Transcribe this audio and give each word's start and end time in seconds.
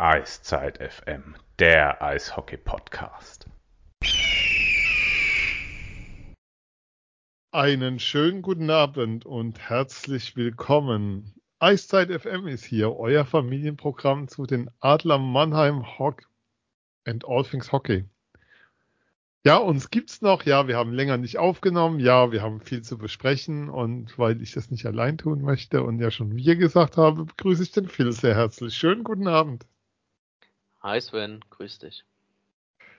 Eiszeit 0.00 0.78
FM, 0.78 1.34
der 1.58 2.00
Eishockey-Podcast. 2.00 3.46
Einen 7.50 7.98
schönen 7.98 8.42
guten 8.42 8.70
Abend 8.70 9.26
und 9.26 9.58
herzlich 9.58 10.36
willkommen. 10.36 11.34
Eiszeit 11.58 12.12
FM 12.12 12.46
ist 12.46 12.64
hier, 12.64 12.94
euer 12.96 13.24
Familienprogramm 13.24 14.28
zu 14.28 14.46
den 14.46 14.70
Adler 14.78 15.18
Mannheim 15.18 15.98
Hock 15.98 16.22
and 17.04 17.24
All 17.26 17.42
Things 17.42 17.72
Hockey. 17.72 18.04
Ja, 19.44 19.56
uns 19.56 19.90
gibt's 19.90 20.22
noch. 20.22 20.44
Ja, 20.44 20.68
wir 20.68 20.76
haben 20.76 20.92
länger 20.92 21.16
nicht 21.16 21.38
aufgenommen. 21.38 21.98
Ja, 21.98 22.30
wir 22.30 22.40
haben 22.40 22.60
viel 22.60 22.82
zu 22.82 22.98
besprechen. 22.98 23.68
Und 23.68 24.16
weil 24.16 24.40
ich 24.42 24.52
das 24.52 24.70
nicht 24.70 24.86
allein 24.86 25.18
tun 25.18 25.42
möchte 25.42 25.82
und 25.82 25.98
ja 25.98 26.12
schon 26.12 26.36
wir 26.36 26.54
gesagt 26.54 26.96
habe, 26.96 27.24
begrüße 27.24 27.64
ich 27.64 27.72
den 27.72 27.88
Phil 27.88 28.12
sehr 28.12 28.36
herzlich. 28.36 28.76
Schönen 28.76 29.02
guten 29.02 29.26
Abend. 29.26 29.66
Hi 30.88 31.02
Sven, 31.02 31.44
grüß 31.50 31.80
dich. 31.80 32.02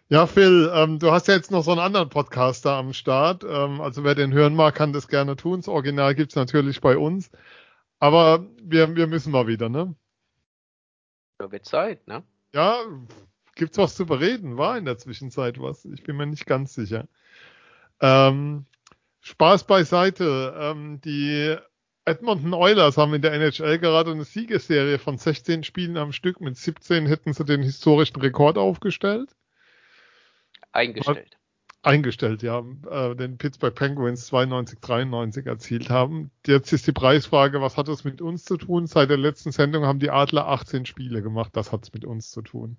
Ja, 0.09 0.27
Phil, 0.27 0.71
ähm, 0.75 0.99
du 0.99 1.11
hast 1.11 1.27
ja 1.27 1.33
jetzt 1.33 1.49
noch 1.49 1.63
so 1.63 1.71
einen 1.71 1.79
anderen 1.79 2.07
Podcaster 2.07 2.73
am 2.73 2.93
Start. 2.93 3.43
Ähm, 3.43 3.81
also 3.81 4.03
wer 4.03 4.13
den 4.13 4.31
hören 4.31 4.53
mag, 4.53 4.75
kann 4.75 4.93
das 4.93 5.07
gerne 5.07 5.35
tun. 5.35 5.61
Das 5.61 5.67
Original 5.67 6.13
gibt's 6.13 6.35
natürlich 6.35 6.81
bei 6.81 6.99
uns. 6.99 7.31
Aber 7.97 8.45
wir, 8.61 8.95
wir 8.95 9.07
müssen 9.07 9.31
mal 9.31 9.47
wieder, 9.47 9.69
ne? 9.69 9.95
Ja, 11.41 11.51
wird 11.51 11.65
Zeit, 11.65 12.07
ne? 12.07 12.21
Ja, 12.53 12.77
gibt's 13.55 13.79
was 13.79 13.95
zu 13.95 14.05
bereden? 14.05 14.55
War 14.55 14.77
in 14.77 14.85
der 14.85 14.99
Zwischenzeit 14.99 15.59
was? 15.59 15.83
Ich 15.85 16.03
bin 16.03 16.15
mir 16.15 16.27
nicht 16.27 16.45
ganz 16.45 16.75
sicher. 16.75 17.07
Ähm, 18.01 18.67
Spaß 19.21 19.63
beiseite. 19.63 20.55
Ähm, 20.59 21.01
die 21.01 21.57
Edmonton 22.05 22.53
Oilers 22.53 22.97
haben 22.97 23.13
in 23.13 23.21
der 23.21 23.33
NHL 23.33 23.79
gerade 23.79 24.11
eine 24.11 24.23
Siegesserie 24.23 24.97
von 24.97 25.17
16 25.17 25.63
Spielen 25.63 25.97
am 25.97 26.11
Stück. 26.11 26.41
Mit 26.41 26.57
17 26.57 27.05
hätten 27.05 27.33
sie 27.33 27.45
den 27.45 27.61
historischen 27.61 28.19
Rekord 28.19 28.57
aufgestellt. 28.57 29.35
Eingestellt. 30.71 31.37
Eingestellt, 31.81 32.43
ja. 32.43 32.63
Äh, 32.89 33.15
den 33.15 33.37
Pittsburgh 33.37 33.73
Penguins 33.73 34.25
92, 34.27 34.79
93 34.79 35.45
erzielt 35.45 35.89
haben. 35.89 36.29
Jetzt 36.45 36.73
ist 36.73 36.87
die 36.87 36.91
Preisfrage, 36.91 37.61
was 37.61 37.77
hat 37.77 37.87
das 37.87 38.03
mit 38.03 38.21
uns 38.21 38.43
zu 38.43 38.57
tun? 38.57 38.85
Seit 38.85 39.09
der 39.09 39.17
letzten 39.17 39.51
Sendung 39.51 39.85
haben 39.85 39.99
die 39.99 40.09
Adler 40.09 40.47
18 40.47 40.85
Spiele 40.85 41.21
gemacht. 41.21 41.55
Das 41.55 41.71
hat 41.71 41.83
es 41.83 41.93
mit 41.93 42.03
uns 42.03 42.31
zu 42.31 42.41
tun. 42.41 42.77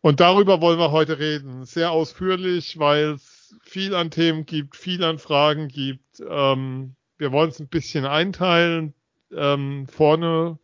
Und 0.00 0.20
darüber 0.20 0.60
wollen 0.60 0.78
wir 0.78 0.90
heute 0.90 1.18
reden. 1.18 1.64
Sehr 1.64 1.90
ausführlich, 1.90 2.78
weil 2.78 3.12
es 3.12 3.54
viel 3.62 3.94
an 3.94 4.10
Themen 4.10 4.46
gibt, 4.46 4.76
viel 4.76 5.04
an 5.04 5.18
Fragen 5.18 5.68
gibt. 5.68 6.22
Ähm, 6.26 6.96
wir 7.22 7.30
wollen 7.30 7.50
es 7.50 7.60
ein 7.60 7.68
bisschen 7.68 8.04
einteilen. 8.04 8.94
Ähm, 9.32 9.86
vorne 9.86 10.58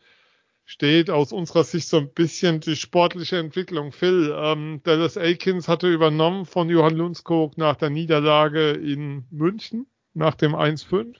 steht 0.65 1.09
aus 1.09 1.33
unserer 1.33 1.62
Sicht 1.62 1.89
so 1.89 1.98
ein 1.98 2.12
bisschen 2.12 2.59
die 2.59 2.75
sportliche 2.75 3.39
Entwicklung. 3.39 3.92
Phil, 3.92 4.34
ähm, 4.37 4.81
Dallas 4.83 5.17
Aikens 5.17 5.69
hatte 5.69 5.89
übernommen 5.89 6.47
von 6.47 6.69
Johann 6.69 6.97
Lundskog 6.97 7.56
nach 7.56 7.77
der 7.77 7.91
Niederlage 7.91 8.73
in 8.73 9.25
München, 9.31 9.87
nach 10.15 10.34
dem 10.34 10.56
1-5. 10.56 11.15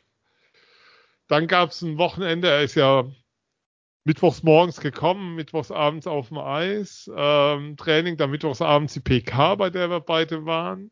Dann 1.29 1.47
gab 1.47 1.71
es 1.71 1.83
ein 1.83 1.99
Wochenende, 1.99 2.49
er 2.49 2.65
ist 2.65 2.75
ja 2.75 3.05
mittwochs 4.03 4.43
morgens 4.43 4.81
gekommen, 4.81 5.37
mittwochs 5.37 5.71
abends 5.71 6.09
auf 6.09 6.29
dem 6.29 6.39
Eis, 6.39 7.09
ähm, 7.15 7.77
Training, 7.77 8.17
dann 8.17 8.31
mittwochs 8.31 8.61
abends 8.61 8.95
die 8.95 9.01
PK, 9.01 9.55
bei 9.55 9.71
der 9.71 9.89
wir 9.89 10.01
beide 10.01 10.47
waren. 10.47 10.91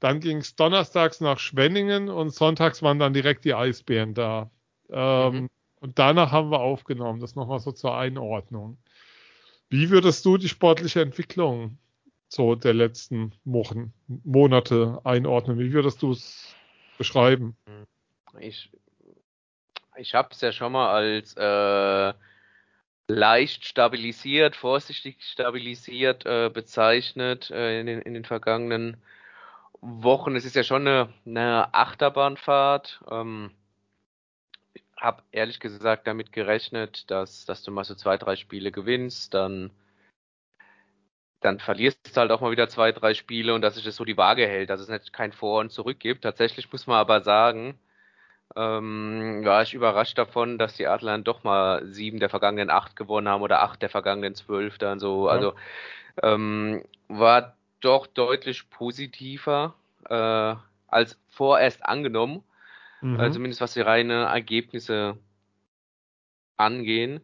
Dann 0.00 0.20
ging 0.20 0.38
es 0.38 0.56
donnerstags 0.56 1.20
nach 1.20 1.38
Schwenningen 1.38 2.08
und 2.08 2.30
sonntags 2.30 2.82
waren 2.82 2.98
dann 2.98 3.14
direkt 3.14 3.44
die 3.44 3.54
Eisbären 3.54 4.14
da. 4.14 4.50
Ähm, 4.90 5.34
mhm. 5.34 5.50
Und 5.80 5.98
danach 5.98 6.32
haben 6.32 6.50
wir 6.50 6.60
aufgenommen. 6.60 7.20
Das 7.20 7.34
nochmal 7.34 7.60
so 7.60 7.72
zur 7.72 7.96
Einordnung. 7.96 8.78
Wie 9.68 9.90
würdest 9.90 10.24
du 10.24 10.36
die 10.36 10.48
sportliche 10.48 11.00
Entwicklung 11.00 11.78
so 12.28 12.54
der 12.54 12.74
letzten 12.74 13.32
Wochen, 13.44 13.92
Monate 14.06 15.00
einordnen? 15.04 15.58
Wie 15.58 15.72
würdest 15.72 16.02
du 16.02 16.12
es 16.12 16.54
beschreiben? 16.98 17.56
Ich, 18.38 18.70
ich 19.96 20.14
habe 20.14 20.28
es 20.32 20.40
ja 20.40 20.52
schon 20.52 20.72
mal 20.72 20.92
als 20.92 21.34
äh, 21.36 22.14
leicht 23.08 23.66
stabilisiert, 23.66 24.56
vorsichtig 24.56 25.16
stabilisiert 25.20 26.26
äh, 26.26 26.50
bezeichnet 26.52 27.50
äh, 27.50 27.80
in, 27.80 27.86
den, 27.86 28.00
in 28.02 28.14
den 28.14 28.24
vergangenen 28.24 28.96
Wochen. 29.80 30.36
Es 30.36 30.44
ist 30.44 30.56
ja 30.56 30.62
schon 30.62 30.86
eine, 30.86 31.12
eine 31.24 31.74
Achterbahnfahrt. 31.74 33.02
Ähm, 33.10 33.50
habe 34.98 35.22
ehrlich 35.30 35.60
gesagt 35.60 36.06
damit 36.06 36.32
gerechnet, 36.32 37.10
dass, 37.10 37.44
dass 37.44 37.62
du 37.62 37.70
mal 37.70 37.84
so 37.84 37.94
zwei, 37.94 38.16
drei 38.16 38.36
Spiele 38.36 38.72
gewinnst, 38.72 39.34
dann, 39.34 39.70
dann 41.40 41.58
verlierst 41.58 42.16
du 42.16 42.20
halt 42.20 42.30
auch 42.30 42.40
mal 42.40 42.50
wieder 42.50 42.68
zwei, 42.68 42.92
drei 42.92 43.14
Spiele 43.14 43.54
und 43.54 43.60
dass 43.62 43.74
sich 43.74 43.84
das 43.84 43.96
so 43.96 44.04
die 44.04 44.16
Waage 44.16 44.46
hält, 44.46 44.70
dass 44.70 44.80
es 44.80 44.88
nicht 44.88 45.12
kein 45.12 45.32
Vor 45.32 45.60
und 45.60 45.70
Zurück 45.70 46.00
gibt. 46.00 46.22
Tatsächlich 46.22 46.72
muss 46.72 46.86
man 46.86 46.96
aber 46.96 47.20
sagen, 47.20 47.78
ähm, 48.54 49.42
war 49.44 49.62
ich 49.62 49.74
überrascht 49.74 50.16
davon, 50.16 50.56
dass 50.56 50.76
die 50.76 50.86
Adler 50.86 51.12
dann 51.12 51.24
doch 51.24 51.44
mal 51.44 51.84
sieben 51.86 52.20
der 52.20 52.30
vergangenen 52.30 52.70
acht 52.70 52.96
gewonnen 52.96 53.28
haben 53.28 53.42
oder 53.42 53.62
acht 53.62 53.82
der 53.82 53.90
vergangenen 53.90 54.34
zwölf 54.34 54.78
dann 54.78 54.98
so. 54.98 55.26
Ja. 55.26 55.32
Also 55.32 55.54
ähm, 56.22 56.84
war 57.08 57.55
doch 57.80 58.06
deutlich 58.06 58.68
positiver 58.70 59.74
äh, 60.08 60.54
als 60.88 61.18
vorerst 61.28 61.84
angenommen. 61.84 62.42
Mhm. 63.00 63.20
Äh, 63.20 63.30
zumindest 63.30 63.60
was 63.60 63.74
die 63.74 63.80
reine 63.80 64.24
Ergebnisse 64.24 65.18
angehen. 66.56 67.20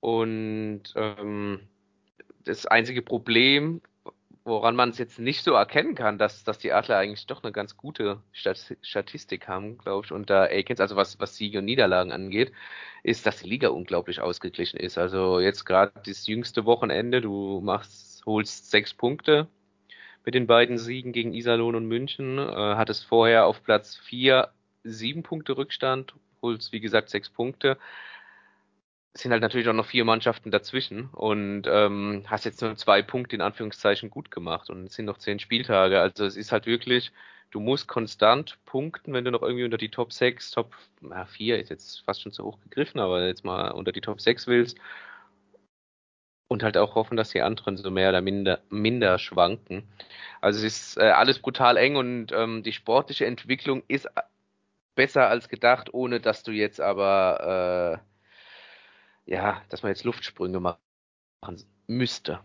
Und 0.00 0.82
ähm, 0.96 1.60
das 2.44 2.66
einzige 2.66 3.02
Problem, 3.02 3.82
woran 4.44 4.74
man 4.74 4.90
es 4.90 4.98
jetzt 4.98 5.18
nicht 5.18 5.44
so 5.44 5.52
erkennen 5.52 5.94
kann, 5.94 6.16
dass, 6.16 6.42
dass 6.44 6.58
die 6.58 6.72
Adler 6.72 6.96
eigentlich 6.96 7.26
doch 7.26 7.42
eine 7.42 7.52
ganz 7.52 7.76
gute 7.76 8.22
Statistik 8.32 9.48
haben, 9.48 9.76
glaube 9.78 10.06
ich, 10.06 10.12
unter 10.12 10.44
Akins, 10.50 10.80
also 10.80 10.96
was, 10.96 11.20
was 11.20 11.36
Siege 11.36 11.58
und 11.58 11.66
Niederlagen 11.66 12.10
angeht, 12.10 12.52
ist, 13.02 13.26
dass 13.26 13.40
die 13.40 13.48
Liga 13.48 13.68
unglaublich 13.68 14.20
ausgeglichen 14.20 14.80
ist. 14.80 14.96
Also 14.96 15.40
jetzt 15.40 15.66
gerade 15.66 15.92
das 16.06 16.26
jüngste 16.26 16.64
Wochenende, 16.64 17.20
du 17.20 17.60
machst, 17.60 18.24
holst 18.24 18.70
sechs 18.70 18.94
Punkte 18.94 19.48
mit 20.24 20.34
den 20.34 20.46
beiden 20.46 20.78
Siegen 20.78 21.12
gegen 21.12 21.32
Iserlohn 21.34 21.74
und 21.74 21.86
München, 21.86 22.38
äh, 22.38 22.52
hattest 22.52 23.06
vorher 23.06 23.46
auf 23.46 23.62
Platz 23.62 23.96
vier 23.96 24.50
sieben 24.84 25.22
Punkte 25.22 25.56
Rückstand, 25.56 26.14
holst 26.42 26.72
wie 26.72 26.80
gesagt 26.80 27.10
sechs 27.10 27.30
Punkte. 27.30 27.78
Es 29.12 29.22
sind 29.22 29.32
halt 29.32 29.42
natürlich 29.42 29.68
auch 29.68 29.74
noch 29.74 29.86
vier 29.86 30.04
Mannschaften 30.04 30.50
dazwischen 30.50 31.06
und 31.10 31.64
ähm, 31.66 32.22
hast 32.26 32.44
jetzt 32.44 32.62
nur 32.62 32.76
zwei 32.76 33.02
Punkte 33.02 33.34
in 33.34 33.42
Anführungszeichen 33.42 34.08
gut 34.08 34.30
gemacht 34.30 34.70
und 34.70 34.84
es 34.84 34.94
sind 34.94 35.06
noch 35.06 35.18
zehn 35.18 35.40
Spieltage. 35.40 36.00
Also 36.00 36.24
es 36.24 36.36
ist 36.36 36.52
halt 36.52 36.66
wirklich, 36.66 37.10
du 37.50 37.58
musst 37.58 37.88
konstant 37.88 38.58
punkten, 38.66 39.12
wenn 39.12 39.24
du 39.24 39.32
noch 39.32 39.42
irgendwie 39.42 39.64
unter 39.64 39.78
die 39.78 39.90
Top 39.90 40.12
6, 40.12 40.52
Top 40.52 40.76
na, 41.00 41.26
4 41.26 41.58
ist 41.58 41.70
jetzt 41.70 42.04
fast 42.04 42.22
schon 42.22 42.32
zu 42.32 42.44
hoch 42.44 42.60
gegriffen, 42.62 43.00
aber 43.00 43.26
jetzt 43.26 43.44
mal 43.44 43.70
unter 43.72 43.90
die 43.92 44.00
Top 44.00 44.20
6 44.20 44.46
willst. 44.46 44.78
Und 46.50 46.64
halt 46.64 46.76
auch 46.76 46.96
hoffen, 46.96 47.16
dass 47.16 47.30
die 47.30 47.42
anderen 47.42 47.76
so 47.76 47.92
mehr 47.92 48.08
oder 48.08 48.20
minder, 48.20 48.58
minder 48.70 49.20
schwanken. 49.20 49.84
Also 50.40 50.58
es 50.58 50.64
ist 50.64 50.96
äh, 50.98 51.10
alles 51.10 51.38
brutal 51.38 51.76
eng 51.76 51.94
und 51.94 52.32
ähm, 52.32 52.64
die 52.64 52.72
sportliche 52.72 53.24
Entwicklung 53.24 53.84
ist 53.86 54.08
besser 54.96 55.28
als 55.28 55.48
gedacht, 55.48 55.94
ohne 55.94 56.18
dass 56.20 56.42
du 56.42 56.50
jetzt 56.50 56.80
aber, 56.80 58.02
äh, 59.26 59.32
ja, 59.32 59.62
dass 59.68 59.84
man 59.84 59.90
jetzt 59.90 60.02
Luftsprünge 60.02 60.58
machen 60.58 60.80
müsste. 61.86 62.40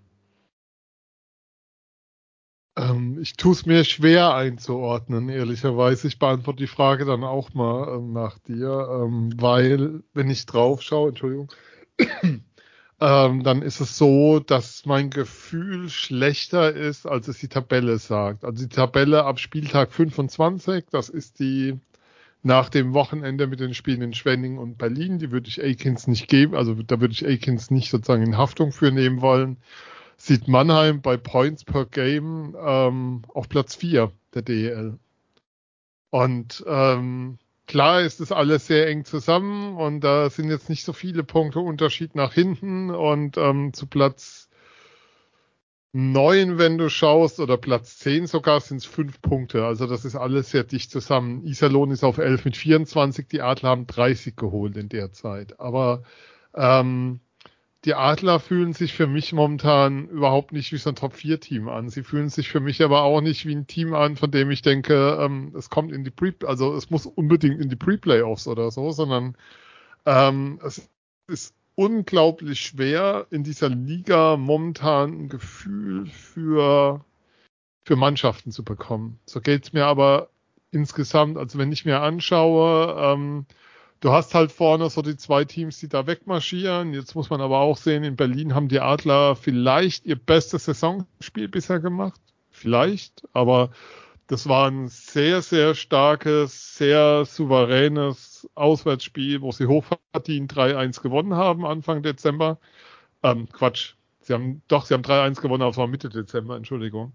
Ähm, 2.78 3.18
ich 3.20 3.38
tue 3.38 3.54
es 3.54 3.66
mir 3.66 3.86
schwer 3.86 4.36
einzuordnen, 4.36 5.30
ehrlicherweise. 5.30 6.08
Ich 6.08 6.20
beantworte 6.20 6.58
die 6.58 6.68
Frage 6.68 7.06
dann 7.06 7.24
auch 7.24 7.56
mal 7.56 7.98
ähm, 7.98 8.14
nach 8.14 8.38
dir, 8.38 8.88
ähm, 8.92 9.34
weil, 9.42 10.04
wenn 10.14 10.30
ich 10.30 10.46
drauf 10.46 10.84
schaue, 10.84 11.10
Entschuldigung, 11.10 11.52
ähm, 13.02 13.44
dann 13.44 13.62
ist 13.62 13.82
es 13.82 13.98
so, 13.98 14.40
dass 14.40 14.86
mein 14.86 15.10
Gefühl 15.10 15.90
schlechter 15.90 16.74
ist, 16.74 17.06
als 17.06 17.28
es 17.28 17.40
die 17.40 17.50
Tabelle 17.50 17.98
sagt. 17.98 18.46
Also 18.46 18.66
die 18.66 18.74
Tabelle 18.74 19.26
ab 19.26 19.40
Spieltag 19.40 19.92
25, 19.92 20.86
das 20.92 21.10
ist 21.10 21.40
die 21.40 21.80
nach 22.44 22.70
dem 22.70 22.94
Wochenende 22.94 23.48
mit 23.48 23.60
den 23.60 23.74
Spielen 23.74 24.02
in 24.02 24.14
Schwenning 24.14 24.58
und 24.58 24.78
Berlin. 24.78 25.20
Die 25.20 25.32
würde 25.32 25.50
ich 25.50 25.64
Akins 25.64 26.08
nicht 26.08 26.28
geben, 26.30 26.56
also 26.56 26.76
da 26.76 27.02
würde 27.02 27.14
ich 27.14 27.28
Akins 27.28 27.72
nicht 27.72 27.90
sozusagen 27.90 28.24
in 28.24 28.38
Haftung 28.38 28.72
für 28.72 28.92
nehmen 28.92 29.22
wollen. 29.22 29.58
Sieht 30.18 30.48
Mannheim 30.48 31.02
bei 31.02 31.18
Points 31.18 31.66
per 31.66 31.86
Game 31.86 32.56
ähm, 32.60 33.24
auf 33.34 33.50
Platz 33.50 33.76
4 33.76 34.12
der 34.34 34.42
DEL. 34.44 35.00
Und 36.12 36.64
ähm, 36.68 37.40
klar 37.68 38.02
ist 38.02 38.20
das 38.20 38.32
alles 38.32 38.68
sehr 38.68 38.88
eng 38.88 39.06
zusammen 39.06 39.78
und 39.78 40.02
da 40.02 40.30
sind 40.30 40.50
jetzt 40.50 40.70
nicht 40.70 40.84
so 40.86 40.94
viele 40.94 41.24
Punkte 41.24 41.60
Unterschied 41.60 42.16
nach 42.16 42.34
hinten 42.34 42.90
und 42.90 43.38
ähm, 43.38 43.74
zu 43.74 43.88
Platz 43.88 44.50
neun, 45.96 46.58
wenn 46.58 46.78
du 46.78 46.90
schaust, 46.90 47.40
oder 47.40 47.56
Platz 47.56 47.98
zehn 47.98 48.28
sogar, 48.28 48.60
sind 48.60 48.78
es 48.78 48.86
fünf 48.86 49.22
Punkte. 49.22 49.66
Also 49.66 49.88
das 49.88 50.04
ist 50.04 50.18
alles 50.18 50.52
sehr 50.52 50.66
dicht 50.66 50.92
zusammen. 50.92 51.46
Iserlohn 51.46 51.90
ist 51.92 52.04
auf 52.04 52.18
elf 52.18 52.44
mit 52.44 52.58
24, 52.58 53.30
die 53.30 53.42
Adler 53.42 53.70
haben 53.70 53.88
30 53.88 54.36
geholt 54.36 54.76
in 54.76 54.90
der 54.90 55.14
Zeit. 55.14 55.58
Aber 55.58 56.04
ähm, 56.54 57.22
die 57.86 57.94
Adler 57.94 58.40
fühlen 58.40 58.74
sich 58.74 58.94
für 58.94 59.06
mich 59.06 59.32
momentan 59.32 60.10
überhaupt 60.10 60.52
nicht 60.52 60.72
wie 60.72 60.78
so 60.78 60.90
ein 60.90 60.96
Top-4-Team 60.96 61.70
an. 61.70 61.90
Sie 61.90 62.02
fühlen 62.02 62.30
sich 62.30 62.50
für 62.50 62.60
mich 62.60 62.84
aber 62.84 63.04
auch 63.04 63.22
nicht 63.22 63.46
wie 63.46 63.56
ein 63.56 63.68
Team 63.68 63.94
an, 63.94 64.16
von 64.16 64.32
dem 64.32 64.50
ich 64.50 64.64
denke, 64.64 65.20
ähm, 65.22 65.54
es 65.56 65.70
kommt 65.70 65.92
in 65.92 66.04
die 66.04 66.10
Pre, 66.10 66.34
also 66.46 66.74
es 66.76 66.90
muss 66.90 67.06
unbedingt 67.06 67.62
in 67.62 67.70
die 67.70 67.76
Pre-Playoffs 67.76 68.48
oder 68.48 68.72
so, 68.72 68.92
sondern 68.92 69.38
ähm, 70.06 70.60
es 70.64 70.90
ist 71.28 71.54
unglaublich 71.76 72.60
schwer, 72.62 73.28
in 73.30 73.44
dieser 73.44 73.70
Liga 73.70 74.36
momentan 74.36 75.26
ein 75.26 75.30
Gefühl 75.30 76.08
für, 76.08 77.06
für 77.84 77.96
Mannschaften 77.96 78.52
zu 78.52 78.64
bekommen. 78.64 79.20
So 79.26 79.42
geht's 79.42 79.74
mir 79.74 79.86
aber 79.86 80.30
insgesamt, 80.72 81.38
also 81.38 81.60
wenn 81.60 81.72
ich 81.72 81.86
mir 81.86 82.02
anschaue, 82.02 82.96
ähm, 82.98 83.46
du 84.06 84.12
hast 84.12 84.36
halt 84.36 84.52
vorne 84.52 84.88
so 84.92 85.02
die 85.02 85.18
zwei 85.18 85.46
Teams, 85.46 85.80
die 85.80 85.90
da 85.90 86.06
wegmarschieren. 86.06 86.94
Jetzt 86.94 87.16
muss 87.16 87.32
man 87.32 87.42
aber 87.42 87.58
auch 87.58 87.76
sehen, 87.76 88.04
in 88.04 88.16
Berlin 88.16 88.54
haben 88.54 88.68
die 88.68 88.80
Adler 88.80 89.36
vielleicht 89.36 90.06
ihr 90.06 90.16
bestes 90.16 90.66
Saisonspiel 90.66 91.48
bisher 91.48 91.80
gemacht. 91.80 92.22
Vielleicht, 92.52 93.28
aber 93.34 93.72
das 94.28 94.48
war 94.48 94.70
ein 94.70 94.90
sehr, 94.90 95.42
sehr 95.42 95.74
starkes, 95.74 96.78
sehr 96.78 97.26
souveränes 97.26 98.48
Auswärtsspiel, 98.54 99.42
wo 99.42 99.52
sie 99.52 99.66
hochverdient 99.66 100.54
3-1 100.54 101.02
gewonnen 101.02 101.34
haben 101.34 101.66
Anfang 101.66 102.04
Dezember. 102.04 102.60
Ähm, 103.24 103.50
Quatsch, 103.52 103.96
Sie 104.26 104.34
haben, 104.34 104.64
doch, 104.68 104.88
sie 104.88 104.96
haben 104.96 105.04
3-1 105.04 105.40
gewonnen, 105.40 105.62
aber 105.62 105.70
es 105.70 105.78
war 105.78 105.86
Mitte 105.86 106.10
Dezember, 106.10 106.56
Entschuldigung. 106.56 107.14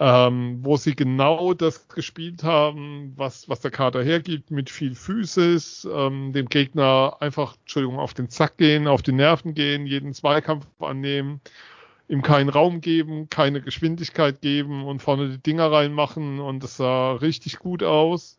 Ähm, 0.00 0.58
wo 0.62 0.76
sie 0.76 0.96
genau 0.96 1.54
das 1.54 1.86
gespielt 1.86 2.42
haben, 2.42 3.12
was, 3.14 3.48
was 3.48 3.60
der 3.60 3.70
Kader 3.70 4.02
hergibt, 4.02 4.50
mit 4.50 4.68
viel 4.68 4.96
Physis, 4.96 5.86
ähm, 5.88 6.32
dem 6.32 6.48
Gegner 6.48 7.16
einfach, 7.20 7.56
Entschuldigung, 7.60 8.00
auf 8.00 8.12
den 8.12 8.28
Zack 8.28 8.56
gehen, 8.56 8.88
auf 8.88 9.02
die 9.02 9.12
Nerven 9.12 9.54
gehen, 9.54 9.86
jeden 9.86 10.12
Zweikampf 10.14 10.66
annehmen, 10.80 11.40
ihm 12.08 12.22
keinen 12.22 12.48
Raum 12.48 12.80
geben, 12.80 13.30
keine 13.30 13.60
Geschwindigkeit 13.60 14.40
geben 14.40 14.84
und 14.84 15.00
vorne 15.00 15.28
die 15.28 15.38
Dinger 15.38 15.70
reinmachen 15.70 16.40
und 16.40 16.64
es 16.64 16.76
sah 16.76 17.12
richtig 17.12 17.60
gut 17.60 17.84
aus. 17.84 18.36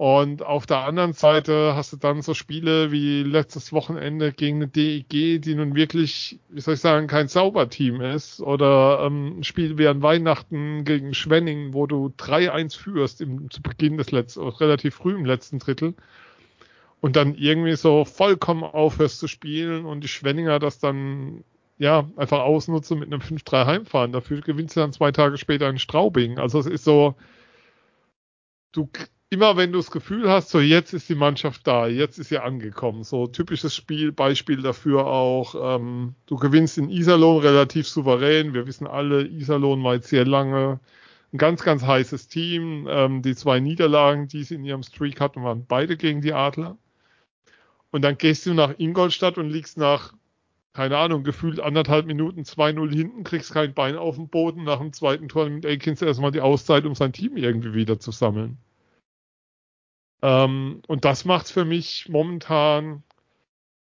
Und 0.00 0.42
auf 0.42 0.64
der 0.64 0.78
anderen 0.78 1.12
Seite 1.12 1.74
hast 1.76 1.92
du 1.92 1.98
dann 1.98 2.22
so 2.22 2.32
Spiele 2.32 2.90
wie 2.90 3.22
letztes 3.22 3.70
Wochenende 3.70 4.32
gegen 4.32 4.56
eine 4.56 4.66
DEG, 4.66 5.42
die 5.42 5.54
nun 5.54 5.74
wirklich, 5.74 6.40
wie 6.48 6.62
soll 6.62 6.72
ich 6.72 6.80
sagen, 6.80 7.06
kein 7.06 7.28
Sauberteam 7.28 8.00
ist. 8.00 8.40
Oder 8.40 9.00
ähm, 9.04 9.40
ein 9.40 9.44
Spiel 9.44 9.76
wie 9.76 9.86
an 9.88 10.00
Weihnachten 10.00 10.84
gegen 10.84 11.12
Schwenning, 11.12 11.74
wo 11.74 11.86
du 11.86 12.14
3-1 12.16 12.78
führst 12.78 13.20
im, 13.20 13.50
zu 13.50 13.60
Beginn 13.60 13.98
des 13.98 14.10
letzten, 14.10 14.48
relativ 14.48 14.94
früh 14.94 15.14
im 15.14 15.26
letzten 15.26 15.58
Drittel. 15.58 15.92
Und 17.02 17.16
dann 17.16 17.34
irgendwie 17.34 17.76
so 17.76 18.06
vollkommen 18.06 18.64
aufhörst 18.64 19.18
zu 19.18 19.28
spielen 19.28 19.84
und 19.84 20.02
die 20.02 20.08
Schwenninger 20.08 20.58
das 20.58 20.78
dann 20.78 21.44
ja 21.76 22.08
einfach 22.16 22.40
ausnutzen 22.40 23.00
mit 23.00 23.12
einem 23.12 23.20
5-3 23.20 23.66
Heimfahren. 23.66 24.12
Dafür 24.12 24.40
gewinnst 24.40 24.76
du 24.76 24.80
dann 24.80 24.94
zwei 24.94 25.12
Tage 25.12 25.36
später 25.36 25.68
in 25.68 25.78
Straubing. 25.78 26.38
Also 26.38 26.58
es 26.58 26.64
ist 26.64 26.84
so, 26.84 27.16
du 28.72 28.88
immer 29.30 29.56
wenn 29.56 29.72
du 29.72 29.78
das 29.78 29.90
Gefühl 29.92 30.28
hast, 30.28 30.50
so 30.50 30.60
jetzt 30.60 30.92
ist 30.92 31.08
die 31.08 31.14
Mannschaft 31.14 31.66
da, 31.66 31.86
jetzt 31.86 32.18
ist 32.18 32.28
sie 32.28 32.38
angekommen. 32.38 33.04
So 33.04 33.28
typisches 33.28 33.74
Spiel, 33.74 34.12
Beispiel 34.12 34.60
dafür 34.60 35.06
auch, 35.06 35.76
ähm, 35.76 36.14
du 36.26 36.36
gewinnst 36.36 36.78
in 36.78 36.90
Iserlohn 36.90 37.40
relativ 37.40 37.88
souverän. 37.88 38.54
Wir 38.54 38.66
wissen 38.66 38.86
alle, 38.88 39.26
Iserlohn 39.26 39.82
war 39.84 39.94
jetzt 39.94 40.08
sehr 40.08 40.26
lange 40.26 40.80
ein 41.32 41.38
ganz, 41.38 41.62
ganz 41.62 41.84
heißes 41.84 42.28
Team. 42.28 42.88
Ähm, 42.90 43.22
die 43.22 43.36
zwei 43.36 43.60
Niederlagen, 43.60 44.26
die 44.28 44.42
sie 44.42 44.56
in 44.56 44.64
ihrem 44.64 44.82
Streak 44.82 45.20
hatten, 45.20 45.44
waren 45.44 45.64
beide 45.66 45.96
gegen 45.96 46.20
die 46.20 46.32
Adler. 46.32 46.76
Und 47.92 48.02
dann 48.02 48.18
gehst 48.18 48.46
du 48.46 48.54
nach 48.54 48.74
Ingolstadt 48.78 49.38
und 49.38 49.50
liegst 49.50 49.78
nach, 49.78 50.12
keine 50.72 50.98
Ahnung, 50.98 51.24
gefühlt 51.24 51.60
anderthalb 51.60 52.06
Minuten 52.06 52.42
2-0 52.42 52.92
hinten, 52.92 53.24
kriegst 53.24 53.52
kein 53.52 53.74
Bein 53.74 53.96
auf 53.96 54.16
den 54.16 54.28
Boden. 54.28 54.64
Nach 54.64 54.78
dem 54.78 54.92
zweiten 54.92 55.28
Tor 55.28 55.48
mit 55.48 55.66
Akins 55.66 56.02
erstmal 56.02 56.32
die 56.32 56.40
Auszeit, 56.40 56.84
um 56.84 56.94
sein 56.94 57.12
Team 57.12 57.36
irgendwie 57.36 57.74
wieder 57.74 58.00
zu 58.00 58.10
sammeln. 58.10 58.58
Ähm, 60.22 60.82
und 60.86 61.04
das 61.04 61.24
macht 61.24 61.50
für 61.50 61.64
mich 61.64 62.08
momentan, 62.08 63.02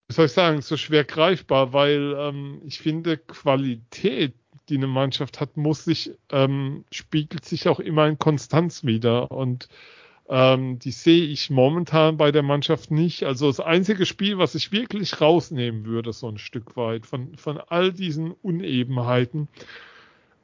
wie 0.08 0.14
soll 0.14 0.26
ich 0.26 0.32
sagen, 0.32 0.62
so 0.62 0.78
schwer 0.78 1.04
greifbar, 1.04 1.74
weil 1.74 2.16
ähm, 2.18 2.62
ich 2.66 2.80
finde, 2.80 3.18
Qualität, 3.18 4.34
die 4.70 4.78
eine 4.78 4.88
Mannschaft 4.88 5.42
hat, 5.42 5.58
muss 5.58 5.84
sich, 5.84 6.12
ähm, 6.32 6.86
spiegelt 6.92 7.46
sich 7.46 7.68
auch 7.68 7.80
immer 7.80 8.08
in 8.08 8.18
Konstanz 8.18 8.84
wieder. 8.86 9.32
Und 9.32 9.68
ähm, 10.30 10.80
die 10.80 10.92
sehe 10.92 11.26
ich 11.26 11.50
momentan 11.50 12.18
bei 12.18 12.32
der 12.32 12.44
Mannschaft 12.44 12.92
nicht. 12.92 13.24
Also 13.24 13.48
das 13.48 13.60
einzige 13.60 14.06
Spiel, 14.06 14.38
was 14.38 14.56
ich 14.56 14.72
wirklich 14.72 15.20
rausnehmen 15.20 15.86
würde, 15.86 16.14
so 16.14 16.30
ein 16.30 16.38
Stück 16.38 16.78
weit 16.78 17.06
von, 17.06 17.36
von 17.36 17.58
all 17.58 17.92
diesen 17.92 18.32
Unebenheiten, 18.32 19.50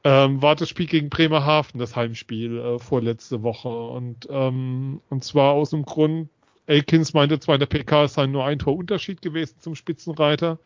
ähm, 0.09 0.41
war 0.41 0.55
das 0.55 0.69
Spiel 0.69 0.87
gegen 0.87 1.09
Bremerhaven, 1.09 1.79
das 1.79 1.95
Heimspiel 1.95 2.57
äh, 2.57 2.79
vorletzte 2.79 3.43
Woche. 3.43 3.69
Und, 3.69 4.27
ähm, 4.31 5.01
und 5.09 5.23
zwar 5.23 5.53
aus 5.53 5.69
dem 5.69 5.85
Grund, 5.85 6.29
Elkins 6.65 7.13
meinte 7.13 7.39
zwar 7.39 7.55
in 7.55 7.59
der 7.59 7.67
PK, 7.67 8.05
es 8.05 8.15
sei 8.15 8.25
nur 8.25 8.43
ein 8.43 8.57
Tor 8.57 8.75
Unterschied 8.75 9.21
gewesen 9.21 9.57
zum 9.59 9.75
Spitzenreiter. 9.75 10.57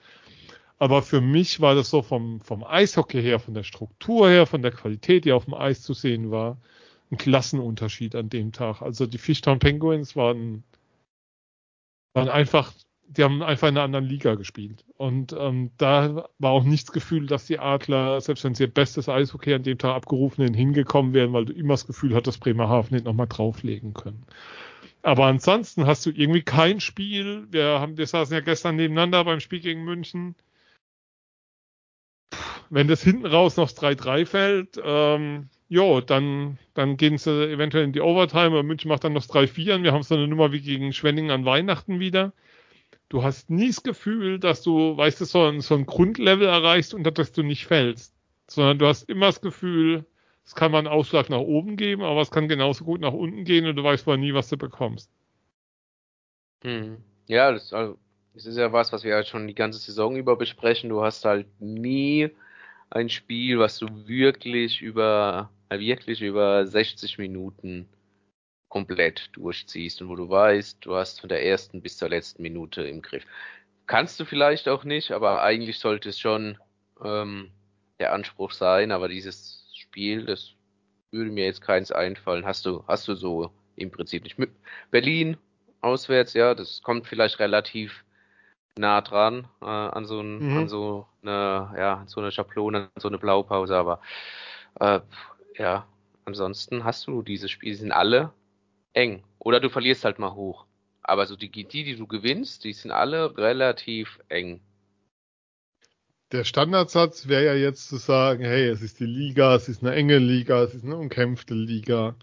Aber 0.80 1.02
für 1.02 1.20
mich 1.20 1.60
war 1.60 1.76
das 1.76 1.90
so 1.90 2.02
vom, 2.02 2.40
vom 2.40 2.64
Eishockey 2.64 3.22
her, 3.22 3.38
von 3.40 3.54
der 3.54 3.64
Struktur 3.64 4.30
her, 4.30 4.46
von 4.46 4.62
der 4.62 4.72
Qualität, 4.72 5.26
die 5.26 5.34
auf 5.34 5.44
dem 5.44 5.56
Eis 5.56 5.82
zu 5.82 5.94
sehen 5.94 6.32
war, 6.32 6.58
ein 7.12 7.18
Klassenunterschied 7.18 8.16
an 8.16 8.30
dem 8.30 8.54
Tag. 8.54 8.82
Also 8.82 9.08
die 9.08 9.18
Fishtown 9.18 9.60
Penguins 9.60 10.16
waren, 10.16 10.64
waren 12.14 12.30
einfach 12.30 12.72
die 13.08 13.24
haben 13.24 13.44
einfach 13.44 13.68
in 13.68 13.78
einer 13.78 13.86
anderen 13.86 14.06
Liga 14.06 14.36
gespielt. 14.36 14.86
Und 14.98 15.36
ähm, 15.38 15.72
da 15.78 16.30
war 16.40 16.52
auch 16.52 16.64
nichts 16.64 16.92
Gefühl, 16.92 17.28
dass 17.28 17.46
die 17.46 17.60
Adler, 17.60 18.20
selbst 18.22 18.44
wenn 18.44 18.56
sie 18.56 18.64
ihr 18.64 18.74
bestes 18.74 19.10
Eishockey 19.10 19.54
an 19.54 19.64
dem 19.64 19.78
Tag 19.78 19.96
abgerufen 19.96 20.46
sind, 20.46 20.54
hingekommen 20.56 21.14
wären, 21.14 21.34
weil 21.34 21.46
du 21.46 21.54
immer 21.54 21.74
das 21.74 21.88
Gefühl 21.88 22.16
hattest, 22.16 22.40
Bremerhaven 22.40 22.96
nicht 22.96 23.06
nochmal 23.06 23.28
drauflegen 23.28 23.94
können. 23.94 24.26
Aber 25.04 25.26
ansonsten 25.26 25.86
hast 25.86 26.06
du 26.06 26.12
irgendwie 26.12 26.42
kein 26.42 26.80
Spiel. 26.80 27.46
Wir 27.52 27.80
haben, 27.80 27.98
wir 27.98 28.08
saßen 28.08 28.34
ja 28.34 28.40
gestern 28.40 28.78
nebeneinander 28.78 29.24
beim 29.26 29.42
Spiel 29.42 29.60
gegen 29.60 29.84
München. 29.84 30.36
Wenn 32.70 32.88
das 32.88 33.04
hinten 33.04 33.26
raus 33.26 33.58
noch 33.58 33.70
3-3 33.70 34.26
fällt, 34.26 34.82
ähm, 34.84 35.50
jo, 35.68 36.02
dann, 36.02 36.58
dann 36.74 36.98
gehen 36.98 37.18
sie 37.18 37.52
eventuell 37.52 37.84
in 37.84 37.94
die 37.94 38.02
Overtime, 38.02 38.48
aber 38.48 38.64
München 38.64 38.90
macht 38.90 39.04
dann 39.04 39.14
noch 39.14 39.26
3-4 39.26 39.76
und 39.76 39.84
wir 39.84 39.92
haben 39.92 40.04
so 40.04 40.16
eine 40.16 40.28
Nummer 40.28 40.52
wie 40.52 40.62
gegen 40.62 40.94
Schwenning 40.94 41.30
an 41.30 41.46
Weihnachten 41.46 42.00
wieder 42.00 42.34
du 43.14 43.24
hast 43.24 43.52
nie 43.52 43.68
das 43.68 43.84
Gefühl, 43.84 44.40
dass 44.40 44.64
du, 44.64 44.98
weißt 44.98 45.22
du, 45.22 45.26
so 45.26 45.44
ein, 45.46 45.62
so 45.62 45.76
ein 45.76 45.86
Grundlevel 45.86 46.48
erreichst, 46.48 46.96
unter 46.96 47.12
das 47.12 47.32
du 47.32 47.44
nicht 47.44 47.68
fällst. 47.68 48.16
Sondern 48.50 48.80
du 48.80 48.88
hast 48.88 49.08
immer 49.08 49.28
das 49.28 49.40
Gefühl, 49.40 50.06
es 50.44 50.56
kann 50.56 50.72
mal 50.72 50.80
einen 50.80 50.88
Ausschlag 50.88 51.30
nach 51.30 51.38
oben 51.38 51.78
geben, 51.78 52.02
aber 52.02 52.22
es 52.22 52.32
kann 52.32 52.48
genauso 52.48 52.84
gut 52.84 53.02
nach 53.02 53.14
unten 53.14 53.44
gehen 53.44 53.68
und 53.68 53.76
du 53.76 53.84
weißt 53.84 54.08
mal 54.08 54.18
nie, 54.18 54.34
was 54.34 54.50
du 54.50 54.58
bekommst. 54.58 55.12
Hm. 56.64 56.98
Ja, 57.28 57.52
das, 57.52 57.72
also, 57.72 58.00
das 58.34 58.48
ist 58.48 58.58
ja 58.58 58.74
was, 58.74 58.92
was 58.92 59.04
wir 59.04 59.14
halt 59.14 59.28
schon 59.28 59.48
die 59.48 59.56
ganze 59.56 59.78
Saison 59.78 60.16
über 60.16 60.36
besprechen. 60.36 60.90
Du 60.90 61.04
hast 61.04 61.24
halt 61.24 61.46
nie 61.60 62.32
ein 62.90 63.10
Spiel, 63.10 63.60
was 63.60 63.78
du 63.78 64.08
wirklich 64.08 64.82
über, 64.82 65.52
wirklich 65.70 66.24
über 66.24 66.66
60 66.66 67.20
Minuten 67.20 67.88
komplett 68.74 69.30
durchziehst 69.34 70.02
und 70.02 70.10
wo 70.10 70.16
du 70.16 70.28
weißt, 70.28 70.84
du 70.84 70.96
hast 70.96 71.20
von 71.20 71.30
der 71.30 71.46
ersten 71.46 71.80
bis 71.80 71.96
zur 71.96 72.10
letzten 72.10 72.42
Minute 72.42 72.82
im 72.82 73.04
Griff. 73.04 73.24
Kannst 73.86 74.20
du 74.20 74.26
vielleicht 74.26 74.68
auch 74.68 74.84
nicht, 74.84 75.12
aber 75.12 75.44
eigentlich 75.44 75.78
sollte 75.78 76.10
es 76.10 76.20
schon 76.20 76.58
ähm, 77.04 77.52
der 78.00 78.14
Anspruch 78.14 78.52
sein, 78.52 78.92
aber 78.92 79.10
dieses 79.10 79.72
Spiel, 79.76 80.26
das 80.26 80.54
würde 81.12 81.30
mir 81.30 81.46
jetzt 81.46 81.62
keins 81.62 81.92
einfallen. 81.92 82.48
Hast 82.48 82.66
du, 82.66 82.84
hast 82.88 83.08
du 83.08 83.14
so 83.14 83.52
im 83.76 83.92
Prinzip 83.92 84.24
nicht. 84.24 84.40
Berlin 84.90 85.38
auswärts, 85.82 86.34
ja, 86.34 86.56
das 86.56 86.82
kommt 86.82 87.06
vielleicht 87.06 87.38
relativ 87.38 88.04
nah 88.76 89.02
dran 89.02 89.48
äh, 89.62 89.66
an 89.66 90.08
so 90.08 90.20
ein, 90.20 90.40
mhm. 90.40 90.58
an 90.58 90.68
so 90.68 91.06
eine, 91.22 91.76
ja, 91.78 92.04
so 92.08 92.22
eine 92.22 92.32
Schablone, 92.32 92.90
an 92.96 93.00
so 93.02 93.08
eine 93.08 93.20
Blaupause, 93.20 93.78
aber 93.78 94.02
äh, 94.80 95.00
ja, 95.60 95.86
ansonsten 96.26 96.84
hast 96.84 97.06
du 97.06 97.22
diese 97.22 97.50
Spiele, 97.50 97.76
sind 97.76 97.92
alle 97.92 98.34
eng. 98.94 99.24
Oder 99.40 99.60
du 99.60 99.70
verlierst 99.70 100.06
halt 100.06 100.20
mal 100.20 100.34
hoch. 100.34 100.66
Aber 101.02 101.26
so 101.26 101.36
die, 101.36 101.50
die, 101.50 101.66
die 101.84 101.96
du 101.96 102.08
gewinnst, 102.08 102.64
die 102.64 102.74
sind 102.74 102.92
alle 102.92 103.38
relativ 103.38 104.20
eng. 104.30 104.62
Der 106.32 106.46
Standardsatz 106.46 107.28
wäre 107.28 107.46
ja 107.46 107.54
jetzt 107.54 107.90
zu 107.90 107.98
sagen, 107.98 108.44
hey, 108.44 108.68
es 108.68 108.82
ist 108.82 109.00
die 109.00 109.06
Liga, 109.06 109.56
es 109.56 109.70
ist 109.70 109.84
eine 109.84 109.94
enge 109.94 110.18
Liga, 110.18 110.64
es 110.64 110.74
ist 110.74 110.84
eine 110.84 110.98
umkämpfte 110.98 111.54
Liga. 111.54 112.16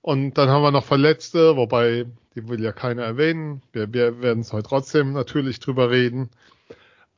Und 0.00 0.34
dann 0.34 0.48
haben 0.48 0.62
wir 0.62 0.72
noch 0.72 0.84
Verletzte, 0.84 1.56
wobei, 1.56 2.06
die 2.34 2.48
will 2.48 2.62
ja 2.62 2.72
keiner 2.72 3.04
erwähnen. 3.04 3.62
Wir, 3.72 3.92
wir 3.92 4.20
werden 4.20 4.40
es 4.40 4.52
heute 4.52 4.68
trotzdem 4.68 5.12
natürlich 5.12 5.60
drüber 5.60 5.90
reden. 5.90 6.30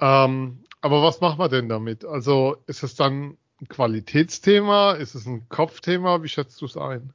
Ähm, 0.00 0.64
aber 0.80 1.02
was 1.02 1.20
machen 1.20 1.38
wir 1.38 1.48
denn 1.48 1.68
damit? 1.68 2.04
Also 2.04 2.56
ist 2.66 2.82
es 2.82 2.94
dann 2.94 3.36
ein 3.60 3.68
Qualitätsthema? 3.68 4.92
Ist 4.92 5.14
es 5.14 5.26
ein 5.26 5.48
Kopfthema? 5.48 6.22
Wie 6.22 6.28
schätzt 6.28 6.60
du 6.60 6.66
es 6.66 6.76
ein? 6.76 7.12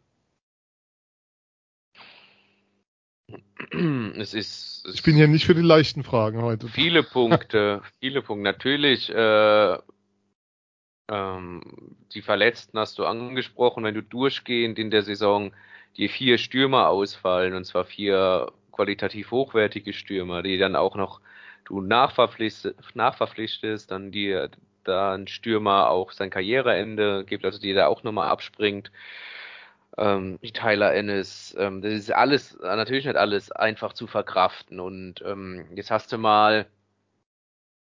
Es 4.17 4.33
ist. 4.33 4.85
Es 4.85 4.95
ich 4.95 5.03
bin 5.03 5.15
hier 5.15 5.27
nicht 5.27 5.45
für 5.45 5.55
die 5.55 5.61
leichten 5.61 6.03
Fragen 6.03 6.41
heute. 6.41 6.67
Viele 6.67 7.03
Punkte, 7.03 7.81
viele 7.99 8.21
Punkte. 8.21 8.43
Natürlich, 8.43 9.09
äh, 9.09 9.77
ähm, 11.09 11.61
die 12.13 12.21
Verletzten 12.21 12.77
hast 12.79 12.97
du 12.99 13.05
angesprochen, 13.05 13.83
wenn 13.83 13.95
du 13.95 14.03
durchgehend 14.03 14.79
in 14.79 14.91
der 14.91 15.03
Saison 15.03 15.53
die 15.97 16.09
vier 16.09 16.37
Stürmer 16.37 16.89
ausfallen, 16.89 17.53
und 17.53 17.65
zwar 17.65 17.85
vier 17.85 18.51
qualitativ 18.71 19.31
hochwertige 19.31 19.93
Stürmer, 19.93 20.41
die 20.41 20.57
dann 20.57 20.75
auch 20.75 20.95
noch 20.95 21.21
du 21.65 21.81
nachverpflichtest, 21.81 22.75
nachverpflichtest 22.95 23.91
dann 23.91 24.11
dir 24.11 24.49
da 24.83 25.13
ein 25.13 25.27
Stürmer 25.27 25.89
auch 25.89 26.11
sein 26.11 26.29
Karriereende 26.29 27.23
gibt, 27.25 27.45
also 27.45 27.59
die 27.59 27.73
da 27.73 27.87
auch 27.87 28.03
nochmal 28.03 28.29
abspringt. 28.29 28.91
Ähm, 29.97 30.39
Tyler 30.53 30.93
Ennis, 30.93 31.55
ähm, 31.59 31.81
das 31.81 31.93
ist 31.93 32.11
alles, 32.11 32.57
natürlich 32.61 33.05
nicht 33.05 33.15
alles 33.15 33.51
einfach 33.51 33.93
zu 33.93 34.07
verkraften. 34.07 34.79
Und 34.79 35.21
ähm, 35.25 35.67
jetzt 35.75 35.91
hast 35.91 36.11
du 36.11 36.17
mal, 36.17 36.65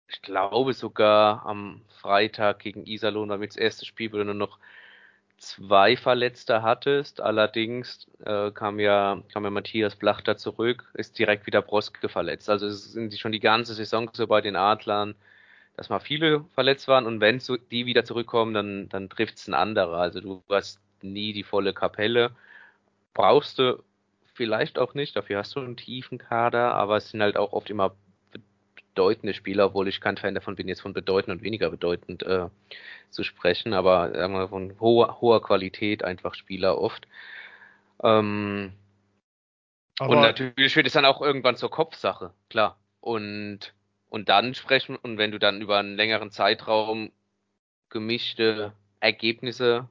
ich 0.08 0.20
glaube 0.22 0.74
sogar 0.74 1.46
am 1.46 1.82
Freitag 2.00 2.60
gegen 2.60 2.86
Iserlohn 2.86 3.28
war 3.30 3.38
mit 3.38 3.50
das 3.50 3.56
erste 3.56 3.86
Spiel, 3.86 4.12
wo 4.12 4.18
du 4.18 4.24
nur 4.24 4.34
noch 4.34 4.58
zwei 5.38 5.96
Verletzte 5.96 6.62
hattest. 6.62 7.20
Allerdings 7.20 8.06
äh, 8.24 8.50
kam 8.52 8.78
ja 8.80 9.22
kam 9.32 9.44
ja 9.44 9.50
Matthias 9.50 9.96
Blachter 9.96 10.36
zurück, 10.36 10.90
ist 10.94 11.18
direkt 11.18 11.46
wieder 11.46 11.62
Broske 11.62 12.08
verletzt. 12.08 12.50
Also 12.50 12.66
es 12.68 12.92
sind 12.92 13.18
schon 13.18 13.32
die 13.32 13.40
ganze 13.40 13.74
Saison 13.74 14.10
so 14.12 14.26
bei 14.26 14.40
den 14.40 14.56
Adlern, 14.56 15.14
dass 15.76 15.88
mal 15.90 16.00
viele 16.00 16.44
verletzt 16.54 16.88
waren 16.88 17.06
und 17.06 17.20
wenn 17.20 17.40
die 17.70 17.86
wieder 17.86 18.04
zurückkommen, 18.04 18.54
dann 18.54 18.88
dann 18.90 19.08
trifft's 19.10 19.48
ein 19.48 19.54
anderer. 19.54 19.98
Also 19.98 20.20
du 20.20 20.42
hast 20.50 20.80
nie 21.02 21.32
die 21.32 21.44
volle 21.44 21.72
Kapelle. 21.72 22.32
Brauchst 23.14 23.58
du 23.58 23.82
vielleicht 24.34 24.78
auch 24.78 24.94
nicht, 24.94 25.16
dafür 25.16 25.38
hast 25.38 25.54
du 25.54 25.60
einen 25.60 25.76
tiefen 25.76 26.18
Kader, 26.18 26.74
aber 26.74 26.96
es 26.96 27.10
sind 27.10 27.22
halt 27.22 27.36
auch 27.36 27.52
oft 27.52 27.70
immer 27.70 27.94
bedeutende 28.94 29.34
Spieler, 29.34 29.66
obwohl 29.66 29.88
ich 29.88 30.00
kein 30.00 30.16
Fan 30.16 30.34
davon 30.34 30.56
bin, 30.56 30.68
jetzt 30.68 30.82
von 30.82 30.92
bedeutend 30.92 31.36
und 31.36 31.42
weniger 31.42 31.70
bedeutend 31.70 32.22
äh, 32.22 32.48
zu 33.10 33.22
sprechen, 33.24 33.72
aber 33.72 34.12
sagen 34.12 34.34
wir 34.34 34.48
von 34.48 34.78
hoher, 34.80 35.20
hoher 35.20 35.42
Qualität 35.42 36.04
einfach 36.04 36.34
Spieler 36.34 36.78
oft. 36.78 37.06
Ähm, 38.02 38.72
und 40.00 40.20
natürlich 40.20 40.74
wird 40.76 40.86
es 40.86 40.94
dann 40.94 41.04
auch 41.04 41.20
irgendwann 41.20 41.56
zur 41.56 41.70
Kopfsache, 41.70 42.32
klar. 42.48 42.78
Und, 43.00 43.74
und 44.08 44.28
dann 44.28 44.54
sprechen, 44.54 44.96
und 44.96 45.18
wenn 45.18 45.30
du 45.30 45.38
dann 45.38 45.60
über 45.60 45.78
einen 45.78 45.96
längeren 45.96 46.30
Zeitraum 46.30 47.12
gemischte 47.88 48.72
Ergebnisse 49.00 49.88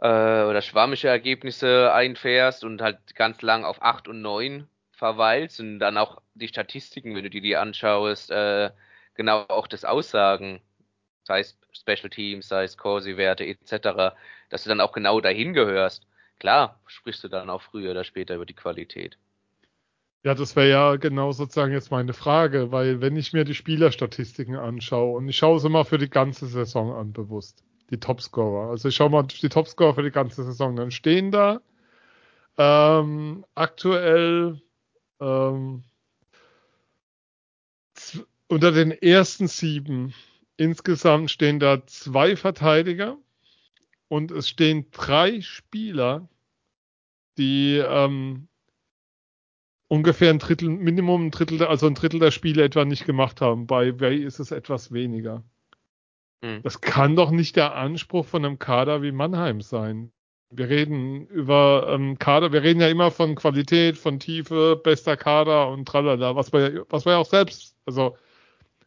äh, 0.00 0.44
oder 0.44 0.62
schwammische 0.62 1.08
Ergebnisse 1.08 1.92
einfährst 1.92 2.64
und 2.64 2.80
halt 2.80 2.98
ganz 3.14 3.42
lang 3.42 3.64
auf 3.64 3.82
8 3.82 4.08
und 4.08 4.22
9 4.22 4.68
verweilst 4.92 5.60
und 5.60 5.78
dann 5.78 5.96
auch 5.96 6.22
die 6.34 6.48
Statistiken, 6.48 7.14
wenn 7.14 7.24
du 7.24 7.30
dir 7.30 7.40
die 7.40 7.56
anschaust, 7.56 8.30
äh, 8.30 8.70
genau 9.14 9.44
auch 9.48 9.66
das 9.66 9.84
Aussagen, 9.84 10.60
sei 11.24 11.40
es 11.40 11.58
Special 11.72 12.10
Teams, 12.10 12.48
sei 12.48 12.64
es 12.64 12.76
Corsi-Werte 12.76 13.44
etc., 13.44 14.16
dass 14.50 14.62
du 14.64 14.68
dann 14.68 14.80
auch 14.80 14.92
genau 14.92 15.20
dahin 15.20 15.52
gehörst. 15.52 16.06
Klar, 16.38 16.80
sprichst 16.86 17.24
du 17.24 17.28
dann 17.28 17.50
auch 17.50 17.62
früher 17.62 17.90
oder 17.90 18.04
später 18.04 18.36
über 18.36 18.46
die 18.46 18.54
Qualität. 18.54 19.18
Ja, 20.24 20.34
das 20.34 20.56
wäre 20.56 20.68
ja 20.68 20.96
genau 20.96 21.32
sozusagen 21.32 21.72
jetzt 21.72 21.90
meine 21.90 22.12
Frage, 22.12 22.72
weil 22.72 23.00
wenn 23.00 23.16
ich 23.16 23.32
mir 23.32 23.44
die 23.44 23.54
Spielerstatistiken 23.54 24.56
anschaue 24.56 25.16
und 25.16 25.28
ich 25.28 25.36
schaue 25.36 25.60
sie 25.60 25.68
mal 25.68 25.84
für 25.84 25.98
die 25.98 26.10
ganze 26.10 26.46
Saison 26.46 26.92
an, 26.92 27.12
bewusst, 27.12 27.64
die 27.90 27.98
Topscorer. 27.98 28.70
Also 28.70 28.88
ich 28.88 28.96
schaue 28.96 29.10
mal 29.10 29.22
die 29.24 29.48
Topscorer 29.48 29.94
für 29.94 30.02
die 30.02 30.10
ganze 30.10 30.44
Saison, 30.44 30.76
dann 30.76 30.90
stehen 30.90 31.30
da 31.30 31.60
ähm, 32.56 33.44
aktuell 33.54 34.60
ähm, 35.20 35.84
unter 38.48 38.72
den 38.72 38.90
ersten 38.90 39.48
sieben 39.48 40.14
insgesamt 40.58 41.30
stehen 41.30 41.58
da 41.60 41.86
zwei 41.86 42.36
Verteidiger 42.36 43.16
und 44.08 44.30
es 44.30 44.48
stehen 44.48 44.90
drei 44.90 45.40
Spieler, 45.40 46.28
die 47.38 47.76
ähm, 47.78 48.48
ungefähr 49.86 50.30
ein 50.30 50.40
Drittel, 50.40 50.68
Minimum 50.68 51.26
ein 51.26 51.30
Drittel, 51.30 51.64
also 51.64 51.86
ein 51.86 51.94
Drittel 51.94 52.20
der 52.20 52.32
Spiele 52.32 52.64
etwa 52.64 52.84
nicht 52.84 53.06
gemacht 53.06 53.40
haben. 53.40 53.66
Bei 53.66 53.98
Way 54.00 54.24
ist 54.24 54.40
es 54.40 54.50
etwas 54.50 54.92
weniger. 54.92 55.44
Hm. 56.42 56.62
Das 56.62 56.80
kann 56.80 57.16
doch 57.16 57.30
nicht 57.30 57.56
der 57.56 57.74
Anspruch 57.74 58.26
von 58.26 58.44
einem 58.44 58.58
Kader 58.58 59.02
wie 59.02 59.12
Mannheim 59.12 59.60
sein. 59.60 60.12
Wir 60.50 60.68
reden 60.68 61.26
über 61.26 61.88
ähm, 61.90 62.18
Kader, 62.18 62.52
wir 62.52 62.62
reden 62.62 62.80
ja 62.80 62.88
immer 62.88 63.10
von 63.10 63.34
Qualität, 63.34 63.98
von 63.98 64.18
Tiefe, 64.18 64.80
bester 64.82 65.16
Kader 65.16 65.68
und 65.68 65.86
tralala, 65.86 66.36
was 66.36 66.52
wir, 66.52 66.86
was 66.88 67.04
wir 67.04 67.12
ja 67.12 67.18
auch 67.18 67.26
selbst, 67.26 67.76
also 67.84 68.16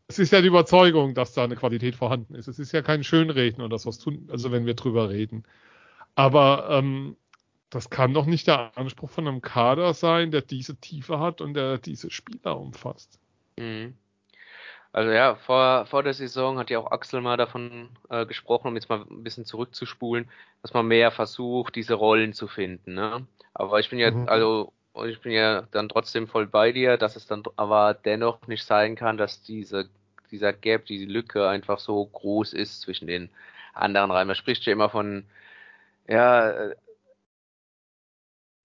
es 0.07 0.19
ist 0.19 0.31
ja 0.31 0.41
die 0.41 0.47
Überzeugung, 0.47 1.13
dass 1.13 1.33
da 1.33 1.43
eine 1.45 1.55
Qualität 1.55 1.95
vorhanden 1.95 2.35
ist. 2.35 2.47
Es 2.47 2.59
ist 2.59 2.73
ja 2.73 2.81
kein 2.81 3.03
Schönreden 3.03 3.63
oder 3.63 3.77
was 3.77 3.97
tun, 3.97 4.27
also 4.29 4.51
wenn 4.51 4.65
wir 4.65 4.73
drüber 4.73 5.09
reden. 5.09 5.43
Aber 6.15 6.67
ähm, 6.69 7.15
das 7.69 7.89
kann 7.89 8.13
doch 8.13 8.25
nicht 8.25 8.47
der 8.47 8.77
Anspruch 8.77 9.09
von 9.09 9.27
einem 9.27 9.41
Kader 9.41 9.93
sein, 9.93 10.31
der 10.31 10.41
diese 10.41 10.75
Tiefe 10.75 11.19
hat 11.19 11.39
und 11.39 11.53
der 11.53 11.77
diese 11.77 12.09
Spieler 12.11 12.59
umfasst. 12.59 13.19
Mhm. 13.57 13.93
Also 14.93 15.11
ja, 15.11 15.35
vor, 15.35 15.85
vor 15.85 16.03
der 16.03 16.13
Saison 16.13 16.57
hat 16.57 16.69
ja 16.69 16.79
auch 16.79 16.91
Axel 16.91 17.21
mal 17.21 17.37
davon 17.37 17.89
äh, 18.09 18.25
gesprochen, 18.25 18.67
um 18.67 18.75
jetzt 18.75 18.89
mal 18.89 19.05
ein 19.09 19.23
bisschen 19.23 19.45
zurückzuspulen, 19.45 20.29
dass 20.61 20.73
man 20.73 20.87
mehr 20.87 21.11
versucht, 21.11 21.75
diese 21.75 21.93
Rollen 21.93 22.33
zu 22.33 22.47
finden. 22.47 22.95
Ne? 22.95 23.25
Aber 23.53 23.79
ich 23.79 23.89
bin 23.89 23.99
ja, 23.99 24.11
mhm. 24.11 24.27
also 24.27 24.73
ich 25.05 25.21
bin 25.21 25.31
ja 25.31 25.63
dann 25.71 25.87
trotzdem 25.87 26.27
voll 26.27 26.47
bei 26.47 26.73
dir, 26.73 26.97
dass 26.97 27.15
es 27.15 27.25
dann 27.25 27.43
aber 27.55 27.93
dennoch 27.93 28.45
nicht 28.47 28.65
sein 28.65 28.95
kann, 28.95 29.17
dass 29.17 29.41
diese, 29.41 29.89
dieser 30.29 30.51
Gap, 30.51 30.85
diese 30.85 31.05
Lücke 31.05 31.47
einfach 31.47 31.79
so 31.79 32.05
groß 32.05 32.53
ist 32.53 32.81
zwischen 32.81 33.07
den 33.07 33.29
anderen 33.73 34.11
Reihen. 34.11 34.27
Man 34.27 34.35
spricht 34.35 34.65
ja 34.65 34.73
immer 34.73 34.89
von, 34.89 35.25
ja, 36.07 36.49
äh, 36.49 36.75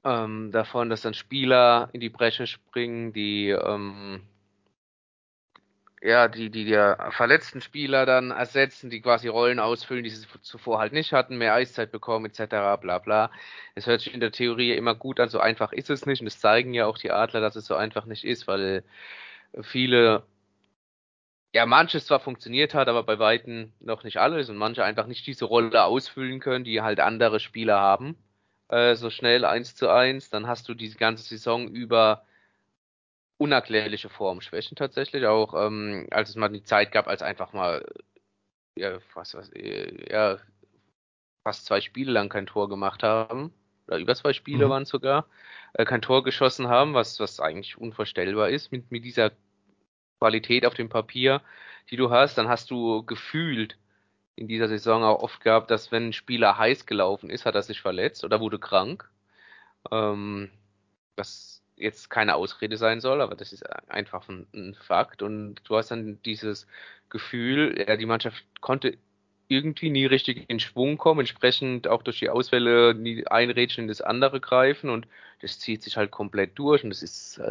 ähm, 0.04 0.50
davon, 0.52 0.90
dass 0.90 1.02
dann 1.02 1.14
Spieler 1.14 1.88
in 1.92 2.00
die 2.00 2.08
Bresche 2.10 2.46
springen, 2.46 3.12
die 3.12 3.50
ähm, 3.50 4.22
ja, 6.02 6.28
die, 6.28 6.50
die 6.50 6.64
der 6.66 7.10
verletzten 7.12 7.60
Spieler 7.60 8.06
dann 8.06 8.30
ersetzen, 8.30 8.90
die 8.90 9.00
quasi 9.00 9.28
Rollen 9.28 9.58
ausfüllen, 9.58 10.04
die 10.04 10.10
sie 10.10 10.26
zuvor 10.42 10.78
halt 10.78 10.92
nicht 10.92 11.12
hatten, 11.12 11.38
mehr 11.38 11.54
Eiszeit 11.54 11.90
bekommen, 11.90 12.26
etc., 12.26 12.76
bla 12.80 12.98
bla. 12.98 13.30
Es 13.74 13.86
hört 13.86 14.02
sich 14.02 14.12
in 14.14 14.20
der 14.20 14.32
Theorie 14.32 14.72
immer 14.72 14.94
gut 14.94 15.20
an, 15.20 15.28
so 15.28 15.40
einfach 15.40 15.72
ist 15.72 15.90
es 15.90 16.06
nicht 16.06 16.20
und 16.20 16.26
es 16.26 16.38
zeigen 16.40 16.74
ja 16.74 16.86
auch 16.86 16.98
die 16.98 17.10
Adler, 17.10 17.40
dass 17.40 17.56
es 17.56 17.66
so 17.66 17.74
einfach 17.76 18.04
nicht 18.06 18.24
ist, 18.24 18.46
weil 18.46 18.84
viele, 19.62 20.24
ja, 21.54 21.66
manches 21.66 22.06
zwar 22.06 22.20
funktioniert 22.20 22.74
hat, 22.74 22.88
aber 22.88 23.02
bei 23.02 23.18
Weitem 23.18 23.72
noch 23.80 24.04
nicht 24.04 24.18
alles 24.18 24.50
und 24.50 24.56
manche 24.56 24.84
einfach 24.84 25.06
nicht 25.06 25.26
diese 25.26 25.46
Rolle 25.46 25.84
ausfüllen 25.84 26.40
können, 26.40 26.64
die 26.64 26.82
halt 26.82 27.00
andere 27.00 27.40
Spieler 27.40 27.80
haben, 27.80 28.16
äh, 28.68 28.94
so 28.96 29.10
schnell 29.10 29.44
eins 29.44 29.74
zu 29.74 29.88
eins, 29.88 30.30
dann 30.30 30.46
hast 30.46 30.68
du 30.68 30.74
diese 30.74 30.98
ganze 30.98 31.24
Saison 31.24 31.68
über 31.68 32.26
unerklärliche 33.38 34.08
Formschwächen 34.08 34.76
tatsächlich, 34.76 35.26
auch 35.26 35.54
ähm, 35.54 36.06
als 36.10 36.30
es 36.30 36.36
mal 36.36 36.48
die 36.48 36.64
Zeit 36.64 36.92
gab, 36.92 37.06
als 37.06 37.22
einfach 37.22 37.52
mal 37.52 37.84
ja, 38.78 38.98
was, 39.14 39.34
was, 39.34 39.50
ja, 39.54 40.38
fast 41.44 41.66
zwei 41.66 41.80
Spiele 41.80 42.12
lang 42.12 42.28
kein 42.28 42.46
Tor 42.46 42.68
gemacht 42.68 43.02
haben, 43.02 43.52
oder 43.86 43.98
über 43.98 44.14
zwei 44.14 44.32
Spiele 44.32 44.66
mhm. 44.66 44.70
waren 44.70 44.82
es 44.82 44.88
sogar, 44.88 45.26
äh, 45.74 45.84
kein 45.84 46.02
Tor 46.02 46.24
geschossen 46.24 46.68
haben, 46.68 46.94
was, 46.94 47.20
was 47.20 47.40
eigentlich 47.40 47.78
unvorstellbar 47.78 48.50
ist 48.50 48.72
mit, 48.72 48.90
mit 48.90 49.04
dieser 49.04 49.32
Qualität 50.18 50.66
auf 50.66 50.74
dem 50.74 50.88
Papier, 50.88 51.42
die 51.90 51.96
du 51.96 52.10
hast, 52.10 52.36
dann 52.38 52.48
hast 52.48 52.70
du 52.70 53.04
gefühlt 53.04 53.78
in 54.34 54.48
dieser 54.48 54.68
Saison 54.68 55.02
auch 55.02 55.22
oft 55.22 55.40
gehabt, 55.40 55.70
dass 55.70 55.92
wenn 55.92 56.08
ein 56.08 56.12
Spieler 56.12 56.58
heiß 56.58 56.84
gelaufen 56.86 57.30
ist, 57.30 57.46
hat 57.46 57.54
er 57.54 57.62
sich 57.62 57.80
verletzt 57.80 58.24
oder 58.24 58.40
wurde 58.40 58.58
krank. 58.58 59.10
Ähm, 59.90 60.50
das 61.16 61.62
jetzt 61.76 62.10
keine 62.10 62.34
Ausrede 62.34 62.76
sein 62.76 63.00
soll, 63.00 63.20
aber 63.20 63.34
das 63.34 63.52
ist 63.52 63.64
einfach 63.88 64.28
ein, 64.28 64.46
ein 64.54 64.74
Fakt. 64.74 65.22
Und 65.22 65.60
du 65.64 65.76
hast 65.76 65.90
dann 65.90 66.20
dieses 66.22 66.66
Gefühl, 67.08 67.84
ja, 67.86 67.96
die 67.96 68.06
Mannschaft 68.06 68.44
konnte 68.60 68.98
irgendwie 69.48 69.90
nie 69.90 70.06
richtig 70.06 70.44
in 70.48 70.60
Schwung 70.60 70.98
kommen, 70.98 71.20
entsprechend 71.20 71.88
auch 71.88 72.02
durch 72.02 72.18
die 72.18 72.30
Ausfälle 72.30 72.94
nie 72.94 73.26
ein 73.26 73.50
Rädchen 73.50 73.84
in 73.84 73.88
das 73.88 74.00
andere 74.00 74.40
greifen 74.40 74.90
und 74.90 75.06
das 75.40 75.58
zieht 75.58 75.82
sich 75.82 75.96
halt 75.96 76.10
komplett 76.10 76.58
durch 76.58 76.82
und 76.82 76.90
das 76.90 77.02
ist 77.02 77.38
äh, 77.38 77.42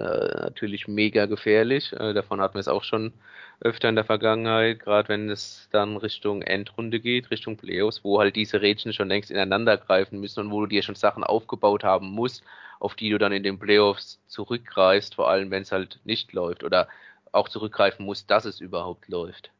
natürlich 0.41 0.87
mega 0.87 1.25
gefährlich. 1.25 1.93
Äh, 1.93 2.13
davon 2.13 2.41
hatten 2.41 2.55
wir 2.55 2.59
es 2.59 2.67
auch 2.67 2.83
schon 2.83 3.13
öfter 3.61 3.89
in 3.89 3.95
der 3.95 4.03
Vergangenheit, 4.03 4.79
gerade 4.79 5.09
wenn 5.09 5.29
es 5.29 5.69
dann 5.71 5.97
Richtung 5.97 6.41
Endrunde 6.41 6.99
geht, 6.99 7.31
Richtung 7.31 7.57
Playoffs, 7.57 8.03
wo 8.03 8.19
halt 8.19 8.35
diese 8.35 8.61
Rädchen 8.61 8.91
schon 8.91 9.07
längst 9.07 9.31
ineinander 9.31 9.77
greifen 9.77 10.19
müssen 10.19 10.41
und 10.41 10.51
wo 10.51 10.61
du 10.61 10.67
dir 10.67 10.83
schon 10.83 10.95
Sachen 10.95 11.23
aufgebaut 11.23 11.83
haben 11.83 12.07
musst, 12.11 12.43
auf 12.79 12.95
die 12.95 13.09
du 13.09 13.17
dann 13.17 13.31
in 13.31 13.43
den 13.43 13.59
Playoffs 13.59 14.19
zurückgreifst, 14.27 15.15
vor 15.15 15.29
allem 15.29 15.51
wenn 15.51 15.63
es 15.63 15.71
halt 15.71 15.99
nicht 16.03 16.33
läuft 16.33 16.63
oder 16.63 16.87
auch 17.31 17.49
zurückgreifen 17.49 18.05
musst, 18.05 18.29
dass 18.31 18.45
es 18.45 18.59
überhaupt 18.61 19.07
läuft. 19.07 19.51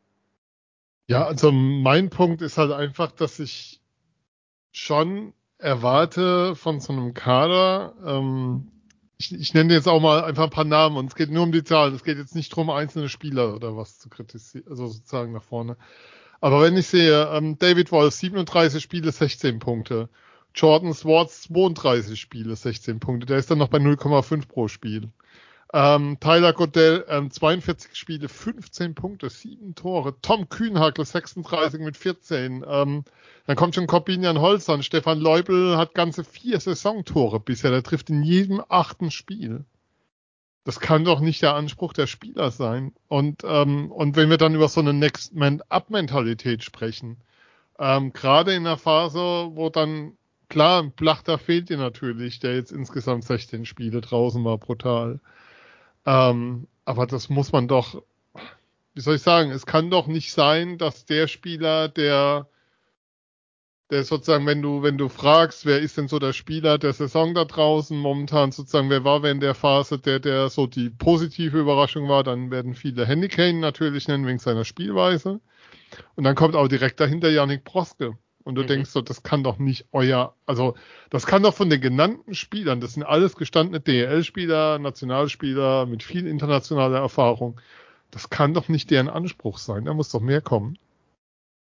Ja, 1.08 1.26
also 1.26 1.52
mein 1.52 2.10
Punkt 2.10 2.42
ist 2.42 2.58
halt 2.58 2.72
einfach, 2.72 3.12
dass 3.12 3.40
ich 3.40 3.82
schon 4.72 5.34
erwarte 5.58 6.56
von 6.56 6.80
so 6.80 6.94
einem 6.94 7.14
Kader, 7.14 7.94
ähm, 8.06 8.72
ich, 9.18 9.34
ich 9.34 9.54
nenne 9.54 9.74
jetzt 9.74 9.88
auch 9.88 10.02
mal 10.02 10.24
einfach 10.24 10.46
ein 10.46 10.50
paar 10.50 10.66
Namen 10.66 10.98
und 10.98 11.08
es 11.08 11.16
geht 11.16 11.32
nur 11.32 11.44
um 11.44 11.52
die 11.52 11.64
Zahlen. 11.64 11.96
Es 11.96 12.04
geht 12.04 12.18
jetzt 12.18 12.36
nicht 12.36 12.52
darum, 12.52 12.70
einzelne 12.70 13.08
Spieler 13.10 13.56
oder 13.56 13.78
was 13.78 14.00
zu 14.00 14.10
kritisieren, 14.10 14.68
also 14.70 14.88
sozusagen 14.88 15.32
nach 15.32 15.44
vorne. 15.44 15.78
Aber 16.42 16.62
wenn 16.62 16.76
ich 16.76 16.88
sehe, 16.88 17.30
ähm, 17.32 17.58
David 17.58 17.92
Wolf 17.92 18.14
37 18.14 18.84
Spiele, 18.84 19.12
16 19.12 19.60
Punkte. 19.60 20.10
Jordan 20.54 20.94
Swartz 20.94 21.44
32 21.44 22.20
Spiele, 22.20 22.56
16 22.56 23.00
Punkte. 23.00 23.26
Der 23.26 23.38
ist 23.38 23.52
dann 23.52 23.58
noch 23.58 23.70
bei 23.70 23.78
0,5 23.78 24.48
pro 24.48 24.68
Spiel. 24.68 25.12
Ähm, 25.74 26.18
Tyler 26.20 26.54
Goodell, 26.54 27.06
ähm, 27.10 27.32
42 27.32 27.96
Spiele, 27.96 28.30
15 28.30 28.96
Punkte, 28.96 29.30
7 29.30 29.76
Tore. 29.76 30.16
Tom 30.22 30.48
Kühnhagel, 30.50 31.06
36 31.06 31.82
mit 31.82 31.98
14. 31.98 32.64
Ähm, 32.68 33.04
dann 33.48 33.56
kommt 33.56 33.76
schon 33.76 33.88
Corbinian 33.88 34.40
Holzern. 34.40 34.84
Stefan 34.84 35.20
Leubel 35.20 35.78
hat 35.78 35.94
ganze 35.94 36.24
vier 36.24 36.60
Saisontore 36.60 37.40
bisher. 37.40 37.72
Der 37.72 37.84
trifft 37.84 38.10
in 38.10 38.24
jedem 38.24 38.62
achten 38.70 39.12
Spiel. 39.12 39.66
Das 40.66 40.80
kann 40.80 41.06
doch 41.06 41.20
nicht 41.20 41.44
der 41.44 41.54
Anspruch 41.54 41.94
der 41.94 42.08
Spieler 42.08 42.50
sein. 42.50 42.94
Und, 43.08 43.44
ähm, 43.46 43.92
und 43.92 44.16
wenn 44.16 44.30
wir 44.32 44.38
dann 44.38 44.56
über 44.56 44.68
so 44.68 44.82
eine 44.82 44.94
Next-Man-Up-Mentalität 44.94 46.64
sprechen, 46.64 47.18
ähm, 47.78 48.14
gerade 48.14 48.54
in 48.54 48.64
der 48.64 48.78
Phase, 48.78 49.20
wo 49.20 49.70
dann, 49.70 50.18
klar, 50.50 50.84
Blachter 50.84 51.38
fehlt 51.38 51.70
dir 51.70 51.78
natürlich, 51.78 52.40
der 52.40 52.56
jetzt 52.56 52.72
insgesamt 52.72 53.26
16 53.26 53.66
Spiele 53.66 54.02
draußen 54.02 54.44
war, 54.44 54.58
brutal. 54.58 55.20
Ähm, 56.06 56.68
aber 56.86 57.08
das 57.08 57.30
muss 57.30 57.52
man 57.52 57.68
doch, 57.68 58.02
wie 58.94 59.02
soll 59.02 59.16
ich 59.16 59.22
sagen, 59.22 59.52
es 59.52 59.66
kann 59.66 59.90
doch 59.90 60.08
nicht 60.08 60.32
sein, 60.32 60.78
dass 60.78 61.06
der 61.06 61.28
Spieler, 61.28 61.90
der, 61.90 62.48
der 63.90 64.04
sozusagen, 64.04 64.46
wenn 64.46 64.62
du, 64.62 64.84
wenn 64.84 64.98
du 64.98 65.10
fragst, 65.10 65.66
wer 65.66 65.80
ist 65.80 65.98
denn 65.98 66.08
so 66.08 66.20
der 66.20 66.34
Spieler 66.34 66.78
der 66.78 66.94
Saison 66.94 67.34
da 67.34 67.46
draußen 67.46 67.98
momentan, 67.98 68.52
sozusagen, 68.52 68.90
wer 68.90 69.04
war 69.04 69.24
in 69.26 69.40
der 69.40 69.56
Phase, 69.56 70.00
der, 70.00 70.20
der 70.20 70.50
so 70.50 70.68
die 70.68 70.90
positive 70.90 71.60
Überraschung 71.60 72.08
war, 72.08 72.24
dann 72.24 72.52
werden 72.52 72.76
viele 72.76 73.06
Handy 73.06 73.28
Kane 73.28 73.60
natürlich 73.60 74.08
nennen 74.08 74.28
wegen 74.28 74.40
seiner 74.40 74.66
Spielweise. 74.66 75.42
Und 76.16 76.24
dann 76.24 76.36
kommt 76.36 76.56
auch 76.56 76.68
direkt 76.68 77.00
dahinter 77.00 77.30
Janik 77.30 77.64
Broske. 77.64 78.18
Und 78.46 78.56
du 78.56 78.62
mhm. 78.62 78.68
denkst 78.68 78.92
so, 78.92 79.02
das 79.02 79.24
kann 79.24 79.44
doch 79.44 79.58
nicht 79.58 79.88
euer, 79.92 80.36
also 80.46 80.76
das 81.10 81.26
kann 81.26 81.42
doch 81.44 81.56
von 81.56 81.70
den 81.70 81.82
genannten 81.82 82.36
Spielern, 82.36 82.80
das 82.80 82.94
sind 82.94 83.04
alles 83.04 83.36
gestandene 83.36 83.80
DEL-Spieler, 83.82 84.78
Nationalspieler 84.78 85.88
mit 85.88 86.04
viel 86.04 86.28
internationaler 86.28 87.00
Erfahrung, 87.00 87.60
das 88.12 88.30
kann 88.30 88.54
doch 88.54 88.70
nicht 88.70 88.92
deren 88.92 89.10
Anspruch 89.10 89.58
sein. 89.58 89.86
Da 89.86 89.94
muss 89.94 90.12
doch 90.12 90.22
mehr 90.22 90.42
kommen. 90.42 90.78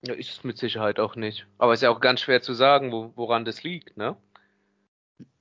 Ja, 0.05 0.13
ist 0.13 0.29
es 0.29 0.43
mit 0.43 0.57
Sicherheit 0.59 0.99
auch 0.99 1.15
nicht. 1.15 1.47
Aber 1.57 1.73
es 1.73 1.79
ist 1.79 1.83
ja 1.83 1.89
auch 1.89 1.99
ganz 1.99 2.21
schwer 2.21 2.41
zu 2.43 2.53
sagen, 2.53 2.91
wo, 2.91 3.11
woran 3.15 3.43
das 3.43 3.63
liegt, 3.63 3.97
ne? 3.97 4.15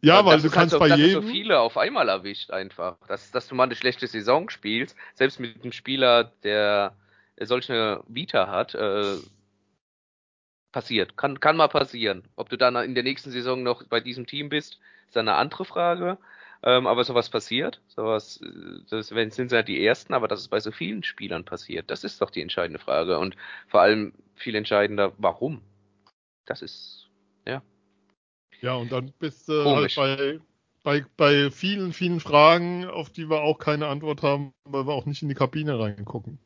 Ja, 0.00 0.25
weil, 0.25 0.37
weil 0.37 0.43
du 0.43 0.50
kannst 0.50 0.73
halt 0.73 0.83
so, 0.83 0.88
bei 0.88 0.97
jedem. 0.97 1.23
so 1.23 1.28
viele 1.28 1.61
auf 1.61 1.76
einmal 1.76 2.09
erwischt 2.09 2.50
einfach. 2.50 2.97
Dass, 3.09 3.31
dass 3.31 3.47
du 3.47 3.55
mal 3.55 3.64
eine 3.64 3.76
schlechte 3.76 4.07
Saison 4.07 4.49
spielst, 4.49 4.97
selbst 5.14 5.38
mit 5.38 5.62
einem 5.62 5.73
Spieler, 5.73 6.33
der 6.43 6.97
solch 7.40 7.71
eine 7.71 8.02
Vita 8.09 8.49
hat, 8.49 8.75
äh, 8.75 9.16
passiert. 10.76 11.16
Kann, 11.16 11.40
kann 11.40 11.56
mal 11.56 11.68
passieren. 11.68 12.23
Ob 12.37 12.50
du 12.50 12.59
dann 12.59 12.76
in 12.76 12.95
der 12.95 13.02
nächsten 13.02 13.30
Saison 13.30 13.62
noch 13.62 13.85
bei 13.85 13.99
diesem 13.99 14.26
Team 14.26 14.50
bist, 14.50 14.78
ist 15.06 15.16
dann 15.16 15.26
eine 15.26 15.38
andere 15.38 15.64
Frage. 15.64 16.18
Ähm, 16.62 16.87
aber 16.87 17.02
sowas 17.02 17.30
passiert. 17.30 17.80
Sowas, 17.88 18.42
äh, 18.42 18.83
das 18.90 19.09
sind 19.09 19.49
sie 19.49 19.56
halt 19.56 19.68
die 19.68 19.83
ersten, 19.83 20.12
aber 20.12 20.28
dass 20.28 20.40
es 20.40 20.49
bei 20.49 20.61
so 20.61 20.73
vielen 20.73 21.02
Spielern 21.02 21.47
passiert, 21.47 21.90
das 21.90 22.04
ist 22.04 22.21
doch 22.21 22.28
die 22.28 22.42
entscheidende 22.42 22.78
Frage. 22.78 23.18
Und 23.18 23.37
vor 23.68 23.80
allem 23.80 24.12
viel 24.35 24.54
entscheidender, 24.54 25.14
warum? 25.16 25.62
Das 26.45 26.61
ist, 26.61 27.09
ja. 27.47 27.62
Ja, 28.61 28.75
und 28.75 28.92
dann 28.92 29.14
bist 29.18 29.49
du 29.49 29.64
halt 29.64 29.95
bei, 29.97 30.40
bei, 30.83 31.06
bei 31.16 31.50
vielen, 31.50 31.95
vielen 31.95 32.21
Fragen, 32.21 32.85
auf 32.85 33.09
die 33.09 33.30
wir 33.30 33.40
auch 33.40 33.59
keine 33.59 33.87
Antwort 33.87 34.23
haben, 34.23 34.52
weil 34.64 34.87
wir 34.87 34.92
auch 34.92 35.06
nicht 35.06 35.23
in 35.23 35.30
die 35.30 35.35
Kabine 35.35 35.78
reingucken. 35.78 36.38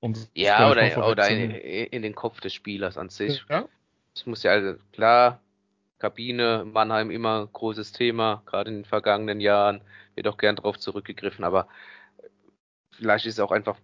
Um 0.00 0.14
ja, 0.34 0.70
oder, 0.70 1.08
oder 1.08 1.28
in, 1.28 1.50
in, 1.50 2.02
den 2.02 2.14
Kopf 2.14 2.40
des 2.40 2.54
Spielers 2.54 2.96
an 2.96 3.08
sich. 3.08 3.44
Ja. 3.48 3.68
Es 4.14 4.26
muss 4.26 4.44
ja 4.44 4.52
also 4.52 4.74
klar, 4.92 5.40
Kabine, 5.98 6.64
Mannheim 6.64 7.10
immer 7.10 7.48
großes 7.52 7.92
Thema, 7.92 8.42
gerade 8.46 8.70
in 8.70 8.76
den 8.78 8.84
vergangenen 8.84 9.40
Jahren, 9.40 9.80
wird 10.14 10.28
auch 10.28 10.38
gern 10.38 10.56
drauf 10.56 10.78
zurückgegriffen, 10.78 11.44
aber 11.44 11.68
vielleicht 12.92 13.26
ist 13.26 13.34
es 13.34 13.40
auch 13.40 13.50
einfach, 13.50 13.76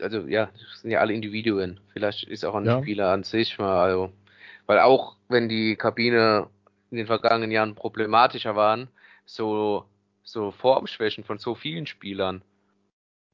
also 0.00 0.20
ja, 0.26 0.46
das 0.46 0.82
sind 0.82 0.90
ja 0.90 1.00
alle 1.00 1.14
Individuen, 1.14 1.80
vielleicht 1.92 2.24
ist 2.24 2.44
auch 2.44 2.54
ein 2.54 2.66
ja. 2.66 2.80
Spieler 2.80 3.10
an 3.10 3.24
sich 3.24 3.58
mal, 3.58 3.78
also, 3.78 4.12
weil 4.66 4.80
auch 4.80 5.16
wenn 5.28 5.48
die 5.48 5.76
Kabine 5.76 6.48
in 6.90 6.98
den 6.98 7.06
vergangenen 7.06 7.50
Jahren 7.50 7.74
problematischer 7.74 8.54
waren, 8.54 8.88
so, 9.24 9.86
so 10.22 10.50
Formschwächen 10.50 11.24
von 11.24 11.38
so 11.38 11.54
vielen 11.54 11.86
Spielern, 11.86 12.42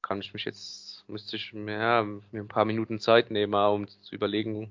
kann 0.02 0.20
ich 0.20 0.32
mich 0.32 0.44
jetzt 0.44 0.93
müsste 1.08 1.36
ich 1.36 1.52
ja, 1.52 2.02
mir 2.02 2.22
ein 2.32 2.48
paar 2.48 2.64
Minuten 2.64 2.98
Zeit 2.98 3.30
nehmen, 3.30 3.54
um 3.54 3.88
zu 3.88 4.14
überlegen. 4.14 4.70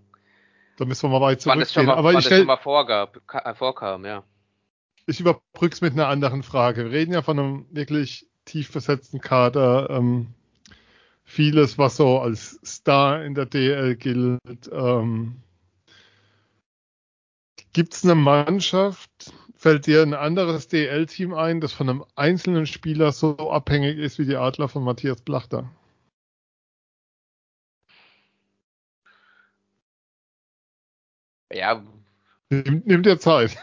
Da 0.77 0.85
müssen 0.85 1.09
wir 1.09 1.19
mal 1.19 1.25
weit 1.25 1.41
zurückgehen. 1.41 1.59
Wann 1.59 1.59
das 1.59 1.73
schon 1.73 1.85
mal, 1.85 1.95
Aber 1.95 2.13
ich 2.13 2.25
stell, 2.25 2.39
schon 2.39 2.47
mal 2.47 2.57
vorgab, 2.57 3.21
äh, 3.31 3.53
vorkam, 3.53 4.05
ja. 4.05 4.23
Ich 5.05 5.19
überbrück's 5.19 5.81
mit 5.81 5.93
einer 5.93 6.07
anderen 6.07 6.43
Frage. 6.43 6.85
Wir 6.85 6.91
reden 6.91 7.13
ja 7.13 7.21
von 7.21 7.37
einem 7.37 7.65
wirklich 7.71 8.27
tief 8.45 8.71
besetzten 8.71 9.19
Kader. 9.19 9.89
Ähm, 9.89 10.33
vieles, 11.23 11.77
was 11.77 11.97
so 11.97 12.19
als 12.19 12.59
Star 12.65 13.23
in 13.23 13.35
der 13.35 13.45
DL 13.45 13.95
gilt. 13.95 14.69
Ähm, 14.71 15.37
Gibt 17.73 17.95
es 17.95 18.03
eine 18.03 18.15
Mannschaft, 18.15 19.33
fällt 19.55 19.87
dir 19.87 20.03
ein 20.03 20.13
anderes 20.13 20.67
DL-Team 20.67 21.33
ein, 21.33 21.59
das 21.59 21.73
von 21.73 21.89
einem 21.89 22.05
einzelnen 22.15 22.67
Spieler 22.67 23.11
so 23.11 23.49
abhängig 23.49 23.97
ist 23.97 24.19
wie 24.19 24.25
die 24.25 24.35
Adler 24.35 24.69
von 24.69 24.83
Matthias 24.83 25.21
Blachter? 25.21 25.69
Ja. 31.53 31.83
Nimmt, 32.49 32.87
nimmt 32.87 33.05
dir 33.05 33.19
Zeit. 33.19 33.57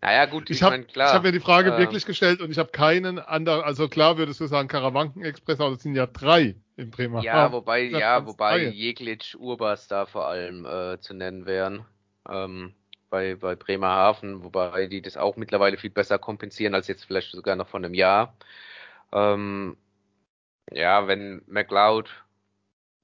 Naja, 0.00 0.26
gut, 0.26 0.50
ich, 0.50 0.58
ich 0.58 0.62
habe 0.62 0.84
hab 0.98 1.22
mir 1.22 1.32
die 1.32 1.40
Frage 1.40 1.72
äh, 1.74 1.78
wirklich 1.78 2.04
gestellt 2.04 2.42
und 2.42 2.50
ich 2.50 2.58
habe 2.58 2.70
keinen 2.70 3.18
anderen, 3.18 3.62
also 3.62 3.88
klar 3.88 4.18
würdest 4.18 4.38
du 4.38 4.46
sagen 4.46 4.68
Karawanken-Express, 4.68 5.60
aber 5.60 5.72
es 5.76 5.82
sind 5.82 5.94
ja 5.94 6.06
drei 6.06 6.56
in 6.76 6.90
Bremerhaven. 6.90 7.24
Ja, 7.24 7.50
wobei, 7.52 7.84
ja, 7.84 8.26
wobei 8.26 8.64
Jeglic, 8.64 9.34
Urbas 9.38 9.88
da 9.88 10.04
vor 10.04 10.28
allem 10.28 10.66
äh, 10.66 11.00
zu 11.00 11.14
nennen 11.14 11.46
wären. 11.46 11.86
Ähm, 12.28 12.74
bei, 13.08 13.34
bei 13.36 13.54
Bremerhaven, 13.54 14.44
wobei 14.44 14.88
die 14.88 15.00
das 15.00 15.16
auch 15.16 15.36
mittlerweile 15.36 15.78
viel 15.78 15.88
besser 15.88 16.18
kompensieren 16.18 16.74
als 16.74 16.86
jetzt 16.86 17.06
vielleicht 17.06 17.30
sogar 17.30 17.56
noch 17.56 17.68
von 17.68 17.82
einem 17.82 17.94
Jahr. 17.94 18.36
Ähm, 19.10 19.78
ja, 20.70 21.06
wenn 21.06 21.40
McLeod 21.46 22.10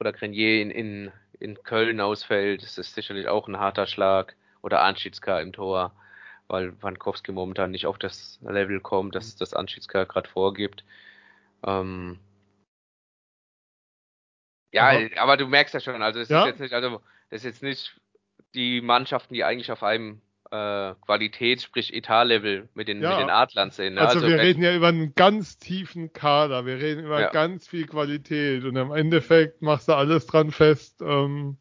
oder 0.01 0.13
Grenier 0.13 0.61
in, 0.61 0.71
in 0.71 1.13
in 1.41 1.63
Köln 1.63 2.01
ausfällt, 2.01 2.63
ist 2.63 2.79
das 2.79 2.95
sicherlich 2.95 3.27
auch 3.27 3.49
ein 3.49 3.59
harter 3.59 3.87
Schlag. 3.87 4.37
Oder 4.63 4.83
Anschitzka 4.83 5.41
im 5.41 5.55
Tor, 5.55 5.93
weil 6.47 6.81
Wankowski 6.83 7.33
momentan 7.33 7.71
nicht 7.71 7.87
auf 7.87 7.99
das 7.99 8.39
Level 8.43 8.79
kommt, 8.81 9.15
das 9.15 9.35
das 9.37 9.55
Anschitzka 9.55 10.05
gerade 10.05 10.29
vorgibt. 10.29 10.85
Ähm 11.67 12.21
ja, 14.71 14.91
aber, 14.91 15.09
aber, 15.17 15.37
du 15.39 15.47
merkst 15.47 15.73
ja 15.73 15.81
schon, 15.81 16.03
also 16.03 16.21
es 16.21 16.29
ja? 16.29 16.41
ist 16.41 16.47
jetzt 16.47 16.61
nicht, 16.61 16.75
also 16.75 17.01
das 17.31 17.41
ist 17.41 17.45
jetzt 17.45 17.63
nicht 17.63 17.99
die 18.55 18.83
Mannschaften, 18.83 19.33
die 19.33 19.45
eigentlich 19.45 19.73
auf 19.73 19.83
einem 19.83 20.21
äh, 20.51 20.95
Qualität, 21.01 21.63
sprich 21.63 21.95
Etat-Level 21.95 22.69
mit 22.75 22.89
den, 22.89 23.03
ja. 23.03 23.11
mit 23.11 23.21
den 23.21 23.31
Adlern 23.31 23.71
sind. 23.71 23.95
Ne? 23.95 24.01
Also, 24.01 24.17
also, 24.17 24.29
wir 24.29 24.39
reden 24.39 24.63
ja 24.63 24.75
über 24.75 24.89
einen 24.89 25.15
ganz 25.15 25.59
tiefen 25.59 26.13
Kader, 26.13 26.67
wir 26.67 26.79
reden 26.79 27.05
über 27.05 27.21
ja. 27.21 27.31
ganz 27.31 27.69
viel 27.69 27.87
Qualität 27.87 28.65
und 28.65 28.77
im 28.77 28.93
Endeffekt 28.93 29.63
machst 29.63 29.89
du 29.89 29.95
alles 29.95 30.27
dran 30.27 30.51
fest. 30.51 31.01
Ähm, 31.03 31.57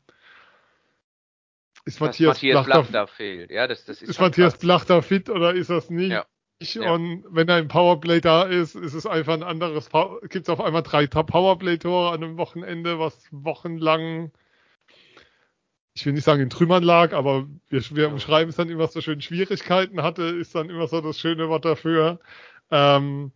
ist 1.85 2.01
Matthias, 2.01 2.35
Matthias 2.35 2.65
Blachter, 2.65 2.91
Blachter 2.91 3.07
fehlt. 3.07 3.51
Ja, 3.51 3.67
das, 3.67 3.85
das 3.85 4.01
ist, 4.01 4.09
ist 4.09 4.19
Matthias 4.19 4.53
krass. 4.53 4.61
Blachter 4.61 5.01
fit 5.01 5.29
oder 5.29 5.53
ist 5.53 5.69
das 5.69 5.89
nicht? 5.89 6.11
Ja. 6.11 6.25
Ja. 6.61 6.91
Und 6.91 7.23
wenn 7.29 7.49
ein 7.49 7.69
Powerplay 7.69 8.19
da 8.19 8.43
ist, 8.43 8.75
ist 8.75 8.93
es 8.93 9.05
einfach 9.05 9.33
ein 9.33 9.43
anderes, 9.43 9.89
gibt 10.23 10.43
es 10.43 10.49
auf 10.49 10.59
einmal 10.59 10.83
drei 10.83 11.07
Powerplay-Tore 11.07 12.11
an 12.11 12.21
einem 12.21 12.37
Wochenende, 12.37 12.99
was 12.99 13.27
wochenlang 13.31 14.31
ich 15.99 16.05
will 16.05 16.13
nicht 16.13 16.23
sagen 16.23 16.41
in 16.41 16.49
Trümmern 16.49 16.83
lag, 16.83 17.13
aber 17.13 17.45
wir, 17.67 17.81
wir 17.91 18.09
umschreiben 18.09 18.49
es 18.49 18.55
dann 18.55 18.69
immer 18.69 18.87
so 18.87 19.01
schön 19.01 19.21
Schwierigkeiten 19.21 20.01
hatte, 20.01 20.23
ist 20.23 20.55
dann 20.55 20.69
immer 20.69 20.87
so 20.87 21.01
das 21.01 21.19
schöne 21.19 21.49
Wort 21.49 21.65
dafür. 21.65 22.19
Ähm, 22.71 23.33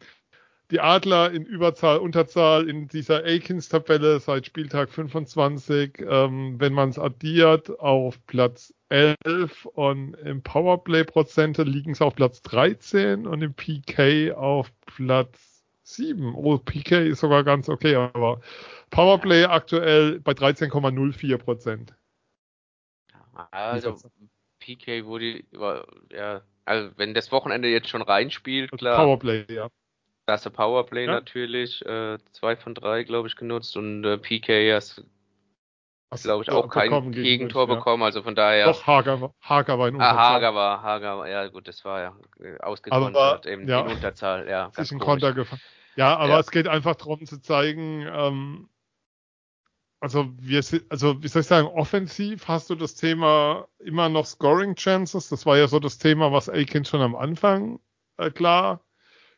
die 0.72 0.80
Adler 0.80 1.32
in 1.32 1.46
Überzahl, 1.46 1.98
Unterzahl 1.98 2.70
in 2.70 2.88
dieser 2.88 3.26
Akins-Tabelle 3.26 4.20
seit 4.22 4.46
Spieltag 4.46 4.90
25, 4.90 6.06
ähm, 6.08 6.56
wenn 6.60 6.74
man 6.74 6.90
es 6.90 6.98
addiert, 6.98 7.80
auf 7.80 8.26
Platz 8.28 8.74
11 8.90 9.66
und 9.66 10.14
im 10.16 10.42
Powerplay-Prozente 10.42 11.64
liegen 11.64 11.94
sie 11.96 12.06
auf 12.06 12.16
Platz 12.16 12.42
13 12.44 13.28
und 13.28 13.42
im 13.42 13.54
PK 13.54 14.32
auf 14.36 14.72
Platz 14.86 15.64
7. 15.84 16.34
Oh, 16.34 16.58
PK 16.58 17.08
ist 17.08 17.20
sogar 17.20 17.44
ganz 17.44 17.68
okay, 17.68 17.96
aber 17.96 18.40
Powerplay 18.90 19.44
aktuell 19.44 20.22
bei 20.22 20.32
13,04 20.32 21.38
Prozent. 21.38 21.94
Also 23.52 23.98
PK 24.60 25.06
wurde, 25.06 25.44
ja, 26.12 26.42
also 26.66 26.92
wenn 26.98 27.14
das 27.14 27.32
Wochenende 27.32 27.68
jetzt 27.68 27.90
schon 27.90 28.02
reinspielt, 28.02 28.72
klar. 28.72 28.98
Powerplay, 29.04 29.46
ja. 29.50 29.70
Da 30.26 30.36
ist 30.36 30.46
der 30.46 30.52
Powerplay 30.52 31.06
Ja. 31.06 31.12
natürlich, 31.12 31.86
äh, 31.86 32.18
zwei 32.32 32.56
von 32.56 32.74
drei, 32.76 33.04
glaube 33.04 33.28
ich, 33.28 33.36
genutzt 33.36 33.76
und 33.76 34.06
äh, 34.06 34.18
PK 34.18 34.74
hast, 34.76 35.04
Hast 36.12 36.24
glaube 36.24 36.44
ich, 36.44 36.50
du 36.50 36.56
auch 36.56 36.70
kein 36.70 37.12
Gegentor 37.12 37.68
ja. 37.68 37.76
bekommen, 37.76 38.04
also 38.04 38.24
von 38.24 38.36
daher. 38.36 38.68
Doch, 38.68 38.88
Hager, 38.88 39.20
war- 39.20 39.34
Hager 39.42 39.78
war 39.80 39.88
in 39.90 39.96
Ah, 39.96 40.12
Unterzahl. 40.12 40.34
Hager 40.36 40.56
war, 40.56 40.82
Hager 40.84 41.18
war, 41.18 41.28
ja 41.30 41.48
gut, 41.48 41.68
das 41.68 41.84
war 41.84 42.02
ja 42.02 42.18
äh, 42.40 42.58
ausgekontert, 42.60 43.46
eben 43.48 43.68
ja. 43.68 43.82
in 43.82 43.88
Unterzahl, 43.88 44.48
ja. 44.48 44.72
sich 44.72 44.92
ein. 44.92 45.00
Konter 45.00 45.34
gefangen. 45.34 45.62
Ja, 45.96 46.16
aber 46.18 46.34
Ja. 46.34 46.40
es 46.40 46.50
geht 46.52 46.68
einfach 46.68 46.96
darum 46.96 47.26
zu 47.26 47.42
zeigen, 47.42 48.08
ähm, 48.12 48.70
also 50.04 50.34
wir 50.38 50.62
also 50.90 51.24
wie 51.24 51.28
soll 51.30 51.44
ich 51.44 51.48
sagen, 51.48 51.68
offensiv 51.68 52.50
hast 52.50 52.70
du 52.70 52.76
das 52.76 52.96
Thema 52.96 53.70
immer 53.80 54.10
noch 54.10 54.26
Scoring 54.26 54.76
Chances. 54.76 55.30
Das 55.30 55.46
war 55.46 55.58
ja 55.58 55.70
so 55.70 55.80
das 55.80 55.98
Thema, 55.98 56.34
was 56.34 56.50
Aiken 56.50 56.84
schon 56.84 57.00
am 57.00 57.16
Anfang 57.16 57.80
äh, 58.18 58.30
klar 58.30 58.84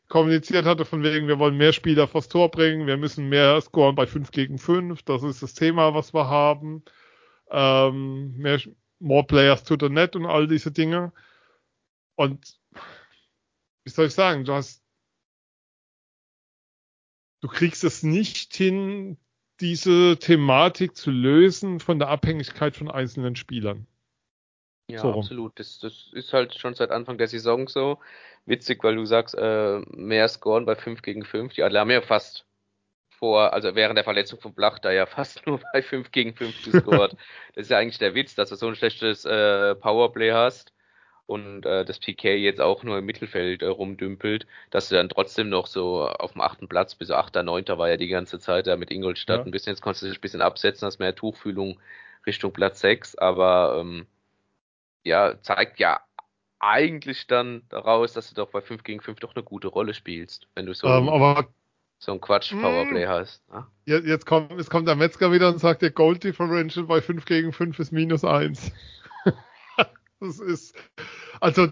kommuniziert 0.10 0.66
hatte, 0.66 0.86
von 0.86 1.04
wegen, 1.04 1.28
wir 1.28 1.38
wollen 1.38 1.58
mehr 1.58 1.72
Spieler 1.72 2.08
vors 2.08 2.30
Tor 2.30 2.50
bringen, 2.50 2.88
wir 2.88 2.98
müssen 2.98 3.30
mehr 3.30 3.62
scoren 3.62 3.96
bei 3.96 4.08
5 4.08 4.32
gegen 4.32 4.58
5. 4.58 5.04
Das 5.04 5.22
ist 5.22 5.44
das 5.44 5.54
Thema, 5.54 5.94
was 5.94 6.16
wir 6.16 6.28
haben. 6.30 6.84
Ähm, 7.52 8.36
mehr, 8.38 8.60
more 9.00 9.26
players 9.26 9.64
to 9.64 9.78
the 9.80 9.90
net 9.90 10.16
und 10.16 10.26
all 10.26 10.48
diese 10.48 10.72
Dinge. 10.72 11.14
Und 12.16 12.60
wie 13.84 13.92
soll 13.92 14.08
ich 14.08 14.16
sagen, 14.16 14.46
du 14.46 14.54
hast 14.54 14.84
du 17.42 17.48
kriegst 17.50 17.84
es 17.84 18.02
nicht 18.02 18.56
hin, 18.56 19.18
diese 19.62 20.18
Thematik 20.20 20.96
zu 20.96 21.12
lösen 21.12 21.80
von 21.80 22.00
der 22.00 22.10
Abhängigkeit 22.10 22.76
von 22.76 22.90
einzelnen 22.90 23.36
Spielern. 23.36 23.88
Ja, 24.88 25.00
So 25.00 25.14
absolut. 25.14 25.60
Das, 25.60 25.80
das 25.80 26.10
ist 26.14 26.34
halt 26.34 26.56
schon 26.56 26.76
seit 26.76 26.92
Anfang 26.92 27.18
der 27.18 27.28
Saison 27.28 27.68
so. 27.68 28.00
Witzig, 28.46 28.84
weil 28.84 28.96
du 28.96 29.06
sagst, 29.06 29.36
äh, 29.36 29.80
mehr 29.92 30.28
scoren 30.28 30.66
bei 30.66 30.76
5 30.76 31.02
gegen 31.02 31.26
5. 31.26 31.54
Die 31.54 31.64
Adler 31.64 31.82
haben 31.82 31.90
ja 31.92 32.02
fast 32.02 32.46
vor, 33.10 33.54
also 33.54 33.76
während 33.76 33.98
der 33.98 34.04
Verletzung 34.04 34.40
von 34.40 34.54
Blach 34.54 34.78
da 34.80 34.92
ja 34.92 35.06
fast 35.08 35.46
nur 35.48 35.60
bei 35.74 35.82
5 35.82 36.12
gegen 36.12 36.36
5 36.36 36.64
gescored. 36.72 37.14
das 37.56 37.64
ist 37.64 37.70
ja 37.70 37.80
eigentlich 37.80 37.98
der 37.98 38.14
Witz, 38.14 38.36
dass 38.36 38.50
du 38.50 38.56
so 38.56 38.68
ein 38.68 38.76
schlechtes 38.76 39.26
äh, 39.26 39.74
Powerplay 39.76 40.32
hast 40.32 40.75
und 41.28 41.66
äh, 41.66 41.84
das 41.86 42.00
PK 42.00 42.36
jetzt 42.36 42.62
auch 42.62 42.84
nur 42.84 42.98
im 43.00 43.06
Mittelfeld 43.06 43.62
äh, 43.62 43.68
rumdümpelt, 43.68 44.46
dass 44.70 44.90
du 44.90 44.96
dann 44.96 45.10
trotzdem 45.10 45.50
noch 45.50 45.68
so 45.68 46.08
auf 46.08 46.34
dem 46.34 46.42
achten 46.42 46.68
Platz, 46.68 46.96
bis 46.96 47.10
8., 47.12 47.36
9. 47.44 47.78
war 47.78 47.90
ja 47.90 47.98
die 47.98 48.08
ganze 48.08 48.40
Zeit 48.40 48.68
da 48.68 48.78
mit 48.78 48.92
Ingolstadt 48.92 49.40
Ja. 49.40 49.46
ein 49.46 49.52
bisschen, 49.52 49.72
jetzt 49.72 49.82
konntest 49.82 50.04
du 50.04 50.08
dich 50.08 50.18
ein 50.18 50.22
bisschen 50.22 50.42
absetzen, 50.42 50.86
hast 50.86 51.00
mehr 51.00 51.16
Tuchfühlung 51.16 51.80
Richtung 52.26 52.52
Platz 52.54 52.80
6, 52.80 53.16
aber 53.16 53.78
ähm, 53.80 54.08
ja, 55.04 55.40
zeigt 55.42 55.80
ja 55.80 56.00
eigentlich 56.60 57.28
dann 57.28 57.64
daraus, 57.70 58.14
dass 58.14 58.30
du 58.30 58.36
doch 58.36 58.50
bei 58.50 58.62
5 58.62 58.84
gegen 58.84 59.02
5 59.02 59.20
doch 59.20 59.36
eine 59.36 59.44
gute 59.44 59.68
Rolle 59.68 59.94
spielst, 59.94 60.48
wenn 60.56 60.66
du 60.66 60.74
so, 60.74 60.88
Ähm, 60.88 61.10
aber 61.10 61.48
so 62.00 62.12
ein 62.12 62.22
Quatsch-Powerplay 62.22 63.08
hast. 63.08 63.48
Ne? 63.52 63.66
je- 63.86 64.00
jetzt 64.10 64.26
kommt, 64.26 64.52
jetzt 64.52 64.70
kommt 64.70 64.88
der 64.88 64.96
Metzger 64.96 65.32
wieder 65.32 65.50
und 65.50 65.60
sagt, 65.60 65.82
der 65.82 65.92
Gold 65.92 66.24
Differential 66.24 66.86
bei 66.86 67.02
5 67.02 67.26
gegen 67.26 67.52
5 67.54 67.78
ist 67.80 67.92
minus 67.92 68.24
1. 68.24 68.72
das 70.20 70.40
ist, 70.40 70.76
also, 71.42 71.68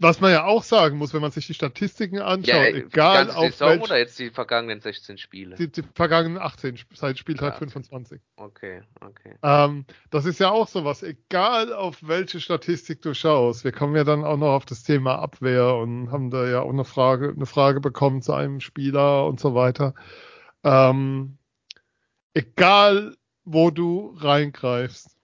was 0.00 0.20
man 0.20 0.30
ja 0.30 0.44
auch 0.44 0.62
sagen 0.62 0.96
muss, 0.96 1.12
wenn 1.12 1.20
man 1.20 1.32
sich 1.32 1.48
die 1.48 1.54
Statistiken 1.54 2.20
anschaut, 2.20 2.46
Ja, 2.46 2.66
egal 2.66 2.82
die 2.84 2.90
ganze 2.90 3.36
auf 3.36 3.50
Saison 3.50 3.68
welch, 3.70 3.82
oder 3.82 3.98
jetzt 3.98 4.16
die 4.20 4.30
vergangenen 4.30 4.80
16 4.80 5.18
Spiele? 5.18 5.56
die, 5.56 5.72
die 5.72 5.82
vergangenen 5.94 6.38
18, 6.38 6.76
Sp- 6.78 6.94
seit 6.94 7.18
Spieltag 7.18 7.54
Ja. 7.54 7.58
25. 7.58 8.20
Okay, 8.36 8.82
okay. 9.00 9.34
Ähm, 9.42 9.84
das 10.10 10.24
ist 10.24 10.38
ja 10.38 10.50
auch 10.50 10.68
sowas, 10.68 11.02
egal 11.02 11.72
auf 11.72 11.98
welche 12.06 12.40
Statistik 12.40 13.02
du 13.02 13.12
schaust. 13.12 13.64
Wir 13.64 13.72
kommen 13.72 13.96
ja 13.96 14.04
dann 14.04 14.22
auch 14.24 14.36
noch 14.36 14.52
auf 14.54 14.66
das 14.66 14.84
Thema 14.84 15.18
Abwehr 15.18 15.74
und 15.74 16.12
haben 16.12 16.30
da 16.30 16.46
ja 16.48 16.60
auch 16.60 16.70
eine 16.72 16.84
Frage, 16.84 17.30
eine 17.34 17.46
Frage 17.46 17.80
bekommen 17.80 18.22
zu 18.22 18.32
einem 18.34 18.60
Spieler 18.60 19.26
und 19.26 19.40
so 19.40 19.56
weiter. 19.56 19.94
Ähm, 20.62 21.38
egal, 22.34 23.16
wo 23.44 23.70
du 23.70 24.14
reingreifst, 24.18 25.16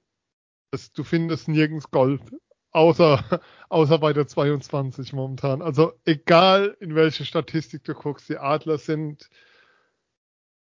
es, 0.72 0.92
du 0.92 1.04
findest 1.04 1.46
nirgends 1.46 1.90
Gold, 1.92 2.22
außer, 2.74 3.40
außer 3.70 3.98
bei 3.98 4.12
der 4.12 4.26
22 4.26 5.14
momentan. 5.14 5.62
Also 5.62 5.94
egal, 6.04 6.76
in 6.80 6.94
welche 6.94 7.24
Statistik 7.24 7.84
du 7.84 7.94
guckst, 7.94 8.28
die 8.28 8.36
Adler 8.36 8.78
sind 8.78 9.30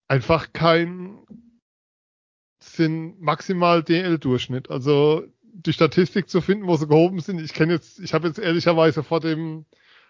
einfach 0.07 0.51
kein 0.53 1.19
sind 2.61 3.21
maximal 3.21 3.83
DL-Durchschnitt. 3.83 4.69
Also 4.69 5.23
die 5.43 5.73
Statistik 5.73 6.29
zu 6.29 6.41
finden, 6.41 6.67
wo 6.67 6.75
sie 6.75 6.87
gehoben 6.87 7.19
sind. 7.19 7.39
Ich 7.39 7.53
kenne 7.53 7.73
jetzt, 7.73 7.99
ich 7.99 8.13
habe 8.13 8.27
jetzt 8.27 8.39
ehrlicherweise 8.39 9.03
vor 9.03 9.19
dem, 9.19 9.65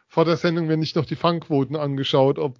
vor 0.07 0.25
der 0.25 0.37
Sendung 0.37 0.67
mir 0.67 0.77
nicht 0.77 0.95
noch 0.95 1.05
die 1.05 1.15
Fangquoten 1.15 1.75
angeschaut, 1.75 2.39
ob, 2.39 2.57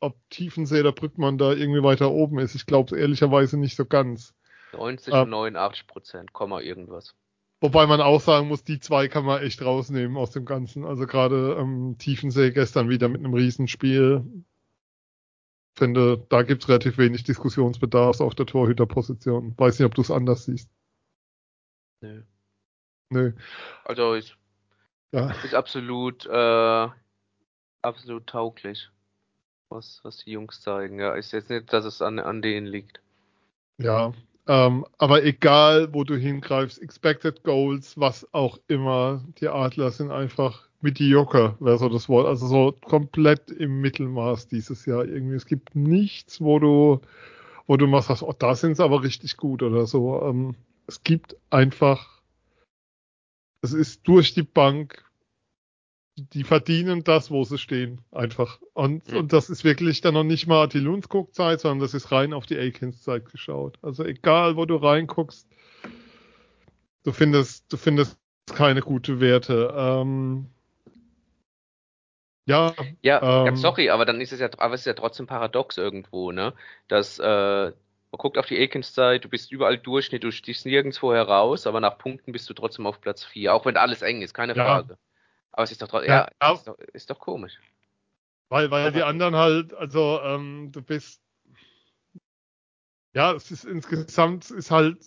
ob 0.00 0.16
Tiefensee 0.30 0.80
oder 0.80 0.92
Brückmann 0.92 1.38
da 1.38 1.52
irgendwie 1.52 1.82
weiter 1.82 2.12
oben 2.12 2.38
ist. 2.38 2.54
Ich 2.54 2.66
glaube 2.66 2.94
es 2.94 3.00
ehrlicherweise 3.00 3.56
nicht 3.56 3.76
so 3.76 3.84
ganz. 3.86 4.34
90 4.72 5.12
Ähm. 5.12 5.22
und 5.22 5.30
89 5.30 5.86
Prozent, 5.86 6.32
Komma 6.32 6.60
irgendwas. 6.60 7.14
Wobei 7.60 7.86
man 7.86 8.00
auch 8.00 8.20
sagen 8.20 8.48
muss, 8.48 8.62
die 8.64 8.78
zwei 8.78 9.08
kann 9.08 9.24
man 9.24 9.42
echt 9.42 9.62
rausnehmen 9.62 10.16
aus 10.16 10.32
dem 10.32 10.44
Ganzen. 10.44 10.84
Also 10.84 11.06
gerade 11.06 11.56
ähm, 11.58 11.96
Tiefensee 11.98 12.50
gestern 12.50 12.88
wieder 12.88 13.08
mit 13.08 13.20
einem 13.20 13.32
Riesenspiel. 13.32 14.24
Finde, 15.76 16.24
da 16.28 16.42
gibt's 16.42 16.68
relativ 16.68 16.98
wenig 16.98 17.24
Diskussionsbedarf 17.24 18.20
auf 18.20 18.34
der 18.34 18.46
Torhüterposition. 18.46 19.54
Weiß 19.56 19.78
nicht, 19.78 19.86
ob 19.86 19.94
du 19.94 20.02
es 20.02 20.10
anders 20.10 20.44
siehst. 20.44 20.68
Nö. 22.00 22.22
Nö. 23.10 23.32
Also 23.84 24.14
ist, 24.14 24.36
Ja. 25.12 25.30
ist 25.42 25.54
absolut, 25.54 26.26
äh, 26.26 26.88
absolut 27.82 28.26
tauglich, 28.26 28.90
was, 29.68 30.00
was 30.04 30.18
die 30.18 30.32
Jungs 30.32 30.60
zeigen. 30.60 30.98
Ja, 31.00 31.14
ist 31.14 31.32
jetzt 31.32 31.50
nicht, 31.50 31.72
dass 31.72 31.84
es 31.86 32.02
an, 32.02 32.18
an 32.18 32.42
denen 32.42 32.66
liegt. 32.66 33.00
Ja, 33.78 34.12
ähm, 34.46 34.84
aber 34.98 35.24
egal, 35.24 35.94
wo 35.94 36.04
du 36.04 36.16
hingreifst, 36.16 36.80
Expected 36.80 37.42
Goals, 37.44 37.98
was 37.98 38.28
auch 38.32 38.58
immer, 38.68 39.24
die 39.40 39.48
Adler 39.48 39.90
sind 39.90 40.10
einfach 40.10 40.68
mediocre, 40.82 41.56
wäre 41.60 41.78
so 41.78 41.88
das 41.88 42.08
Wort. 42.08 42.26
Also 42.26 42.46
so 42.46 42.72
komplett 42.84 43.50
im 43.50 43.80
Mittelmaß 43.80 44.48
dieses 44.48 44.84
Jahr 44.84 45.04
irgendwie. 45.06 45.34
Es 45.34 45.46
gibt 45.46 45.74
nichts, 45.74 46.40
wo 46.42 46.58
du, 46.58 47.00
wo 47.66 47.76
du 47.76 47.86
mal 47.86 48.02
sagst, 48.02 48.22
oh, 48.22 48.34
da 48.38 48.54
sind 48.54 48.76
sie 48.76 48.84
aber 48.84 49.02
richtig 49.02 49.38
gut 49.38 49.62
oder 49.62 49.86
so. 49.86 50.22
Ähm, 50.22 50.54
es 50.86 51.02
gibt 51.02 51.36
einfach, 51.48 52.22
es 53.62 53.72
ist 53.72 54.06
durch 54.06 54.34
die 54.34 54.42
Bank, 54.42 55.04
die 56.16 56.44
verdienen 56.44 57.02
das, 57.02 57.30
wo 57.30 57.44
sie 57.44 57.58
stehen, 57.58 58.00
einfach. 58.12 58.60
Und, 58.72 59.10
Mhm. 59.10 59.18
und 59.18 59.32
das 59.32 59.50
ist 59.50 59.64
wirklich 59.64 60.00
dann 60.00 60.14
noch 60.14 60.24
nicht 60.24 60.46
mal 60.46 60.68
die 60.68 60.78
Lundskog-Zeit, 60.78 61.60
sondern 61.60 61.80
das 61.80 61.94
ist 61.94 62.12
rein 62.12 62.32
auf 62.32 62.46
die 62.46 62.58
Akins-Zeit 62.58 63.30
geschaut. 63.30 63.78
Also 63.82 64.04
egal, 64.04 64.56
wo 64.56 64.64
du 64.64 64.76
reinguckst, 64.76 65.48
du 67.04 67.12
findest, 67.12 67.72
du 67.72 67.76
findest 67.76 68.16
keine 68.46 68.80
gute 68.80 69.20
Werte. 69.20 69.74
Ähm, 69.76 70.46
ja, 72.46 72.74
Ja, 73.02 73.48
Ähm. 73.48 73.56
sorry, 73.56 73.90
aber 73.90 74.04
dann 74.04 74.20
ist 74.20 74.32
es 74.32 74.40
ja, 74.40 74.48
aber 74.58 74.74
es 74.74 74.82
ist 74.82 74.86
ja 74.86 74.94
trotzdem 74.94 75.26
paradox 75.26 75.78
irgendwo, 75.78 76.30
ne? 76.30 76.54
Dass, 76.88 77.18
äh, 77.18 77.24
man 77.24 78.18
guckt 78.18 78.38
auf 78.38 78.46
die 78.46 78.62
Akins-Zeit, 78.62 79.24
du 79.24 79.28
bist 79.28 79.50
überall 79.50 79.78
Durchschnitt, 79.78 80.22
du 80.22 80.30
stichst 80.30 80.66
nirgendwo 80.66 81.12
heraus, 81.12 81.66
aber 81.66 81.80
nach 81.80 81.98
Punkten 81.98 82.30
bist 82.32 82.48
du 82.48 82.54
trotzdem 82.54 82.86
auf 82.86 83.00
Platz 83.00 83.24
4, 83.24 83.54
auch 83.54 83.66
wenn 83.66 83.76
alles 83.76 84.02
eng 84.02 84.22
ist, 84.22 84.34
keine 84.34 84.54
Ja. 84.54 84.64
Frage. 84.64 84.98
Aber 85.56 85.62
es 85.62 85.70
ist 85.70 85.80
doch, 85.80 85.88
tro- 85.88 86.02
Ja, 86.02 86.06
ja, 86.08 86.28
ja. 86.42 86.52
ist, 86.52 86.66
doch, 86.66 86.78
ist 86.92 87.10
doch 87.10 87.18
komisch. 87.20 87.52
Weil, 88.48 88.70
weil 88.72 88.90
die 88.90 89.04
anderen 89.04 89.36
halt, 89.36 89.72
also 89.72 90.20
ähm, 90.22 90.70
du 90.72 90.82
bist, 90.82 91.20
ja, 93.14 93.32
es 93.32 93.50
ist 93.52 93.64
insgesamt 93.64 94.50
ist 94.50 94.70
halt, 94.72 94.98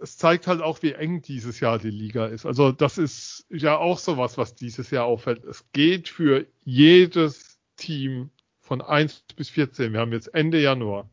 es 0.00 0.18
zeigt 0.18 0.46
halt 0.46 0.60
auch, 0.60 0.82
wie 0.82 0.92
eng 0.92 1.22
dieses 1.22 1.58
Jahr 1.60 1.78
die 1.78 1.90
Liga 1.90 2.26
ist. 2.26 2.44
Also 2.44 2.70
das 2.70 2.98
ist 2.98 3.46
ja 3.48 3.78
auch 3.78 3.98
sowas, 3.98 4.36
was 4.36 4.54
dieses 4.54 4.90
Jahr 4.90 5.06
auffällt. 5.06 5.44
Es 5.44 5.64
geht 5.72 6.08
für 6.10 6.46
jedes 6.64 7.58
Team 7.76 8.30
von 8.60 8.82
1 8.82 9.24
bis 9.36 9.48
14. 9.48 9.92
Wir 9.94 10.00
haben 10.00 10.12
jetzt 10.12 10.34
Ende 10.34 10.60
Januar. 10.60 11.08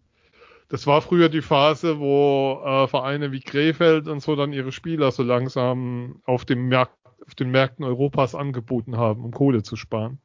Das 0.67 0.85
war 0.87 1.01
früher 1.01 1.29
die 1.29 1.41
Phase, 1.41 1.99
wo 1.99 2.61
äh, 2.65 2.87
Vereine 2.87 3.31
wie 3.31 3.41
Krefeld 3.41 4.07
und 4.07 4.21
so 4.21 4.35
dann 4.35 4.51
ihre 4.53 4.71
Spieler 4.71 5.11
so 5.11 5.23
langsam 5.23 6.21
auf, 6.25 6.45
dem 6.45 6.69
Markt, 6.69 6.95
auf 7.25 7.35
den 7.35 7.51
Märkten 7.51 7.85
Europas 7.85 8.35
angeboten 8.35 8.97
haben, 8.97 9.23
um 9.23 9.31
Kohle 9.31 9.63
zu 9.63 9.75
sparen. 9.75 10.19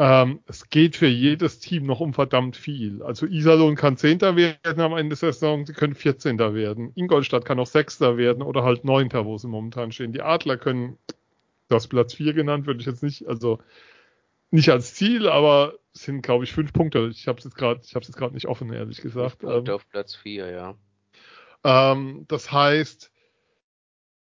Ähm, 0.00 0.40
es 0.46 0.70
geht 0.70 0.94
für 0.94 1.08
jedes 1.08 1.58
Team 1.58 1.84
noch 1.84 1.98
um 1.98 2.14
verdammt 2.14 2.56
viel. 2.56 3.02
Also 3.02 3.26
Iserlohn 3.26 3.74
kann 3.74 3.96
Zehnter 3.96 4.36
werden 4.36 4.80
am 4.80 4.92
Ende 4.92 5.16
der 5.16 5.32
Saison, 5.32 5.66
sie 5.66 5.72
können 5.72 5.96
Vierzehnter 5.96 6.54
werden. 6.54 6.92
Ingolstadt 6.94 7.44
kann 7.44 7.58
auch 7.58 7.66
Sechster 7.66 8.16
werden 8.16 8.44
oder 8.44 8.62
halt 8.62 8.84
Neunter, 8.84 9.24
wo 9.24 9.36
sie 9.38 9.48
momentan 9.48 9.90
stehen. 9.90 10.12
Die 10.12 10.22
Adler 10.22 10.56
können, 10.56 10.98
das 11.68 11.88
Platz 11.88 12.14
vier 12.14 12.32
genannt, 12.32 12.66
würde 12.66 12.78
ich 12.80 12.86
jetzt 12.86 13.02
nicht, 13.02 13.26
also 13.26 13.58
nicht 14.52 14.70
als 14.70 14.94
Ziel, 14.94 15.28
aber 15.28 15.74
es 15.92 16.04
sind, 16.04 16.22
glaube 16.22 16.44
ich, 16.44 16.52
fünf 16.52 16.72
Punkte. 16.72 17.08
Ich 17.08 17.26
habe 17.26 17.38
es 17.38 17.44
jetzt 17.44 17.56
gerade, 17.56 17.80
ich 17.84 17.96
habe 17.96 18.02
es 18.02 18.08
jetzt 18.08 18.16
gerade 18.16 18.34
nicht 18.34 18.46
offen, 18.46 18.72
ehrlich 18.72 19.00
gesagt. 19.00 19.40
Punkte 19.40 19.72
Ähm, 19.72 19.76
auf 19.76 19.88
Platz 19.90 20.14
4, 20.14 20.48
ja. 20.48 20.74
ähm, 21.64 22.24
das 22.28 22.52
heißt, 22.52 23.10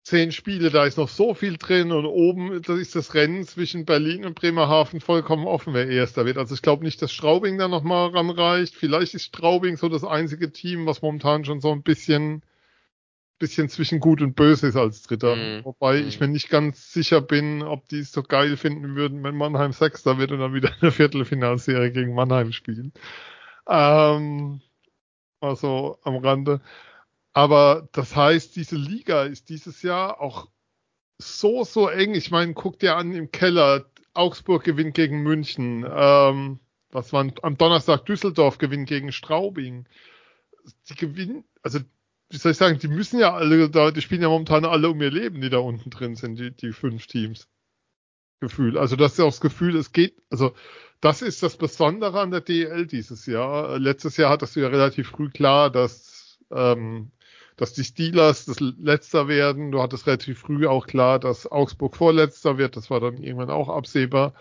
zehn 0.05 0.31
Spiele, 0.31 0.69
da 0.69 0.85
ist 0.85 0.99
noch 0.99 1.09
so 1.09 1.33
viel 1.33 1.57
drin 1.57 1.91
und 1.91 2.05
oben 2.05 2.61
da 2.61 2.75
ist 2.75 2.95
das 2.95 3.15
Rennen 3.15 3.43
zwischen 3.43 3.85
Berlin 3.85 4.23
und 4.23 4.35
Bremerhaven 4.35 5.01
vollkommen 5.01 5.47
offen, 5.47 5.73
wer 5.73 5.87
erster 5.89 6.27
wird. 6.27 6.37
Also 6.37 6.53
ich 6.53 6.61
glaube 6.61 6.83
nicht, 6.83 7.01
dass 7.01 7.11
Straubing 7.11 7.57
da 7.57 7.67
nochmal 7.67 8.09
ranreicht. 8.09 8.75
Vielleicht 8.75 9.15
ist 9.15 9.25
Straubing 9.25 9.77
so 9.77 9.89
das 9.89 10.03
einzige 10.03 10.51
Team, 10.51 10.85
was 10.85 11.01
momentan 11.01 11.43
schon 11.43 11.59
so 11.59 11.71
ein 11.71 11.81
bisschen, 11.81 12.43
bisschen 13.39 13.67
zwischen 13.67 13.99
gut 13.99 14.21
und 14.21 14.35
böse 14.35 14.67
ist 14.67 14.75
als 14.75 15.01
Dritter. 15.01 15.35
Mhm. 15.35 15.65
Wobei 15.65 15.99
mhm. 15.99 16.07
ich 16.07 16.19
mir 16.19 16.27
nicht 16.27 16.51
ganz 16.51 16.93
sicher 16.93 17.19
bin, 17.19 17.63
ob 17.63 17.87
die 17.89 17.99
es 17.99 18.11
so 18.11 18.21
geil 18.21 18.57
finden 18.57 18.95
würden, 18.95 19.23
wenn 19.23 19.35
Mannheim 19.35 19.71
Sechster 19.71 20.19
wird 20.19 20.31
und 20.31 20.39
dann 20.39 20.53
wieder 20.53 20.71
eine 20.81 20.91
Viertelfinalserie 20.91 21.91
gegen 21.91 22.13
Mannheim 22.13 22.51
spielen. 22.51 22.93
Ähm, 23.67 24.61
also 25.39 25.97
am 26.03 26.17
Rande. 26.17 26.61
Aber 27.35 27.89
das 27.91 28.15
heißt, 28.15 28.55
diese 28.55 28.77
Liga 28.77 29.23
ist 29.23 29.49
dieses 29.49 29.81
Jahr 29.81 30.21
auch 30.21 30.47
so, 31.17 31.65
so 31.65 31.89
eng. 31.89 32.15
Ich 32.15 32.31
meine, 32.31 32.53
guck 32.53 32.79
dir 32.79 32.95
an 32.95 33.13
im 33.13 33.29
Keller. 33.31 33.85
Augsburg 34.13 34.63
gewinnt 34.63 34.95
gegen 34.95 35.21
München. 35.21 35.85
Ähm, 35.85 36.61
was 36.91 37.11
war 37.11 37.29
am 37.41 37.57
Donnerstag 37.57 38.05
Düsseldorf 38.05 38.57
gewinnt 38.57 38.87
gegen 38.87 39.11
Straubing. 39.11 39.85
Die 40.89 40.95
gewinnen, 40.95 41.43
also 41.61 41.79
wie 42.29 42.37
soll 42.37 42.53
ich 42.53 42.57
sagen, 42.57 42.79
die 42.79 42.87
müssen 42.87 43.19
ja 43.19 43.33
alle 43.33 43.69
die 43.91 44.01
spielen 44.01 44.21
ja 44.21 44.29
momentan 44.29 44.63
alle 44.63 44.89
um 44.89 45.01
ihr 45.01 45.11
Leben, 45.11 45.41
die 45.41 45.49
da 45.49 45.57
unten 45.57 45.89
drin 45.89 46.15
sind, 46.15 46.39
die, 46.39 46.51
die 46.51 46.71
fünf 46.71 47.05
Teams. 47.05 47.49
Gefühl. 48.39 48.77
Also 48.77 48.95
das 48.95 49.13
ist 49.13 49.19
auch 49.19 49.25
das 49.25 49.41
Gefühl, 49.41 49.75
es 49.75 49.91
geht, 49.91 50.21
also 50.29 50.55
das 51.01 51.21
ist 51.21 51.43
das 51.43 51.57
Besondere 51.57 52.21
an 52.21 52.31
der 52.31 52.41
DL 52.41 52.87
dieses 52.87 53.25
Jahr. 53.25 53.77
Letztes 53.77 54.15
Jahr 54.15 54.29
hattest 54.29 54.55
du 54.55 54.61
ja 54.61 54.69
relativ 54.69 55.09
früh 55.09 55.29
klar, 55.29 55.69
dass 55.69 56.39
ähm, 56.51 57.11
dass 57.57 57.73
die 57.73 57.83
Steelers 57.83 58.45
das 58.45 58.59
letzter 58.59 59.27
werden. 59.27 59.71
Du 59.71 59.81
hattest 59.81 60.07
relativ 60.07 60.39
früh 60.39 60.67
auch 60.67 60.87
klar, 60.87 61.19
dass 61.19 61.49
Augsburg 61.49 61.95
vorletzter 61.95 62.57
wird. 62.57 62.75
Das 62.75 62.89
war 62.89 62.99
dann 62.99 63.17
irgendwann 63.17 63.49
auch 63.49 63.69
absehbar. 63.69 64.33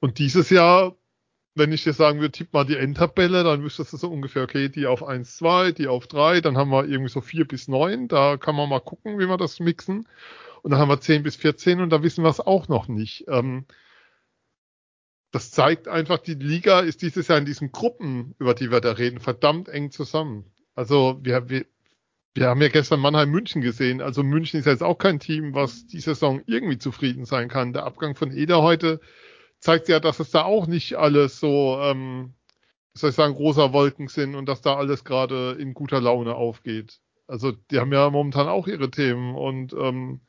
Und 0.00 0.18
dieses 0.18 0.50
Jahr, 0.50 0.96
wenn 1.54 1.72
ich 1.72 1.84
dir 1.84 1.92
sagen 1.92 2.20
würde, 2.20 2.32
tipp 2.32 2.52
mal 2.52 2.64
die 2.64 2.76
Endtabelle, 2.76 3.44
dann 3.44 3.62
wüsstest 3.62 3.92
du 3.92 3.96
so 3.96 4.10
ungefähr, 4.10 4.42
okay, 4.42 4.68
die 4.68 4.86
auf 4.86 5.02
1, 5.02 5.36
2, 5.36 5.72
die 5.72 5.88
auf 5.88 6.06
3, 6.06 6.40
dann 6.40 6.56
haben 6.56 6.70
wir 6.70 6.86
irgendwie 6.86 7.10
so 7.10 7.20
4 7.20 7.46
bis 7.46 7.68
9. 7.68 8.08
Da 8.08 8.36
kann 8.36 8.56
man 8.56 8.68
mal 8.68 8.80
gucken, 8.80 9.18
wie 9.18 9.26
wir 9.26 9.36
das 9.36 9.60
mixen. 9.60 10.06
Und 10.62 10.72
dann 10.72 10.80
haben 10.80 10.88
wir 10.88 11.00
10 11.00 11.22
bis 11.22 11.36
14 11.36 11.80
und 11.80 11.90
da 11.90 12.02
wissen 12.02 12.22
wir 12.22 12.30
es 12.30 12.40
auch 12.40 12.68
noch 12.68 12.88
nicht. 12.88 13.24
Ähm, 13.28 13.64
das 15.32 15.50
zeigt 15.50 15.88
einfach, 15.88 16.18
die 16.18 16.34
Liga 16.34 16.80
ist 16.80 17.02
dieses 17.02 17.28
Jahr 17.28 17.38
in 17.38 17.44
diesen 17.44 17.72
Gruppen, 17.72 18.34
über 18.38 18.54
die 18.54 18.70
wir 18.70 18.80
da 18.80 18.92
reden, 18.92 19.20
verdammt 19.20 19.68
eng 19.68 19.90
zusammen. 19.90 20.44
Also 20.74 21.18
wir, 21.22 21.48
wir, 21.48 21.66
wir 22.34 22.48
haben 22.48 22.62
ja 22.62 22.68
gestern 22.68 23.00
Mannheim 23.00 23.30
München 23.30 23.60
gesehen. 23.60 24.00
Also 24.00 24.22
München 24.22 24.60
ist 24.60 24.66
jetzt 24.66 24.82
auch 24.82 24.98
kein 24.98 25.18
Team, 25.18 25.54
was 25.54 25.86
die 25.86 26.00
Saison 26.00 26.40
irgendwie 26.46 26.78
zufrieden 26.78 27.24
sein 27.24 27.48
kann. 27.48 27.72
Der 27.72 27.84
Abgang 27.84 28.14
von 28.14 28.32
Eder 28.32 28.62
heute 28.62 29.00
zeigt 29.58 29.88
ja, 29.88 30.00
dass 30.00 30.20
es 30.20 30.30
da 30.30 30.44
auch 30.44 30.66
nicht 30.66 30.94
alles 30.96 31.40
so, 31.40 31.78
ähm, 31.82 32.34
soll 32.94 33.10
ich 33.10 33.16
sagen, 33.16 33.34
rosa 33.34 33.72
Wolken 33.72 34.08
sind 34.08 34.34
und 34.34 34.46
dass 34.46 34.62
da 34.62 34.76
alles 34.76 35.04
gerade 35.04 35.52
in 35.58 35.74
guter 35.74 36.00
Laune 36.00 36.34
aufgeht. 36.34 37.00
Also 37.26 37.52
die 37.52 37.78
haben 37.78 37.92
ja 37.92 38.08
momentan 38.10 38.48
auch 38.48 38.66
ihre 38.66 38.90
Themen 38.90 39.34
und 39.34 39.72
ähm, 39.72 40.20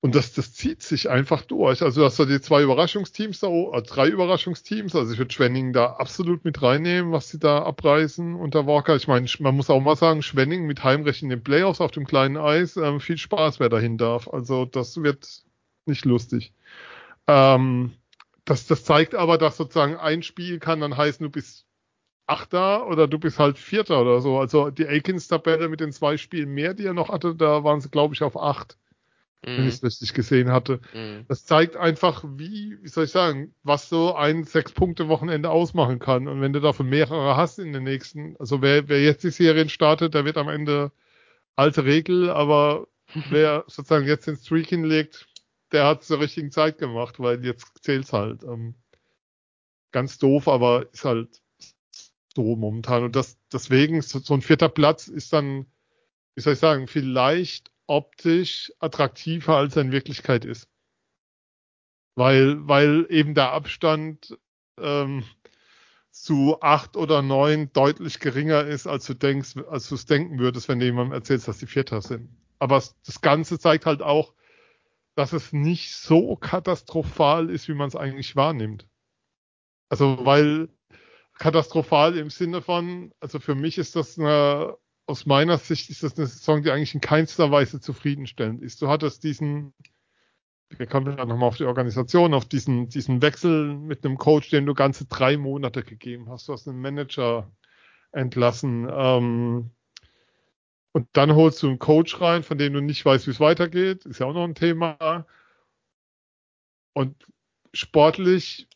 und 0.00 0.14
das, 0.14 0.32
das 0.32 0.52
zieht 0.54 0.82
sich 0.82 1.10
einfach 1.10 1.42
durch. 1.42 1.82
Also 1.82 2.04
hast 2.04 2.20
da 2.20 2.24
die 2.24 2.40
zwei 2.40 2.62
Überraschungsteams 2.62 3.40
da, 3.40 3.48
äh, 3.48 3.82
drei 3.82 4.08
Überraschungsteams. 4.08 4.94
Also 4.94 5.12
ich 5.12 5.18
würde 5.18 5.32
Schwenning 5.32 5.72
da 5.72 5.94
absolut 5.94 6.44
mit 6.44 6.62
reinnehmen, 6.62 7.10
was 7.10 7.30
sie 7.30 7.40
da 7.40 7.62
abreißen 7.64 8.36
unter 8.36 8.66
Walker. 8.66 8.94
Ich 8.94 9.08
meine, 9.08 9.26
man 9.40 9.56
muss 9.56 9.70
auch 9.70 9.80
mal 9.80 9.96
sagen, 9.96 10.22
Schwenning 10.22 10.66
mit 10.66 10.84
Heimrecht 10.84 11.22
in 11.22 11.30
den 11.30 11.42
Playoffs 11.42 11.80
auf 11.80 11.90
dem 11.90 12.06
kleinen 12.06 12.36
Eis, 12.36 12.76
ähm, 12.76 13.00
viel 13.00 13.18
Spaß, 13.18 13.58
wer 13.58 13.68
dahin 13.68 13.98
darf. 13.98 14.28
Also 14.28 14.64
das 14.66 15.02
wird 15.02 15.26
nicht 15.86 16.04
lustig. 16.04 16.52
Ähm, 17.26 17.92
das, 18.44 18.66
das 18.66 18.84
zeigt 18.84 19.16
aber, 19.16 19.36
dass 19.36 19.56
sozusagen 19.56 19.96
ein 19.96 20.22
Spiel 20.22 20.60
kann 20.60 20.80
dann 20.80 20.96
heißen, 20.96 21.24
du 21.24 21.30
bist 21.30 21.66
Achter 22.28 22.86
oder 22.86 23.08
du 23.08 23.18
bist 23.18 23.38
halt 23.38 23.58
Vierter 23.58 24.00
oder 24.02 24.20
so. 24.20 24.38
Also 24.38 24.70
die 24.70 24.86
Aikens-Tabelle 24.86 25.68
mit 25.68 25.80
den 25.80 25.92
zwei 25.92 26.18
Spielen 26.18 26.50
mehr, 26.50 26.74
die 26.74 26.84
er 26.86 26.94
noch 26.94 27.08
hatte, 27.08 27.34
da 27.34 27.64
waren 27.64 27.80
sie, 27.80 27.90
glaube 27.90 28.14
ich, 28.14 28.22
auf 28.22 28.36
acht 28.36 28.76
wenn 29.42 29.68
ich 29.68 29.74
es 29.74 29.82
mhm. 29.82 29.86
richtig 29.86 30.14
gesehen 30.14 30.50
hatte. 30.50 30.80
Mhm. 30.92 31.24
Das 31.28 31.44
zeigt 31.44 31.76
einfach, 31.76 32.24
wie, 32.26 32.78
wie 32.82 32.88
soll 32.88 33.04
ich 33.04 33.10
sagen, 33.10 33.54
was 33.62 33.88
so 33.88 34.14
ein 34.14 34.44
Sechs-Punkte-Wochenende 34.44 35.50
ausmachen 35.50 35.98
kann. 35.98 36.28
Und 36.28 36.40
wenn 36.40 36.52
du 36.52 36.60
davon 36.60 36.88
mehrere 36.88 37.36
hast 37.36 37.58
in 37.58 37.72
den 37.72 37.84
nächsten, 37.84 38.36
also 38.38 38.62
wer, 38.62 38.88
wer 38.88 39.02
jetzt 39.02 39.24
die 39.24 39.30
Serien 39.30 39.68
startet, 39.68 40.14
der 40.14 40.24
wird 40.24 40.36
am 40.36 40.48
Ende 40.48 40.92
alte 41.56 41.84
Regel, 41.84 42.30
aber 42.30 42.88
wer 43.30 43.64
sozusagen 43.68 44.06
jetzt 44.06 44.26
den 44.26 44.36
Streak 44.36 44.68
hinlegt, 44.68 45.26
der 45.72 45.86
hat 45.86 46.02
es 46.02 46.08
zur 46.08 46.20
richtigen 46.20 46.50
Zeit 46.50 46.78
gemacht, 46.78 47.20
weil 47.20 47.44
jetzt 47.44 47.82
zählt's 47.82 48.12
halt. 48.12 48.42
Ähm, 48.42 48.74
ganz 49.92 50.18
doof, 50.18 50.48
aber 50.48 50.92
ist 50.92 51.04
halt 51.04 51.40
so 52.34 52.56
momentan. 52.56 53.04
Und 53.04 53.16
das, 53.16 53.38
deswegen, 53.52 54.02
so, 54.02 54.18
so 54.18 54.34
ein 54.34 54.42
vierter 54.42 54.68
Platz 54.68 55.08
ist 55.08 55.32
dann, 55.32 55.66
wie 56.34 56.40
soll 56.40 56.54
ich 56.54 56.58
sagen, 56.58 56.86
vielleicht 56.86 57.70
optisch 57.88 58.72
attraktiver, 58.78 59.56
als 59.56 59.74
er 59.74 59.82
in 59.82 59.92
Wirklichkeit 59.92 60.44
ist. 60.44 60.68
Weil, 62.14 62.68
weil 62.68 63.06
eben 63.10 63.34
der 63.34 63.52
Abstand 63.52 64.38
ähm, 64.78 65.24
zu 66.10 66.60
acht 66.60 66.96
oder 66.96 67.22
neun 67.22 67.72
deutlich 67.72 68.20
geringer 68.20 68.64
ist, 68.64 68.86
als 68.86 69.06
du 69.06 69.14
denkst, 69.14 69.56
als 69.68 69.88
du 69.88 69.94
es 69.94 70.06
denken 70.06 70.38
würdest, 70.38 70.68
wenn 70.68 70.78
du 70.78 70.84
jemandem 70.84 71.12
erzählst, 71.12 71.48
dass 71.48 71.58
die 71.58 71.66
Vierter 71.66 72.02
sind. 72.02 72.28
Aber 72.58 72.82
das 73.06 73.20
Ganze 73.20 73.58
zeigt 73.58 73.86
halt 73.86 74.02
auch, 74.02 74.34
dass 75.14 75.32
es 75.32 75.52
nicht 75.52 75.94
so 75.94 76.36
katastrophal 76.36 77.50
ist, 77.50 77.68
wie 77.68 77.74
man 77.74 77.88
es 77.88 77.96
eigentlich 77.96 78.36
wahrnimmt. 78.36 78.88
Also, 79.88 80.24
weil 80.24 80.68
katastrophal 81.38 82.16
im 82.16 82.30
Sinne 82.30 82.62
von, 82.62 83.12
also 83.20 83.38
für 83.38 83.54
mich 83.54 83.78
ist 83.78 83.96
das 83.96 84.18
eine 84.18 84.76
aus 85.08 85.24
meiner 85.24 85.56
Sicht 85.56 85.88
ist 85.88 86.02
das 86.02 86.18
eine 86.18 86.26
Saison, 86.26 86.62
die 86.62 86.70
eigentlich 86.70 86.94
in 86.94 87.00
keinster 87.00 87.50
Weise 87.50 87.80
zufriedenstellend 87.80 88.62
ist. 88.62 88.82
Du 88.82 88.88
hattest 88.88 89.24
diesen, 89.24 89.72
wir 90.68 90.86
kommen 90.86 91.16
ja 91.16 91.24
nochmal 91.24 91.48
auf 91.48 91.56
die 91.56 91.64
Organisation, 91.64 92.34
auf 92.34 92.44
diesen, 92.44 92.90
diesen 92.90 93.22
Wechsel 93.22 93.74
mit 93.74 94.04
einem 94.04 94.18
Coach, 94.18 94.50
den 94.50 94.66
du 94.66 94.74
ganze 94.74 95.06
drei 95.06 95.38
Monate 95.38 95.82
gegeben 95.82 96.28
hast. 96.28 96.46
Du 96.46 96.52
hast 96.52 96.68
einen 96.68 96.82
Manager 96.82 97.50
entlassen. 98.12 98.86
Ähm, 98.92 99.70
und 100.92 101.08
dann 101.14 101.34
holst 101.34 101.62
du 101.62 101.68
einen 101.68 101.78
Coach 101.78 102.20
rein, 102.20 102.42
von 102.42 102.58
dem 102.58 102.74
du 102.74 102.82
nicht 102.82 103.02
weißt, 103.02 103.26
wie 103.26 103.30
es 103.30 103.40
weitergeht. 103.40 104.04
Ist 104.04 104.20
ja 104.20 104.26
auch 104.26 104.34
noch 104.34 104.44
ein 104.44 104.54
Thema. 104.54 105.26
Und 106.92 107.16
sportlich, 107.72 108.68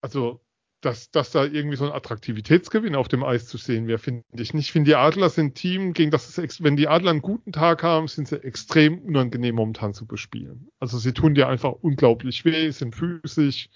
also 0.00 0.40
dass, 0.86 1.10
dass 1.10 1.32
da 1.32 1.44
irgendwie 1.44 1.76
so 1.76 1.84
ein 1.84 1.92
Attraktivitätsgewinn 1.92 2.94
auf 2.94 3.08
dem 3.08 3.24
Eis 3.24 3.46
zu 3.46 3.58
sehen 3.58 3.88
wäre, 3.88 3.98
finde 3.98 4.24
ich 4.34 4.54
nicht. 4.54 4.66
Ich 4.66 4.72
finde, 4.72 4.90
die 4.90 4.94
Adler 4.94 5.28
sind 5.28 5.46
ein 5.46 5.54
Team, 5.54 5.92
gegen 5.92 6.10
das 6.10 6.38
es, 6.38 6.62
wenn 6.62 6.76
die 6.76 6.88
Adler 6.88 7.10
einen 7.10 7.22
guten 7.22 7.52
Tag 7.52 7.82
haben, 7.82 8.08
sind 8.08 8.28
sie 8.28 8.42
extrem 8.42 9.00
unangenehm 9.00 9.56
momentan 9.56 9.94
zu 9.94 10.06
bespielen. 10.06 10.70
Also 10.78 10.98
sie 10.98 11.12
tun 11.12 11.34
dir 11.34 11.48
einfach 11.48 11.72
unglaublich 11.72 12.44
weh, 12.44 12.70
sind 12.70 12.94
physisch, 12.94 13.68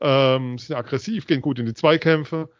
ähm, 0.00 0.58
sind 0.58 0.76
aggressiv, 0.76 1.26
gehen 1.26 1.40
gut 1.40 1.58
in 1.60 1.66
die 1.66 1.74
Zweikämpfe. 1.74 2.50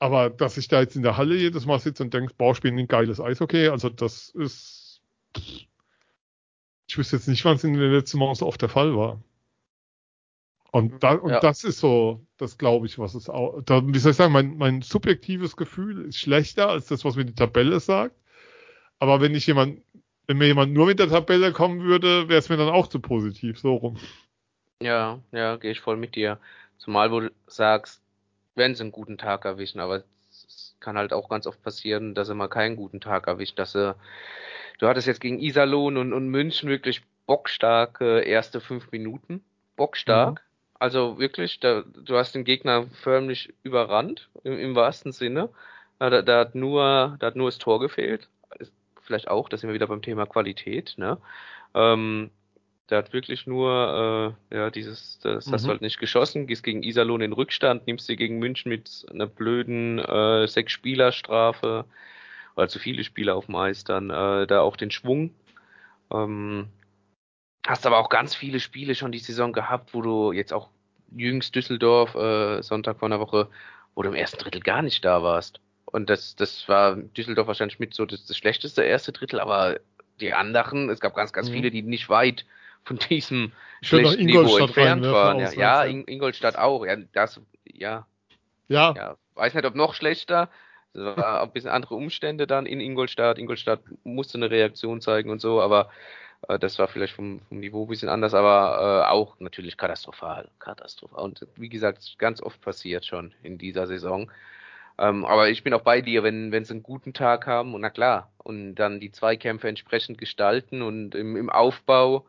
Aber 0.00 0.28
dass 0.28 0.56
ich 0.56 0.68
da 0.68 0.80
jetzt 0.80 0.96
in 0.96 1.02
der 1.02 1.16
Halle 1.16 1.36
jedes 1.36 1.66
Mal 1.66 1.78
sitze 1.78 2.02
und 2.02 2.12
denke, 2.12 2.34
boah, 2.36 2.54
spielen 2.54 2.78
ein 2.78 2.88
geiles 2.88 3.20
Eishockey, 3.20 3.68
also 3.68 3.88
das 3.90 4.30
ist, 4.30 5.02
ich 5.36 6.98
wüsste 6.98 7.16
jetzt 7.16 7.28
nicht, 7.28 7.44
wann 7.44 7.56
es 7.56 7.64
in 7.64 7.74
den 7.74 7.92
letzten 7.92 8.18
Mal 8.18 8.34
so 8.34 8.46
oft 8.46 8.60
der 8.60 8.68
Fall 8.68 8.96
war. 8.96 9.22
Und, 10.72 11.02
da, 11.02 11.14
und 11.14 11.30
ja. 11.30 11.40
das 11.40 11.64
ist 11.64 11.80
so, 11.80 12.24
das 12.36 12.56
glaube 12.56 12.86
ich, 12.86 12.98
was 12.98 13.14
es 13.14 13.28
auch, 13.28 13.60
da, 13.62 13.82
wie 13.84 13.98
soll 13.98 14.12
ich 14.12 14.16
sagen, 14.16 14.32
mein, 14.32 14.56
mein 14.56 14.82
subjektives 14.82 15.56
Gefühl 15.56 16.06
ist 16.06 16.18
schlechter 16.18 16.68
als 16.68 16.86
das, 16.86 17.04
was 17.04 17.16
mir 17.16 17.24
die 17.24 17.34
Tabelle 17.34 17.80
sagt. 17.80 18.14
Aber 19.00 19.20
wenn 19.20 19.34
ich 19.34 19.46
jemand, 19.46 19.82
wenn 20.26 20.38
mir 20.38 20.46
jemand 20.46 20.72
nur 20.72 20.86
mit 20.86 21.00
der 21.00 21.08
Tabelle 21.08 21.52
kommen 21.52 21.82
würde, 21.82 22.28
wäre 22.28 22.38
es 22.38 22.48
mir 22.48 22.56
dann 22.56 22.68
auch 22.68 22.86
zu 22.86 23.00
positiv, 23.00 23.58
so 23.58 23.74
rum. 23.74 23.96
Ja, 24.80 25.18
ja, 25.32 25.56
gehe 25.56 25.72
ich 25.72 25.80
voll 25.80 25.96
mit 25.96 26.14
dir. 26.14 26.38
Zumal, 26.78 27.10
wo 27.10 27.20
du 27.20 27.32
sagst, 27.46 28.00
wenn 28.54 28.74
sie 28.74 28.82
einen 28.82 28.92
guten 28.92 29.18
Tag 29.18 29.44
erwischen, 29.44 29.80
aber 29.80 30.04
es 30.30 30.76
kann 30.78 30.96
halt 30.96 31.12
auch 31.12 31.28
ganz 31.28 31.46
oft 31.46 31.62
passieren, 31.62 32.14
dass 32.14 32.28
sie 32.28 32.34
mal 32.34 32.48
keinen 32.48 32.76
guten 32.76 33.00
Tag 33.00 33.26
erwischt, 33.26 33.58
dass 33.58 33.72
sie, 33.72 33.96
du 34.78 34.86
hattest 34.86 35.06
jetzt 35.06 35.20
gegen 35.20 35.40
Iserlohn 35.40 35.96
und, 35.96 36.12
und 36.12 36.28
München 36.28 36.68
wirklich 36.68 37.02
bockstarke 37.26 38.20
erste 38.20 38.60
fünf 38.60 38.90
Minuten, 38.92 39.42
bockstark. 39.76 40.40
Mhm. 40.40 40.49
Also 40.80 41.18
wirklich, 41.18 41.60
da, 41.60 41.82
du 41.82 42.16
hast 42.16 42.34
den 42.34 42.44
Gegner 42.44 42.86
förmlich 43.02 43.52
überrannt, 43.62 44.30
im, 44.44 44.58
im 44.58 44.74
wahrsten 44.74 45.12
Sinne. 45.12 45.50
Da, 45.98 46.22
da, 46.22 46.40
hat 46.40 46.54
nur, 46.54 47.16
da 47.20 47.26
hat 47.26 47.36
nur 47.36 47.48
das 47.48 47.58
Tor 47.58 47.80
gefehlt. 47.80 48.28
Vielleicht 49.02 49.28
auch, 49.28 49.50
da 49.50 49.58
sind 49.58 49.68
wir 49.68 49.74
wieder 49.74 49.88
beim 49.88 50.00
Thema 50.00 50.24
Qualität, 50.24 50.94
ne? 50.96 51.18
Ähm, 51.74 52.30
der 52.88 52.98
hat 52.98 53.12
wirklich 53.12 53.46
nur, 53.46 54.34
äh, 54.50 54.56
ja, 54.56 54.70
dieses, 54.70 55.18
das 55.20 55.46
mhm. 55.46 55.52
hast 55.52 55.64
du 55.64 55.68
mhm. 55.68 55.72
halt 55.72 55.82
nicht 55.82 55.98
geschossen, 55.98 56.46
gehst 56.46 56.64
gegen 56.64 56.82
Iserlohn 56.82 57.20
in 57.20 57.34
Rückstand, 57.34 57.86
nimmst 57.86 58.06
sie 58.06 58.16
gegen 58.16 58.38
München 58.38 58.70
mit 58.70 59.04
einer 59.10 59.26
blöden 59.26 59.98
äh, 59.98 60.48
Sechs-Spieler-Strafe 60.48 61.84
oder 62.56 62.68
zu 62.68 62.78
viele 62.78 63.04
Spieler 63.04 63.36
auf 63.36 63.46
dem 63.46 63.56
Eis, 63.56 63.84
dann 63.84 64.08
äh, 64.08 64.46
da 64.46 64.62
auch 64.62 64.78
den 64.78 64.90
Schwung. 64.90 65.34
Ähm, 66.10 66.68
hast 67.66 67.86
aber 67.86 67.98
auch 67.98 68.08
ganz 68.08 68.34
viele 68.34 68.60
Spiele 68.60 68.94
schon 68.94 69.12
die 69.12 69.18
Saison 69.18 69.52
gehabt, 69.52 69.94
wo 69.94 70.02
du 70.02 70.32
jetzt 70.32 70.52
auch 70.52 70.68
jüngst 71.14 71.54
Düsseldorf, 71.54 72.14
äh, 72.14 72.62
Sonntag 72.62 72.98
vor 72.98 73.06
einer 73.06 73.20
Woche, 73.20 73.48
wo 73.94 74.02
du 74.02 74.08
im 74.08 74.14
ersten 74.14 74.38
Drittel 74.38 74.60
gar 74.60 74.82
nicht 74.82 75.04
da 75.04 75.22
warst. 75.22 75.60
Und 75.84 76.08
das, 76.08 76.36
das 76.36 76.68
war 76.68 76.96
Düsseldorf 76.96 77.48
wahrscheinlich 77.48 77.80
mit 77.80 77.94
so 77.94 78.06
das, 78.06 78.24
das 78.26 78.36
schlechteste 78.36 78.82
erste 78.82 79.12
Drittel, 79.12 79.40
aber 79.40 79.80
die 80.20 80.32
anderen, 80.32 80.88
es 80.88 81.00
gab 81.00 81.14
ganz, 81.14 81.32
ganz 81.32 81.48
mhm. 81.48 81.54
viele, 81.54 81.70
die 81.70 81.82
nicht 81.82 82.08
weit 82.08 82.46
von 82.84 82.98
diesem 83.10 83.52
schlechten 83.82 84.24
Niveau 84.24 84.58
entfernt 84.58 85.04
waren. 85.04 85.38
Ja, 85.40 85.52
ja 85.52 85.84
Ingolstadt 85.84 86.56
auch. 86.56 86.84
Ja, 86.84 86.96
das, 87.12 87.40
ja. 87.64 88.06
Ja. 88.68 88.94
ja. 88.96 89.16
Weiß 89.34 89.54
nicht, 89.54 89.66
ob 89.66 89.74
noch 89.74 89.94
schlechter. 89.94 90.48
Es 90.92 91.00
war 91.00 91.42
ein 91.42 91.52
bisschen 91.52 91.70
andere 91.70 91.94
Umstände 91.94 92.46
dann 92.46 92.66
in 92.66 92.80
Ingolstadt. 92.80 93.38
Ingolstadt 93.38 93.80
musste 94.04 94.38
eine 94.38 94.50
Reaktion 94.50 95.00
zeigen 95.00 95.30
und 95.30 95.40
so, 95.40 95.60
aber 95.60 95.90
das 96.48 96.78
war 96.78 96.88
vielleicht 96.88 97.14
vom, 97.14 97.40
vom 97.48 97.60
Niveau 97.60 97.84
ein 97.84 97.88
bisschen 97.88 98.08
anders, 98.08 98.34
aber 98.34 99.04
äh, 99.06 99.10
auch 99.10 99.38
natürlich 99.40 99.76
katastrophal. 99.76 100.48
Katastrophal. 100.58 101.22
Und 101.22 101.46
wie 101.56 101.68
gesagt, 101.68 102.16
ganz 102.18 102.42
oft 102.42 102.60
passiert 102.60 103.04
schon 103.04 103.34
in 103.42 103.58
dieser 103.58 103.86
Saison. 103.86 104.30
Ähm, 104.98 105.24
aber 105.24 105.48
ich 105.50 105.62
bin 105.62 105.74
auch 105.74 105.82
bei 105.82 106.00
dir, 106.02 106.22
wenn, 106.22 106.52
wenn 106.52 106.64
sie 106.64 106.74
einen 106.74 106.82
guten 106.82 107.14
Tag 107.14 107.46
haben, 107.46 107.74
und 107.74 107.80
na 107.82 107.90
klar, 107.90 108.30
und 108.38 108.74
dann 108.74 109.00
die 109.00 109.12
Zweikämpfe 109.12 109.68
entsprechend 109.68 110.18
gestalten 110.18 110.82
und 110.82 111.14
im, 111.14 111.36
im 111.36 111.50
Aufbau 111.50 112.26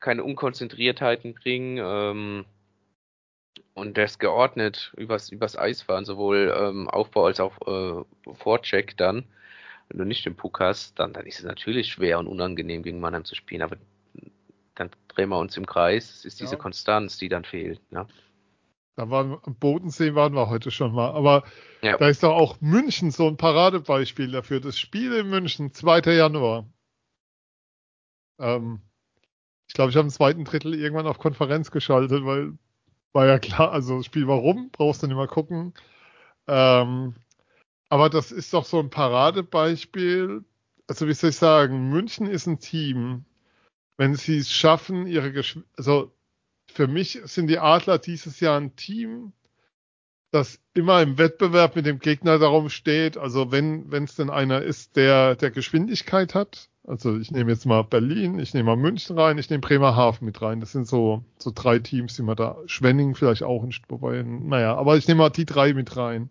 keine 0.00 0.24
Unkonzentriertheiten 0.24 1.34
bringen 1.34 1.78
ähm, 1.80 2.44
und 3.74 3.96
das 3.96 4.18
geordnet 4.18 4.92
übers, 4.96 5.30
übers 5.30 5.56
Eis 5.56 5.82
fahren, 5.82 6.04
sowohl 6.04 6.52
ähm, 6.56 6.88
Aufbau 6.88 7.26
als 7.26 7.40
auch 7.40 7.56
äh, 7.66 8.04
Vorcheck 8.34 8.96
dann. 8.96 9.24
Wenn 9.88 9.98
du 9.98 10.04
nicht 10.04 10.24
den 10.26 10.36
Puck 10.36 10.60
hast, 10.60 10.98
dann, 10.98 11.12
dann 11.12 11.26
ist 11.26 11.38
es 11.38 11.44
natürlich 11.44 11.88
schwer 11.88 12.18
und 12.18 12.26
unangenehm 12.26 12.82
gegen 12.82 13.00
Mannheim 13.00 13.24
zu 13.24 13.34
spielen, 13.34 13.62
aber 13.62 13.76
dann 14.74 14.90
drehen 15.08 15.30
wir 15.30 15.38
uns 15.38 15.56
im 15.56 15.66
Kreis. 15.66 16.10
Es 16.10 16.24
ist 16.24 16.40
diese 16.40 16.54
ja. 16.54 16.58
Konstanz, 16.58 17.18
die 17.18 17.28
dann 17.28 17.44
fehlt. 17.44 17.80
Ne? 17.90 18.06
Da 18.96 19.10
waren 19.10 19.38
am 19.42 19.54
Bodensee 19.54 20.14
waren 20.14 20.34
wir 20.34 20.48
heute 20.48 20.70
schon 20.70 20.92
mal. 20.92 21.10
Aber 21.12 21.44
ja. 21.82 21.96
da 21.96 22.08
ist 22.08 22.22
doch 22.22 22.34
auch 22.34 22.60
München 22.60 23.10
so 23.10 23.26
ein 23.28 23.36
Paradebeispiel 23.36 24.30
dafür. 24.30 24.60
Das 24.60 24.78
Spiel 24.78 25.12
in 25.14 25.30
München, 25.30 25.72
2. 25.72 26.00
Januar. 26.12 26.66
Ähm, 28.38 28.80
ich 29.68 29.74
glaube, 29.74 29.90
ich 29.90 29.96
habe 29.96 30.06
im 30.06 30.12
zweiten 30.12 30.44
Drittel 30.44 30.74
irgendwann 30.74 31.06
auf 31.06 31.18
Konferenz 31.18 31.70
geschaltet, 31.70 32.24
weil 32.24 32.58
war 33.12 33.26
ja 33.26 33.38
klar, 33.38 33.72
also 33.72 33.98
das 33.98 34.06
Spiel 34.06 34.28
war 34.28 34.36
rum, 34.36 34.70
brauchst 34.72 35.02
du 35.02 35.06
nicht 35.06 35.16
mal 35.16 35.28
gucken. 35.28 35.74
Ähm, 36.46 37.14
aber 37.88 38.10
das 38.10 38.32
ist 38.32 38.52
doch 38.52 38.64
so 38.64 38.78
ein 38.78 38.90
Paradebeispiel. 38.90 40.44
Also 40.86 41.08
wie 41.08 41.14
soll 41.14 41.30
ich 41.30 41.36
sagen, 41.36 41.90
München 41.90 42.26
ist 42.26 42.46
ein 42.46 42.60
Team, 42.60 43.24
wenn 43.96 44.14
sie 44.14 44.38
es 44.38 44.50
schaffen, 44.50 45.06
ihre 45.06 45.32
Geschw 45.32 45.60
also 45.76 46.12
für 46.66 46.86
mich 46.86 47.20
sind 47.24 47.48
die 47.48 47.58
Adler 47.58 47.98
dieses 47.98 48.40
Jahr 48.40 48.60
ein 48.60 48.76
Team, 48.76 49.32
das 50.30 50.60
immer 50.74 51.00
im 51.02 51.16
Wettbewerb 51.18 51.76
mit 51.76 51.86
dem 51.86 51.98
Gegner 51.98 52.38
darum 52.38 52.68
steht. 52.68 53.16
Also 53.16 53.50
wenn 53.50 53.90
wenn 53.90 54.04
es 54.04 54.16
denn 54.16 54.30
einer 54.30 54.62
ist, 54.62 54.96
der 54.96 55.34
der 55.34 55.50
Geschwindigkeit 55.50 56.34
hat. 56.34 56.68
Also 56.86 57.18
ich 57.18 57.30
nehme 57.30 57.50
jetzt 57.50 57.66
mal 57.66 57.82
Berlin, 57.82 58.38
ich 58.38 58.54
nehme 58.54 58.66
mal 58.66 58.76
München 58.76 59.18
rein, 59.18 59.36
ich 59.38 59.50
nehme 59.50 59.60
Bremerhaven 59.60 60.24
mit 60.24 60.40
rein. 60.40 60.60
Das 60.60 60.72
sind 60.72 60.86
so 60.86 61.24
so 61.38 61.50
drei 61.54 61.78
Teams, 61.78 62.16
die 62.16 62.22
man 62.22 62.36
da 62.36 62.56
Schwenning 62.66 63.14
vielleicht 63.14 63.42
auch 63.42 63.64
in 63.64 63.74
wobei 63.88 64.22
naja, 64.22 64.74
aber 64.76 64.96
ich 64.96 65.08
nehme 65.08 65.18
mal 65.18 65.30
die 65.30 65.46
drei 65.46 65.74
mit 65.74 65.96
rein. 65.96 66.30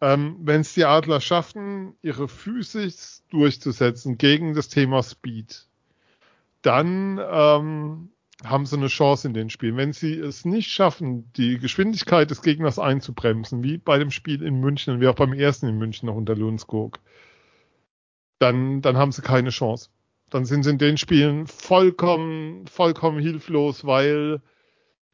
Ähm, 0.00 0.36
wenn 0.40 0.60
es 0.60 0.74
die 0.74 0.84
Adler 0.84 1.20
schaffen, 1.20 1.94
ihre 2.02 2.28
Physis 2.28 3.24
durchzusetzen 3.30 4.18
gegen 4.18 4.54
das 4.54 4.68
Thema 4.68 5.02
Speed, 5.02 5.66
dann 6.62 7.20
ähm, 7.22 8.10
haben 8.42 8.66
sie 8.66 8.76
eine 8.76 8.88
Chance 8.88 9.28
in 9.28 9.34
den 9.34 9.50
Spielen. 9.50 9.76
Wenn 9.76 9.92
sie 9.92 10.18
es 10.18 10.44
nicht 10.44 10.70
schaffen, 10.70 11.30
die 11.34 11.58
Geschwindigkeit 11.58 12.30
des 12.30 12.42
Gegners 12.42 12.78
einzubremsen, 12.78 13.62
wie 13.62 13.78
bei 13.78 13.98
dem 13.98 14.10
Spiel 14.10 14.42
in 14.42 14.60
München 14.60 15.00
wie 15.00 15.08
auch 15.08 15.14
beim 15.14 15.32
ersten 15.32 15.68
in 15.68 15.78
München 15.78 16.06
noch 16.06 16.16
unter 16.16 16.34
Lundskog, 16.34 16.98
dann, 18.38 18.82
dann 18.82 18.96
haben 18.96 19.12
sie 19.12 19.22
keine 19.22 19.50
Chance. 19.50 19.90
Dann 20.30 20.44
sind 20.44 20.64
sie 20.64 20.70
in 20.70 20.78
den 20.78 20.98
Spielen 20.98 21.46
vollkommen, 21.46 22.66
vollkommen 22.66 23.20
hilflos, 23.20 23.84
weil 23.84 24.40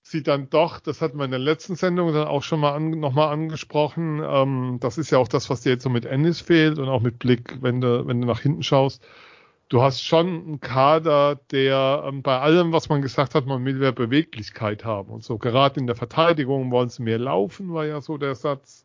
sie 0.03 0.23
dann 0.23 0.51
doch, 0.51 0.81
das 0.81 1.01
hatten 1.01 1.19
wir 1.19 1.25
in 1.25 1.31
der 1.31 1.41
letzten 1.41 1.77
Sendung 1.77 2.13
dann 2.13 2.27
auch 2.27 2.43
schon 2.43 2.61
mal 2.61 2.73
an, 2.75 2.91
nochmal 2.91 3.33
angesprochen, 3.33 4.23
ähm, 4.25 4.79
das 4.81 4.99
ist 4.99 5.11
ja 5.11 5.19
auch 5.19 5.29
das, 5.29 5.51
was 5.51 5.61
dir 5.61 5.71
jetzt 5.71 5.83
so 5.85 5.91
mit 5.91 6.05
Ennis 6.05 6.41
fehlt 6.41 6.79
und 6.79 6.89
auch 6.89 7.03
mit 7.03 7.19
Blick, 7.19 7.59
wenn 7.61 7.81
du, 7.81 8.07
wenn 8.07 8.21
du 8.21 8.27
nach 8.27 8.41
hinten 8.41 8.63
schaust 8.63 9.03
du 9.71 9.81
hast 9.81 10.03
schon 10.03 10.27
einen 10.27 10.61
Kader, 10.61 11.41
der 11.51 12.05
ähm, 12.07 12.23
bei 12.23 12.39
allem, 12.39 12.73
was 12.73 12.91
man 12.91 13.01
gesagt 13.01 13.35
hat, 13.35 13.47
man 13.47 13.65
will 13.65 13.75
mehr 13.75 13.93
Beweglichkeit 13.93 14.85
haben 14.85 15.11
und 15.11 15.25
so. 15.25 15.39
Gerade 15.39 15.81
in 15.81 15.87
der 15.87 15.97
Verteidigung 15.97 16.71
wollen 16.71 16.91
sie 16.91 17.03
mehr 17.03 17.19
laufen, 17.19 17.73
war 17.73 17.87
ja 17.87 18.03
so 18.03 18.19
der 18.19 18.35
Satz 18.35 18.85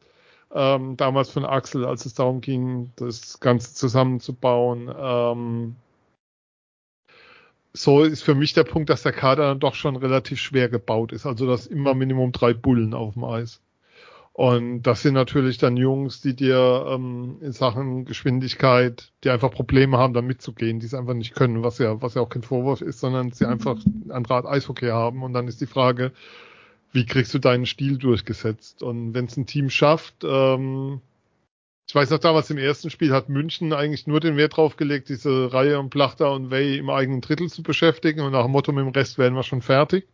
ähm, 0.54 0.96
damals 0.96 1.32
von 1.32 1.44
Axel, 1.44 1.86
als 1.86 2.06
es 2.06 2.14
darum 2.14 2.40
ging, 2.40 2.92
das 2.96 3.40
Ganze 3.40 3.74
zusammenzubauen. 3.74 4.94
Ähm, 4.98 5.76
so 7.76 8.04
ist 8.04 8.24
für 8.24 8.36
mich 8.36 8.54
der 8.54 8.64
Punkt, 8.64 8.90
dass 8.90 9.04
der 9.04 9.12
Kader 9.12 9.50
dann 9.50 9.60
doch 9.60 9.76
schon 9.76 9.96
relativ 9.96 10.40
schwer 10.40 10.70
gebaut 10.70 11.12
ist. 11.12 11.26
Also 11.26 11.46
dass 11.46 11.68
immer 11.68 11.94
Minimum 11.94 12.32
drei 12.32 12.54
Bullen 12.54 12.94
auf 12.94 13.14
dem 13.14 13.24
Eis. 13.26 13.62
Und 14.34 14.84
das 14.84 15.02
sind 15.02 15.14
natürlich 15.14 15.60
dann 15.60 15.78
Jungs, 15.78 16.20
die 16.20 16.36
dir 16.36 16.86
ähm, 16.90 17.38
in 17.40 17.54
Sachen 17.54 18.04
Geschwindigkeit, 18.04 19.14
die 19.24 19.30
einfach 19.30 19.50
Probleme 19.50 19.98
haben, 19.98 20.14
da 20.14 20.22
mitzugehen, 20.22 20.82
die 20.82 20.88
es 20.88 20.94
einfach 20.94 21.14
nicht 21.14 21.36
können, 21.36 21.64
was 21.64 21.78
ja, 21.78 22.02
was 22.02 22.16
ja 22.16 22.22
auch 22.22 22.28
kein 22.28 22.44
Vorwurf 22.44 22.82
ist, 22.82 23.00
sondern 23.00 23.32
sie 23.32 23.46
einfach 23.46 23.78
andere 24.10 24.34
Art 24.34 24.46
Eishockey 24.46 24.90
haben. 24.90 25.24
Und 25.24 25.34
dann 25.34 25.48
ist 25.48 25.62
die 25.62 25.68
Frage, 25.68 26.12
wie 26.92 27.06
kriegst 27.06 27.34
du 27.34 27.40
deinen 27.40 27.66
Stil 27.66 27.98
durchgesetzt? 27.98 28.84
Und 28.84 29.14
wenn 29.14 29.26
es 29.26 29.38
ein 29.38 29.46
Team 29.46 29.70
schafft, 29.70 30.26
ähm, 30.26 31.00
ich 31.88 31.94
weiß 31.94 32.10
noch 32.10 32.20
damals 32.20 32.50
im 32.50 32.58
ersten 32.58 32.90
Spiel 32.90 33.14
hat 33.14 33.30
München 33.30 33.72
eigentlich 33.72 34.08
nur 34.08 34.20
den 34.20 34.38
Wert 34.38 34.58
drauf 34.58 34.76
gelegt, 34.76 35.10
diese 35.10 35.54
Reihe 35.54 35.80
und 35.80 35.92
Plachter 35.92 36.32
und 36.32 36.50
Way 36.50 36.78
im 36.78 36.90
eigenen 36.90 37.22
Drittel 37.22 37.50
zu 37.50 37.62
beschäftigen 37.62 38.22
und 38.22 38.32
nach 38.32 38.44
dem 38.44 38.52
Motto, 38.52 38.72
mit 38.72 38.86
dem 38.86 38.92
Rest 38.92 39.18
werden 39.18 39.36
wir 39.36 39.44
schon 39.44 39.62
fertig. 39.62 40.08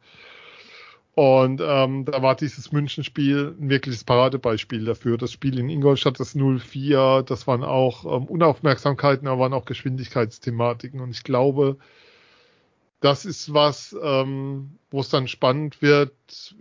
Und 1.13 1.61
ähm, 1.63 2.05
da 2.05 2.21
war 2.21 2.35
dieses 2.35 2.71
Münchenspiel 2.71 3.55
ein 3.59 3.69
wirkliches 3.69 4.03
Paradebeispiel 4.03 4.85
dafür. 4.85 5.17
Das 5.17 5.31
Spiel 5.31 5.59
in 5.59 5.69
Ingolstadt, 5.69 6.19
das 6.19 6.35
0-4, 6.35 7.23
das 7.23 7.47
waren 7.47 7.63
auch 7.63 8.05
ähm, 8.05 8.25
Unaufmerksamkeiten, 8.27 9.27
aber 9.27 9.41
waren 9.41 9.53
auch 9.53 9.65
Geschwindigkeitsthematiken. 9.65 11.01
Und 11.01 11.11
ich 11.11 11.23
glaube, 11.23 11.77
das 13.01 13.25
ist 13.25 13.53
was, 13.53 13.95
ähm, 14.01 14.77
wo 14.91 15.01
es 15.01 15.09
dann 15.09 15.27
spannend 15.27 15.81
wird, 15.81 16.13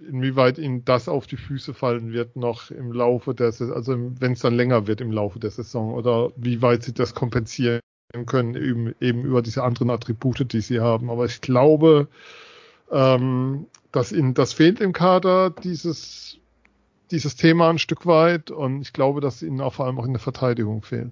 inwieweit 0.09 0.59
ihnen 0.59 0.85
das 0.85 1.09
auf 1.09 1.27
die 1.27 1.37
Füße 1.37 1.75
fallen 1.75 2.13
wird 2.13 2.35
noch 2.35 2.71
im 2.71 2.93
Laufe 2.93 3.35
der 3.35 3.53
Saison, 3.53 3.77
also 3.77 3.93
wenn 4.19 4.33
es 4.33 4.41
dann 4.41 4.55
länger 4.55 4.87
wird 4.87 5.03
im 5.03 5.13
Laufe 5.13 5.39
der 5.39 5.51
Saison 5.51 5.93
oder 5.95 6.33
wie 6.37 6.63
weit 6.63 6.83
sie 6.83 6.95
das 6.95 7.15
kompensieren 7.15 7.81
können, 8.27 8.55
eben, 8.55 8.95
eben 9.01 9.23
über 9.23 9.43
diese 9.43 9.63
anderen 9.63 9.91
Attribute, 9.91 10.51
die 10.53 10.63
sie 10.63 10.81
haben. 10.81 11.11
Aber 11.11 11.27
ich 11.27 11.43
glaube, 11.43 12.09
ähm, 12.91 13.67
dass 13.93 14.11
ihnen 14.11 14.35
das 14.35 14.55
fehlt 14.55 14.81
im 14.81 14.93
Kader, 14.95 15.51
dieses, 15.51 16.39
dieses 17.11 17.37
Thema 17.37 17.69
ein 17.69 17.79
Stück 17.79 18.07
weit. 18.07 18.51
Und 18.51 18.81
ich 18.81 18.93
glaube, 18.93 19.21
dass 19.21 19.43
ihnen 19.43 19.61
auch 19.61 19.75
vor 19.75 19.87
allem 19.87 19.99
auch 19.99 20.07
in 20.07 20.15
der 20.15 20.21
Verteidigung 20.21 20.83
fehlt. 20.83 21.11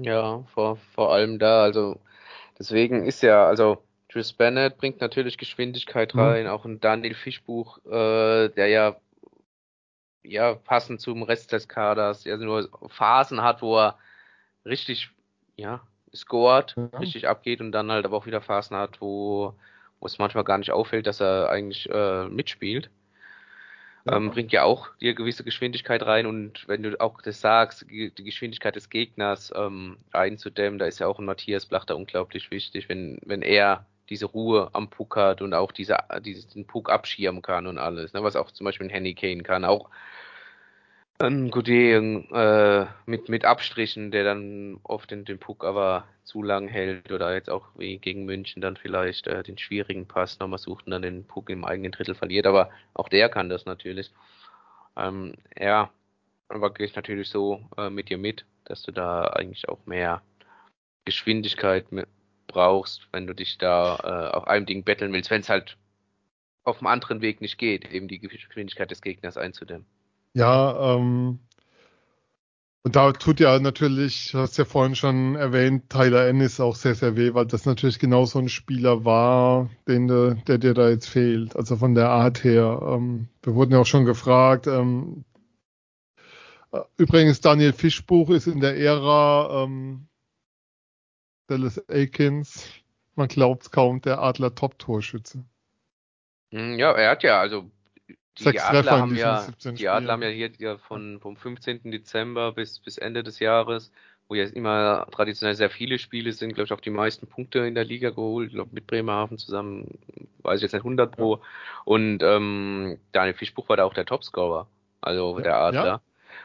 Ja, 0.00 0.42
vor, 0.54 0.76
vor 0.94 1.12
allem 1.12 1.38
da. 1.38 1.62
Also 1.62 2.00
deswegen 2.58 3.04
ist 3.04 3.22
ja, 3.22 3.46
also 3.46 3.82
Chris 4.08 4.32
Bennett 4.32 4.78
bringt 4.78 5.00
natürlich 5.00 5.38
Geschwindigkeit 5.38 6.14
mhm. 6.14 6.20
rein, 6.20 6.44
mhm. 6.44 6.50
auch 6.50 6.64
ein 6.64 6.80
Daniel 6.80 7.14
Fischbuch, 7.14 7.78
äh, 7.86 8.48
der 8.48 8.68
ja 8.68 8.96
ja 10.24 10.54
passend 10.54 11.00
zum 11.00 11.22
Rest 11.22 11.52
des 11.52 11.68
Kaders, 11.68 12.24
ja 12.24 12.36
nur 12.36 12.68
Phasen 12.88 13.42
hat, 13.42 13.62
wo 13.62 13.78
er 13.78 13.98
richtig 14.64 15.10
ja 15.56 15.80
scored, 16.14 16.74
ja. 16.76 16.98
richtig 16.98 17.28
abgeht 17.28 17.60
und 17.60 17.72
dann 17.72 17.90
halt 17.90 18.04
aber 18.04 18.16
auch 18.16 18.26
wieder 18.26 18.40
Phasen 18.40 18.76
hat, 18.76 19.00
wo 19.00 19.54
wo 20.00 20.06
es 20.06 20.18
manchmal 20.18 20.44
gar 20.44 20.58
nicht 20.58 20.70
auffällt, 20.70 21.06
dass 21.06 21.20
er 21.20 21.50
eigentlich 21.50 21.88
äh, 21.90 22.28
mitspielt. 22.28 22.90
Ähm, 24.12 24.30
bringt 24.30 24.52
ja 24.52 24.64
auch 24.64 24.88
dir 25.00 25.14
gewisse 25.14 25.44
Geschwindigkeit 25.44 26.02
rein 26.04 26.26
und 26.26 26.66
wenn 26.68 26.82
du 26.82 27.00
auch 27.00 27.20
das 27.20 27.40
sagst, 27.40 27.86
die 27.90 28.12
Geschwindigkeit 28.12 28.76
des 28.76 28.90
Gegners 28.90 29.52
ähm, 29.54 29.98
einzudämmen, 30.12 30.78
da 30.78 30.86
ist 30.86 30.98
ja 30.98 31.06
auch 31.06 31.18
ein 31.18 31.24
Matthias 31.24 31.66
Blachter 31.66 31.96
unglaublich 31.96 32.50
wichtig, 32.50 32.88
wenn, 32.88 33.18
wenn 33.24 33.42
er 33.42 33.86
diese 34.08 34.26
Ruhe 34.26 34.70
am 34.72 34.88
Puck 34.88 35.16
hat 35.16 35.42
und 35.42 35.52
auch 35.54 35.72
diese, 35.72 35.98
diesen 36.22 36.66
Puck 36.66 36.90
abschirmen 36.90 37.42
kann 37.42 37.66
und 37.66 37.78
alles, 37.78 38.12
ne, 38.12 38.22
was 38.22 38.36
auch 38.36 38.50
zum 38.50 38.64
Beispiel 38.64 38.86
ein 38.86 38.90
Henny 38.90 39.14
Kane 39.14 39.42
kann, 39.42 39.64
auch 39.64 39.90
ein 41.18 41.50
Godet 41.50 42.30
äh, 42.32 42.86
mit, 43.06 43.28
mit 43.28 43.44
Abstrichen, 43.44 44.10
der 44.10 44.24
dann 44.24 44.78
oft 44.84 45.10
den, 45.10 45.24
den 45.24 45.38
Puck 45.38 45.64
aber 45.64 46.06
zu 46.22 46.42
lang 46.42 46.68
hält 46.68 47.10
oder 47.10 47.34
jetzt 47.34 47.50
auch 47.50 47.66
wie 47.76 47.98
gegen 47.98 48.24
München 48.24 48.62
dann 48.62 48.76
vielleicht 48.76 49.26
äh, 49.26 49.42
den 49.42 49.58
schwierigen 49.58 50.06
Pass 50.06 50.38
nochmal 50.38 50.58
sucht 50.58 50.86
und 50.86 50.92
dann 50.92 51.02
den 51.02 51.26
Puck 51.26 51.50
im 51.50 51.64
eigenen 51.64 51.92
Drittel 51.92 52.14
verliert, 52.14 52.46
aber 52.46 52.70
auch 52.94 53.08
der 53.08 53.28
kann 53.28 53.48
das 53.48 53.66
natürlich. 53.66 54.12
Ähm, 54.96 55.34
ja, 55.58 55.90
aber 56.48 56.72
gehe 56.72 56.86
ich 56.86 56.94
natürlich 56.94 57.28
so 57.30 57.68
äh, 57.76 57.90
mit 57.90 58.10
dir 58.10 58.18
mit, 58.18 58.44
dass 58.64 58.82
du 58.82 58.92
da 58.92 59.24
eigentlich 59.24 59.68
auch 59.68 59.84
mehr 59.86 60.22
Geschwindigkeit 61.04 61.86
brauchst, 62.46 63.08
wenn 63.12 63.26
du 63.26 63.34
dich 63.34 63.58
da 63.58 64.30
äh, 64.32 64.36
auf 64.36 64.46
einem 64.46 64.66
Ding 64.66 64.84
betteln 64.84 65.12
willst, 65.12 65.30
wenn 65.30 65.40
es 65.40 65.48
halt 65.48 65.78
auf 66.64 66.78
einem 66.78 66.86
anderen 66.88 67.22
Weg 67.22 67.40
nicht 67.40 67.58
geht, 67.58 67.90
eben 67.92 68.08
die 68.08 68.20
Geschwindigkeit 68.20 68.90
des 68.90 69.02
Gegners 69.02 69.36
einzudämmen. 69.36 69.86
Ja, 70.38 70.94
ähm, 70.94 71.40
und 72.84 72.94
da 72.94 73.10
tut 73.10 73.40
ja 73.40 73.58
natürlich, 73.58 74.30
du 74.30 74.38
hast 74.38 74.56
ja 74.56 74.64
vorhin 74.64 74.94
schon 74.94 75.34
erwähnt, 75.34 75.90
Tyler 75.90 76.28
Ennis 76.28 76.60
auch 76.60 76.76
sehr, 76.76 76.94
sehr 76.94 77.16
weh, 77.16 77.34
weil 77.34 77.46
das 77.46 77.66
natürlich 77.66 77.98
genau 77.98 78.24
so 78.24 78.38
ein 78.38 78.48
Spieler 78.48 79.04
war, 79.04 79.68
den, 79.88 80.06
der 80.06 80.58
dir 80.58 80.74
da 80.74 80.90
jetzt 80.90 81.08
fehlt. 81.08 81.56
Also 81.56 81.76
von 81.76 81.96
der 81.96 82.10
Art 82.10 82.44
her. 82.44 82.80
Ähm, 82.86 83.26
wir 83.42 83.56
wurden 83.56 83.72
ja 83.72 83.80
auch 83.80 83.86
schon 83.86 84.04
gefragt. 84.04 84.68
Ähm, 84.68 85.24
äh, 86.70 86.82
übrigens, 86.98 87.40
Daniel 87.40 87.72
Fischbuch 87.72 88.30
ist 88.30 88.46
in 88.46 88.60
der 88.60 88.76
Ära 88.76 89.64
ähm, 89.64 90.06
Dallas 91.48 91.82
Aikens, 91.88 92.64
man 93.16 93.26
glaubt 93.26 93.72
kaum, 93.72 94.00
der 94.02 94.22
Adler 94.22 94.54
Top-Torschütze. 94.54 95.44
Hm, 96.52 96.78
ja, 96.78 96.92
er 96.92 97.10
hat 97.10 97.24
ja, 97.24 97.40
also 97.40 97.72
die 98.38 98.60
Adler 98.60 99.00
haben 99.00 99.16
ja, 99.16 99.46
die 99.64 99.88
Adler 99.88 100.12
haben 100.12 100.22
ja 100.22 100.28
hier 100.28 100.50
ja 100.58 100.78
von, 100.78 101.20
vom 101.20 101.36
15. 101.36 101.90
Dezember 101.90 102.52
bis, 102.52 102.78
bis 102.78 102.98
Ende 102.98 103.22
des 103.22 103.38
Jahres, 103.38 103.90
wo 104.28 104.34
ja 104.34 104.44
immer 104.44 105.06
traditionell 105.10 105.54
sehr 105.54 105.70
viele 105.70 105.98
Spiele 105.98 106.32
sind, 106.32 106.54
glaube 106.54 106.66
ich, 106.66 106.72
auch 106.72 106.80
die 106.80 106.90
meisten 106.90 107.26
Punkte 107.26 107.60
in 107.60 107.74
der 107.74 107.84
Liga 107.84 108.10
geholt, 108.10 108.52
glaube 108.52 108.70
mit 108.72 108.86
Bremerhaven 108.86 109.38
zusammen, 109.38 109.98
weiß 110.42 110.58
ich 110.58 110.62
jetzt 110.62 110.72
nicht 110.72 110.82
100 110.82 111.16
pro. 111.16 111.36
Ja. 111.36 111.42
Und 111.84 112.22
ähm, 112.22 112.98
Daniel 113.12 113.34
Fischbuch 113.34 113.68
war 113.68 113.76
da 113.76 113.84
auch 113.84 113.94
der 113.94 114.06
Topscorer, 114.06 114.68
also 115.00 115.38
ja, 115.38 115.42
der 115.42 115.56
Adler. 115.56 115.86
Ja. 115.86 116.00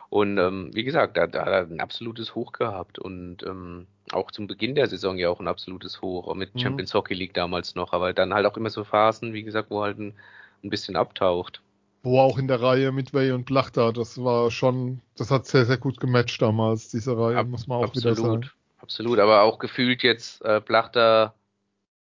Und 0.09 0.37
ähm, 0.37 0.71
wie 0.73 0.83
gesagt, 0.83 1.17
da, 1.17 1.27
da 1.27 1.41
hat 1.41 1.47
er 1.47 1.61
ein 1.61 1.81
absolutes 1.81 2.35
Hoch 2.35 2.53
gehabt 2.53 2.99
und 2.99 3.43
ähm, 3.43 3.87
auch 4.11 4.31
zum 4.31 4.47
Beginn 4.47 4.75
der 4.75 4.87
Saison 4.87 5.17
ja 5.17 5.29
auch 5.29 5.39
ein 5.39 5.47
absolutes 5.47 6.01
Hoch, 6.01 6.33
mit 6.35 6.53
mhm. 6.55 6.59
Champions 6.59 6.93
Hockey 6.93 7.13
League 7.13 7.33
damals 7.33 7.75
noch, 7.75 7.93
aber 7.93 8.13
dann 8.13 8.33
halt 8.33 8.45
auch 8.45 8.57
immer 8.57 8.69
so 8.69 8.83
Phasen, 8.83 9.33
wie 9.33 9.43
gesagt, 9.43 9.71
wo 9.71 9.81
halt 9.81 9.99
ein, 9.99 10.13
ein 10.63 10.69
bisschen 10.69 10.95
abtaucht 10.95 11.61
wo 12.03 12.19
auch 12.19 12.37
in 12.37 12.49
der 12.49 12.61
Reihe 12.61 12.91
mit 12.91 13.13
Way 13.13 13.31
und 13.31 13.45
Blachta, 13.45 13.93
das 13.93 14.21
war 14.21 14.51
schon, 14.51 15.01
das 15.17 15.31
hat 15.31 15.45
sehr, 15.45 15.65
sehr 15.65 15.77
gut 15.77 15.99
gematcht 15.99 16.41
damals, 16.41 16.89
diese 16.89 17.17
Reihe, 17.17 17.37
Ab, 17.37 17.47
muss 17.47 17.65
man 17.65 17.79
auch 17.79 17.83
absolut, 17.83 18.17
wieder 18.17 18.27
sagen. 18.27 18.49
Absolut, 18.79 19.19
aber 19.19 19.41
auch 19.41 19.57
gefühlt 19.57 20.03
jetzt 20.03 20.43
äh, 20.43 20.59
Blachter 20.59 21.33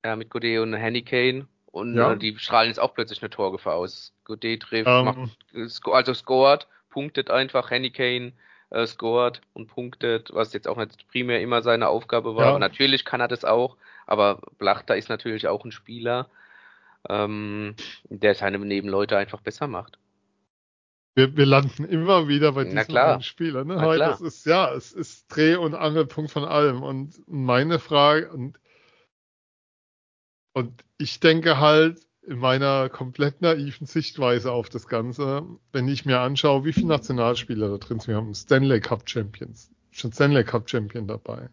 ja, 0.06 0.16
mit 0.16 0.30
Godet 0.30 0.60
und 0.60 0.74
Henny 0.74 1.02
Kane 1.02 1.48
und 1.66 1.96
ja. 1.96 2.14
äh, 2.14 2.18
die 2.18 2.38
strahlen 2.40 2.70
jetzt 2.70 2.80
auch 2.80 2.94
plötzlich 2.94 3.22
eine 3.22 3.30
Torgefahr 3.30 3.76
aus. 3.76 4.14
Godet 4.24 4.64
trifft, 4.64 4.88
ähm, 4.88 5.06
macht, 5.06 5.38
also 5.92 6.14
scored, 6.14 6.66
punktet 6.90 7.30
einfach, 7.30 7.70
Henny 7.70 7.92
Kane 7.92 8.32
äh, 8.70 8.88
scored 8.88 9.42
und 9.54 9.68
punktet, 9.68 10.30
was 10.34 10.54
jetzt 10.54 10.70
auch 10.70 10.78
nicht 10.78 11.10
primär 11.10 11.42
immer 11.42 11.62
seine 11.62 11.90
Aufgabe 11.90 12.38
war. 12.38 12.54
Ja. 12.54 12.60
natürlich 12.60 13.04
kann 13.04 13.20
er 13.20 13.28
das 13.28 13.44
auch, 13.44 13.76
aber 14.08 14.40
Blachter 14.58 14.96
ist 14.96 15.10
natürlich 15.10 15.50
auch 15.50 15.66
ein 15.66 15.74
Spieler, 15.74 16.30
ähm, 17.10 17.76
der 18.10 18.36
seine 18.36 18.60
Nebenleute 18.60 19.18
einfach 19.18 19.42
besser 19.42 19.68
macht. 19.68 20.00
Wir, 21.16 21.38
wir 21.38 21.46
landen 21.46 21.86
immer 21.86 22.28
wieder 22.28 22.54
bei 22.54 22.64
diesen 22.64 22.98
einen 22.98 23.22
Spieler. 23.22 23.64
Ne? 23.66 23.80
Heute, 23.80 24.00
das 24.00 24.22
ist 24.22 24.46
ja, 24.46 24.74
es 24.74 24.92
ist 24.92 25.28
Dreh- 25.28 25.58
und 25.58 25.76
Angelpunkt 25.76 26.32
von 26.32 26.44
allem. 26.44 26.82
Und 26.82 27.22
meine 27.28 27.80
Frage 27.80 28.32
und 28.32 28.60
und 30.54 30.84
ich 30.98 31.20
denke 31.20 31.60
halt 31.60 32.00
in 32.22 32.38
meiner 32.38 32.90
komplett 32.90 33.42
naiven 33.42 33.86
Sichtweise 33.86 34.52
auf 34.52 34.70
das 34.70 34.88
Ganze, 34.88 35.46
wenn 35.72 35.88
ich 35.88 36.06
mir 36.06 36.20
anschaue, 36.20 36.64
wie 36.64 36.74
viele 36.74 36.88
Nationalspieler 36.88 37.70
da 37.70 37.78
drin 37.78 38.00
sind. 38.00 38.10
Wir 38.10 38.16
haben 38.16 38.34
Stanley 38.34 38.80
Cup 38.80 39.10
Champions, 39.10 39.72
schon 39.92 40.14
Stanley 40.14 40.44
Cup 40.44 40.70
Champion 40.70 41.08
dabei. 41.08 41.50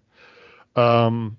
Ähm, 0.77 1.37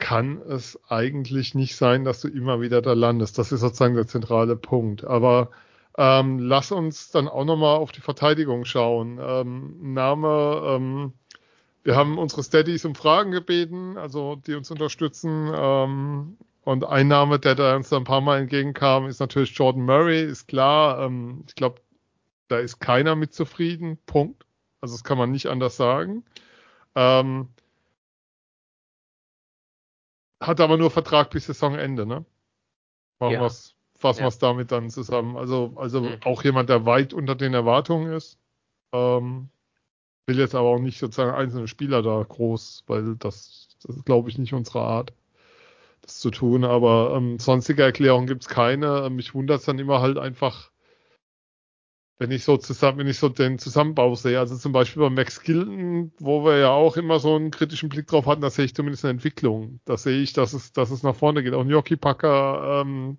kann 0.00 0.42
es 0.42 0.80
eigentlich 0.88 1.54
nicht 1.54 1.76
sein, 1.76 2.04
dass 2.04 2.20
du 2.20 2.28
immer 2.28 2.60
wieder 2.60 2.82
da 2.82 2.94
landest. 2.94 3.38
Das 3.38 3.52
ist 3.52 3.60
sozusagen 3.60 3.94
der 3.94 4.08
zentrale 4.08 4.56
Punkt. 4.56 5.04
Aber 5.04 5.50
ähm, 5.96 6.40
lass 6.40 6.72
uns 6.72 7.10
dann 7.10 7.28
auch 7.28 7.44
nochmal 7.44 7.76
auf 7.76 7.92
die 7.92 8.00
Verteidigung 8.00 8.64
schauen. 8.64 9.20
Ähm, 9.22 9.92
Name, 9.94 10.62
ähm, 10.66 11.12
wir 11.84 11.96
haben 11.96 12.18
unsere 12.18 12.42
Steadies 12.42 12.84
um 12.84 12.94
Fragen 12.94 13.30
gebeten, 13.30 13.96
also 13.96 14.36
die 14.36 14.54
uns 14.54 14.70
unterstützen. 14.70 15.52
Ähm, 15.54 16.36
und 16.64 16.84
ein 16.84 17.08
Name, 17.08 17.38
der 17.38 17.54
da 17.54 17.76
uns 17.76 17.92
ein 17.92 18.04
paar 18.04 18.20
Mal 18.20 18.40
entgegenkam, 18.40 19.06
ist 19.06 19.20
natürlich 19.20 19.56
Jordan 19.56 19.84
Murray, 19.84 20.22
ist 20.24 20.48
klar. 20.48 21.00
Ähm, 21.00 21.44
ich 21.46 21.54
glaube, 21.54 21.80
da 22.48 22.58
ist 22.58 22.80
keiner 22.80 23.14
mit 23.14 23.32
zufrieden. 23.32 23.98
Punkt. 24.06 24.44
Also 24.80 24.94
das 24.94 25.04
kann 25.04 25.18
man 25.18 25.30
nicht 25.30 25.46
anders 25.46 25.76
sagen. 25.76 26.24
Ähm, 26.94 27.48
hat 30.40 30.60
aber 30.60 30.76
nur 30.76 30.90
Vertrag 30.90 31.30
bis 31.30 31.46
Saisonende, 31.46 32.06
ne? 32.06 32.24
Machen 33.18 33.34
ja. 33.34 33.40
wir's, 33.40 33.74
fassen 33.96 34.20
ja. 34.20 34.24
wir 34.24 34.28
es 34.28 34.38
damit 34.38 34.72
dann 34.72 34.90
zusammen. 34.90 35.36
Also, 35.36 35.74
also 35.76 36.00
mhm. 36.00 36.16
auch 36.24 36.42
jemand, 36.42 36.70
der 36.70 36.86
weit 36.86 37.12
unter 37.12 37.34
den 37.34 37.54
Erwartungen 37.54 38.12
ist. 38.12 38.38
Ähm, 38.92 39.50
will 40.26 40.38
jetzt 40.38 40.54
aber 40.54 40.68
auch 40.68 40.78
nicht 40.78 40.98
sozusagen 40.98 41.32
einzelne 41.32 41.68
Spieler 41.68 42.02
da 42.02 42.24
groß, 42.26 42.84
weil 42.86 43.16
das, 43.16 43.68
das 43.82 43.96
ist, 43.96 44.06
glaube 44.06 44.30
ich, 44.30 44.38
nicht 44.38 44.54
unsere 44.54 44.80
Art, 44.80 45.12
das 46.02 46.20
zu 46.20 46.30
tun. 46.30 46.64
Aber 46.64 47.14
ähm, 47.16 47.38
sonstige 47.38 47.82
Erklärungen 47.82 48.26
gibt's 48.26 48.48
keine. 48.48 49.10
Mich 49.10 49.34
wundert 49.34 49.60
es 49.60 49.66
dann 49.66 49.78
immer 49.78 50.00
halt 50.00 50.18
einfach, 50.18 50.70
wenn 52.20 52.30
ich 52.32 52.44
so 52.44 52.58
zusammen, 52.58 52.98
wenn 52.98 53.06
ich 53.06 53.18
so 53.18 53.30
den 53.30 53.58
Zusammenbau 53.58 54.14
sehe. 54.14 54.38
Also 54.38 54.54
zum 54.54 54.72
Beispiel 54.72 55.00
bei 55.02 55.08
Max 55.08 55.40
Gilden, 55.42 56.12
wo 56.18 56.44
wir 56.44 56.58
ja 56.58 56.70
auch 56.70 56.98
immer 56.98 57.18
so 57.18 57.34
einen 57.34 57.50
kritischen 57.50 57.88
Blick 57.88 58.08
drauf 58.08 58.26
hatten, 58.26 58.42
da 58.42 58.50
sehe 58.50 58.66
ich 58.66 58.74
zumindest 58.74 59.06
eine 59.06 59.12
Entwicklung. 59.12 59.80
Da 59.86 59.96
sehe 59.96 60.20
ich, 60.20 60.34
dass 60.34 60.52
es, 60.52 60.74
dass 60.74 60.90
es 60.90 61.02
nach 61.02 61.16
vorne 61.16 61.42
geht. 61.42 61.54
Auch 61.54 61.64
Gnocchi 61.64 61.96
Packer 61.96 62.82
ähm, 62.82 63.16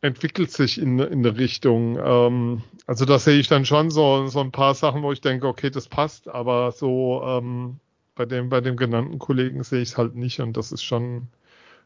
entwickelt 0.00 0.50
sich 0.50 0.80
in, 0.80 0.98
in 0.98 1.18
eine 1.26 1.36
Richtung. 1.36 1.98
Ähm, 2.02 2.62
also 2.86 3.04
da 3.04 3.18
sehe 3.18 3.38
ich 3.38 3.48
dann 3.48 3.66
schon 3.66 3.90
so, 3.90 4.26
so 4.28 4.40
ein 4.40 4.50
paar 4.50 4.74
Sachen, 4.74 5.02
wo 5.02 5.12
ich 5.12 5.20
denke, 5.20 5.46
okay, 5.46 5.68
das 5.68 5.88
passt, 5.88 6.26
aber 6.26 6.72
so 6.72 7.22
ähm, 7.22 7.80
bei 8.14 8.24
dem, 8.24 8.48
bei 8.48 8.62
dem 8.62 8.76
genannten 8.76 9.18
Kollegen 9.18 9.62
sehe 9.62 9.82
ich 9.82 9.90
es 9.90 9.98
halt 9.98 10.14
nicht 10.14 10.40
und 10.40 10.56
das 10.56 10.72
ist 10.72 10.84
schon, 10.84 11.28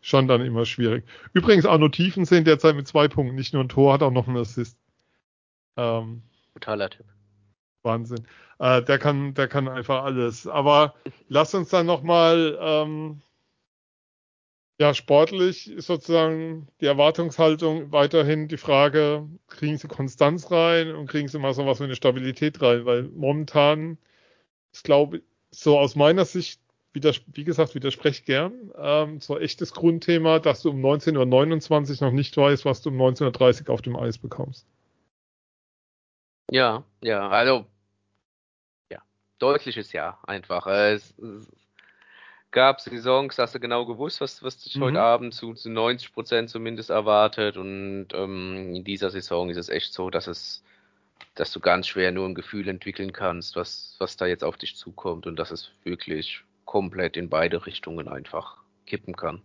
schon 0.00 0.28
dann 0.28 0.42
immer 0.42 0.64
schwierig. 0.64 1.04
Übrigens, 1.32 1.66
Arno 1.66 1.88
Tiefen 1.88 2.24
sehen 2.24 2.44
derzeit 2.44 2.76
mit 2.76 2.86
zwei 2.86 3.08
Punkten, 3.08 3.34
nicht 3.34 3.52
nur 3.52 3.64
ein 3.64 3.68
Tor, 3.68 3.94
hat 3.94 4.04
auch 4.04 4.12
noch 4.12 4.28
einen 4.28 4.36
Assist. 4.36 4.78
Ähm, 5.76 6.22
Totaler 6.54 6.90
Tipp. 6.90 7.06
Wahnsinn. 7.82 8.26
Äh, 8.58 8.82
der 8.82 8.98
kann, 8.98 9.34
der 9.34 9.48
kann 9.48 9.68
einfach 9.68 10.04
alles. 10.04 10.46
Aber 10.46 10.94
lass 11.28 11.54
uns 11.54 11.70
dann 11.70 11.86
nochmal, 11.86 12.58
ähm, 12.60 13.20
ja, 14.78 14.94
sportlich 14.94 15.70
ist 15.70 15.86
sozusagen 15.86 16.68
die 16.80 16.86
Erwartungshaltung 16.86 17.92
weiterhin 17.92 18.48
die 18.48 18.56
Frage, 18.56 19.28
kriegen 19.48 19.78
sie 19.78 19.88
Konstanz 19.88 20.50
rein 20.50 20.94
und 20.94 21.06
kriegen 21.06 21.28
sie 21.28 21.38
mal 21.38 21.54
so 21.54 21.66
was 21.66 21.80
wie 21.80 21.84
eine 21.84 21.96
Stabilität 21.96 22.60
rein? 22.62 22.84
Weil 22.84 23.04
momentan, 23.04 23.98
ich 24.72 24.82
glaube, 24.82 25.22
so 25.50 25.78
aus 25.78 25.96
meiner 25.96 26.24
Sicht, 26.24 26.60
wie 26.94 27.44
gesagt, 27.44 27.74
widerspreche 27.74 28.24
gern, 28.24 28.72
ähm, 28.76 29.20
so 29.20 29.38
echtes 29.38 29.72
Grundthema, 29.72 30.38
dass 30.40 30.62
du 30.62 30.70
um 30.70 30.84
19.29 30.84 32.00
Uhr 32.02 32.08
noch 32.08 32.14
nicht 32.14 32.36
weißt, 32.36 32.64
was 32.64 32.82
du 32.82 32.90
um 32.90 33.00
19.30 33.00 33.68
Uhr 33.68 33.74
auf 33.74 33.82
dem 33.82 33.96
Eis 33.96 34.18
bekommst. 34.18 34.66
Ja, 36.50 36.84
ja, 37.00 37.28
also 37.28 37.66
ja, 38.90 39.02
deutliches 39.38 39.92
Ja 39.92 40.18
einfach. 40.26 40.66
Es, 40.66 41.16
es 41.18 41.52
gab 42.50 42.80
Saisons, 42.80 43.38
hast 43.38 43.54
du 43.54 43.60
genau 43.60 43.86
gewusst, 43.86 44.20
was, 44.20 44.42
was 44.42 44.58
dich 44.58 44.76
mhm. 44.76 44.82
heute 44.82 45.00
Abend 45.00 45.34
zu, 45.34 45.54
zu 45.54 45.70
90 45.70 46.12
Prozent 46.12 46.50
zumindest 46.50 46.90
erwartet 46.90 47.56
und 47.56 48.08
ähm, 48.12 48.74
in 48.74 48.84
dieser 48.84 49.10
Saison 49.10 49.50
ist 49.50 49.56
es 49.56 49.68
echt 49.68 49.92
so, 49.92 50.10
dass 50.10 50.26
es 50.26 50.62
dass 51.34 51.52
du 51.52 51.60
ganz 51.60 51.86
schwer 51.86 52.12
nur 52.12 52.28
ein 52.28 52.34
Gefühl 52.34 52.68
entwickeln 52.68 53.12
kannst, 53.12 53.56
was, 53.56 53.96
was 53.98 54.16
da 54.16 54.26
jetzt 54.26 54.44
auf 54.44 54.56
dich 54.56 54.76
zukommt 54.76 55.26
und 55.26 55.36
dass 55.36 55.50
es 55.50 55.70
wirklich 55.84 56.42
komplett 56.64 57.16
in 57.16 57.28
beide 57.28 57.64
Richtungen 57.64 58.08
einfach 58.08 58.58
kippen 58.86 59.16
kann. 59.16 59.42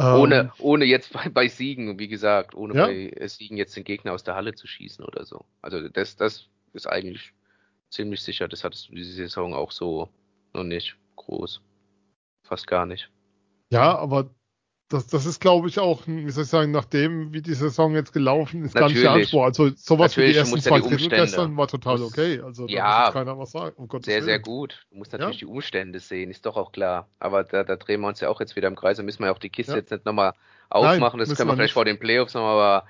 Ohne, 0.00 0.40
ähm, 0.40 0.50
ohne 0.58 0.84
jetzt 0.86 1.12
bei, 1.12 1.28
bei, 1.28 1.48
Siegen, 1.48 1.98
wie 1.98 2.08
gesagt, 2.08 2.54
ohne 2.54 2.74
ja. 2.74 2.86
bei 2.86 3.26
Siegen 3.28 3.58
jetzt 3.58 3.76
den 3.76 3.84
Gegner 3.84 4.12
aus 4.12 4.24
der 4.24 4.34
Halle 4.34 4.54
zu 4.54 4.66
schießen 4.66 5.04
oder 5.04 5.26
so. 5.26 5.44
Also 5.60 5.88
das, 5.88 6.16
das 6.16 6.48
ist 6.72 6.86
eigentlich 6.86 7.34
ziemlich 7.90 8.22
sicher. 8.22 8.48
Das 8.48 8.64
hattest 8.64 8.88
du 8.88 8.94
diese 8.94 9.12
Saison 9.12 9.52
auch 9.52 9.72
so 9.72 10.08
noch 10.54 10.64
nicht 10.64 10.96
groß. 11.16 11.60
Fast 12.42 12.66
gar 12.66 12.86
nicht. 12.86 13.10
Ja, 13.70 13.96
aber 13.98 14.30
das, 14.90 15.06
das 15.06 15.24
ist, 15.24 15.40
glaube 15.40 15.68
ich, 15.68 15.78
auch, 15.78 16.02
wie 16.06 16.28
soll 16.30 16.42
ich 16.42 16.50
sagen, 16.50 16.72
nachdem, 16.72 17.32
wie 17.32 17.40
die 17.40 17.54
Saison 17.54 17.94
jetzt 17.94 18.12
gelaufen 18.12 18.64
ist, 18.64 18.74
Natürlich. 18.74 19.04
ganz 19.04 19.04
der 19.04 19.12
Anspruch. 19.12 19.44
Also 19.44 19.70
sowas 19.76 20.16
wie 20.16 20.26
die 20.26 20.34
ersten 20.34 20.60
zwei 20.60 20.80
Drittel 20.80 21.08
gestern 21.08 21.56
war 21.56 21.68
total 21.68 22.02
okay. 22.02 22.40
Also 22.40 22.66
da 22.66 22.72
ja, 22.72 23.02
muss 23.04 23.14
keiner 23.14 23.38
was 23.38 23.52
sagen. 23.52 23.76
Um 23.76 23.88
sehr, 24.02 24.16
Willen. 24.16 24.24
sehr 24.24 24.38
gut. 24.40 24.84
Du 24.90 24.98
musst 24.98 25.12
natürlich 25.12 25.42
ja. 25.42 25.46
die 25.46 25.52
Umstände 25.52 26.00
sehen, 26.00 26.28
ist 26.28 26.44
doch 26.44 26.56
auch 26.56 26.72
klar. 26.72 27.06
Aber 27.20 27.44
da, 27.44 27.62
da 27.62 27.76
drehen 27.76 28.00
wir 28.00 28.08
uns 28.08 28.18
ja 28.18 28.28
auch 28.28 28.40
jetzt 28.40 28.56
wieder 28.56 28.66
im 28.66 28.74
Kreis. 28.74 28.96
Da 28.96 29.04
müssen 29.04 29.20
wir 29.20 29.26
ja 29.26 29.32
auch 29.32 29.38
die 29.38 29.48
Kiste 29.48 29.72
ja. 29.72 29.78
jetzt 29.78 29.92
nicht 29.92 30.04
nochmal 30.04 30.32
aufmachen. 30.70 31.20
Nein, 31.20 31.28
das 31.28 31.36
können 31.36 31.48
wir 31.48 31.54
vielleicht 31.54 31.58
nicht. 31.58 31.72
vor 31.72 31.84
den 31.84 31.98
Playoffs 32.00 32.34
nochmal, 32.34 32.54
aber 32.54 32.86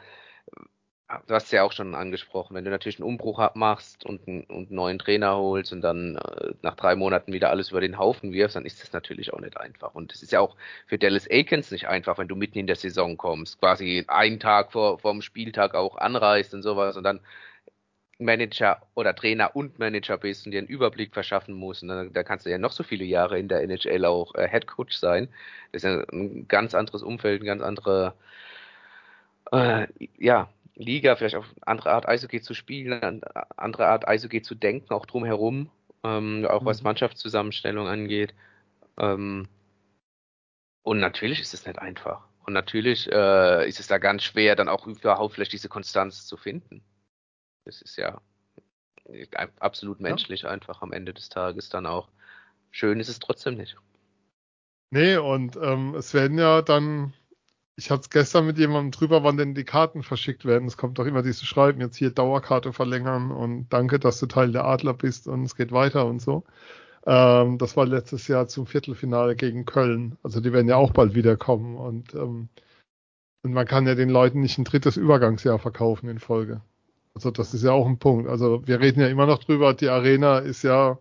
du 1.27 1.35
hast 1.35 1.51
ja 1.53 1.63
auch 1.63 1.73
schon 1.73 1.95
angesprochen, 1.95 2.55
wenn 2.55 2.65
du 2.65 2.71
natürlich 2.71 2.99
einen 3.01 3.09
Umbruch 3.09 3.55
machst 3.55 4.05
und 4.07 4.27
einen, 4.29 4.45
und 4.45 4.69
einen 4.69 4.77
neuen 4.77 4.99
Trainer 4.99 5.37
holst 5.37 5.73
und 5.73 5.81
dann 5.81 6.17
äh, 6.17 6.53
nach 6.63 6.77
drei 6.77 6.95
Monaten 6.97 7.33
wieder 7.33 7.51
alles 7.51 7.71
über 7.71 7.81
den 7.81 7.99
Haufen 7.99 8.33
wirfst, 8.33 8.57
dann 8.57 8.65
ist 8.65 8.83
das 8.83 8.93
natürlich 8.93 9.33
auch 9.33 9.41
nicht 9.41 9.57
einfach. 9.57 9.95
Und 9.95 10.13
es 10.13 10.23
ist 10.23 10.33
ja 10.33 10.41
auch 10.41 10.57
für 10.87 10.99
Dallas 10.99 11.29
Aikens 11.31 11.71
nicht 11.71 11.89
einfach, 11.89 12.19
wenn 12.19 12.29
du 12.29 12.37
mitten 12.37 12.59
in 12.59 12.67
der 12.67 12.77
Saison 12.77 13.17
kommst, 13.17 13.59
quasi 13.61 14.05
einen 14.09 14.41
Tag 14.41 14.73
vor 14.73 14.99
vom 14.99 15.23
Spieltag 15.23 15.75
auch 15.75 15.97
anreist 15.97 16.55
und 16.55 16.63
sowas 16.63 16.97
und 16.97 17.05
dann 17.05 17.21
Manager 18.19 18.83
oder 18.95 19.15
Trainer 19.15 19.57
und 19.57 19.79
Manager 19.79 20.19
bist 20.19 20.45
und 20.47 20.53
dir 20.53 20.59
einen 20.59 20.69
Überblick 20.69 21.15
verschaffen 21.15 21.55
musst. 21.55 21.83
Und 21.83 21.89
dann, 21.89 22.13
da 22.13 22.23
kannst 22.23 22.47
du 22.47 22.51
ja 22.51 22.59
noch 22.59 22.73
so 22.73 22.83
viele 22.83 23.05
Jahre 23.05 23.39
in 23.39 23.49
der 23.49 23.63
NHL 23.63 24.05
auch 24.05 24.35
äh, 24.35 24.49
Head 24.49 24.67
Coach 24.67 24.97
sein. 24.97 25.29
Das 25.73 25.83
ist 25.85 25.91
ja 25.91 26.05
ein 26.13 26.47
ganz 26.49 26.75
anderes 26.75 27.03
Umfeld, 27.03 27.43
ein 27.43 27.47
ganz 27.47 27.63
andere 27.63 28.15
äh, 29.53 29.87
ja, 30.19 30.49
Liga, 30.75 31.17
vielleicht 31.17 31.37
auf 31.37 31.47
andere 31.63 31.91
Art 31.93 32.09
Eishockey 32.09 32.41
zu 32.41 32.55
spielen, 32.55 33.23
andere 33.57 33.87
Art 33.87 34.09
Eishockey 34.09 34.43
zu 34.43 34.55
denken, 34.55 34.93
auch 34.93 35.07
drumherum, 35.07 35.71
ähm, 36.05 36.47
auch 36.49 36.65
was 36.65 36.81
mhm. 36.81 36.85
Mannschaftszusammenstellung 36.85 37.87
angeht. 37.87 38.35
Ähm, 38.99 39.49
und 40.83 41.01
natürlich 41.01 41.41
ist 41.41 41.55
es 41.55 41.67
nicht 41.67 41.79
einfach. 41.79 42.27
Und 42.47 42.55
natürlich 42.55 43.11
äh, 43.13 43.69
ist 43.69 43.81
es 43.81 43.87
da 43.87 43.99
ganz 43.99 44.23
schwer, 44.23 44.57
dann 44.57 44.69
auch 44.69 44.87
überhaupt 44.87 45.35
vielleicht 45.35 45.53
diese 45.53 45.69
Konstanz 45.69 46.27
zu 46.27 46.37
finden. 46.37 46.83
Das 47.65 47.83
ist 47.83 47.97
ja 47.97 48.21
absolut 49.59 50.01
menschlich 50.01 50.43
ja. 50.43 50.51
einfach 50.51 50.83
am 50.83 50.93
Ende 50.93 51.13
des 51.13 51.29
Tages 51.29 51.69
dann 51.69 51.87
auch. 51.87 52.09
Schön 52.71 53.01
ist 53.01 53.09
es 53.09 53.19
trotzdem 53.19 53.57
nicht. 53.57 53.77
Nee, 54.91 55.17
und 55.17 55.57
ähm, 55.57 55.95
es 55.95 56.15
werden 56.15 56.39
ja 56.39 56.63
dann 56.63 57.13
ich 57.81 57.91
hatte 57.91 58.03
es 58.03 58.11
gestern 58.11 58.45
mit 58.45 58.59
jemandem 58.59 58.91
drüber, 58.91 59.25
wann 59.25 59.39
denn 59.39 59.55
die 59.55 59.65
Karten 59.65 60.03
verschickt 60.03 60.45
werden. 60.45 60.69
Es 60.69 60.77
kommt 60.77 60.99
doch 60.99 61.07
immer 61.07 61.23
diese 61.23 61.47
Schreiben, 61.47 61.81
jetzt 61.81 61.97
hier 61.97 62.11
Dauerkarte 62.11 62.75
verlängern 62.75 63.31
und 63.31 63.71
danke, 63.71 63.99
dass 63.99 64.21
du 64.21 64.27
Teil 64.27 64.53
der 64.53 64.67
Adler 64.67 64.93
bist 64.93 65.27
und 65.27 65.45
es 65.45 65.57
geht 65.57 65.73
weiter 65.73 66.05
und 66.05 66.21
so. 66.21 66.45
Ähm, 67.07 67.57
das 67.57 67.79
war 67.79 67.87
letztes 67.87 68.29
Jahr 68.29 68.49
zum 68.49 68.67
Viertelfinale 68.67 69.35
gegen 69.35 69.65
Köln. 69.65 70.19
Also 70.23 70.41
die 70.41 70.53
werden 70.53 70.69
ja 70.69 70.77
auch 70.77 70.93
bald 70.93 71.15
wiederkommen 71.15 71.77
und, 71.77 72.15
ähm, 72.15 72.51
und 73.43 73.55
man 73.55 73.67
kann 73.67 73.87
ja 73.87 73.95
den 73.95 74.11
Leuten 74.11 74.41
nicht 74.41 74.59
ein 74.59 74.65
drittes 74.65 74.99
Übergangsjahr 74.99 75.59
verkaufen 75.59 76.11
in 76.11 76.19
Folge. 76.19 76.61
Also 77.15 77.31
das 77.31 77.55
ist 77.55 77.65
ja 77.65 77.73
auch 77.73 77.87
ein 77.87 77.99
Punkt. 77.99 78.29
Also 78.29 78.67
wir 78.67 78.81
reden 78.81 79.01
ja 79.01 79.09
immer 79.09 79.25
noch 79.25 79.43
drüber, 79.43 79.73
die 79.73 79.89
Arena 79.89 80.41
ist 80.41 80.63
ja 80.65 80.99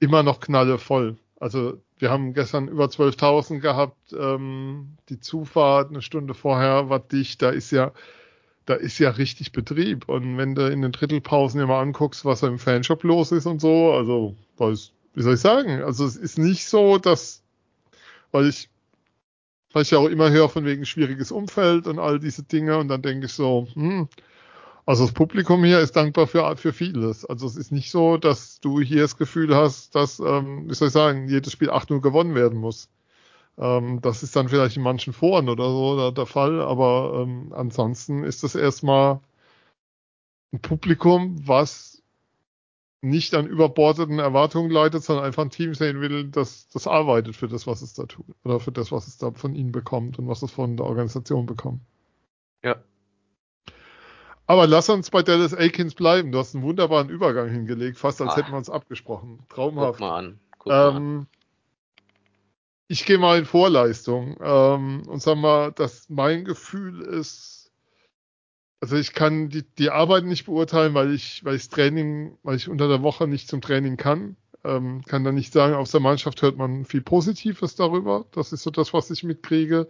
immer 0.00 0.22
noch 0.22 0.40
knalle 0.40 0.78
voll. 0.78 1.18
Also 1.40 1.80
wir 1.98 2.10
haben 2.10 2.34
gestern 2.34 2.68
über 2.68 2.86
12.000 2.86 3.60
gehabt. 3.60 4.12
Ähm, 4.12 4.96
die 5.08 5.20
Zufahrt 5.20 5.90
eine 5.90 6.02
Stunde 6.02 6.34
vorher 6.34 6.88
war 6.88 6.98
dicht. 6.98 7.42
Da 7.42 7.50
ist 7.50 7.70
ja, 7.70 7.92
da 8.66 8.74
ist 8.74 8.98
ja 8.98 9.10
richtig 9.10 9.52
Betrieb. 9.52 10.08
Und 10.08 10.36
wenn 10.36 10.54
du 10.54 10.70
in 10.70 10.82
den 10.82 10.92
Drittelpausen 10.92 11.60
immer 11.60 11.78
anguckst, 11.78 12.24
was 12.24 12.42
im 12.42 12.58
Fanshop 12.58 13.04
los 13.04 13.32
ist 13.32 13.46
und 13.46 13.60
so, 13.60 13.92
also, 13.92 14.34
was, 14.56 14.92
wie 15.14 15.22
soll 15.22 15.34
ich 15.34 15.40
sagen? 15.40 15.82
Also 15.82 16.04
es 16.04 16.16
ist 16.16 16.38
nicht 16.38 16.66
so, 16.66 16.98
dass, 16.98 17.42
weil 18.32 18.48
ich, 18.48 18.68
weil 19.72 19.82
ich 19.82 19.90
ja 19.92 19.98
auch 19.98 20.08
immer 20.08 20.30
höre 20.30 20.48
von 20.48 20.64
wegen 20.64 20.86
schwieriges 20.86 21.30
Umfeld 21.30 21.86
und 21.86 21.98
all 21.98 22.18
diese 22.18 22.42
Dinge 22.42 22.78
und 22.78 22.88
dann 22.88 23.02
denke 23.02 23.26
ich 23.26 23.32
so, 23.32 23.68
hm, 23.74 24.08
also 24.88 25.04
das 25.04 25.12
Publikum 25.12 25.64
hier 25.64 25.80
ist 25.80 25.96
dankbar 25.96 26.26
für, 26.26 26.56
für 26.56 26.72
vieles. 26.72 27.26
Also 27.26 27.46
es 27.46 27.56
ist 27.56 27.72
nicht 27.72 27.90
so, 27.90 28.16
dass 28.16 28.58
du 28.60 28.80
hier 28.80 29.02
das 29.02 29.18
Gefühl 29.18 29.54
hast, 29.54 29.94
dass, 29.94 30.18
ähm, 30.18 30.66
wie 30.66 30.72
soll 30.72 30.88
ich 30.88 30.94
sagen, 30.94 31.28
jedes 31.28 31.52
Spiel 31.52 31.70
8-0 31.70 32.00
gewonnen 32.00 32.34
werden 32.34 32.58
muss. 32.58 32.88
Ähm, 33.58 34.00
das 34.00 34.22
ist 34.22 34.34
dann 34.34 34.48
vielleicht 34.48 34.78
in 34.78 34.82
manchen 34.82 35.12
Foren 35.12 35.50
oder 35.50 35.68
so 35.68 35.96
der, 35.98 36.12
der 36.12 36.24
Fall, 36.24 36.62
aber 36.62 37.20
ähm, 37.22 37.52
ansonsten 37.54 38.24
ist 38.24 38.44
das 38.44 38.54
erstmal 38.54 39.20
ein 40.54 40.60
Publikum, 40.62 41.46
was 41.46 42.02
nicht 43.02 43.34
an 43.34 43.46
überbordeten 43.46 44.20
Erwartungen 44.20 44.70
leitet, 44.70 45.04
sondern 45.04 45.26
einfach 45.26 45.42
ein 45.42 45.50
Team 45.50 45.74
sehen 45.74 46.00
will, 46.00 46.30
das, 46.30 46.66
das 46.70 46.86
arbeitet 46.86 47.36
für 47.36 47.48
das, 47.48 47.66
was 47.66 47.82
es 47.82 47.92
da 47.92 48.06
tut. 48.06 48.34
Oder 48.42 48.58
für 48.58 48.72
das, 48.72 48.90
was 48.90 49.06
es 49.06 49.18
da 49.18 49.32
von 49.32 49.54
ihnen 49.54 49.70
bekommt 49.70 50.18
und 50.18 50.28
was 50.28 50.40
es 50.40 50.50
von 50.50 50.78
der 50.78 50.86
Organisation 50.86 51.44
bekommt. 51.44 51.82
Ja, 52.64 52.76
aber 54.48 54.66
lass 54.66 54.88
uns 54.88 55.10
bei 55.10 55.22
Dallas 55.22 55.54
Aikens 55.54 55.94
bleiben. 55.94 56.32
Du 56.32 56.38
hast 56.38 56.54
einen 56.54 56.64
wunderbaren 56.64 57.10
Übergang 57.10 57.50
hingelegt, 57.50 57.98
fast 57.98 58.20
als 58.22 58.32
ah. 58.32 58.36
hätten 58.36 58.50
wir 58.50 58.56
uns 58.56 58.70
abgesprochen. 58.70 59.40
Traumhaft. 59.50 59.98
Guck 59.98 60.00
mal 60.00 60.18
an. 60.18 60.40
Guck 60.58 60.72
ähm, 60.72 60.78
mal 60.78 60.96
an. 60.96 61.26
Ich 62.88 63.04
gehe 63.04 63.18
mal 63.18 63.38
in 63.38 63.44
Vorleistung 63.44 64.38
ähm, 64.40 65.02
und 65.06 65.20
sag 65.20 65.36
mal, 65.36 65.70
dass 65.72 66.08
mein 66.08 66.46
Gefühl 66.46 67.02
ist, 67.02 67.70
also 68.80 68.96
ich 68.96 69.12
kann 69.12 69.50
die, 69.50 69.64
die 69.76 69.90
Arbeit 69.90 70.24
nicht 70.24 70.46
beurteilen, 70.46 70.94
weil 70.94 71.12
ich, 71.12 71.44
weil 71.44 71.56
ich 71.56 71.68
Training, 71.68 72.38
weil 72.42 72.56
ich 72.56 72.70
unter 72.70 72.88
der 72.88 73.02
Woche 73.02 73.28
nicht 73.28 73.48
zum 73.48 73.60
Training 73.60 73.98
kann. 73.98 74.36
Ähm, 74.64 75.02
kann 75.06 75.24
da 75.24 75.30
nicht 75.30 75.52
sagen, 75.52 75.74
aus 75.74 75.90
der 75.90 76.00
Mannschaft 76.00 76.40
hört 76.40 76.56
man 76.56 76.86
viel 76.86 77.02
Positives 77.02 77.76
darüber. 77.76 78.24
Das 78.32 78.54
ist 78.54 78.62
so 78.62 78.70
das, 78.70 78.94
was 78.94 79.10
ich 79.10 79.24
mitkriege. 79.24 79.88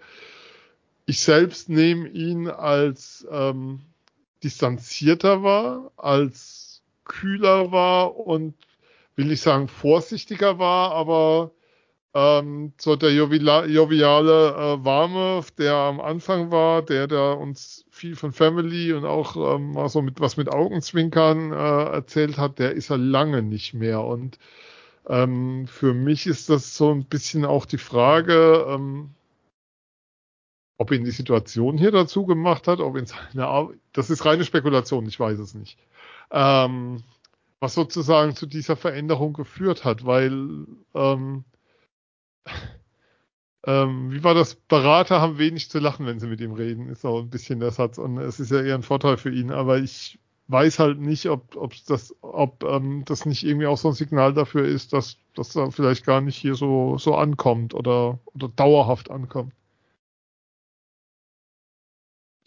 Ich 1.07 1.21
selbst 1.21 1.69
nehme 1.69 2.09
ihn 2.09 2.49
als 2.49 3.25
ähm, 3.31 3.83
distanzierter 4.43 5.43
war, 5.43 5.93
als 5.97 6.83
kühler 7.05 7.73
war 7.73 8.17
und 8.17 8.55
will 9.17 9.33
ich 9.33 9.41
sagen 9.41 9.69
vorsichtiger 9.69 10.59
war, 10.59 10.93
aber 10.93 11.53
ähm, 12.15 12.73
so 12.81 12.97
der 12.97 13.13
joviale 13.13 14.49
äh, 14.49 14.85
Warme, 14.85 15.45
der 15.59 15.75
am 15.75 16.01
Anfang 16.01 16.51
war, 16.51 16.83
der 16.83 17.07
da 17.07 17.33
uns 17.33 17.85
viel 17.91 18.17
von 18.17 18.33
Family 18.33 18.93
und 18.93 19.05
auch 19.05 19.57
ähm, 19.57 19.73
mal 19.73 19.89
so 19.89 20.03
mit 20.03 20.21
was 20.21 20.37
mit 20.37 20.49
Augenzwinkern 20.49 21.53
äh, 21.53 21.57
erzählt 21.93 22.39
hat, 22.39 22.59
der 22.59 22.73
ist 22.73 22.91
er 22.91 22.99
lange 22.99 23.43
nicht 23.43 23.75
mehr. 23.75 24.03
Und 24.03 24.39
ähm, 25.09 25.67
für 25.69 25.95
mich 25.95 26.27
ist 26.27 26.49
das 26.51 26.77
so 26.77 26.91
ein 26.93 27.05
bisschen 27.05 27.45
auch 27.45 27.67
die 27.67 27.79
Frage, 27.79 28.67
ähm, 28.69 29.11
ob 30.79 30.93
ihn 30.93 31.05
die 31.05 31.11
Situation 31.11 31.77
hier 31.77 31.91
dazu 31.91 32.25
gemacht 32.25 32.69
hat, 32.69 32.81
ob 32.81 32.97
ihn 32.97 33.07
seine 33.07 33.47
Arbeit, 33.47 33.79
das 33.93 34.11
ist 34.11 34.25
reine 34.25 34.45
Spekulation, 34.45 35.07
ich 35.07 35.19
weiß 35.21 35.39
es 35.41 35.55
nicht. 35.55 35.77
Ähm, 36.31 37.03
was 37.61 37.75
sozusagen 37.75 38.37
zu 38.37 38.47
dieser 38.47 38.77
Veränderung 38.77 39.33
geführt 39.33 39.85
hat, 39.85 40.07
weil 40.07 40.67
ähm, 40.95 41.45
ähm, 43.67 44.13
wie 44.13 44.23
war 44.23 44.35
das? 44.35 44.55
Berater 44.55 45.21
haben 45.21 45.39
wenig 45.39 45.69
zu 45.69 45.81
lachen, 45.81 46.07
wenn 46.07 46.21
sie 46.21 46.29
mit 46.29 46.41
ihm 46.41 46.53
reden, 46.53 46.89
ist 46.89 47.05
auch 47.05 47.21
ein 47.21 47.31
bisschen 47.31 47.59
der 47.61 47.73
Satz 47.73 47.99
und 47.99 48.19
es 48.19 48.39
ist 48.39 48.53
ja 48.53 48.63
eher 48.63 48.77
ein 48.77 48.83
Vorteil 48.83 49.17
für 49.17 49.31
ihn, 49.33 49.51
aber 49.51 49.79
ich 49.79 50.19
weiß 50.47 50.79
halt 50.79 51.01
nicht, 51.01 51.29
ob, 51.29 51.57
ob 51.57 51.75
das, 51.87 52.15
ob 52.23 52.63
ähm, 52.65 53.05
das 53.05 53.27
nicht 53.27 53.45
irgendwie 53.45 53.67
auch 53.67 53.77
so 53.77 53.89
ein 53.89 53.95
Signal 53.95 54.33
dafür 54.33 54.65
ist, 54.65 54.93
dass 54.93 55.19
das 55.35 55.53
da 55.53 55.71
vielleicht 55.71 56.07
gar 56.07 56.21
nicht 56.21 56.37
hier 56.37 56.55
so 56.55 56.99
so 56.99 57.17
ankommt 57.17 57.75
oder 57.75 58.21
oder 58.35 58.49
dauerhaft 58.49 59.11
ankommt. 59.11 59.53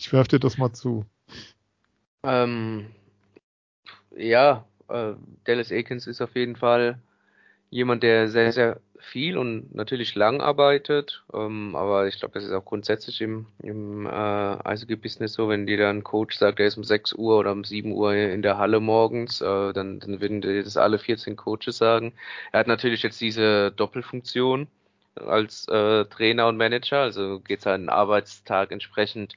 Ich 0.02 0.12
werfe 0.12 0.30
dir 0.30 0.40
das 0.40 0.58
mal 0.58 0.74
zu. 0.74 1.06
Ähm, 2.24 2.88
ja, 4.18 4.66
äh, 4.90 5.14
Dallas 5.44 5.72
Aikens 5.72 6.08
ist 6.08 6.22
auf 6.22 6.36
jeden 6.36 6.56
Fall 6.56 6.98
jemand, 7.70 8.02
der 8.02 8.28
sehr, 8.28 8.52
sehr 8.52 8.82
viel 8.98 9.38
und 9.38 9.76
natürlich 9.76 10.16
lang 10.16 10.42
arbeitet. 10.42 11.24
Ähm, 11.32 11.76
aber 11.76 12.08
ich 12.08 12.18
glaube, 12.18 12.34
das 12.34 12.46
ist 12.46 12.52
auch 12.52 12.66
grundsätzlich 12.66 13.22
im, 13.22 13.46
im 13.62 14.08
äh, 14.08 14.10
Eishockey-Business 14.10 15.34
so, 15.34 15.50
wenn 15.50 15.68
dir 15.68 15.78
dann 15.78 16.00
ein 16.00 16.04
Coach 16.04 16.36
sagt, 16.36 16.60
er 16.60 16.66
ist 16.66 16.78
um 16.78 16.84
6 16.84 17.14
Uhr 17.14 17.38
oder 17.38 17.52
um 17.52 17.64
7 17.64 17.92
Uhr 17.92 18.16
in 18.16 18.42
der 18.42 18.58
Halle 18.58 18.80
morgens, 18.80 19.40
äh, 19.40 19.72
dann, 19.72 20.00
dann 20.00 20.20
würden 20.20 20.42
dir 20.42 20.64
das 20.64 20.78
alle 20.78 20.98
14 20.98 21.36
Coaches 21.36 21.78
sagen. 21.78 22.14
Er 22.52 22.62
hat 22.62 22.68
natürlich 22.68 23.04
jetzt 23.04 23.22
diese 23.22 23.72
Doppelfunktion 23.72 24.68
als 25.16 25.68
äh, 25.68 26.06
Trainer 26.06 26.48
und 26.48 26.58
Manager, 26.58 27.02
also 27.02 27.40
geht 27.40 27.62
seinen 27.62 27.90
Arbeitstag 27.90 28.72
entsprechend 28.72 29.36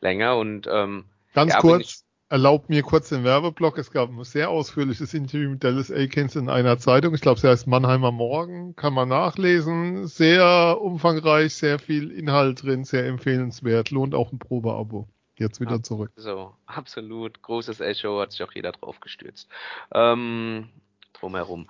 länger 0.00 0.36
und 0.36 0.68
ähm, 0.70 1.04
ganz 1.34 1.52
ja, 1.54 1.60
kurz. 1.60 2.04
Erlaubt 2.30 2.68
mir 2.68 2.82
kurz 2.82 3.08
den 3.08 3.24
Werbeblock. 3.24 3.78
Es 3.78 3.90
gab 3.90 4.10
ein 4.10 4.22
sehr 4.22 4.50
ausführliches 4.50 5.14
Interview 5.14 5.48
mit 5.48 5.64
Dallas 5.64 5.90
Aikens 5.90 6.36
in 6.36 6.50
einer 6.50 6.76
Zeitung. 6.76 7.14
Ich 7.14 7.22
glaube, 7.22 7.40
sie 7.40 7.48
heißt 7.48 7.66
Mannheimer 7.66 8.12
Morgen. 8.12 8.76
Kann 8.76 8.92
man 8.92 9.08
nachlesen. 9.08 10.06
Sehr 10.06 10.78
umfangreich, 10.78 11.54
sehr 11.54 11.78
viel 11.78 12.10
Inhalt 12.10 12.64
drin, 12.64 12.84
sehr 12.84 13.06
empfehlenswert. 13.06 13.90
Lohnt 13.90 14.14
auch 14.14 14.30
ein 14.30 14.38
Probeabo. 14.38 15.08
Jetzt 15.38 15.58
wieder 15.60 15.82
zurück. 15.82 16.10
So, 16.16 16.52
absolut. 16.66 17.40
Großes 17.40 17.80
Echo, 17.80 18.20
hat 18.20 18.32
sich 18.32 18.42
auch 18.42 18.52
jeder 18.52 18.72
drauf 18.72 19.00
gestürzt. 19.00 19.48
Ähm, 19.94 20.68
drumherum. 21.14 21.66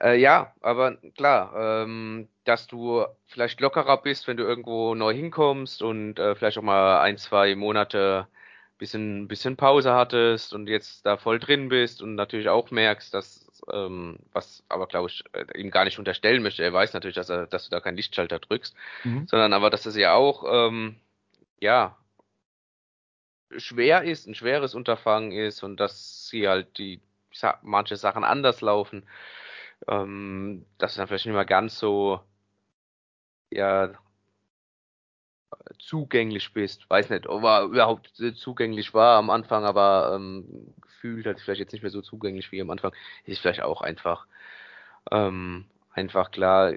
Äh, 0.00 0.18
ja, 0.20 0.52
aber 0.60 0.96
klar, 1.16 1.54
ähm, 1.56 2.28
dass 2.44 2.66
du 2.66 3.04
vielleicht 3.26 3.60
lockerer 3.60 4.02
bist, 4.02 4.26
wenn 4.26 4.36
du 4.36 4.44
irgendwo 4.44 4.94
neu 4.94 5.14
hinkommst 5.14 5.82
und 5.82 6.18
äh, 6.18 6.34
vielleicht 6.34 6.58
auch 6.58 6.62
mal 6.62 7.00
ein, 7.00 7.16
zwei 7.18 7.54
Monate 7.54 8.26
bisschen, 8.78 9.26
bisschen 9.26 9.56
Pause 9.56 9.94
hattest 9.94 10.52
und 10.52 10.68
jetzt 10.68 11.06
da 11.06 11.16
voll 11.16 11.38
drin 11.38 11.68
bist 11.68 12.02
und 12.02 12.14
natürlich 12.14 12.48
auch 12.48 12.70
merkst, 12.70 13.14
dass, 13.14 13.50
ähm, 13.72 14.18
was 14.32 14.64
aber 14.68 14.86
glaube 14.86 15.08
ich 15.08 15.24
äh, 15.32 15.58
ihm 15.58 15.70
gar 15.70 15.84
nicht 15.84 15.98
unterstellen 15.98 16.42
möchte. 16.42 16.62
Er 16.62 16.72
weiß 16.74 16.92
natürlich, 16.92 17.16
dass 17.16 17.30
er, 17.30 17.46
dass 17.46 17.64
du 17.64 17.70
da 17.70 17.80
keinen 17.80 17.96
Lichtschalter 17.96 18.38
drückst, 18.38 18.74
mhm. 19.04 19.26
sondern 19.26 19.54
aber, 19.54 19.70
dass 19.70 19.86
es 19.86 19.96
ja 19.96 20.14
auch, 20.14 20.44
ähm, 20.46 20.96
ja, 21.58 21.96
schwer 23.56 24.02
ist, 24.02 24.26
ein 24.26 24.34
schweres 24.34 24.74
Unterfangen 24.74 25.32
ist 25.32 25.62
und 25.62 25.78
dass 25.78 26.28
sie 26.28 26.48
halt 26.48 26.78
die 26.78 27.00
manche 27.62 27.96
Sachen 27.96 28.24
anders 28.24 28.60
laufen, 28.60 29.06
ähm, 29.88 30.66
dass 30.78 30.94
du 30.94 30.98
dann 30.98 31.08
vielleicht 31.08 31.26
nicht 31.26 31.34
mehr 31.34 31.44
ganz 31.44 31.78
so 31.78 32.20
ja 33.50 33.92
zugänglich 35.78 36.52
bist. 36.52 36.88
Weiß 36.90 37.10
nicht, 37.10 37.26
ob 37.28 37.44
er 37.44 37.64
überhaupt 37.64 38.12
zugänglich 38.36 38.94
war 38.94 39.18
am 39.18 39.30
Anfang, 39.30 39.64
aber 39.64 40.12
ähm, 40.14 40.74
gefühlt 40.80 41.26
hat 41.26 41.40
vielleicht 41.40 41.60
jetzt 41.60 41.72
nicht 41.72 41.82
mehr 41.82 41.90
so 41.90 42.02
zugänglich 42.02 42.52
wie 42.52 42.60
am 42.60 42.70
Anfang. 42.70 42.92
Ist 43.24 43.40
vielleicht 43.40 43.62
auch 43.62 43.80
einfach 43.82 44.26
ähm, 45.10 45.66
einfach 45.92 46.30
klar, 46.30 46.72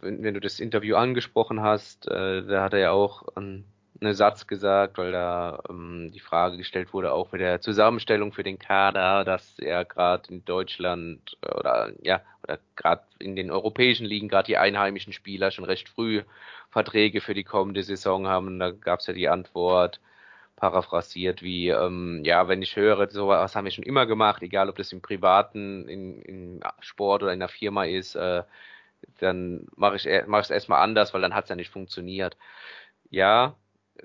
wenn, 0.00 0.22
wenn, 0.22 0.34
du 0.34 0.40
das 0.40 0.60
Interview 0.60 0.96
angesprochen 0.96 1.60
hast, 1.62 2.06
äh, 2.08 2.44
da 2.46 2.62
hat 2.62 2.72
er 2.72 2.78
ja 2.80 2.90
auch 2.92 3.36
einen, 3.36 3.64
einen 4.00 4.14
Satz 4.14 4.46
gesagt, 4.46 4.98
weil 4.98 5.12
da 5.12 5.62
ähm, 5.68 6.10
die 6.12 6.20
Frage 6.20 6.56
gestellt 6.56 6.92
wurde, 6.92 7.12
auch 7.12 7.32
mit 7.32 7.40
der 7.40 7.60
Zusammenstellung 7.60 8.32
für 8.32 8.42
den 8.42 8.58
Kader, 8.58 9.24
dass 9.24 9.58
er 9.58 9.84
gerade 9.84 10.32
in 10.32 10.44
Deutschland 10.44 11.36
oder 11.42 11.92
ja, 12.02 12.22
oder 12.42 12.58
gerade 12.76 13.02
in 13.18 13.36
den 13.36 13.50
europäischen 13.50 14.06
Ligen 14.06 14.28
gerade 14.28 14.46
die 14.46 14.56
einheimischen 14.58 15.12
Spieler 15.12 15.50
schon 15.50 15.64
recht 15.64 15.88
früh 15.88 16.22
Verträge 16.70 17.20
für 17.20 17.34
die 17.34 17.44
kommende 17.44 17.82
Saison 17.82 18.26
haben. 18.26 18.58
Da 18.58 18.70
gab 18.70 19.00
es 19.00 19.06
ja 19.06 19.12
die 19.14 19.28
Antwort, 19.28 20.00
paraphrasiert 20.56 21.42
wie, 21.42 21.70
ähm, 21.70 22.22
ja, 22.24 22.46
wenn 22.48 22.62
ich 22.62 22.76
höre, 22.76 23.10
so 23.10 23.28
was 23.28 23.56
haben 23.56 23.64
wir 23.64 23.72
schon 23.72 23.84
immer 23.84 24.06
gemacht, 24.06 24.42
egal 24.42 24.68
ob 24.68 24.76
das 24.76 24.92
im 24.92 25.00
Privaten, 25.02 25.88
in, 25.88 26.20
in 26.22 26.60
Sport 26.80 27.22
oder 27.22 27.32
in 27.32 27.40
der 27.40 27.48
Firma 27.48 27.84
ist, 27.84 28.14
äh, 28.14 28.44
dann 29.18 29.66
mache 29.76 29.96
ich 29.96 30.06
es 30.06 30.26
mach 30.26 30.48
erstmal 30.50 30.82
anders, 30.82 31.14
weil 31.14 31.22
dann 31.22 31.34
hat 31.34 31.44
es 31.44 31.50
ja 31.50 31.56
nicht 31.56 31.70
funktioniert. 31.70 32.36
Ja, 33.10 33.56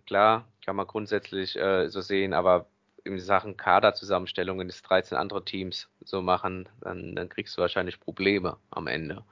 klar, 0.06 0.48
kann 0.64 0.76
man 0.76 0.88
grundsätzlich 0.88 1.56
äh, 1.56 1.90
so 1.90 2.02
sehen, 2.02 2.34
aber 2.34 2.68
in 3.04 3.20
Sachen 3.20 3.56
Kaderzusammenstellungen 3.56 4.68
des 4.68 4.82
13 4.82 5.18
andere 5.18 5.46
Teams 5.46 5.90
so 6.04 6.22
machen, 6.22 6.68
dann, 6.82 7.16
dann 7.16 7.30
kriegst 7.30 7.56
du 7.56 7.62
wahrscheinlich 7.62 8.00
Probleme 8.00 8.58
am 8.72 8.88
Ende. 8.88 9.24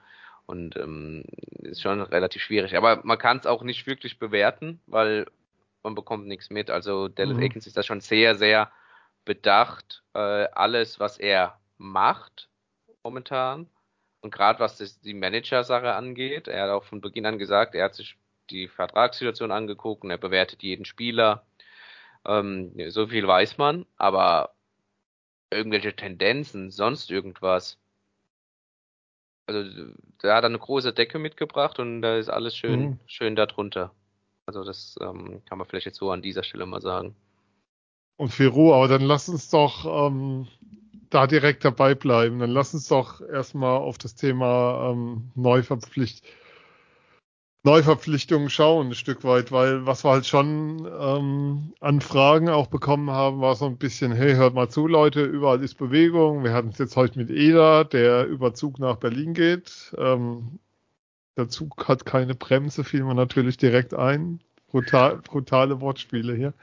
Und 0.45 0.75
ähm, 0.75 1.23
ist 1.61 1.81
schon 1.81 2.01
relativ 2.01 2.43
schwierig. 2.43 2.75
Aber 2.77 3.01
man 3.03 3.17
kann 3.17 3.37
es 3.37 3.45
auch 3.45 3.63
nicht 3.63 3.87
wirklich 3.87 4.19
bewerten, 4.19 4.79
weil 4.87 5.25
man 5.81 5.95
bekommt 5.95 6.27
nichts 6.27 6.49
mit. 6.49 6.69
Also 6.69 7.07
Dallas 7.07 7.35
mhm. 7.35 7.43
Aikens 7.43 7.65
ist 7.65 7.77
da 7.77 7.83
schon 7.83 8.01
sehr, 8.01 8.35
sehr 8.35 8.71
bedacht, 9.25 10.03
äh, 10.13 10.19
alles, 10.19 10.99
was 10.99 11.17
er 11.17 11.57
macht 11.77 12.49
momentan. 13.03 13.67
Und 14.21 14.31
gerade 14.31 14.59
was 14.59 14.77
das, 14.77 14.99
die 15.01 15.13
Manager-Sache 15.13 15.93
angeht, 15.93 16.47
er 16.47 16.63
hat 16.63 16.69
auch 16.69 16.83
von 16.83 17.01
Beginn 17.01 17.25
an 17.25 17.37
gesagt, 17.37 17.75
er 17.75 17.85
hat 17.85 17.95
sich 17.95 18.17
die 18.49 18.67
Vertragssituation 18.67 19.51
angeguckt 19.51 20.03
und 20.03 20.11
er 20.11 20.17
bewertet 20.17 20.63
jeden 20.63 20.85
Spieler. 20.85 21.45
Ähm, 22.25 22.73
so 22.89 23.07
viel 23.07 23.27
weiß 23.27 23.57
man, 23.57 23.85
aber 23.97 24.53
irgendwelche 25.51 25.95
Tendenzen, 25.95 26.71
sonst 26.71 27.11
irgendwas. 27.11 27.77
Also 29.45 29.63
da 30.19 30.35
hat 30.35 30.43
er 30.43 30.49
eine 30.49 30.59
große 30.59 30.93
Decke 30.93 31.19
mitgebracht 31.19 31.79
und 31.79 32.01
da 32.01 32.17
ist 32.17 32.29
alles 32.29 32.55
schön, 32.55 32.81
mhm. 32.81 32.99
schön 33.05 33.35
darunter. 33.35 33.91
Also 34.45 34.63
das 34.63 34.95
ähm, 35.01 35.41
kann 35.45 35.57
man 35.57 35.67
vielleicht 35.67 35.85
jetzt 35.85 35.97
so 35.97 36.11
an 36.11 36.21
dieser 36.21 36.43
Stelle 36.43 36.65
mal 36.65 36.81
sagen. 36.81 37.15
Und 38.17 38.39
Ruhe, 38.39 38.75
aber 38.75 38.87
dann 38.87 39.01
lass 39.01 39.27
uns 39.27 39.49
doch 39.49 40.07
ähm, 40.07 40.47
da 41.09 41.27
direkt 41.27 41.65
dabei 41.65 41.95
bleiben. 41.95 42.39
Dann 42.39 42.51
lass 42.51 42.73
uns 42.73 42.87
doch 42.87 43.21
erstmal 43.21 43.77
auf 43.77 43.97
das 43.97 44.15
Thema 44.15 44.91
ähm, 44.91 45.31
Neuverpflicht 45.35 46.25
Neuverpflichtungen 47.65 48.49
schauen, 48.49 48.87
ein 48.87 48.95
Stück 48.95 49.23
weit, 49.23 49.53
weil 49.53 49.85
was 49.85 50.03
wir 50.03 50.11
halt 50.11 50.25
schon 50.25 50.85
ähm, 50.99 51.73
an 51.79 52.01
Fragen 52.01 52.49
auch 52.49 52.67
bekommen 52.67 53.09
haben, 53.09 53.39
war 53.39 53.55
so 53.55 53.65
ein 53.65 53.77
bisschen, 53.77 54.11
hey, 54.11 54.35
hört 54.35 54.53
mal 54.53 54.67
zu, 54.67 54.85
Leute, 54.85 55.23
überall 55.23 55.63
ist 55.63 55.75
Bewegung. 55.75 56.43
Wir 56.43 56.51
hatten 56.51 56.69
es 56.69 56.77
jetzt 56.77 56.97
heute 56.97 57.17
mit 57.17 57.29
Eda, 57.29 57.85
der 57.85 58.27
über 58.27 58.53
Zug 58.53 58.79
nach 58.79 58.97
Berlin 58.97 59.33
geht. 59.33 59.95
Ähm, 59.97 60.59
der 61.37 61.47
Zug 61.47 61.87
hat 61.87 62.05
keine 62.05 62.35
Bremse, 62.35 62.83
fiel 62.83 63.05
mir 63.05 63.15
natürlich 63.15 63.55
direkt 63.55 63.93
ein. 63.93 64.41
Brutal, 64.67 65.17
brutale 65.17 65.79
Wortspiele 65.79 66.35
hier. 66.35 66.53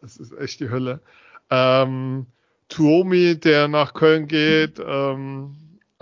Das 0.00 0.16
ist 0.16 0.36
echt 0.36 0.58
die 0.58 0.68
Hölle. 0.68 1.00
Ähm, 1.48 2.26
Tuomi, 2.68 3.38
der 3.38 3.68
nach 3.68 3.94
Köln 3.94 4.26
geht, 4.26 4.80
ähm, 4.84 5.54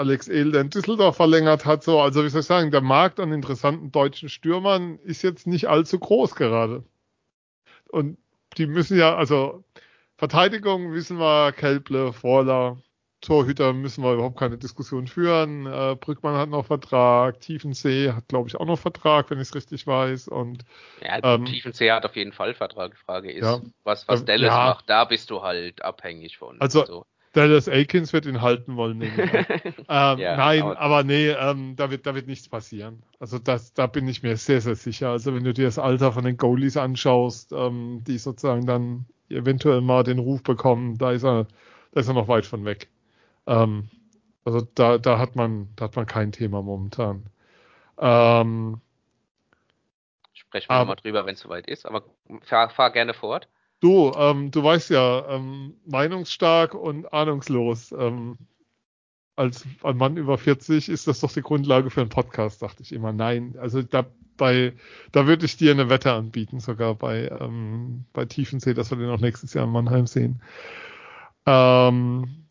Alex 0.03 0.29
Ehl, 0.29 0.51
der 0.51 0.63
in 0.63 0.71
Düsseldorf 0.71 1.17
verlängert 1.17 1.65
hat, 1.65 1.85
so, 1.85 2.01
also 2.01 2.25
wie 2.25 2.29
soll 2.29 2.41
ich 2.41 2.47
sagen, 2.47 2.73
der 2.73 2.81
Markt 2.81 3.21
an 3.21 3.33
interessanten 3.33 3.93
deutschen 3.93 4.29
Stürmern 4.29 4.99
ist 5.05 5.23
jetzt 5.23 5.47
nicht 5.47 5.69
allzu 5.69 6.01
groß 6.01 6.35
gerade. 6.35 6.83
Und 7.89 8.19
die 8.57 8.67
müssen 8.67 8.99
ja, 8.99 9.15
also 9.15 9.63
Verteidigung 10.17 10.93
wissen 10.93 11.19
wir, 11.19 11.53
Kelble, 11.53 12.13
Vorler, 12.13 12.83
Torhüter 13.21 13.73
müssen 13.73 14.03
wir 14.03 14.15
überhaupt 14.15 14.39
keine 14.39 14.59
Diskussion 14.59 15.07
führen. 15.07 15.67
Äh, 15.67 15.95
Brückmann 15.95 16.37
hat 16.37 16.49
noch 16.49 16.67
Vertrag, 16.67 17.41
Tiefensee 17.41 18.11
hat, 18.11 18.27
glaube 18.27 18.49
ich, 18.49 18.57
auch 18.57 18.67
noch 18.67 18.81
Vertrag, 18.81 19.31
wenn 19.31 19.39
ich 19.39 19.49
es 19.49 19.55
richtig 19.55 19.87
weiß. 19.87 20.27
Und 20.27 20.65
ja, 21.01 21.21
ähm, 21.23 21.45
Tiefensee 21.45 21.93
hat 21.93 22.05
auf 22.05 22.17
jeden 22.17 22.33
Fall 22.33 22.55
Vertrag. 22.55 22.91
Die 22.91 23.05
Frage 23.05 23.31
ist, 23.31 23.45
ja, 23.45 23.61
was, 23.85 24.09
was 24.09 24.23
äh, 24.23 24.25
Dallas 24.25 24.49
ja, 24.49 24.65
macht, 24.67 24.91
da 24.91 25.05
bist 25.05 25.31
du 25.31 25.43
halt 25.43 25.83
abhängig 25.83 26.39
von. 26.39 26.61
Also, 26.61 26.81
also. 26.81 27.07
Dallas 27.33 27.69
Aikens 27.69 28.13
wird 28.13 28.27
ihn 28.27 28.43
halten 28.43 28.77
wollen, 28.77 29.01
ähm, 29.03 29.17
ja, 29.89 30.37
Nein, 30.37 30.63
aber, 30.63 30.79
aber 30.79 31.05
nee, 31.05 31.31
ähm, 31.31 31.77
da, 31.77 31.91
wird, 31.91 32.07
da 32.07 32.15
wird 32.15 32.27
nichts 32.27 32.49
passieren. 32.49 33.03
Also 33.19 33.39
das, 33.39 33.73
da 33.73 33.87
bin 33.87 34.07
ich 34.07 34.23
mir 34.23 34.37
sehr, 34.37 34.61
sehr 34.61 34.75
sicher. 34.75 35.11
Also 35.11 35.35
wenn 35.35 35.45
du 35.45 35.55
dir 35.55 35.65
das 35.65 35.79
Alter 35.79 36.13
von 36.13 36.25
den 36.25 36.37
Goalies 36.37 36.77
anschaust, 36.77 37.53
ähm, 37.53 38.05
die 38.07 38.19
sozusagen 38.19 38.67
dann 38.67 39.07
eventuell 39.31 39.81
mal 39.81 40.05
den 40.05 40.19
Ruf 40.19 40.43
bekommen, 40.43 40.99
da 40.99 41.13
ist 41.13 41.25
er, 41.25 41.47
da 41.93 42.01
ist 42.01 42.09
er 42.09 42.15
noch 42.15 42.29
weit 42.29 42.45
von 42.45 42.67
weg. 42.67 42.89
Ähm, 43.47 43.89
also 44.45 44.61
da, 44.75 44.99
da 44.99 45.19
hat 45.19 45.35
man, 45.35 45.69
da 45.77 45.87
hat 45.87 45.97
man 45.97 46.07
kein 46.07 46.33
Thema 46.33 46.63
momentan. 46.63 47.25
Ähm, 47.99 48.81
Sprechen 50.35 50.69
wir 50.69 50.85
mal 50.85 50.97
drüber, 50.97 51.25
wenn 51.25 51.35
es 51.35 51.41
soweit 51.41 51.67
ist, 51.67 51.87
aber 51.87 52.05
fahr, 52.43 52.69
fahr 52.69 52.91
gerne 52.91 53.15
fort. 53.15 53.49
Du, 53.83 54.13
ähm, 54.17 54.53
du 54.53 54.63
weißt 54.63 54.91
ja, 54.91 55.27
ähm, 55.29 55.75
meinungsstark 55.85 56.73
und 56.75 57.13
ahnungslos. 57.13 57.91
Ähm, 57.91 58.39
als 59.35 59.67
ein 59.83 59.97
Mann 59.97 60.17
über 60.17 60.39
40 60.39 60.89
ist 60.89 61.09
das 61.09 61.19
doch 61.19 61.33
die 61.33 61.43
Grundlage 61.43 61.91
für 61.91 62.03
einen 62.03 62.09
Podcast, 62.09 62.63
dachte 62.63 62.85
ich 62.85 62.93
immer. 62.93 63.13
Nein, 63.13 63.57
also 63.59 63.83
da 63.83 64.07
bei, 64.37 64.75
da 65.11 65.27
würde 65.27 65.47
ich 65.47 65.57
dir 65.57 65.73
eine 65.73 65.89
Wette 65.91 66.13
anbieten, 66.13 66.61
sogar 66.61 66.95
bei, 66.95 67.27
ähm, 67.41 68.05
bei 68.13 68.25
Tiefensee, 68.25 68.73
dass 68.73 68.91
wir 68.93 68.99
den 68.99 69.11
auch 69.11 69.21
nächstes 69.21 69.53
Jahr 69.53 69.65
in 69.65 69.73
Mannheim 69.73 70.07
sehen. 70.07 70.41
Ähm, 71.45 72.47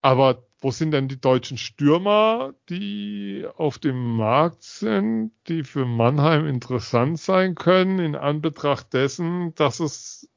aber 0.00 0.44
wo 0.58 0.72
sind 0.72 0.90
denn 0.90 1.06
die 1.06 1.20
deutschen 1.20 1.56
Stürmer, 1.56 2.54
die 2.68 3.46
auf 3.56 3.78
dem 3.78 4.16
Markt 4.16 4.64
sind, 4.64 5.30
die 5.46 5.62
für 5.62 5.86
Mannheim 5.86 6.46
interessant 6.46 7.20
sein 7.20 7.54
können, 7.54 8.00
in 8.00 8.16
Anbetracht 8.16 8.92
dessen, 8.92 9.54
dass 9.54 9.78
es 9.78 10.31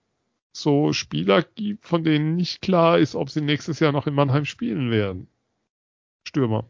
so 0.56 0.94
Spieler 0.94 1.44
gibt, 1.44 1.86
von 1.88 2.04
denen 2.04 2.36
nicht 2.36 2.62
klar 2.62 2.98
ist, 3.00 3.16
ob 3.16 3.30
sie 3.30 3.42
nächstes 3.42 3.80
Jahr 3.80 3.92
noch 3.92 4.08
in 4.08 4.14
Mannheim 4.16 4.46
spielen 4.46 4.92
werden? 4.92 5.28
Stürmer. 6.28 6.70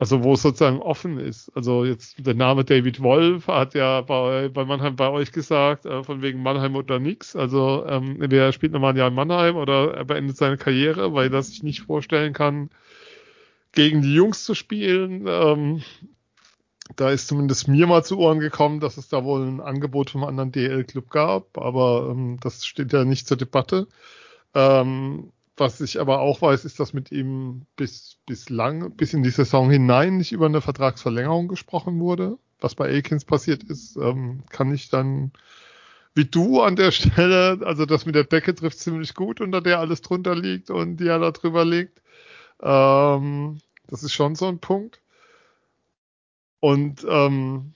Also 0.00 0.24
wo 0.24 0.32
es 0.32 0.40
sozusagen 0.42 0.80
offen 0.80 1.18
ist. 1.18 1.50
Also 1.54 1.84
jetzt 1.84 2.26
der 2.26 2.34
Name 2.34 2.64
David 2.64 3.02
Wolf 3.02 3.48
hat 3.48 3.74
ja 3.74 4.00
bei, 4.00 4.48
bei 4.48 4.64
Mannheim 4.64 4.96
bei 4.96 5.10
euch 5.10 5.30
gesagt, 5.30 5.84
äh, 5.84 6.02
von 6.02 6.22
wegen 6.22 6.42
Mannheim 6.42 6.74
oder 6.74 6.98
nix. 6.98 7.36
Also 7.36 7.84
ähm, 7.86 8.16
wer 8.18 8.52
spielt 8.52 8.72
nochmal 8.72 8.94
ein 8.94 8.96
Jahr 8.96 9.08
in 9.08 9.14
Mannheim 9.14 9.56
oder 9.56 9.92
er 9.94 10.04
beendet 10.06 10.38
seine 10.38 10.56
Karriere, 10.56 11.12
weil 11.12 11.32
er 11.32 11.42
sich 11.42 11.62
nicht 11.62 11.82
vorstellen 11.82 12.32
kann, 12.32 12.70
gegen 13.72 14.02
die 14.02 14.14
Jungs 14.14 14.44
zu 14.44 14.54
spielen. 14.54 15.26
Ähm, 15.28 15.82
da 16.96 17.10
ist 17.10 17.28
zumindest 17.28 17.68
mir 17.68 17.86
mal 17.86 18.04
zu 18.04 18.18
Ohren 18.18 18.40
gekommen, 18.40 18.80
dass 18.80 18.96
es 18.96 19.08
da 19.08 19.24
wohl 19.24 19.46
ein 19.46 19.60
Angebot 19.60 20.10
vom 20.10 20.24
anderen 20.24 20.52
DL-Club 20.52 21.10
gab, 21.10 21.58
aber 21.58 22.10
ähm, 22.10 22.38
das 22.40 22.64
steht 22.64 22.92
ja 22.92 23.04
nicht 23.04 23.26
zur 23.26 23.36
Debatte. 23.36 23.88
Ähm, 24.54 25.32
was 25.56 25.80
ich 25.80 26.00
aber 26.00 26.20
auch 26.20 26.40
weiß, 26.42 26.64
ist, 26.64 26.80
dass 26.80 26.92
mit 26.92 27.12
ihm 27.12 27.66
bis 27.76 28.16
bislang, 28.26 28.96
bis 28.96 29.12
in 29.12 29.22
die 29.22 29.30
Saison 29.30 29.70
hinein 29.70 30.16
nicht 30.16 30.32
über 30.32 30.46
eine 30.46 30.60
Vertragsverlängerung 30.60 31.48
gesprochen 31.48 32.00
wurde. 32.00 32.38
Was 32.60 32.74
bei 32.74 32.96
Akins 32.96 33.24
passiert 33.24 33.62
ist, 33.64 33.96
ähm, 33.96 34.42
kann 34.50 34.72
ich 34.74 34.88
dann 34.88 35.32
wie 36.14 36.24
du 36.24 36.60
an 36.60 36.76
der 36.76 36.90
Stelle, 36.90 37.60
also 37.64 37.86
das 37.86 38.06
mit 38.06 38.14
der 38.14 38.24
Decke 38.24 38.54
trifft 38.54 38.78
ziemlich 38.78 39.14
gut, 39.14 39.40
unter 39.40 39.60
der 39.60 39.78
alles 39.78 40.02
drunter 40.02 40.34
liegt 40.34 40.70
und 40.70 40.96
die 40.96 41.06
er 41.06 41.18
da 41.18 41.30
drüber 41.30 41.64
liegt. 41.64 42.02
Ähm, 42.60 43.60
das 43.86 44.02
ist 44.02 44.12
schon 44.12 44.34
so 44.34 44.46
ein 44.46 44.58
Punkt. 44.58 45.00
Und 46.60 47.04
ähm, 47.08 47.74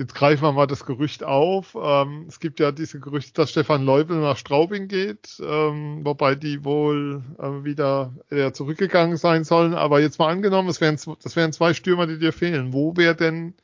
Jetzt 0.00 0.14
greifen 0.14 0.44
wir 0.44 0.52
mal 0.52 0.68
das 0.68 0.86
Gerücht 0.86 1.24
auf. 1.24 1.76
Ähm, 1.80 2.26
es 2.28 2.38
gibt 2.38 2.60
ja 2.60 2.70
diese 2.70 3.00
Gerüchte, 3.00 3.32
dass 3.32 3.50
Stefan 3.50 3.84
Leubel 3.84 4.20
nach 4.20 4.36
Straubing 4.36 4.86
geht, 4.86 5.40
ähm, 5.44 6.04
wobei 6.04 6.36
die 6.36 6.64
wohl 6.64 7.24
äh, 7.38 7.64
wieder 7.64 8.14
eher 8.30 8.52
zurückgegangen 8.54 9.16
sein 9.16 9.42
sollen. 9.42 9.74
Aber 9.74 10.00
jetzt 10.00 10.20
mal 10.20 10.28
angenommen, 10.28 10.68
das 10.68 10.80
wären, 10.80 10.96
das 11.20 11.34
wären 11.34 11.52
zwei 11.52 11.74
Stürmer, 11.74 12.06
die 12.06 12.20
dir 12.20 12.32
fehlen. 12.32 12.72
Wo 12.72 12.96
wäre 12.96 13.16
denn 13.16 13.54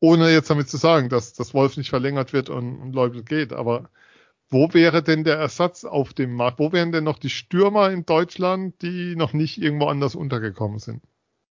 ohne 0.00 0.30
jetzt 0.32 0.50
damit 0.50 0.70
zu 0.70 0.78
sagen, 0.78 1.10
dass 1.10 1.34
das 1.34 1.52
Wolf 1.54 1.76
nicht 1.76 1.90
verlängert 1.90 2.32
wird 2.32 2.48
und, 2.48 2.78
und 2.80 2.94
Leubel 2.94 3.24
geht, 3.24 3.52
aber 3.52 3.90
wo 4.50 4.72
wäre 4.74 5.02
denn 5.02 5.24
der 5.24 5.36
Ersatz 5.38 5.84
auf 5.84 6.14
dem 6.14 6.34
Markt? 6.34 6.58
Wo 6.58 6.72
wären 6.72 6.92
denn 6.92 7.04
noch 7.04 7.18
die 7.18 7.30
Stürmer 7.30 7.90
in 7.90 8.06
Deutschland, 8.06 8.80
die 8.82 9.16
noch 9.16 9.34
nicht 9.34 9.60
irgendwo 9.60 9.86
anders 9.86 10.14
untergekommen 10.14 10.78
sind? 10.78 11.02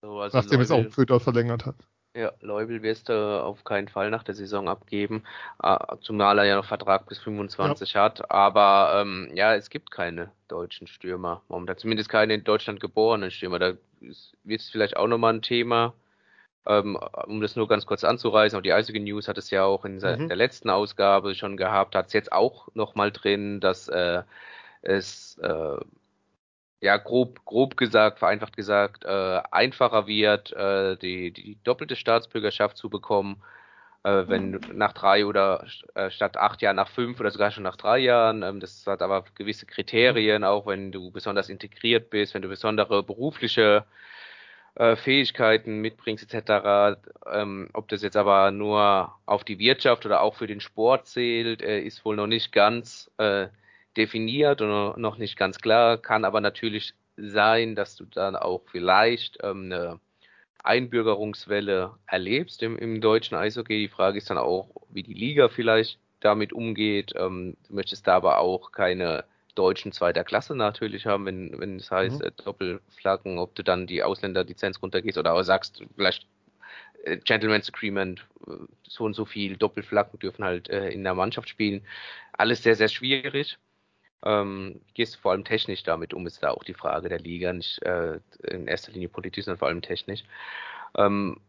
So, 0.02 0.20
also 0.20 0.38
nachdem 0.38 0.60
Leubel, 0.60 0.64
es 0.64 0.70
auch 0.70 0.92
Föder 0.92 1.20
verlängert 1.20 1.66
hat. 1.66 1.76
Ja, 2.16 2.32
Leubel 2.40 2.82
wirst 2.82 3.08
du 3.08 3.14
auf 3.14 3.62
keinen 3.62 3.86
Fall 3.88 4.10
nach 4.10 4.24
der 4.24 4.34
Saison 4.34 4.68
abgeben, 4.68 5.22
zumal 6.00 6.38
er 6.38 6.44
ja 6.44 6.56
noch 6.56 6.64
Vertrag 6.64 7.06
bis 7.06 7.18
25 7.18 7.92
ja. 7.92 8.02
hat. 8.02 8.30
Aber 8.30 9.00
ähm, 9.00 9.30
ja, 9.34 9.54
es 9.54 9.70
gibt 9.70 9.92
keine 9.92 10.32
deutschen 10.48 10.88
Stürmer. 10.88 11.42
Momentan 11.48 11.78
zumindest 11.78 12.08
keine 12.08 12.34
in 12.34 12.42
Deutschland 12.42 12.80
geborenen 12.80 13.30
Stürmer. 13.30 13.60
Da 13.60 13.74
wird 14.00 14.60
es 14.60 14.70
vielleicht 14.70 14.96
auch 14.96 15.06
nochmal 15.06 15.34
ein 15.34 15.42
Thema. 15.42 15.94
Ähm, 16.66 16.98
um 17.26 17.40
das 17.40 17.56
nur 17.56 17.68
ganz 17.68 17.86
kurz 17.86 18.04
anzureißen, 18.04 18.58
auch 18.58 18.62
die 18.62 18.72
Eisige 18.72 19.00
News 19.00 19.28
hat 19.28 19.38
es 19.38 19.50
ja 19.50 19.64
auch 19.64 19.84
in 19.84 19.94
mhm. 19.96 20.28
der 20.28 20.36
letzten 20.36 20.68
Ausgabe 20.68 21.34
schon 21.34 21.56
gehabt, 21.56 21.94
hat 21.94 22.08
es 22.08 22.12
jetzt 22.12 22.32
auch 22.32 22.68
nochmal 22.74 23.12
drin, 23.12 23.60
dass 23.60 23.88
äh, 23.88 24.22
es 24.82 25.38
äh, 25.38 25.76
ja 26.80 26.96
grob, 26.96 27.44
grob 27.44 27.76
gesagt, 27.76 28.18
vereinfacht 28.18 28.56
gesagt, 28.56 29.04
äh, 29.04 29.40
einfacher 29.50 30.06
wird, 30.06 30.52
äh, 30.52 30.96
die, 30.96 31.30
die 31.32 31.58
doppelte 31.62 31.96
Staatsbürgerschaft 31.96 32.76
zu 32.76 32.88
bekommen, 32.88 33.42
äh, 34.02 34.24
wenn 34.26 34.52
mhm. 34.52 34.60
nach 34.74 34.92
drei 34.94 35.26
oder 35.26 35.66
äh, 35.94 36.10
statt 36.10 36.36
acht 36.38 36.62
Jahren 36.62 36.76
nach 36.76 36.88
fünf 36.88 37.20
oder 37.20 37.30
sogar 37.30 37.50
schon 37.50 37.64
nach 37.64 37.76
drei 37.76 37.98
Jahren. 37.98 38.42
Ähm, 38.42 38.60
das 38.60 38.86
hat 38.86 39.02
aber 39.02 39.24
gewisse 39.34 39.66
Kriterien, 39.66 40.42
auch 40.44 40.66
wenn 40.66 40.90
du 40.90 41.10
besonders 41.10 41.50
integriert 41.50 42.10
bist, 42.10 42.34
wenn 42.34 42.42
du 42.42 42.48
besondere 42.48 43.02
berufliche 43.02 43.84
äh, 44.76 44.96
Fähigkeiten 44.96 45.80
mitbringst 45.80 46.32
etc. 46.32 46.98
Ähm, 47.30 47.68
ob 47.74 47.88
das 47.88 48.02
jetzt 48.02 48.16
aber 48.16 48.50
nur 48.52 49.14
auf 49.26 49.44
die 49.44 49.58
Wirtschaft 49.58 50.06
oder 50.06 50.22
auch 50.22 50.34
für 50.34 50.46
den 50.46 50.60
Sport 50.60 51.06
zählt, 51.06 51.60
äh, 51.62 51.80
ist 51.80 52.04
wohl 52.06 52.16
noch 52.16 52.26
nicht 52.26 52.52
ganz 52.52 53.10
definiert 53.96 54.60
und 54.60 55.00
noch 55.00 55.18
nicht 55.18 55.36
ganz 55.36 55.58
klar. 55.58 55.98
Kann 55.98 56.24
aber 56.24 56.40
natürlich 56.40 56.94
sein, 57.16 57.74
dass 57.74 57.96
du 57.96 58.04
dann 58.04 58.36
auch 58.36 58.62
vielleicht 58.70 59.38
ähm, 59.42 59.64
eine 59.66 60.00
Einbürgerungswelle 60.62 61.92
erlebst 62.06 62.62
im, 62.62 62.76
im 62.78 63.00
deutschen 63.00 63.36
Eishockey. 63.36 63.78
Die 63.78 63.88
Frage 63.88 64.18
ist 64.18 64.30
dann 64.30 64.38
auch, 64.38 64.68
wie 64.90 65.02
die 65.02 65.14
Liga 65.14 65.48
vielleicht 65.48 65.98
damit 66.20 66.52
umgeht. 66.52 67.12
Ähm, 67.16 67.56
du 67.66 67.74
möchtest 67.74 68.06
da 68.06 68.16
aber 68.16 68.38
auch 68.38 68.72
keine 68.72 69.24
Deutschen 69.54 69.92
zweiter 69.92 70.24
Klasse 70.24 70.54
natürlich 70.54 71.06
haben, 71.06 71.26
wenn, 71.26 71.58
wenn 71.58 71.76
es 71.76 71.90
heißt 71.90 72.20
mhm. 72.20 72.26
äh, 72.26 72.30
Doppelflaggen, 72.44 73.38
ob 73.38 73.54
du 73.54 73.64
dann 73.64 73.86
die 73.86 74.02
Ausländerlizenz 74.02 74.80
runtergehst 74.82 75.18
oder 75.18 75.42
sagst, 75.44 75.82
vielleicht 75.96 76.26
äh, 77.04 77.16
Gentleman's 77.18 77.68
Agreement, 77.68 78.26
äh, 78.46 78.52
so 78.86 79.04
und 79.04 79.14
so 79.14 79.24
viel 79.24 79.56
Doppelflaggen 79.56 80.18
dürfen 80.18 80.44
halt 80.44 80.68
äh, 80.68 80.90
in 80.90 81.04
der 81.04 81.14
Mannschaft 81.14 81.48
spielen. 81.48 81.82
Alles 82.32 82.62
sehr, 82.62 82.76
sehr 82.76 82.88
schwierig. 82.88 83.58
Ähm, 84.24 84.80
gehst 84.94 85.14
du 85.14 85.18
vor 85.20 85.32
allem 85.32 85.44
technisch 85.44 85.82
damit 85.82 86.14
um, 86.14 86.26
ist 86.26 86.42
da 86.42 86.50
auch 86.50 86.64
die 86.64 86.74
Frage 86.74 87.08
der 87.08 87.20
Liga, 87.20 87.52
nicht 87.52 87.82
äh, 87.82 88.20
in 88.42 88.66
erster 88.66 88.92
Linie 88.92 89.08
politisch, 89.08 89.46
sondern 89.46 89.58
vor 89.58 89.68
allem 89.68 89.82
technisch. 89.82 90.24
Ähm, 90.96 91.40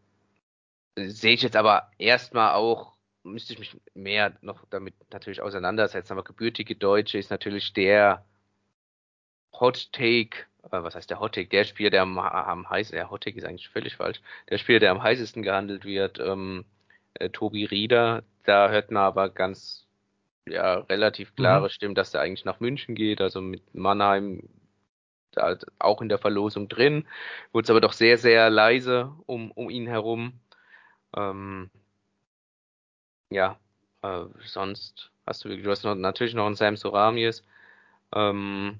sehe 0.97 1.33
ich 1.33 1.41
jetzt 1.41 1.55
aber 1.55 1.91
erstmal 1.97 2.53
auch 2.53 2.93
müsste 3.23 3.53
ich 3.53 3.59
mich 3.59 3.77
mehr 3.93 4.33
noch 4.41 4.65
damit 4.69 4.95
natürlich 5.11 5.41
auseinandersetzen. 5.41 6.13
Aber 6.13 6.23
gebürtige 6.23 6.75
Deutsche 6.75 7.17
ist 7.17 7.29
natürlich 7.29 7.73
der 7.73 8.25
Hot 9.59 9.91
Take, 9.91 10.45
äh, 10.63 10.83
was 10.83 10.95
heißt 10.95 11.09
der 11.09 11.19
Hot 11.19 11.35
Take? 11.35 11.49
Der 11.49 11.63
Spieler, 11.65 11.89
der 11.89 12.01
am, 12.03 12.17
am 12.17 12.69
heißesten, 12.69 12.97
der 12.97 13.11
Hot 13.11 13.23
Take 13.23 13.37
ist 13.37 13.45
eigentlich 13.45 13.69
völlig 13.69 13.95
falsch, 13.95 14.21
der 14.49 14.57
Spieler, 14.57 14.79
der 14.79 14.91
am 14.91 15.03
heißesten 15.03 15.43
gehandelt 15.43 15.85
wird, 15.85 16.19
ähm, 16.19 16.65
äh, 17.15 17.29
Tobi 17.29 17.65
Rieder. 17.65 18.23
Da 18.45 18.69
hört 18.69 18.91
man 18.91 19.03
aber 19.03 19.29
ganz 19.29 19.87
ja, 20.51 20.75
relativ 20.75 21.35
klare 21.35 21.65
mhm. 21.65 21.69
Stimmen, 21.69 21.95
dass 21.95 22.11
der 22.11 22.21
eigentlich 22.21 22.45
nach 22.45 22.59
München 22.59 22.95
geht, 22.95 23.21
also 23.21 23.41
mit 23.41 23.73
Mannheim 23.73 24.49
da 25.31 25.57
auch 25.79 26.01
in 26.01 26.09
der 26.09 26.17
Verlosung 26.17 26.67
drin. 26.67 27.07
Wurde 27.51 27.65
es 27.65 27.69
aber 27.69 27.81
doch 27.81 27.93
sehr, 27.93 28.17
sehr 28.17 28.49
leise 28.49 29.13
um, 29.25 29.51
um 29.51 29.69
ihn 29.69 29.87
herum. 29.87 30.33
Ähm, 31.15 31.69
ja, 33.29 33.57
äh, 34.01 34.25
sonst 34.45 35.11
hast 35.25 35.45
du, 35.45 35.57
du 35.57 35.71
hast 35.71 35.83
noch, 35.83 35.95
natürlich 35.95 36.33
noch 36.33 36.45
einen 36.45 36.55
Sam 36.55 36.75
Soramies, 36.77 37.43
ähm, 38.13 38.79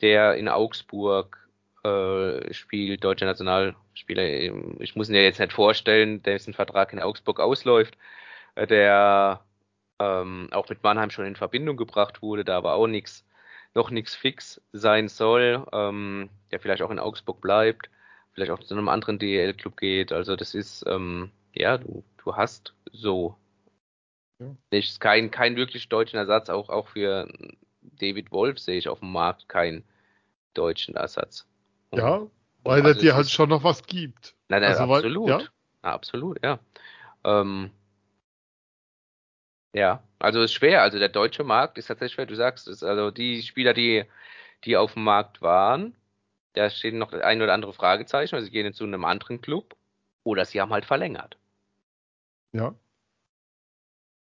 der 0.00 0.34
in 0.36 0.48
Augsburg 0.48 1.48
äh, 1.84 2.52
spielt, 2.52 3.04
deutscher 3.04 3.26
Nationalspieler. 3.26 4.24
Ich 4.80 4.96
muss 4.96 5.08
ihn 5.08 5.14
ja 5.14 5.22
jetzt 5.22 5.40
nicht 5.40 5.52
vorstellen, 5.52 6.22
dessen 6.22 6.54
Vertrag 6.54 6.92
in 6.92 7.00
Augsburg 7.00 7.40
ausläuft, 7.40 7.96
äh, 8.54 8.66
der 8.66 9.44
ähm, 10.00 10.48
auch 10.50 10.68
mit 10.68 10.82
Mannheim 10.82 11.10
schon 11.10 11.26
in 11.26 11.36
Verbindung 11.36 11.76
gebracht 11.76 12.22
wurde, 12.22 12.44
da 12.44 12.56
aber 12.56 12.74
auch 12.74 12.86
nichts 12.86 13.24
noch 13.72 13.90
nichts 13.90 14.16
fix 14.16 14.60
sein 14.72 15.06
soll, 15.08 15.64
ähm, 15.72 16.28
der 16.50 16.58
vielleicht 16.58 16.82
auch 16.82 16.90
in 16.90 16.98
Augsburg 16.98 17.40
bleibt, 17.40 17.88
vielleicht 18.32 18.50
auch 18.50 18.58
zu 18.58 18.74
einem 18.74 18.88
anderen 18.88 19.20
DL-Club 19.20 19.76
geht. 19.76 20.12
Also 20.12 20.34
das 20.34 20.54
ist, 20.56 20.84
ähm, 20.88 21.30
ja, 21.54 21.78
du, 21.78 22.02
du 22.24 22.34
hast 22.34 22.74
so 22.90 23.36
ja. 24.40 24.56
Nicht, 24.70 25.00
kein, 25.00 25.30
kein 25.30 25.56
wirklich 25.56 25.88
deutschen 25.88 26.16
Ersatz, 26.16 26.48
auch, 26.48 26.70
auch 26.70 26.88
für 26.88 27.28
David 27.82 28.32
Wolf 28.32 28.58
sehe 28.58 28.78
ich 28.78 28.88
auf 28.88 29.00
dem 29.00 29.12
Markt 29.12 29.48
keinen 29.48 29.84
deutschen 30.54 30.96
Ersatz. 30.96 31.46
Ja, 31.92 32.26
weil 32.64 32.82
also 32.82 32.88
er 32.88 32.94
dir 32.94 33.14
halt 33.14 33.30
schon 33.30 33.50
noch 33.50 33.64
was 33.64 33.84
gibt. 33.84 34.34
Nein, 34.48 34.62
nein, 34.62 34.70
also, 34.70 34.92
absolut. 34.92 35.28
Weil, 35.28 35.40
ja? 35.42 35.48
Na, 35.82 35.92
absolut, 35.92 36.42
ja. 36.42 36.58
Ähm, 37.24 37.70
ja, 39.72 40.02
also 40.18 40.42
ist 40.42 40.52
schwer. 40.52 40.82
Also 40.82 40.98
der 40.98 41.08
deutsche 41.08 41.44
Markt 41.44 41.78
ist 41.78 41.86
tatsächlich 41.86 42.14
schwer. 42.14 42.26
Du 42.26 42.36
sagst 42.36 42.68
es. 42.68 42.82
Also 42.82 43.10
die 43.10 43.42
Spieler, 43.42 43.74
die, 43.74 44.04
die 44.64 44.76
auf 44.76 44.94
dem 44.94 45.04
Markt 45.04 45.42
waren, 45.42 45.94
da 46.54 46.70
stehen 46.70 46.98
noch 46.98 47.12
ein 47.12 47.42
oder 47.42 47.54
andere 47.54 47.72
Fragezeichen. 47.72 48.34
Also 48.34 48.46
sie 48.46 48.52
gehen 48.52 48.72
zu 48.74 48.84
einem 48.84 49.04
anderen 49.04 49.40
Club 49.40 49.76
oder 50.24 50.44
sie 50.44 50.60
haben 50.60 50.72
halt 50.72 50.84
verlängert. 50.84 51.36
Ja, 52.52 52.74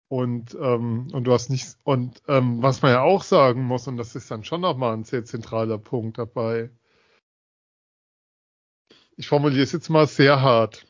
und, 0.10 0.56
ähm, 0.56 1.08
und 1.14 1.24
du 1.26 1.34
hast 1.34 1.50
nicht, 1.50 1.78
und 1.84 2.22
ähm, 2.28 2.64
was 2.64 2.82
man 2.82 2.92
ja 2.92 3.02
auch 3.04 3.22
sagen 3.24 3.64
muss, 3.64 3.88
und 3.88 3.98
das 3.98 4.16
ist 4.16 4.32
dann 4.32 4.44
schon 4.44 4.62
nochmal 4.62 4.94
ein 4.94 5.04
sehr 5.04 5.24
zentraler 5.24 5.78
Punkt 5.78 6.18
dabei. 6.18 6.72
Ich 9.18 9.28
formuliere 9.28 9.62
es 9.62 9.72
jetzt 9.72 9.90
mal 9.90 10.08
sehr 10.08 10.42
hart. 10.42 10.88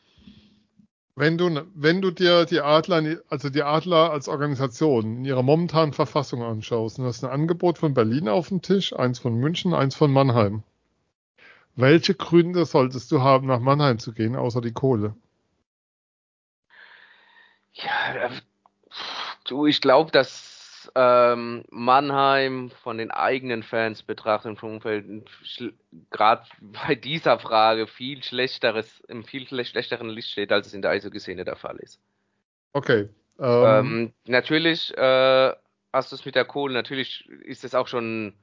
Wenn 1.20 1.36
du, 1.36 1.66
wenn 1.74 2.00
du 2.00 2.10
dir 2.10 2.46
die 2.46 2.62
Adler, 2.62 3.18
also 3.28 3.50
die 3.50 3.62
Adler 3.62 4.10
als 4.10 4.26
Organisation 4.26 5.18
in 5.18 5.24
ihrer 5.26 5.42
momentanen 5.42 5.92
Verfassung 5.92 6.42
anschaust, 6.42 6.98
und 6.98 7.04
hast 7.04 7.22
ein 7.22 7.30
Angebot 7.30 7.76
von 7.76 7.92
Berlin 7.92 8.26
auf 8.26 8.48
dem 8.48 8.62
Tisch, 8.62 8.94
eins 8.94 9.18
von 9.18 9.34
München, 9.34 9.74
eins 9.74 9.94
von 9.94 10.10
Mannheim. 10.10 10.62
Welche 11.76 12.14
Gründe 12.14 12.64
solltest 12.64 13.12
du 13.12 13.20
haben, 13.20 13.48
nach 13.48 13.60
Mannheim 13.60 13.98
zu 13.98 14.14
gehen, 14.14 14.34
außer 14.34 14.62
die 14.62 14.72
Kohle? 14.72 15.14
Ja, 17.74 18.30
Du, 19.44 19.66
ich 19.66 19.82
glaube, 19.82 20.10
dass 20.12 20.49
ähm, 20.94 21.64
Mannheim 21.70 22.70
von 22.82 22.98
den 22.98 23.10
eigenen 23.10 23.62
Fans 23.62 24.02
betrachtet 24.02 24.58
vom 24.58 24.74
Umfeld 24.74 25.28
gerade 26.10 26.44
bei 26.86 26.94
dieser 26.94 27.38
Frage 27.38 27.86
viel 27.86 28.22
schlechteres, 28.22 29.00
im 29.08 29.24
viel 29.24 29.46
schlechteren 29.46 30.08
Licht 30.08 30.30
steht, 30.30 30.52
als 30.52 30.68
es 30.68 30.74
in 30.74 30.82
der 30.82 30.92
Eishockey-Szene 30.92 31.44
der 31.44 31.56
Fall 31.56 31.76
ist. 31.76 32.00
Okay. 32.72 33.08
Ähm, 33.38 33.64
ähm, 33.64 34.12
natürlich 34.26 34.96
äh, 34.96 35.52
hast 35.92 36.12
du 36.12 36.16
es 36.16 36.24
mit 36.24 36.34
der 36.34 36.44
Kohle, 36.44 36.74
natürlich 36.74 37.28
ist 37.28 37.64
es 37.64 37.74
auch 37.74 37.88
schon, 37.88 38.34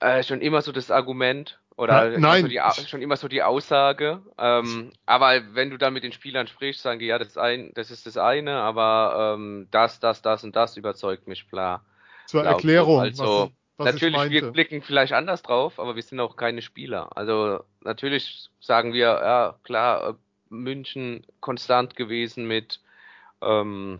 äh, 0.00 0.22
schon 0.22 0.40
immer 0.40 0.62
so 0.62 0.72
das 0.72 0.90
Argument, 0.90 1.60
oder 1.76 2.10
Na, 2.10 2.18
nein. 2.18 2.42
So 2.42 2.48
die, 2.48 2.60
schon 2.86 3.02
immer 3.02 3.16
so 3.16 3.28
die 3.28 3.42
Aussage. 3.42 4.22
Ähm, 4.38 4.92
aber 5.06 5.54
wenn 5.54 5.70
du 5.70 5.76
dann 5.76 5.92
mit 5.92 6.04
den 6.04 6.12
Spielern 6.12 6.46
sprichst, 6.46 6.82
sagen 6.82 7.00
die, 7.00 7.06
ja, 7.06 7.18
das 7.18 7.28
ist, 7.28 7.38
ein, 7.38 7.72
das, 7.74 7.90
ist 7.90 8.06
das 8.06 8.16
eine, 8.16 8.56
aber 8.56 9.34
ähm, 9.36 9.66
das, 9.70 9.98
das, 9.98 10.22
das 10.22 10.44
und 10.44 10.54
das 10.54 10.76
überzeugt 10.76 11.26
mich 11.26 11.48
klar. 11.48 11.84
Zur 12.26 12.44
Erklärung. 12.44 13.00
Also, 13.00 13.50
was, 13.76 13.86
was 13.86 13.94
natürlich, 13.94 14.30
wir 14.30 14.52
blicken 14.52 14.82
vielleicht 14.82 15.12
anders 15.12 15.42
drauf, 15.42 15.80
aber 15.80 15.96
wir 15.96 16.02
sind 16.02 16.20
auch 16.20 16.36
keine 16.36 16.62
Spieler. 16.62 17.16
Also 17.16 17.64
natürlich 17.80 18.50
sagen 18.60 18.92
wir, 18.92 19.06
ja, 19.06 19.56
klar, 19.64 20.10
äh, 20.10 20.14
München 20.48 21.26
konstant 21.40 21.96
gewesen 21.96 22.46
mit 22.46 22.80
ähm, 23.42 23.98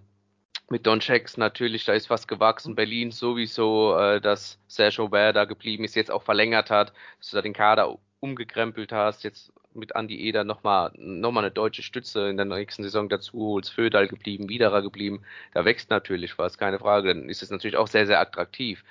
mit 0.70 0.86
Don 0.86 1.00
Checks 1.00 1.36
natürlich, 1.36 1.84
da 1.84 1.92
ist 1.92 2.10
was 2.10 2.26
gewachsen. 2.26 2.74
Berlin 2.74 3.10
sowieso, 3.10 3.96
äh, 3.96 4.20
dass 4.20 4.58
Serge 4.66 5.02
Aubert 5.02 5.36
da 5.36 5.44
geblieben 5.44 5.84
ist, 5.84 5.94
jetzt 5.94 6.10
auch 6.10 6.22
verlängert 6.22 6.70
hat, 6.70 6.92
dass 7.18 7.30
du 7.30 7.36
da 7.36 7.42
den 7.42 7.52
Kader 7.52 7.98
umgekrempelt 8.20 8.92
hast, 8.92 9.24
jetzt 9.24 9.52
mit 9.74 9.94
Andy 9.94 10.20
Eder 10.28 10.44
nochmal 10.44 10.92
noch 10.96 11.32
mal 11.32 11.40
eine 11.40 11.50
deutsche 11.50 11.82
Stütze 11.82 12.28
in 12.28 12.36
der 12.36 12.46
nächsten 12.46 12.82
Saison 12.82 13.08
dazu 13.08 13.38
holst, 13.38 13.72
Födal 13.72 14.08
geblieben, 14.08 14.48
Widerer 14.48 14.82
geblieben, 14.82 15.22
da 15.52 15.64
wächst 15.64 15.90
natürlich 15.90 16.38
was, 16.38 16.58
keine 16.58 16.78
Frage, 16.78 17.08
dann 17.14 17.28
ist 17.28 17.42
es 17.42 17.50
natürlich 17.50 17.76
auch 17.76 17.88
sehr, 17.88 18.06
sehr 18.06 18.20
attraktiv. 18.20 18.84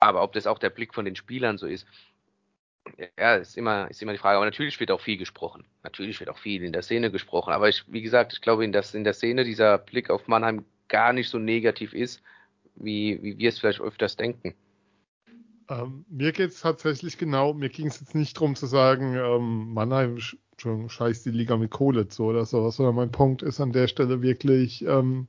Aber 0.00 0.22
ob 0.22 0.32
das 0.32 0.46
auch 0.46 0.58
der 0.58 0.70
Blick 0.70 0.94
von 0.94 1.04
den 1.04 1.14
Spielern 1.14 1.58
so 1.58 1.66
ist, 1.66 1.86
Ja, 3.18 3.36
ist 3.36 3.56
immer, 3.56 3.90
ist 3.90 4.02
immer 4.02 4.12
die 4.12 4.18
Frage. 4.18 4.36
Aber 4.36 4.46
natürlich 4.46 4.78
wird 4.80 4.90
auch 4.90 5.00
viel 5.00 5.16
gesprochen. 5.16 5.64
Natürlich 5.82 6.18
wird 6.20 6.30
auch 6.30 6.38
viel 6.38 6.62
in 6.62 6.72
der 6.72 6.82
Szene 6.82 7.10
gesprochen. 7.10 7.52
Aber 7.52 7.68
ich, 7.68 7.84
wie 7.88 8.02
gesagt, 8.02 8.32
ich 8.32 8.40
glaube, 8.40 8.68
dass 8.70 8.94
in 8.94 9.04
der 9.04 9.14
Szene 9.14 9.44
dieser 9.44 9.78
Blick 9.78 10.10
auf 10.10 10.28
Mannheim 10.28 10.64
gar 10.88 11.12
nicht 11.12 11.28
so 11.28 11.38
negativ 11.38 11.94
ist, 11.94 12.22
wie, 12.76 13.22
wie 13.22 13.38
wir 13.38 13.48
es 13.48 13.58
vielleicht 13.58 13.80
öfters 13.80 14.16
denken. 14.16 14.54
Ähm, 15.68 16.04
mir 16.08 16.32
geht 16.32 16.50
es 16.50 16.60
tatsächlich 16.60 17.16
genau, 17.16 17.54
mir 17.54 17.68
ging 17.68 17.86
es 17.86 18.00
jetzt 18.00 18.14
nicht 18.14 18.36
darum 18.36 18.56
zu 18.56 18.66
sagen, 18.66 19.14
ähm, 19.14 19.72
Mannheim 19.72 20.18
scheißt 20.18 21.24
die 21.24 21.30
Liga 21.30 21.56
mit 21.56 21.70
Kohle 21.70 22.08
zu 22.08 22.24
oder 22.24 22.44
sowas, 22.44 22.76
sondern 22.76 22.96
mein 22.96 23.12
Punkt 23.12 23.42
ist 23.42 23.60
an 23.60 23.72
der 23.72 23.86
Stelle 23.86 24.20
wirklich, 24.20 24.84
ähm, 24.84 25.28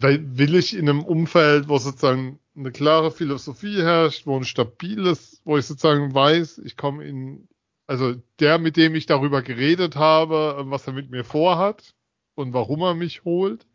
will 0.00 0.54
ich 0.54 0.76
in 0.76 0.88
einem 0.88 1.04
Umfeld, 1.04 1.68
wo 1.68 1.78
sozusagen 1.78 2.40
eine 2.58 2.72
klare 2.72 3.10
Philosophie 3.10 3.82
herrscht, 3.82 4.26
wo 4.26 4.36
ein 4.36 4.44
stabiles, 4.44 5.40
wo 5.44 5.56
ich 5.56 5.66
sozusagen 5.66 6.12
weiß, 6.12 6.58
ich 6.58 6.76
komme 6.76 7.04
in, 7.04 7.48
also 7.86 8.14
der, 8.40 8.58
mit 8.58 8.76
dem 8.76 8.94
ich 8.94 9.06
darüber 9.06 9.42
geredet 9.42 9.96
habe, 9.96 10.64
was 10.66 10.86
er 10.86 10.92
mit 10.92 11.10
mir 11.10 11.24
vorhat 11.24 11.94
und 12.34 12.52
warum 12.52 12.82
er 12.82 12.94
mich 12.94 13.24
holt, 13.24 13.66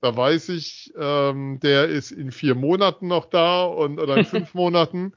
da 0.00 0.16
weiß 0.16 0.48
ich, 0.50 0.92
ähm, 0.96 1.60
der 1.60 1.88
ist 1.88 2.10
in 2.10 2.32
vier 2.32 2.54
Monaten 2.54 3.06
noch 3.06 3.26
da 3.26 3.64
und 3.64 4.00
oder 4.00 4.16
in 4.16 4.24
fünf 4.24 4.52
Monaten. 4.54 5.12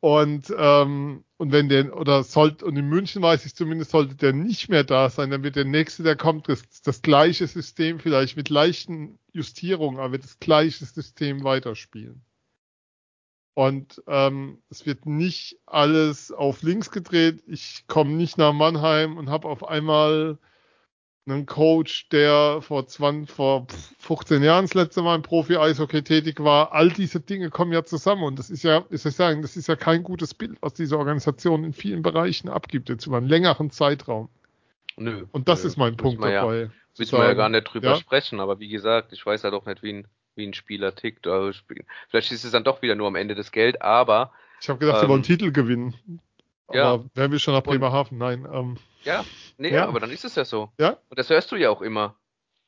Und, 0.00 0.54
ähm, 0.56 1.24
und 1.38 1.52
wenn 1.52 1.70
der, 1.70 1.96
oder 1.96 2.22
sollte, 2.22 2.66
und 2.66 2.76
in 2.76 2.86
München 2.86 3.22
weiß 3.22 3.46
ich 3.46 3.54
zumindest, 3.54 3.92
sollte 3.92 4.14
der 4.14 4.34
nicht 4.34 4.68
mehr 4.68 4.84
da 4.84 5.08
sein, 5.08 5.30
dann 5.30 5.42
wird 5.42 5.56
der 5.56 5.64
nächste, 5.64 6.02
der 6.02 6.16
kommt, 6.16 6.50
das, 6.50 6.62
das 6.82 7.00
gleiche 7.00 7.46
System 7.46 7.98
vielleicht 7.98 8.36
mit 8.36 8.50
leichten 8.50 9.18
Justierungen, 9.36 10.00
aber 10.00 10.18
das 10.18 10.38
gleiche 10.38 10.84
System 10.84 11.44
weiterspielen. 11.44 12.22
Und 13.54 14.02
ähm, 14.06 14.58
es 14.68 14.84
wird 14.84 15.06
nicht 15.06 15.58
alles 15.64 16.30
auf 16.30 16.62
links 16.62 16.90
gedreht. 16.90 17.42
Ich 17.46 17.84
komme 17.86 18.12
nicht 18.12 18.36
nach 18.36 18.52
Mannheim 18.52 19.16
und 19.16 19.30
habe 19.30 19.48
auf 19.48 19.66
einmal 19.66 20.38
einen 21.26 21.46
Coach, 21.46 22.08
der 22.10 22.60
vor 22.60 22.86
20, 22.86 23.34
vor 23.34 23.66
15 23.98 24.42
Jahren 24.42 24.66
das 24.66 24.74
letzte 24.74 25.02
Mal 25.02 25.16
im 25.16 25.22
Profi-Eishockey 25.22 26.02
tätig 26.02 26.38
war. 26.40 26.72
All 26.72 26.90
diese 26.90 27.20
Dinge 27.20 27.50
kommen 27.50 27.72
ja 27.72 27.82
zusammen 27.82 28.24
und 28.24 28.38
das 28.38 28.50
ist 28.50 28.62
ja, 28.62 28.84
ist 28.90 29.06
ja 29.06 29.10
sagen, 29.10 29.42
das 29.42 29.56
ist 29.56 29.66
ja 29.68 29.76
kein 29.76 30.02
gutes 30.02 30.34
Bild, 30.34 30.58
was 30.60 30.74
diese 30.74 30.98
Organisation 30.98 31.64
in 31.64 31.72
vielen 31.72 32.02
Bereichen 32.02 32.48
abgibt, 32.48 32.88
jetzt 32.88 33.06
über 33.06 33.16
einen 33.16 33.28
längeren 33.28 33.70
Zeitraum. 33.70 34.28
Nö. 34.98 35.24
Und 35.32 35.48
das 35.48 35.62
nö, 35.62 35.68
ist 35.68 35.76
mein 35.76 35.96
Punkt 35.96 36.22
dabei. 36.22 36.60
Ja, 36.60 36.70
müssen 36.98 37.18
wir 37.18 37.24
ja 37.24 37.34
gar 37.34 37.48
nicht 37.48 37.64
drüber 37.64 37.90
ja? 37.90 37.96
sprechen, 37.96 38.40
aber 38.40 38.58
wie 38.58 38.68
gesagt, 38.68 39.12
ich 39.12 39.24
weiß 39.24 39.42
ja 39.42 39.50
doch 39.50 39.66
nicht, 39.66 39.82
wie 39.82 39.92
ein, 39.92 40.08
wie 40.34 40.46
ein 40.46 40.54
Spieler 40.54 40.94
tickt. 40.94 41.26
Also 41.26 41.58
vielleicht 42.08 42.32
ist 42.32 42.44
es 42.44 42.52
dann 42.52 42.64
doch 42.64 42.82
wieder 42.82 42.94
nur 42.94 43.08
am 43.08 43.16
Ende 43.16 43.34
das 43.34 43.52
Geld, 43.52 43.82
aber. 43.82 44.32
Ich 44.60 44.68
habe 44.68 44.78
gedacht, 44.78 44.96
ähm, 44.96 45.02
sie 45.02 45.08
wollen 45.08 45.22
Titel 45.22 45.52
gewinnen. 45.52 46.20
Aber 46.68 46.76
ja. 46.76 47.04
wären 47.14 47.32
wir 47.32 47.38
schon 47.38 47.54
nach 47.54 47.62
Bremerhaven? 47.62 48.18
Nein. 48.18 48.46
Ähm, 48.52 48.76
ja, 49.02 49.24
nee, 49.56 49.72
ja. 49.72 49.86
aber 49.86 50.00
dann 50.00 50.10
ist 50.10 50.24
es 50.24 50.34
ja 50.34 50.44
so. 50.44 50.72
Ja. 50.78 50.98
Und 51.08 51.18
das 51.18 51.30
hörst 51.30 51.52
du 51.52 51.56
ja 51.56 51.70
auch 51.70 51.82
immer. 51.82 52.16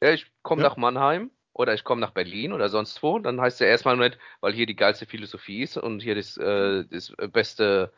Ja, 0.00 0.12
ich 0.12 0.26
komme 0.42 0.62
ja. 0.62 0.68
nach 0.68 0.76
Mannheim 0.76 1.30
oder 1.52 1.74
ich 1.74 1.82
komme 1.82 2.00
nach 2.00 2.12
Berlin 2.12 2.52
oder 2.52 2.68
sonst 2.68 3.02
wo. 3.02 3.18
Dann 3.18 3.40
heißt 3.40 3.56
es 3.56 3.60
ja 3.60 3.66
erstmal 3.66 3.96
nicht, 3.96 4.18
weil 4.40 4.52
hier 4.52 4.66
die 4.66 4.76
geilste 4.76 5.06
Philosophie 5.06 5.62
ist 5.62 5.76
und 5.76 6.00
hier 6.00 6.14
das, 6.14 6.36
äh, 6.36 6.84
das 6.88 7.12
beste, 7.32 7.92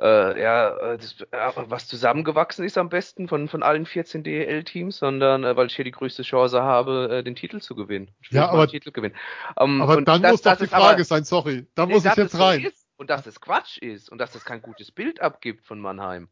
äh, 0.00 0.40
ja, 0.40 0.96
das, 0.96 1.16
äh, 1.30 1.52
was 1.56 1.86
zusammengewachsen 1.88 2.64
ist 2.64 2.76
am 2.76 2.88
besten 2.88 3.28
von, 3.28 3.48
von 3.48 3.62
allen 3.62 3.86
14 3.86 4.22
DEL-Teams, 4.22 4.98
sondern 4.98 5.44
äh, 5.44 5.56
weil 5.56 5.66
ich 5.66 5.76
hier 5.76 5.84
die 5.84 5.90
größte 5.90 6.22
Chance 6.22 6.62
habe, 6.62 7.08
äh, 7.10 7.22
den 7.22 7.34
Titel 7.34 7.60
zu 7.60 7.74
gewinnen. 7.74 8.10
Ja, 8.30 8.50
aber, 8.50 8.68
Titel 8.68 8.92
gewinnen. 8.92 9.16
Um, 9.56 9.80
aber 9.80 10.02
dann 10.02 10.22
das, 10.22 10.32
muss 10.32 10.42
doch 10.42 10.56
die 10.56 10.66
Frage 10.66 10.96
aber, 10.96 11.04
sein, 11.04 11.24
sorry. 11.24 11.66
Da 11.74 11.86
nee, 11.86 11.94
muss 11.94 12.04
ich 12.04 12.14
jetzt 12.14 12.38
rein. 12.38 12.64
Ist, 12.64 12.86
und 12.96 13.10
dass 13.10 13.22
das 13.22 13.40
Quatsch 13.40 13.78
ist 13.78 14.10
und 14.10 14.18
dass 14.18 14.32
das 14.32 14.44
kein 14.44 14.62
gutes 14.62 14.92
Bild 14.92 15.20
abgibt 15.20 15.64
von 15.64 15.80
Mannheim 15.80 16.28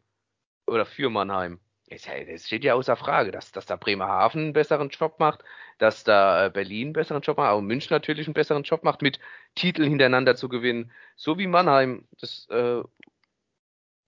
oder 0.67 0.85
für 0.85 1.11
Mannheim. 1.11 1.61
Es 1.87 2.47
steht 2.47 2.65
ja 2.65 2.75
außer 2.75 2.97
Frage, 2.97 3.31
dass, 3.31 3.53
dass 3.53 3.67
da 3.67 3.77
Bremerhaven 3.77 4.41
einen 4.41 4.53
besseren 4.55 4.89
Job 4.89 5.21
macht, 5.21 5.45
dass 5.79 6.03
da 6.03 6.47
äh, 6.47 6.51
Berlin 6.51 6.89
einen 6.89 6.93
besseren 6.95 7.21
Job 7.21 7.37
macht, 7.37 7.49
aber 7.49 7.61
München 7.61 7.95
natürlich 7.95 8.27
einen 8.27 8.35
besseren 8.35 8.63
Job 8.63 8.85
macht, 8.85 9.03
mit 9.03 9.21
Titeln 9.55 9.91
hintereinander 9.91 10.35
zu 10.35 10.49
gewinnen. 10.49 10.93
So 11.15 11.39
wie 11.39 11.47
Mannheim 11.47 12.09
das 12.21 12.49
äh, 12.51 12.83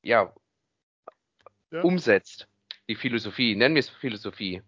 ja, 0.06 0.32
ja, 1.70 1.82
umsetzt, 1.82 2.48
die 2.88 2.94
Philosophie, 2.94 3.56
nennen 3.56 3.74
wir 3.74 3.80
es 3.80 3.88
Philosophie, 3.88 4.62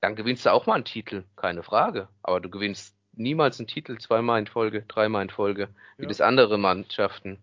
dann 0.00 0.16
gewinnst 0.16 0.44
du 0.44 0.52
auch 0.52 0.66
mal 0.66 0.74
einen 0.74 0.84
Titel, 0.84 1.24
keine 1.36 1.62
Frage. 1.62 2.08
Aber 2.22 2.40
du 2.40 2.50
gewinnst 2.50 2.96
niemals 3.12 3.60
einen 3.60 3.68
Titel 3.68 3.98
zweimal 3.98 4.40
in 4.40 4.46
Folge, 4.48 4.82
dreimal 4.82 5.22
in 5.22 5.30
Folge, 5.30 5.68
wie 5.96 6.02
ja. 6.02 6.08
das 6.08 6.20
andere 6.20 6.58
Mannschaften, 6.58 7.38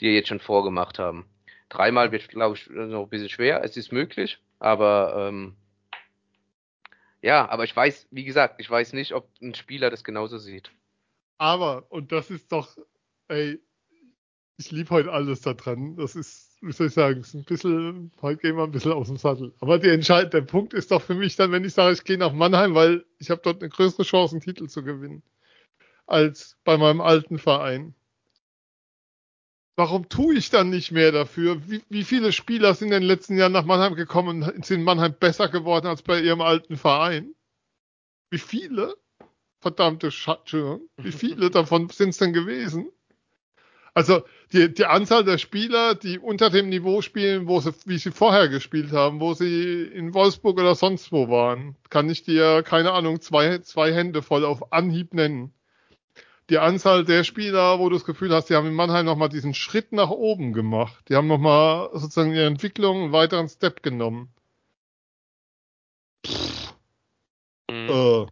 die 0.00 0.06
jetzt 0.06 0.28
schon 0.28 0.40
vorgemacht 0.40 0.98
haben. 0.98 1.26
Dreimal 1.68 2.10
wird, 2.10 2.28
glaube 2.28 2.56
ich, 2.56 2.68
noch 2.68 3.04
ein 3.04 3.08
bisschen 3.08 3.28
schwer. 3.28 3.62
Es 3.62 3.76
ist 3.76 3.92
möglich, 3.92 4.38
aber 4.58 5.28
ähm, 5.28 5.54
ja, 7.22 7.48
aber 7.48 7.62
ich 7.62 7.74
weiß, 7.74 8.08
wie 8.10 8.24
gesagt, 8.24 8.56
ich 8.58 8.68
weiß 8.68 8.94
nicht, 8.94 9.12
ob 9.14 9.28
ein 9.40 9.54
Spieler 9.54 9.90
das 9.90 10.02
genauso 10.02 10.38
sieht. 10.38 10.72
Aber, 11.38 11.86
und 11.90 12.10
das 12.10 12.30
ist 12.30 12.50
doch, 12.50 12.76
ey, 13.28 13.60
ich 14.56 14.70
liebe 14.72 14.90
heute 14.90 15.12
alles 15.12 15.40
da 15.40 15.54
dran. 15.54 15.96
Das 15.96 16.16
ist, 16.16 16.51
wie 16.62 16.72
soll 16.72 16.86
ich 16.86 16.94
sagen, 16.94 17.20
ist 17.20 17.34
ein 17.34 17.44
bisschen, 17.44 18.12
heute 18.22 18.40
gehen 18.40 18.56
wir 18.56 18.64
ein 18.64 18.72
bisschen 18.72 18.92
aus 18.92 19.08
dem 19.08 19.16
Sattel. 19.16 19.52
Aber 19.60 19.78
die 19.78 19.88
Entscheid 19.88 20.32
der 20.32 20.42
Punkt 20.42 20.72
ist 20.74 20.90
doch 20.90 21.02
für 21.02 21.14
mich 21.14 21.36
dann, 21.36 21.52
wenn 21.52 21.64
ich 21.64 21.74
sage, 21.74 21.92
ich 21.92 22.04
gehe 22.04 22.18
nach 22.18 22.32
Mannheim, 22.32 22.74
weil 22.74 23.04
ich 23.18 23.30
habe 23.30 23.40
dort 23.42 23.62
eine 23.62 23.68
größere 23.68 24.04
Chance, 24.04 24.34
einen 24.34 24.42
Titel 24.42 24.68
zu 24.68 24.82
gewinnen, 24.82 25.22
als 26.06 26.56
bei 26.64 26.78
meinem 26.78 27.00
alten 27.00 27.38
Verein 27.38 27.94
warum 29.76 30.08
tue 30.08 30.34
ich 30.36 30.50
dann 30.50 30.70
nicht 30.70 30.92
mehr 30.92 31.12
dafür? 31.12 31.60
Wie, 31.68 31.82
wie, 31.88 32.04
viele 32.04 32.32
Spieler 32.32 32.74
sind 32.74 32.88
in 32.88 33.00
den 33.00 33.02
letzten 33.02 33.36
Jahren 33.36 33.52
nach 33.52 33.64
Mannheim 33.64 33.94
gekommen 33.94 34.42
und 34.42 34.64
sind 34.64 34.78
in 34.78 34.84
Mannheim 34.84 35.14
besser 35.18 35.48
geworden 35.48 35.86
als 35.86 36.02
bei 36.02 36.20
ihrem 36.20 36.40
alten 36.40 36.76
Verein? 36.76 37.34
Wie 38.30 38.38
viele? 38.38 38.96
Verdammte 39.60 40.10
Schatze. 40.10 40.80
Wie 40.96 41.12
viele 41.12 41.50
davon 41.58 41.88
sind 41.88 42.10
es 42.10 42.18
denn 42.18 42.32
gewesen? 42.32 42.90
Also 43.94 44.22
die, 44.52 44.72
die 44.72 44.86
Anzahl 44.86 45.24
der 45.24 45.38
Spieler, 45.38 45.94
die 45.94 46.18
unter 46.18 46.50
dem 46.50 46.68
Niveau 46.68 47.02
spielen, 47.02 47.46
wo 47.46 47.60
sie, 47.60 47.74
wie 47.84 47.98
sie 47.98 48.10
vorher 48.10 48.48
gespielt 48.48 48.92
haben, 48.92 49.20
wo 49.20 49.34
sie 49.34 49.82
in 49.82 50.14
Wolfsburg 50.14 50.58
oder 50.58 50.74
sonst 50.74 51.12
wo 51.12 51.28
waren, 51.28 51.76
kann 51.90 52.08
ich 52.08 52.22
dir, 52.22 52.62
keine 52.62 52.92
Ahnung, 52.92 53.20
zwei, 53.20 53.58
zwei 53.58 53.92
Hände 53.92 54.22
voll 54.22 54.44
auf 54.44 54.72
Anhieb 54.72 55.12
nennen 55.14 55.52
die 56.52 56.58
Anzahl 56.58 57.04
der 57.04 57.24
Spieler, 57.24 57.78
wo 57.78 57.88
du 57.88 57.96
das 57.96 58.04
Gefühl 58.04 58.30
hast, 58.34 58.50
die 58.50 58.54
haben 58.54 58.66
in 58.66 58.74
Mannheim 58.74 59.06
nochmal 59.06 59.30
diesen 59.30 59.54
Schritt 59.54 59.92
nach 59.92 60.10
oben 60.10 60.52
gemacht. 60.52 61.02
Die 61.08 61.16
haben 61.16 61.26
nochmal 61.26 61.88
sozusagen 61.94 62.34
ihre 62.34 62.44
Entwicklung 62.46 63.04
einen 63.04 63.12
weiteren 63.12 63.48
Step 63.48 63.82
genommen. 63.82 64.32
Mhm. 67.70 67.88
Äh, 67.88 68.26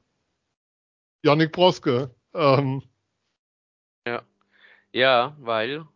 Janik 1.23 1.53
Broske. 1.53 2.15
Ähm. 2.35 2.83
Ja, 4.93 5.37
weil, 5.39 5.87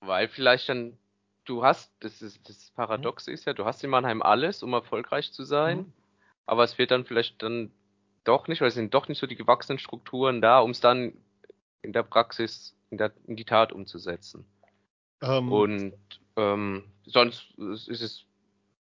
weil 0.00 0.28
vielleicht 0.28 0.68
dann, 0.68 0.98
du 1.44 1.64
hast, 1.64 1.92
das 2.00 2.22
ist 2.22 2.48
das 2.48 2.70
Paradoxe 2.72 3.30
ist 3.30 3.44
ja, 3.46 3.52
du 3.52 3.64
hast 3.64 3.82
in 3.84 3.90
Mannheim 3.90 4.22
alles, 4.22 4.62
um 4.62 4.72
erfolgreich 4.72 5.32
zu 5.32 5.44
sein, 5.44 5.78
mhm. 5.78 5.92
aber 6.46 6.64
es 6.64 6.78
wird 6.78 6.90
dann 6.90 7.04
vielleicht 7.04 7.42
dann 7.42 7.70
doch 8.24 8.48
nicht, 8.48 8.60
weil 8.60 8.68
es 8.68 8.74
sind 8.74 8.92
doch 8.92 9.08
nicht 9.08 9.18
so 9.18 9.26
die 9.26 9.36
gewachsenen 9.36 9.78
Strukturen 9.78 10.40
da, 10.40 10.58
um 10.60 10.70
es 10.70 10.80
dann 10.80 11.14
in 11.82 11.92
der 11.92 12.02
Praxis, 12.02 12.76
in, 12.90 12.98
der, 12.98 13.12
in 13.26 13.36
die 13.36 13.44
Tat 13.44 13.72
umzusetzen. 13.72 14.44
Um, 15.20 15.28
ähm. 15.28 15.52
und 15.52 15.94
ähm, 16.36 16.84
sonst 17.06 17.50
ist 17.58 18.02
es, 18.02 18.24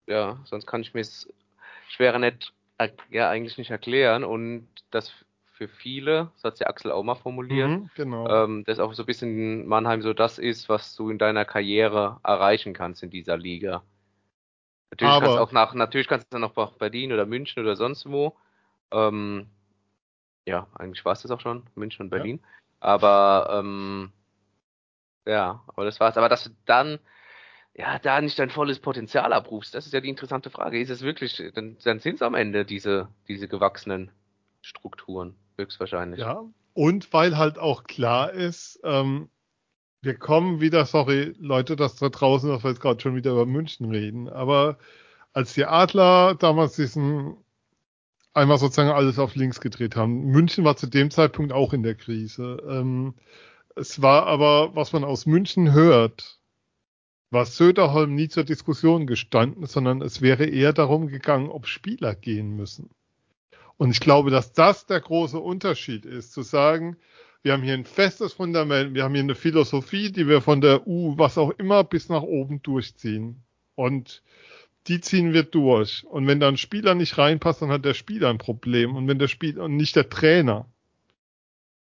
ja, 0.07 0.41
sonst 0.45 0.67
kann 0.67 0.83
ich 0.83 0.95
mir 0.95 1.01
es 1.01 1.29
schwerer 1.89 2.19
nicht, 2.19 2.53
ja, 3.11 3.29
eigentlich 3.29 3.59
nicht 3.59 3.71
erklären 3.71 4.25
und 4.25 4.69
das 4.91 5.13
für 5.69 5.69
viele, 5.69 6.31
das 6.35 6.45
hat 6.45 6.61
ja 6.61 6.67
Axel 6.67 6.91
auch 6.91 7.03
mal 7.03 7.15
formuliert, 7.15 7.69
mhm, 7.69 7.91
genau. 7.95 8.29
ähm, 8.29 8.65
dass 8.65 8.81
auch 8.81 8.93
so 8.95 9.05
ein 9.05 9.07
bisschen 9.07 9.31
in 9.31 9.67
Mannheim 9.67 10.03
so 10.03 10.13
das 10.13 10.39
ist, 10.39 10.69
was 10.69 10.97
du 10.97 11.11
in 11.11 11.19
deiner 11.19 11.45
Karriere 11.45 12.19
erreichen 12.25 12.73
kannst 12.73 13.03
in 13.03 13.11
dieser 13.11 13.37
Liga. 13.37 13.83
Natürlich 14.91 15.13
Aber, 15.13 15.25
kannst 15.27 15.39
du 15.39 15.43
auch 15.43 15.53
nach, 15.53 15.75
natürlich 15.75 16.09
kannst 16.09 16.33
du 16.33 16.39
noch 16.39 16.57
nach 16.57 16.73
Berlin 16.73 17.13
oder 17.13 17.27
München 17.27 17.63
oder 17.63 17.77
sonst 17.77 18.11
wo, 18.11 18.37
ähm, 18.91 19.47
ja, 20.47 20.67
eigentlich 20.75 21.05
war 21.05 21.13
es 21.13 21.23
das 21.23 21.31
auch 21.31 21.41
schon, 21.41 21.63
München 21.77 22.07
und 22.07 22.11
Berlin. 22.11 22.41
Ja. 22.43 22.49
Aber 22.81 23.61
ähm, 23.61 24.13
ja, 25.27 25.63
aber 25.69 25.85
das 25.85 26.01
war's. 26.01 26.17
Aber 26.17 26.29
dass 26.29 26.45
du 26.45 26.51
dann 26.67 26.99
ja 27.75 28.01
da 28.01 28.21
nicht 28.21 28.39
dein 28.39 28.51
volles 28.51 28.81
Potenzial 28.81 29.33
abrufst, 29.33 29.75
das 29.75 29.87
ist 29.87 29.93
ja 29.93 30.01
die 30.01 30.09
interessante 30.09 30.51
Frage. 30.51 30.81
Ist 30.81 30.91
es 30.91 31.03
wirklich, 31.03 31.41
dann, 31.55 31.77
dann 31.85 32.01
sind 32.01 32.17
es 32.17 32.23
am 32.23 32.35
Ende 32.35 32.65
diese, 32.65 33.09
diese 33.29 33.47
gewachsenen 33.47 34.11
Strukturen, 34.63 35.35
höchstwahrscheinlich. 35.59 36.21
Ja, 36.21 36.43
und 36.75 37.13
weil 37.13 37.37
halt 37.37 37.59
auch 37.59 37.85
klar 37.85 38.33
ist, 38.33 38.81
ähm, 38.85 39.29
wir 40.03 40.17
kommen 40.19 40.61
wieder, 40.61 40.85
sorry, 40.87 41.35
Leute, 41.39 41.77
dass 41.77 41.97
da 41.97 42.09
draußen, 42.09 42.49
dass 42.49 42.65
wir 42.65 42.71
jetzt 42.71 42.81
gerade 42.81 43.01
schon 43.01 43.15
wieder 43.17 43.33
über 43.33 43.47
München 43.47 43.91
reden, 43.91 44.29
aber 44.29 44.79
als 45.33 45.55
die 45.55 45.65
Adler 45.67 46.35
damals 46.35 46.77
diesen 46.77 47.37
einmal 48.35 48.59
sozusagen 48.59 48.91
alles 48.91 49.19
auf 49.19 49.35
links 49.35 49.61
gedreht 49.61 49.97
haben. 49.97 50.25
München 50.27 50.65
war 50.65 50.77
zu 50.77 50.87
dem 50.87 51.11
Zeitpunkt 51.11 51.53
auch 51.53 51.73
in 51.73 51.83
der 51.83 51.95
Krise. 51.95 52.63
Ähm, 52.69 53.15
Es 53.77 54.03
war 54.03 54.27
aber, 54.27 54.75
was 54.77 54.93
man 54.93 55.05
aus 55.05 55.27
München 55.27 55.73
hört, 55.73 56.41
war 57.31 57.47
Söderholm 57.47 58.15
nie 58.15 58.29
zur 58.29 58.45
Diskussion 58.45 59.07
gestanden, 59.07 59.67
sondern 59.67 60.03
es 60.03 60.21
wäre 60.23 60.47
eher 60.47 60.73
darum 60.73 61.09
gegangen, 61.09 61.49
ob 61.51 61.67
Spieler 61.67 62.15
gehen 62.15 62.57
müssen. 62.57 62.91
Und 63.77 63.91
ich 63.91 64.01
glaube, 64.01 64.31
dass 64.31 64.53
das 64.53 64.87
der 64.87 65.01
große 65.01 65.39
Unterschied 65.39 66.05
ist, 66.05 66.33
zu 66.33 66.43
sagen, 66.43 66.97
wir 67.43 67.53
haben 67.53 67.63
hier 67.63 67.75
ein 67.75 67.85
festes 67.85 68.35
Fundament, 68.35 68.95
wir 68.95 69.03
haben 69.03 69.15
hier 69.15 69.25
eine 69.25 69.35
Philosophie, 69.35 70.13
die 70.13 70.29
wir 70.29 70.41
von 70.41 70.61
der 70.61 70.87
U, 70.87 71.19
was 71.19 71.39
auch 71.39 71.51
immer, 71.51 71.83
bis 71.83 72.09
nach 72.09 72.23
oben 72.23 72.63
durchziehen. 72.63 73.43
Und 73.75 74.23
die 74.87 75.01
ziehen 75.01 75.33
wir 75.33 75.43
durch. 75.43 76.05
Und 76.05 76.27
wenn 76.27 76.41
da 76.41 76.49
ein 76.49 76.57
Spieler 76.57 76.95
nicht 76.95 77.19
reinpasst, 77.19 77.63
dann 77.63 77.71
hat 77.71 77.85
der 77.85 77.95
Spieler 77.95 78.31
ein 78.31 78.39
Problem. 78.39 78.95
Und 78.95 79.09
wenn 79.09 79.19
der 79.19 79.29
Spieler 79.29 79.65
und 79.65 79.77
nicht 79.77 79.97
der 79.97 80.09
Trainer. 80.09 80.67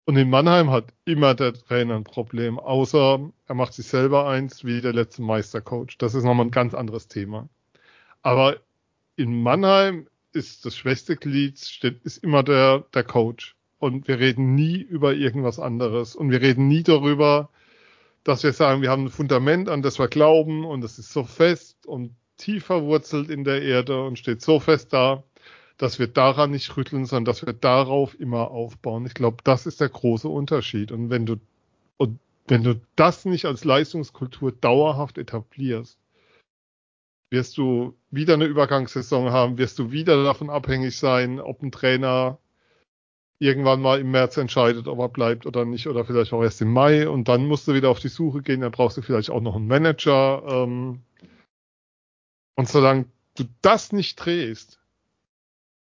Und 0.06 0.18
in 0.18 0.30
Mannheim 0.30 0.70
hat 0.70 0.94
immer 1.06 1.34
der 1.34 1.54
Trainer 1.54 1.96
ein 1.96 2.04
Problem, 2.04 2.60
außer 2.60 3.32
er 3.48 3.56
macht 3.56 3.74
sich 3.74 3.88
selber 3.88 4.28
eins 4.28 4.64
wie 4.64 4.82
der 4.82 4.94
letzte 4.94 5.24
Meistercoach. 5.24 5.98
Das 5.98 6.14
ist 6.14 6.24
nochmal 6.24 6.46
ein 6.46 6.52
ganz 6.52 6.74
anderes 6.74 7.08
Thema. 7.08 7.50
Aber 8.22 8.58
in 9.16 9.42
Mannheim 9.42 10.08
ist 10.36 10.66
das 10.66 10.76
schwächste 10.76 11.16
Glied, 11.16 11.60
steht, 11.60 12.04
ist 12.04 12.24
immer 12.24 12.44
der, 12.44 12.86
der 12.94 13.04
Coach. 13.04 13.56
Und 13.80 14.08
wir 14.08 14.20
reden 14.20 14.56
nie 14.56 14.78
über 14.78 15.14
irgendwas 15.14 15.60
anderes. 15.60 16.16
Und 16.16 16.32
wir 16.32 16.42
reden 16.42 16.68
nie 16.68 16.84
darüber, 16.84 17.50
dass 18.24 18.44
wir 18.44 18.54
sagen, 18.54 18.82
wir 18.82 18.90
haben 18.90 19.06
ein 19.06 19.10
Fundament, 19.10 19.70
an 19.70 19.82
das 19.82 20.00
wir 20.00 20.08
glauben 20.08 20.66
und 20.66 20.82
das 20.82 20.98
ist 21.00 21.12
so 21.12 21.24
fest 21.24 21.86
und 21.86 22.16
tief 22.38 22.66
verwurzelt 22.66 23.30
in 23.30 23.44
der 23.44 23.62
Erde 23.62 24.04
und 24.04 24.18
steht 24.18 24.42
so 24.42 24.60
fest 24.60 24.92
da, 24.94 25.24
dass 25.78 26.00
wir 26.00 26.08
daran 26.08 26.52
nicht 26.52 26.76
rütteln, 26.76 27.06
sondern 27.06 27.26
dass 27.26 27.46
wir 27.46 27.54
darauf 27.54 28.20
immer 28.20 28.52
aufbauen. 28.52 29.06
Ich 29.06 29.14
glaube, 29.14 29.38
das 29.44 29.66
ist 29.66 29.82
der 29.82 29.90
große 29.90 30.28
Unterschied. 30.28 30.92
Und 30.92 31.10
wenn 31.10 31.26
du, 31.26 31.36
und 31.98 32.20
wenn 32.48 32.64
du 32.64 32.82
das 32.96 33.26
nicht 33.26 33.46
als 33.46 33.64
Leistungskultur 33.64 34.52
dauerhaft 34.52 35.18
etablierst, 35.18 36.00
wirst 37.30 37.58
du 37.58 37.96
wieder 38.12 38.36
eine 38.36 38.46
Übergangssaison 38.46 39.32
haben, 39.32 39.58
wirst 39.58 39.80
du 39.80 39.92
wieder 39.92 40.24
davon 40.24 40.50
abhängig 40.50 40.98
sein, 40.98 41.40
ob 41.40 41.62
ein 41.62 41.72
Trainer 41.72 42.40
irgendwann 43.40 43.82
mal 43.82 44.00
im 44.00 44.12
März 44.12 44.38
entscheidet, 44.38 44.88
ob 44.88 45.00
er 45.00 45.10
bleibt 45.10 45.46
oder 45.46 45.66
nicht, 45.66 45.88
oder 45.88 46.06
vielleicht 46.06 46.34
auch 46.34 46.42
erst 46.42 46.62
im 46.62 46.72
Mai. 46.72 47.10
Und 47.10 47.28
dann 47.28 47.46
musst 47.48 47.68
du 47.68 47.74
wieder 47.74 47.90
auf 47.90 48.00
die 48.00 48.08
Suche 48.10 48.42
gehen, 48.42 48.62
dann 48.62 48.72
brauchst 48.72 48.98
du 48.98 49.02
vielleicht 49.02 49.30
auch 49.30 49.42
noch 49.42 49.56
einen 49.56 49.68
Manager. 49.68 50.44
Ähm, 50.48 51.02
und 52.56 52.70
solange 52.70 53.06
du 53.36 53.44
das 53.62 53.92
nicht 53.92 54.16
drehst, 54.16 54.80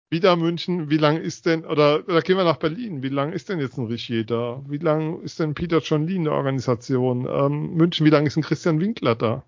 wieder 0.10 0.36
München, 0.36 0.90
wie 0.90 0.98
lang 0.98 1.18
ist 1.18 1.46
denn, 1.46 1.66
oder, 1.66 2.04
oder 2.06 2.22
gehen 2.22 2.38
wir 2.38 2.44
nach 2.44 2.58
Berlin, 2.58 3.02
wie 3.02 3.10
lang 3.10 3.32
ist 3.32 3.50
denn 3.50 3.60
jetzt 3.60 3.78
ein 3.78 3.86
Richier 3.86 4.26
da? 4.26 4.62
Wie 4.68 4.78
lang 4.78 5.22
ist 5.22 5.40
denn 5.40 5.54
Peter 5.54 5.80
John 5.80 6.06
Lee 6.06 6.16
in 6.16 6.26
der 6.26 6.34
Organisation? 6.34 7.28
Ähm, 7.30 7.74
München, 7.76 8.06
wie 8.06 8.10
lang 8.10 8.26
ist 8.26 8.38
ein 8.38 8.44
Christian 8.44 8.80
Winkler 8.80 9.16
da? 9.16 9.44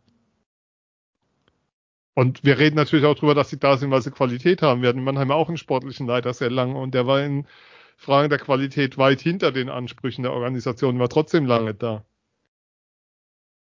Und 2.16 2.44
wir 2.44 2.60
reden 2.60 2.76
natürlich 2.76 3.06
auch 3.06 3.16
darüber, 3.16 3.34
dass 3.34 3.50
sie 3.50 3.58
da 3.58 3.78
sind, 3.78 3.90
weil 3.92 4.02
sie 4.02 4.12
Qualität 4.12 4.62
haben. 4.62 4.82
Wir 4.82 4.90
hatten 4.90 5.00
in 5.00 5.04
Mannheim 5.04 5.32
auch 5.32 5.48
einen 5.48 5.58
sportlichen 5.58 6.06
Leiter 6.06 6.34
sehr 6.34 6.52
lange 6.52 6.78
und 6.78 6.94
der 6.94 7.08
war 7.08 7.22
in 7.24 7.48
Fragen 7.98 8.30
der 8.30 8.40
Qualität 8.40 8.98
weit 8.98 9.22
hinter 9.22 9.52
den 9.52 9.70
Ansprüchen 9.70 10.24
der 10.24 10.34
Organisation, 10.34 11.00
war 11.00 11.10
trotzdem 11.10 11.46
lange 11.46 11.74
da. 11.74 12.04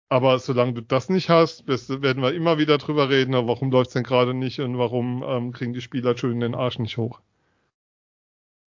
Aber 0.08 0.38
solange 0.38 0.74
du 0.74 0.82
das 0.82 1.08
nicht 1.08 1.30
hast, 1.30 1.66
werden 1.66 2.22
wir 2.22 2.34
immer 2.34 2.58
wieder 2.58 2.78
drüber 2.78 3.08
reden, 3.08 3.32
warum 3.32 3.70
läuft 3.70 3.88
es 3.88 3.94
denn 3.94 4.02
gerade 4.02 4.34
nicht 4.34 4.60
und 4.60 4.76
warum 4.76 5.24
ähm, 5.26 5.52
kriegen 5.52 5.72
die 5.72 5.80
Spieler 5.80 6.16
schön 6.18 6.40
den 6.40 6.54
Arsch 6.54 6.78
nicht 6.78 6.98
hoch. 6.98 7.20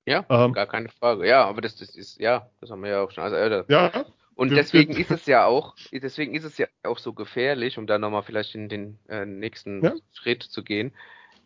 Ja, 0.07 0.25
ähm, 0.29 0.53
gar 0.53 0.67
keine 0.67 0.89
Frage. 0.89 1.27
Ja, 1.27 1.45
aber 1.45 1.61
das, 1.61 1.75
das 1.75 1.95
ist, 1.95 2.19
ja, 2.19 2.49
das 2.61 2.71
haben 2.71 2.83
wir 2.83 2.91
ja 2.91 3.01
auch 3.03 3.11
schon. 3.11 3.23
Also, 3.23 3.35
äh, 3.35 3.63
ja. 3.67 4.05
Und 4.35 4.51
deswegen 4.51 4.93
ist 4.93 5.11
es 5.11 5.25
ja 5.25 5.45
auch, 5.45 5.75
deswegen 5.91 6.35
ist 6.35 6.43
es 6.43 6.57
ja 6.57 6.67
auch 6.83 6.99
so 6.99 7.13
gefährlich, 7.13 7.77
um 7.77 7.87
da 7.87 7.97
nochmal 7.97 8.23
vielleicht 8.23 8.53
in 8.53 8.67
den 8.67 8.99
äh, 9.07 9.25
nächsten 9.25 9.83
ja. 9.83 9.93
Schritt 10.13 10.43
zu 10.43 10.63
gehen, 10.63 10.93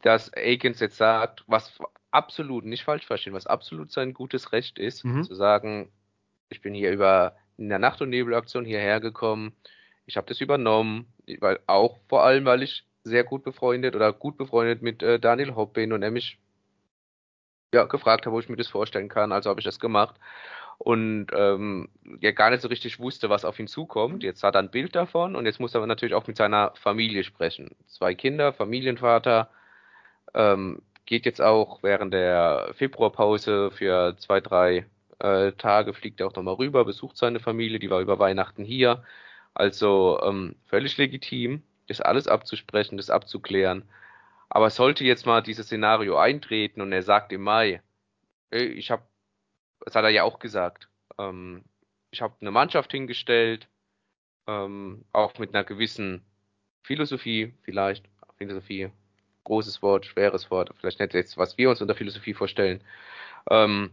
dass 0.02 0.34
Aikens 0.34 0.80
jetzt 0.80 0.98
sagt, 0.98 1.44
was 1.46 1.78
absolut 2.10 2.66
nicht 2.66 2.84
falsch 2.84 3.06
verstehen, 3.06 3.34
was 3.34 3.46
absolut 3.46 3.92
sein 3.92 4.14
gutes 4.14 4.52
Recht 4.54 4.80
ist, 4.80 5.06
mhm. 5.06 5.24
zu 5.24 5.36
sagen, 5.36 5.92
ich 6.50 6.62
bin 6.62 6.74
hier 6.74 6.92
über 6.92 7.36
in 7.58 7.70
der 7.70 7.78
Nacht- 7.78 8.02
und 8.02 8.10
Nebelaktion 8.10 8.66
hierher 8.66 9.00
gekommen, 9.00 9.54
ich 10.08 10.18
habe 10.18 10.26
das 10.26 10.42
übernommen, 10.42 11.06
weil 11.40 11.60
auch 11.68 11.98
vor 12.08 12.24
allem, 12.24 12.46
weil 12.46 12.64
ich 12.64 12.88
sehr 13.04 13.24
gut 13.24 13.44
befreundet 13.44 13.96
oder 13.96 14.12
gut 14.12 14.38
befreundet 14.38 14.82
mit 14.82 15.04
äh, 15.04 15.20
Daniel 15.20 15.56
Hopp 15.56 15.74
bin 15.74 15.94
und 15.94 16.02
er 16.02 16.10
mich 16.10 16.40
ja, 17.72 17.84
gefragt 17.84 18.26
hat, 18.26 18.34
wo 18.34 18.40
ich 18.40 18.50
mir 18.50 18.56
das 18.56 18.68
vorstellen 18.68 19.10
kann. 19.10 19.32
Also 19.32 19.52
habe 19.52 19.60
ich 19.60 19.66
das 19.66 19.80
gemacht 19.80 20.16
und 20.80 21.28
ähm, 21.34 21.90
ja 22.22 22.32
gar 22.32 22.50
nicht 22.50 22.62
so 22.62 22.70
richtig 22.70 23.00
wusste, 23.00 23.30
was 23.30 23.46
auf 23.46 23.60
ihn 23.60 23.68
zukommt. 23.68 24.24
Jetzt 24.24 24.44
hat 24.44 24.56
er 24.56 24.62
ein 24.62 24.72
Bild 24.72 24.96
davon 24.96 25.36
und 25.36 25.46
jetzt 25.46 25.60
muss 25.60 25.76
er 25.76 25.86
natürlich 25.86 26.16
auch 26.16 26.28
mit 26.28 26.38
seiner 26.38 26.74
Familie 26.76 27.24
sprechen. 27.24 27.76
Zwei 27.88 28.16
Kinder, 28.16 28.54
Familienvater, 28.54 29.50
ähm, 30.34 30.82
geht 31.06 31.26
jetzt 31.26 31.42
auch 31.42 31.84
während 31.84 32.14
der 32.14 32.72
Februarpause 32.76 33.72
für 33.72 34.16
zwei, 34.18 34.42
drei 34.42 34.86
äh, 35.20 35.52
Tage, 35.54 35.94
fliegt 35.94 36.22
er 36.22 36.28
auch 36.28 36.36
nochmal 36.36 36.56
rüber, 36.56 36.86
besucht 36.86 37.18
seine 37.18 37.40
Familie, 37.40 37.80
die 37.80 37.90
war 37.90 38.02
über 38.02 38.20
Weihnachten 38.20 38.64
hier. 38.64 39.04
Also 39.54 40.20
ähm, 40.24 40.56
völlig 40.68 40.98
legitim, 40.98 41.64
das 41.88 42.02
alles 42.02 42.28
abzusprechen, 42.28 42.98
das 42.98 43.10
abzuklären. 43.10 43.84
Aber 44.50 44.70
sollte 44.70 45.04
jetzt 45.04 45.26
mal 45.26 45.42
dieses 45.42 45.68
Szenario 45.68 46.18
eintreten 46.18 46.82
und 46.82 46.92
er 46.94 47.04
sagt 47.04 47.32
im 47.34 47.42
Mai, 47.42 47.82
ich 48.52 48.92
habe, 48.92 49.04
das 49.82 49.96
hat 49.96 50.04
er 50.04 50.10
ja 50.10 50.24
auch 50.24 50.40
gesagt, 50.40 50.90
ähm, 51.18 51.64
ich 52.12 52.22
habe 52.22 52.36
eine 52.42 52.52
Mannschaft 52.52 52.92
hingestellt, 52.92 53.68
ähm, 54.48 55.06
auch 55.14 55.38
mit 55.38 55.54
einer 55.54 55.64
gewissen 55.64 56.26
Philosophie 56.82 57.54
vielleicht, 57.64 58.06
Philosophie, 58.38 58.92
großes 59.44 59.82
Wort, 59.82 60.06
schweres 60.06 60.50
Wort, 60.52 60.72
vielleicht 60.80 61.00
nicht 61.00 61.14
jetzt, 61.14 61.38
was 61.38 61.58
wir 61.58 61.70
uns 61.70 61.82
unter 61.82 61.96
Philosophie 61.96 62.34
vorstellen. 62.34 62.84
Ähm, 63.50 63.92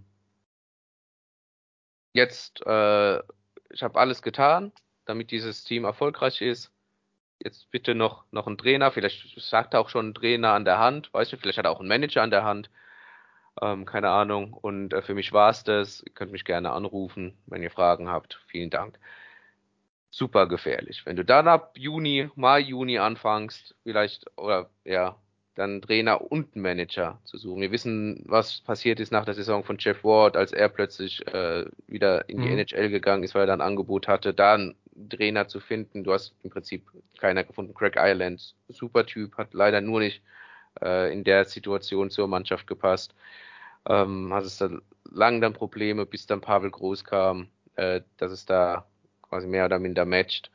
jetzt, 2.12 2.64
äh, 2.66 3.18
ich 3.70 3.82
habe 3.82 3.98
alles 3.98 4.22
getan, 4.22 4.72
damit 5.04 5.30
dieses 5.30 5.64
Team 5.64 5.84
erfolgreich 5.84 6.40
ist. 6.40 6.72
Jetzt 7.42 7.70
bitte 7.70 7.94
noch, 7.94 8.24
noch 8.32 8.46
ein 8.46 8.56
Trainer, 8.58 8.90
vielleicht 8.92 9.38
sagt 9.40 9.74
er 9.74 9.80
auch 9.80 9.90
schon 9.90 10.08
ein 10.10 10.14
Trainer 10.14 10.52
an 10.52 10.64
der 10.64 10.78
Hand, 10.78 11.12
weißt 11.12 11.32
du, 11.32 11.36
vielleicht 11.36 11.58
hat 11.58 11.66
er 11.66 11.70
auch 11.70 11.80
einen 11.80 11.88
Manager 11.88 12.22
an 12.22 12.30
der 12.30 12.44
Hand. 12.44 12.70
Ähm, 13.62 13.84
keine 13.84 14.10
Ahnung. 14.10 14.52
Und 14.52 14.92
äh, 14.92 15.02
für 15.02 15.14
mich 15.14 15.32
war 15.32 15.50
es 15.50 15.64
das. 15.64 16.02
Ihr 16.02 16.12
könnt 16.12 16.32
mich 16.32 16.44
gerne 16.44 16.72
anrufen, 16.72 17.36
wenn 17.46 17.62
ihr 17.62 17.70
Fragen 17.70 18.08
habt. 18.08 18.40
Vielen 18.48 18.70
Dank. 18.70 18.98
Super 20.10 20.46
gefährlich. 20.46 21.04
Wenn 21.04 21.16
du 21.16 21.24
dann 21.24 21.48
ab 21.48 21.72
Juni, 21.76 22.30
Mai, 22.36 22.60
Juni 22.60 22.98
anfängst, 22.98 23.74
vielleicht, 23.82 24.26
oder 24.36 24.70
ja, 24.84 25.16
dann 25.56 25.80
Trainer 25.80 26.30
und 26.30 26.54
Manager 26.54 27.18
zu 27.24 27.38
suchen. 27.38 27.62
Wir 27.62 27.72
wissen, 27.72 28.22
was 28.26 28.60
passiert 28.60 29.00
ist 29.00 29.10
nach 29.10 29.24
der 29.24 29.34
Saison 29.34 29.64
von 29.64 29.78
Jeff 29.78 30.04
Ward, 30.04 30.36
als 30.36 30.52
er 30.52 30.68
plötzlich 30.68 31.26
äh, 31.28 31.64
wieder 31.86 32.28
in 32.28 32.42
die 32.42 32.48
mhm. 32.48 32.58
NHL 32.58 32.90
gegangen 32.90 33.24
ist, 33.24 33.34
weil 33.34 33.44
er 33.44 33.46
dann 33.46 33.62
ein 33.62 33.68
Angebot 33.68 34.06
hatte, 34.06 34.34
da 34.34 34.54
einen 34.54 34.76
Trainer 35.08 35.48
zu 35.48 35.60
finden. 35.60 36.04
Du 36.04 36.12
hast 36.12 36.34
im 36.42 36.50
Prinzip 36.50 36.90
keiner 37.18 37.42
gefunden. 37.42 37.74
Craig 37.74 37.96
Ireland, 37.96 38.54
super 38.68 39.06
Typ, 39.06 39.36
hat 39.38 39.54
leider 39.54 39.80
nur 39.80 40.00
nicht 40.00 40.22
äh, 40.82 41.10
in 41.12 41.24
der 41.24 41.46
Situation 41.46 42.10
zur 42.10 42.28
Mannschaft 42.28 42.66
gepasst. 42.66 43.14
Ähm, 43.88 44.32
hat 44.32 44.44
es 44.44 44.58
da 44.58 44.70
lang 45.04 45.40
dann 45.40 45.52
Probleme, 45.52 46.06
bis 46.06 46.26
dann 46.26 46.40
Pavel 46.40 46.70
Groß 46.70 47.04
kam, 47.04 47.48
äh, 47.76 48.00
dass 48.16 48.32
es 48.32 48.44
da 48.46 48.86
quasi 49.22 49.46
mehr 49.46 49.66
oder 49.66 49.78
minder 49.78 50.04
matcht. 50.04 50.50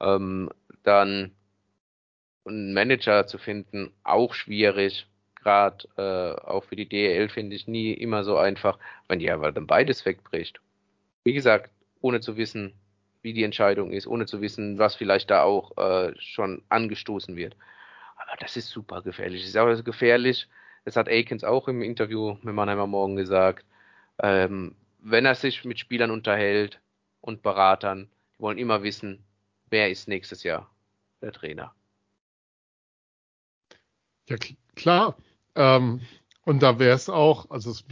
Ähm, 0.00 0.50
dann 0.82 1.32
einen 2.46 2.74
Manager 2.74 3.26
zu 3.26 3.38
finden, 3.38 3.92
auch 4.04 4.34
schwierig. 4.34 5.06
Gerade 5.42 5.88
äh, 5.96 6.40
auch 6.46 6.64
für 6.64 6.76
die 6.76 6.88
DEL 6.88 7.28
finde 7.28 7.56
ich 7.56 7.66
nie 7.66 7.92
immer 7.92 8.24
so 8.24 8.36
einfach, 8.36 8.78
wenn 9.08 9.18
die 9.18 9.30
aber 9.30 9.52
dann 9.52 9.66
beides 9.66 10.04
wegbricht. 10.04 10.60
Wie 11.24 11.32
gesagt, 11.32 11.70
ohne 12.00 12.20
zu 12.20 12.36
wissen, 12.36 12.72
wie 13.22 13.32
die 13.32 13.44
Entscheidung 13.44 13.92
ist, 13.92 14.06
ohne 14.06 14.26
zu 14.26 14.40
wissen, 14.40 14.78
was 14.78 14.94
vielleicht 14.94 15.30
da 15.30 15.42
auch 15.42 15.76
äh, 15.76 16.12
schon 16.18 16.62
angestoßen 16.68 17.36
wird. 17.36 17.56
Aber 18.16 18.36
das 18.40 18.56
ist 18.56 18.68
super 18.68 19.02
gefährlich. 19.02 19.42
Das 19.42 19.50
ist 19.50 19.56
auch 19.56 19.84
gefährlich. 19.84 20.48
Das 20.86 20.94
hat 20.94 21.08
Aikens 21.08 21.42
auch 21.42 21.66
im 21.66 21.82
Interview 21.82 22.36
mit 22.42 22.54
Mannheimer 22.54 22.86
Morgen 22.86 23.16
gesagt. 23.16 23.66
Ähm, 24.22 24.76
wenn 25.00 25.26
er 25.26 25.34
sich 25.34 25.64
mit 25.64 25.80
Spielern 25.80 26.12
unterhält 26.12 26.80
und 27.20 27.42
Beratern, 27.42 28.08
die 28.36 28.42
wollen 28.42 28.56
immer 28.56 28.84
wissen, 28.84 29.24
wer 29.68 29.90
ist 29.90 30.06
nächstes 30.06 30.44
Jahr 30.44 30.70
der 31.20 31.32
Trainer. 31.32 31.74
Ja, 34.28 34.36
klar. 34.76 35.16
Ähm, 35.56 36.02
und 36.44 36.62
da 36.62 36.78
wäre 36.78 36.94
es 36.94 37.08
auch, 37.08 37.50
also 37.50 37.72
es, 37.72 37.84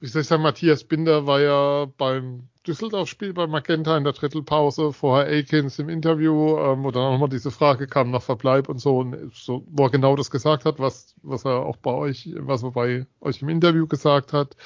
ich 0.00 0.12
sagen, 0.12 0.42
Matthias 0.42 0.84
Binder 0.84 1.26
war 1.26 1.40
ja 1.40 1.86
beim 1.96 2.48
Düsseldorf-Spiel 2.66 3.32
bei 3.32 3.46
Magenta 3.46 3.96
in 3.96 4.04
der 4.04 4.12
Drittelpause, 4.12 4.92
vorher 4.92 5.38
Akins 5.38 5.78
im 5.78 5.88
Interview, 5.88 6.58
ähm, 6.58 6.84
wo 6.84 6.90
dann 6.90 7.12
nochmal 7.12 7.28
diese 7.28 7.50
Frage 7.50 7.86
kam 7.86 8.10
nach 8.10 8.22
Verbleib 8.22 8.68
und 8.68 8.78
so, 8.78 8.98
und 8.98 9.32
so, 9.34 9.64
wo 9.70 9.84
er 9.84 9.90
genau 9.90 10.16
das 10.16 10.30
gesagt 10.30 10.64
hat, 10.64 10.78
was, 10.78 11.14
was 11.22 11.44
er 11.44 11.64
auch 11.64 11.76
bei 11.76 11.92
euch, 11.92 12.28
was 12.38 12.62
er 12.62 12.72
bei 12.72 13.06
euch 13.20 13.42
im 13.42 13.48
Interview 13.48 13.86
gesagt 13.86 14.32
hat. 14.32 14.56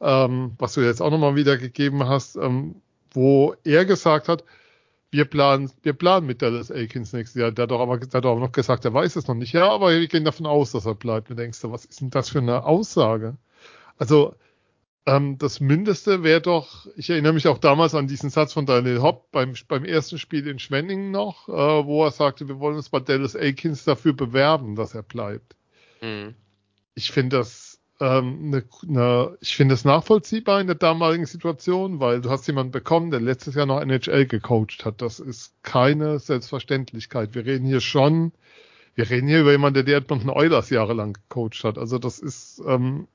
ähm, 0.00 0.54
was 0.58 0.74
du 0.74 0.80
jetzt 0.80 1.00
auch 1.00 1.10
nochmal 1.10 1.36
wiedergegeben 1.36 2.06
hast, 2.08 2.36
ähm, 2.36 2.76
wo 3.12 3.54
er 3.64 3.84
gesagt 3.84 4.28
hat, 4.28 4.44
wir 5.10 5.24
planen, 5.24 5.70
wir 5.82 5.94
planen 5.94 6.26
mit 6.26 6.42
Dallas 6.42 6.70
Aikens 6.70 7.12
nächstes 7.12 7.40
Jahr. 7.40 7.50
Der 7.52 7.64
hat 7.64 7.70
doch 7.70 7.80
aber, 7.80 7.98
der 7.98 8.18
hat 8.18 8.24
doch 8.24 8.38
noch 8.38 8.52
gesagt, 8.52 8.84
er 8.84 8.92
weiß 8.92 9.16
es 9.16 9.26
noch 9.26 9.34
nicht. 9.34 9.52
Ja, 9.54 9.70
aber 9.70 9.90
wir 9.90 10.06
gehen 10.06 10.24
davon 10.24 10.46
aus, 10.46 10.72
dass 10.72 10.86
er 10.86 10.94
bleibt. 10.94 11.30
Du 11.30 11.34
denkst, 11.34 11.60
was 11.62 11.86
ist 11.86 12.00
denn 12.00 12.10
das 12.10 12.28
für 12.30 12.40
eine 12.40 12.64
Aussage? 12.64 13.36
Also, 13.96 14.34
ähm, 15.06 15.38
das 15.38 15.60
Mindeste 15.60 16.22
wäre 16.22 16.40
doch, 16.40 16.86
ich 16.96 17.10
erinnere 17.10 17.32
mich 17.32 17.48
auch 17.48 17.58
damals 17.58 17.94
an 17.94 18.06
diesen 18.06 18.30
Satz 18.30 18.52
von 18.52 18.66
Daniel 18.66 19.00
Hopp 19.00 19.30
beim, 19.32 19.54
beim 19.66 19.84
ersten 19.84 20.18
Spiel 20.18 20.46
in 20.46 20.58
Schwenningen 20.58 21.10
noch, 21.10 21.48
äh, 21.48 21.52
wo 21.52 22.04
er 22.04 22.10
sagte, 22.10 22.48
wir 22.48 22.58
wollen 22.58 22.76
uns 22.76 22.90
bei 22.90 23.00
Dallas 23.00 23.34
Aikens 23.34 23.84
dafür 23.84 24.12
bewerben, 24.12 24.76
dass 24.76 24.94
er 24.94 25.02
bleibt. 25.02 25.56
Mhm. 26.02 26.34
Ich 26.94 27.10
finde 27.10 27.38
das, 27.38 27.80
ähm, 28.00 28.50
ne, 28.50 28.64
ne, 28.86 29.36
ich 29.40 29.56
finde 29.56 29.72
das 29.72 29.84
nachvollziehbar 29.84 30.60
in 30.60 30.66
der 30.66 30.76
damaligen 30.76 31.26
Situation, 31.26 32.00
weil 32.00 32.20
du 32.20 32.30
hast 32.30 32.46
jemanden 32.46 32.72
bekommen, 32.72 33.10
der 33.10 33.20
letztes 33.20 33.54
Jahr 33.54 33.66
noch 33.66 33.80
NHL 33.80 34.26
gecoacht 34.26 34.84
hat. 34.84 35.02
Das 35.02 35.20
ist 35.20 35.54
keine 35.62 36.18
Selbstverständlichkeit. 36.18 37.34
Wir 37.34 37.46
reden 37.46 37.66
hier 37.66 37.80
schon, 37.80 38.32
wir 38.94 39.08
reden 39.08 39.28
hier 39.28 39.40
über 39.40 39.52
jemanden, 39.52 39.74
der 39.74 39.82
die 39.84 39.92
Edmonton 39.92 40.30
Oilers 40.30 40.70
jahrelang 40.70 41.14
gecoacht 41.14 41.64
hat. 41.64 41.78
Also 41.78 41.98
das 41.98 42.18
ist, 42.18 42.62
ähm, 42.66 43.08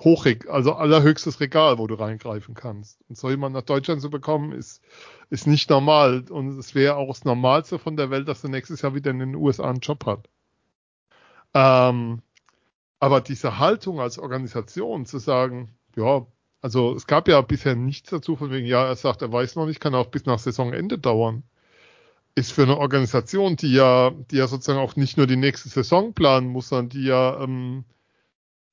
hoch, 0.00 0.26
also 0.48 0.74
allerhöchstes 0.74 1.40
Regal, 1.40 1.78
wo 1.78 1.86
du 1.86 1.94
reingreifen 1.94 2.54
kannst. 2.54 3.00
Und 3.08 3.16
so 3.16 3.30
jemand 3.30 3.54
nach 3.54 3.62
Deutschland 3.62 4.00
zu 4.00 4.10
bekommen, 4.10 4.52
ist, 4.52 4.82
ist 5.28 5.46
nicht 5.46 5.70
normal. 5.70 6.24
Und 6.30 6.58
es 6.58 6.74
wäre 6.74 6.96
auch 6.96 7.08
das 7.08 7.24
Normalste 7.24 7.78
von 7.78 7.96
der 7.96 8.10
Welt, 8.10 8.28
dass 8.28 8.44
er 8.44 8.50
nächstes 8.50 8.82
Jahr 8.82 8.94
wieder 8.94 9.10
in 9.10 9.18
den 9.18 9.34
USA 9.34 9.68
einen 9.68 9.80
Job 9.80 10.06
hat. 10.06 10.28
Ähm, 11.54 12.22
aber 12.98 13.20
diese 13.20 13.58
Haltung 13.58 14.00
als 14.00 14.18
Organisation 14.18 15.06
zu 15.06 15.18
sagen, 15.18 15.74
ja, 15.96 16.26
also 16.62 16.94
es 16.94 17.06
gab 17.06 17.28
ja 17.28 17.40
bisher 17.40 17.74
nichts 17.74 18.10
dazu, 18.10 18.36
von 18.36 18.50
wegen, 18.50 18.66
ja, 18.66 18.86
er 18.86 18.96
sagt, 18.96 19.22
er 19.22 19.32
weiß 19.32 19.56
noch 19.56 19.66
nicht, 19.66 19.80
kann 19.80 19.94
auch 19.94 20.08
bis 20.08 20.26
nach 20.26 20.38
Saisonende 20.38 20.98
dauern, 20.98 21.42
ist 22.34 22.52
für 22.52 22.62
eine 22.62 22.78
Organisation, 22.78 23.56
die 23.56 23.72
ja, 23.72 24.10
die 24.30 24.36
ja 24.36 24.46
sozusagen 24.46 24.78
auch 24.78 24.96
nicht 24.96 25.16
nur 25.16 25.26
die 25.26 25.36
nächste 25.36 25.68
Saison 25.68 26.12
planen 26.14 26.48
muss, 26.48 26.68
sondern 26.68 26.90
die 26.90 27.04
ja 27.04 27.42
ähm, 27.42 27.84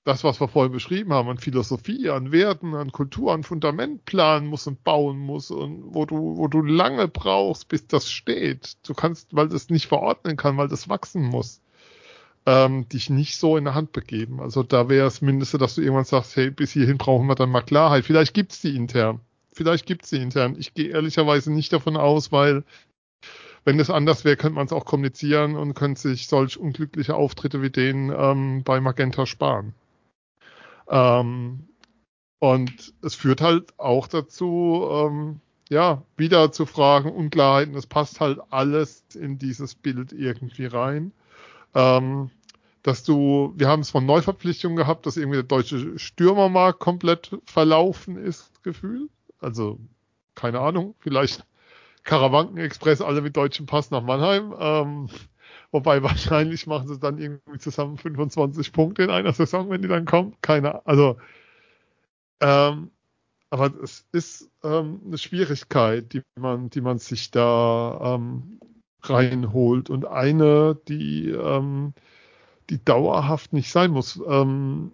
das, 0.07 0.23
was 0.23 0.39
wir 0.39 0.47
vorhin 0.47 0.71
beschrieben 0.71 1.11
haben, 1.11 1.27
an 1.27 1.37
Philosophie, 1.37 2.09
an 2.09 2.31
Werten, 2.31 2.75
an 2.75 2.93
Kultur, 2.93 3.33
an 3.33 3.43
Fundament 3.43 4.05
planen 4.05 4.47
muss 4.47 4.65
und 4.65 4.83
bauen 4.85 5.19
muss 5.19 5.51
und 5.51 5.93
wo 5.93 6.05
du, 6.05 6.37
wo 6.37 6.47
du 6.47 6.61
lange 6.61 7.09
brauchst, 7.09 7.67
bis 7.67 7.87
das 7.87 8.09
steht. 8.09 8.77
Du 8.87 8.93
kannst, 8.93 9.35
weil 9.35 9.49
das 9.49 9.69
nicht 9.69 9.87
verordnen 9.87 10.37
kann, 10.37 10.55
weil 10.55 10.69
das 10.69 10.87
wachsen 10.87 11.23
muss, 11.23 11.61
ähm, 12.45 12.87
dich 12.87 13.09
nicht 13.09 13.37
so 13.37 13.57
in 13.57 13.65
der 13.65 13.75
Hand 13.75 13.91
begeben. 13.91 14.39
Also 14.39 14.63
da 14.63 14.87
wäre 14.87 15.07
es 15.07 15.21
mindestens, 15.21 15.59
dass 15.59 15.75
du 15.75 15.81
irgendwann 15.81 16.05
sagst, 16.05 16.37
hey, 16.37 16.51
bis 16.51 16.71
hierhin 16.71 16.97
brauchen 16.97 17.27
wir 17.27 17.35
dann 17.35 17.49
mal 17.49 17.61
Klarheit. 17.61 18.05
Vielleicht 18.05 18.33
gibt's 18.33 18.61
die 18.61 18.77
intern. 18.77 19.19
Vielleicht 19.51 19.85
gibt's 19.85 20.09
die 20.09 20.21
intern. 20.21 20.55
Ich 20.57 20.73
gehe 20.73 20.89
ehrlicherweise 20.89 21.51
nicht 21.51 21.73
davon 21.73 21.97
aus, 21.97 22.31
weil 22.31 22.63
wenn 23.65 23.77
es 23.81 23.89
anders 23.89 24.23
wäre, 24.23 24.37
könnte 24.37 24.55
man 24.55 24.67
es 24.67 24.71
auch 24.71 24.85
kommunizieren 24.85 25.57
und 25.57 25.73
könnte 25.73 25.99
sich 25.99 26.27
solch 26.27 26.57
unglückliche 26.57 27.15
Auftritte 27.15 27.61
wie 27.61 27.71
den 27.71 28.09
ähm, 28.17 28.63
bei 28.63 28.79
Magenta 28.79 29.25
sparen. 29.25 29.73
Ähm, 30.89 31.67
und 32.39 32.93
es 33.01 33.15
führt 33.15 33.41
halt 33.41 33.77
auch 33.79 34.07
dazu, 34.07 34.87
ähm, 34.91 35.41
ja, 35.69 36.03
wieder 36.15 36.51
zu 36.51 36.65
Fragen, 36.65 37.11
Unklarheiten. 37.11 37.75
Es 37.75 37.87
passt 37.87 38.19
halt 38.19 38.39
alles 38.51 39.03
in 39.15 39.37
dieses 39.37 39.75
Bild 39.75 40.13
irgendwie 40.13 40.65
rein. 40.65 41.11
Ähm, 41.73 42.29
dass 42.83 43.03
du, 43.03 43.53
wir 43.57 43.67
haben 43.67 43.81
es 43.81 43.89
von 43.89 44.05
Neuverpflichtungen 44.05 44.77
gehabt, 44.77 45.05
dass 45.05 45.17
irgendwie 45.17 45.37
der 45.37 45.43
deutsche 45.43 45.99
Stürmermarkt 45.99 46.79
komplett 46.79 47.37
verlaufen 47.45 48.15
ist, 48.17 48.63
Gefühl. 48.63 49.09
Also, 49.39 49.79
keine 50.35 50.61
Ahnung, 50.61 50.95
vielleicht 50.99 51.45
Karawanken 52.03 52.57
Express 52.57 53.01
alle 53.01 53.21
mit 53.21 53.35
deutschem 53.35 53.65
Pass 53.65 53.91
nach 53.91 54.01
Mannheim. 54.01 54.53
Ähm, 54.57 55.09
Wobei 55.77 56.01
wahrscheinlich 56.01 56.65
machen 56.65 56.87
sie 56.87 56.97
dann 56.97 57.19
irgendwie 57.19 57.59
zusammen 57.59 57.99
25 57.99 58.73
Punkte 58.73 59.03
in 59.03 59.11
einer 59.11 59.31
Saison, 59.31 59.69
wenn 59.69 59.83
die 59.83 59.87
dann 59.87 60.05
kommen. 60.05 60.35
Keine, 60.41 60.83
also, 60.87 61.17
ähm, 62.39 62.89
aber 63.51 63.71
es 63.83 64.07
ist 64.11 64.49
ähm, 64.63 65.01
eine 65.05 65.19
Schwierigkeit, 65.19 66.11
die 66.13 66.23
man, 66.35 66.71
die 66.71 66.81
man 66.81 66.97
sich 66.97 67.29
da 67.29 68.15
ähm, 68.15 68.59
reinholt 69.03 69.91
und 69.91 70.07
eine, 70.07 70.79
die, 70.87 71.29
ähm, 71.29 71.93
die 72.71 72.83
dauerhaft 72.83 73.53
nicht 73.53 73.69
sein 73.69 73.91
muss. 73.91 74.19
Ähm, 74.27 74.93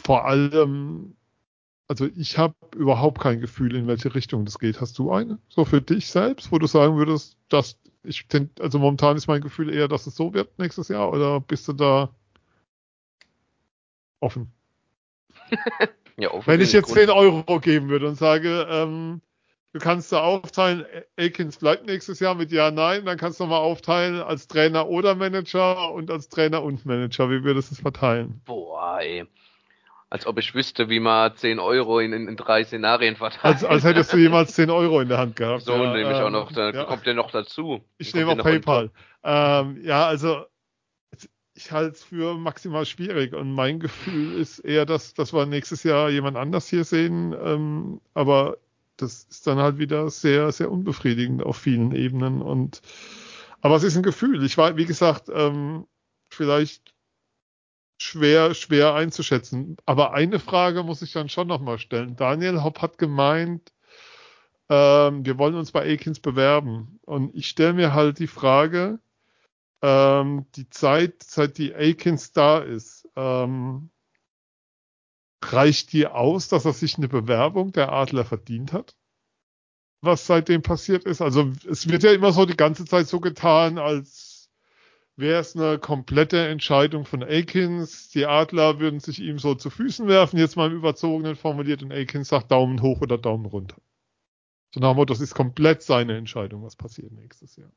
vor 0.00 0.24
allem, 0.24 1.14
also 1.86 2.08
ich 2.16 2.36
habe 2.36 2.56
überhaupt 2.74 3.20
kein 3.20 3.40
Gefühl, 3.40 3.76
in 3.76 3.86
welche 3.86 4.12
Richtung 4.12 4.44
das 4.44 4.58
geht. 4.58 4.80
Hast 4.80 4.98
du 4.98 5.12
eine? 5.12 5.38
So 5.48 5.64
für 5.64 5.80
dich 5.80 6.08
selbst, 6.08 6.50
wo 6.50 6.58
du 6.58 6.66
sagen 6.66 6.96
würdest, 6.96 7.36
das 7.48 7.78
ich 8.04 8.26
denke, 8.28 8.62
also 8.62 8.78
momentan 8.78 9.16
ist 9.16 9.26
mein 9.26 9.40
Gefühl 9.40 9.72
eher, 9.72 9.88
dass 9.88 10.06
es 10.06 10.16
so 10.16 10.34
wird 10.34 10.58
nächstes 10.58 10.88
Jahr 10.88 11.12
oder 11.12 11.40
bist 11.40 11.68
du 11.68 11.72
da 11.72 12.10
offen? 14.20 14.52
ja, 16.16 16.30
offen 16.30 16.46
Wenn 16.46 16.60
ich 16.60 16.72
jetzt 16.72 16.86
Grund. 16.86 16.98
10 16.98 17.10
Euro 17.10 17.60
geben 17.60 17.88
würde 17.88 18.08
und 18.08 18.16
sage, 18.16 18.66
ähm, 18.68 19.20
du 19.72 19.78
kannst 19.80 20.12
da 20.12 20.22
aufteilen, 20.22 20.84
Akins 21.18 21.58
bleibt 21.58 21.86
nächstes 21.86 22.20
Jahr 22.20 22.34
mit 22.34 22.52
Ja, 22.52 22.70
Nein, 22.70 23.04
dann 23.04 23.18
kannst 23.18 23.40
du 23.40 23.46
mal 23.46 23.58
aufteilen 23.58 24.20
als 24.20 24.48
Trainer 24.48 24.88
oder 24.88 25.14
Manager 25.14 25.92
und 25.92 26.10
als 26.10 26.28
Trainer 26.28 26.62
und 26.62 26.84
Manager. 26.86 27.30
Wie 27.30 27.44
würdest 27.44 27.70
du 27.70 27.74
es 27.74 27.80
verteilen? 27.80 28.40
Boah, 28.44 29.00
ey 29.00 29.26
als 30.12 30.26
ob 30.26 30.38
ich 30.38 30.54
wüsste, 30.54 30.90
wie 30.90 31.00
man 31.00 31.34
10 31.34 31.58
Euro 31.58 31.98
in, 31.98 32.12
in, 32.12 32.28
in 32.28 32.36
drei 32.36 32.64
Szenarien 32.64 33.16
verteilt. 33.16 33.44
Als, 33.44 33.64
als 33.64 33.82
hättest 33.82 34.12
du 34.12 34.18
jemals 34.18 34.54
10 34.54 34.68
Euro 34.68 35.00
in 35.00 35.08
der 35.08 35.16
Hand 35.16 35.36
gehabt. 35.36 35.62
So 35.62 35.72
ja, 35.72 35.90
nehme 35.90 36.12
ich 36.12 36.18
ähm, 36.18 36.24
auch 36.24 36.30
noch, 36.30 36.52
da 36.52 36.68
ja. 36.68 36.84
kommt 36.84 37.06
der 37.06 37.14
noch 37.14 37.30
dazu. 37.30 37.82
Ich 37.96 38.14
nehme 38.14 38.32
auch 38.32 38.36
PayPal. 38.36 38.90
Ähm, 39.24 39.78
ja, 39.82 40.04
also 40.06 40.44
ich 41.54 41.72
halte 41.72 41.94
es 41.94 42.04
für 42.04 42.34
maximal 42.34 42.84
schwierig 42.84 43.32
und 43.32 43.54
mein 43.54 43.80
Gefühl 43.80 44.38
ist 44.38 44.58
eher, 44.58 44.84
dass, 44.84 45.14
dass 45.14 45.32
wir 45.32 45.46
nächstes 45.46 45.82
Jahr 45.82 46.10
jemand 46.10 46.36
anders 46.36 46.68
hier 46.68 46.84
sehen, 46.84 47.34
ähm, 47.42 48.02
aber 48.12 48.58
das 48.98 49.24
ist 49.30 49.46
dann 49.46 49.60
halt 49.60 49.78
wieder 49.78 50.10
sehr, 50.10 50.52
sehr 50.52 50.70
unbefriedigend 50.70 51.42
auf 51.42 51.56
vielen 51.56 51.94
Ebenen 51.94 52.42
und 52.42 52.82
aber 53.62 53.76
es 53.76 53.82
ist 53.82 53.96
ein 53.96 54.02
Gefühl. 54.02 54.44
Ich 54.44 54.58
war, 54.58 54.76
wie 54.76 54.84
gesagt, 54.84 55.30
ähm, 55.32 55.86
vielleicht 56.28 56.91
schwer, 57.98 58.54
schwer 58.54 58.94
einzuschätzen. 58.94 59.76
Aber 59.86 60.12
eine 60.12 60.38
Frage 60.38 60.82
muss 60.82 61.02
ich 61.02 61.12
dann 61.12 61.28
schon 61.28 61.48
nochmal 61.48 61.78
stellen. 61.78 62.16
Daniel 62.16 62.62
Hopp 62.62 62.82
hat 62.82 62.98
gemeint, 62.98 63.72
ähm, 64.68 65.24
wir 65.24 65.38
wollen 65.38 65.54
uns 65.54 65.72
bei 65.72 65.92
Akins 65.92 66.20
bewerben. 66.20 66.98
Und 67.02 67.34
ich 67.34 67.48
stelle 67.48 67.74
mir 67.74 67.94
halt 67.94 68.18
die 68.18 68.26
Frage, 68.26 69.00
ähm, 69.82 70.46
die 70.56 70.70
Zeit, 70.70 71.22
seit 71.22 71.58
die 71.58 71.74
Akins 71.74 72.32
da 72.32 72.58
ist, 72.58 73.08
ähm, 73.16 73.90
reicht 75.44 75.92
die 75.92 76.06
aus, 76.06 76.48
dass 76.48 76.64
er 76.64 76.72
sich 76.72 76.96
eine 76.96 77.08
Bewerbung 77.08 77.72
der 77.72 77.92
Adler 77.92 78.24
verdient 78.24 78.72
hat? 78.72 78.96
Was 80.00 80.26
seitdem 80.26 80.62
passiert 80.62 81.04
ist? 81.04 81.20
Also 81.20 81.52
es 81.68 81.88
wird 81.88 82.02
ja 82.02 82.12
immer 82.12 82.32
so 82.32 82.46
die 82.46 82.56
ganze 82.56 82.84
Zeit 82.84 83.08
so 83.08 83.20
getan, 83.20 83.78
als 83.78 84.31
wäre 85.16 85.40
es 85.40 85.56
eine 85.56 85.78
komplette 85.78 86.46
Entscheidung 86.48 87.04
von 87.04 87.22
Akins. 87.22 88.08
Die 88.10 88.26
Adler 88.26 88.80
würden 88.80 89.00
sich 89.00 89.20
ihm 89.20 89.38
so 89.38 89.54
zu 89.54 89.70
Füßen 89.70 90.08
werfen, 90.08 90.38
jetzt 90.38 90.56
mal 90.56 90.70
im 90.70 90.76
Überzogenen 90.76 91.36
formuliert, 91.36 91.82
und 91.82 91.92
Akins 91.92 92.28
sagt 92.28 92.50
Daumen 92.50 92.82
hoch 92.82 93.00
oder 93.00 93.18
Daumen 93.18 93.46
runter. 93.46 93.76
So 94.74 94.80
nach 94.80 94.92
dem 94.92 94.96
Motto, 94.96 95.12
das 95.12 95.20
ist 95.20 95.34
komplett 95.34 95.82
seine 95.82 96.16
Entscheidung, 96.16 96.62
was 96.62 96.76
passiert 96.76 97.12
nächstes 97.12 97.56
Jahr. 97.56 97.72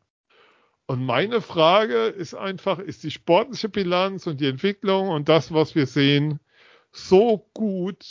Und 0.88 1.03
meine 1.03 1.41
Frage 1.41 2.06
ist 2.06 2.36
einfach, 2.36 2.80
ist 2.80 3.03
die 3.03 3.12
sportliche 3.12 3.70
Bilanz 3.70 4.28
und 4.28 4.40
die 4.40 4.48
Entwicklung 4.48 5.10
und 5.10 5.28
das, 5.28 5.52
was 5.52 5.76
wir 5.76 5.88
sehen, 5.88 6.40
so 6.91 7.49
gut, 7.53 8.06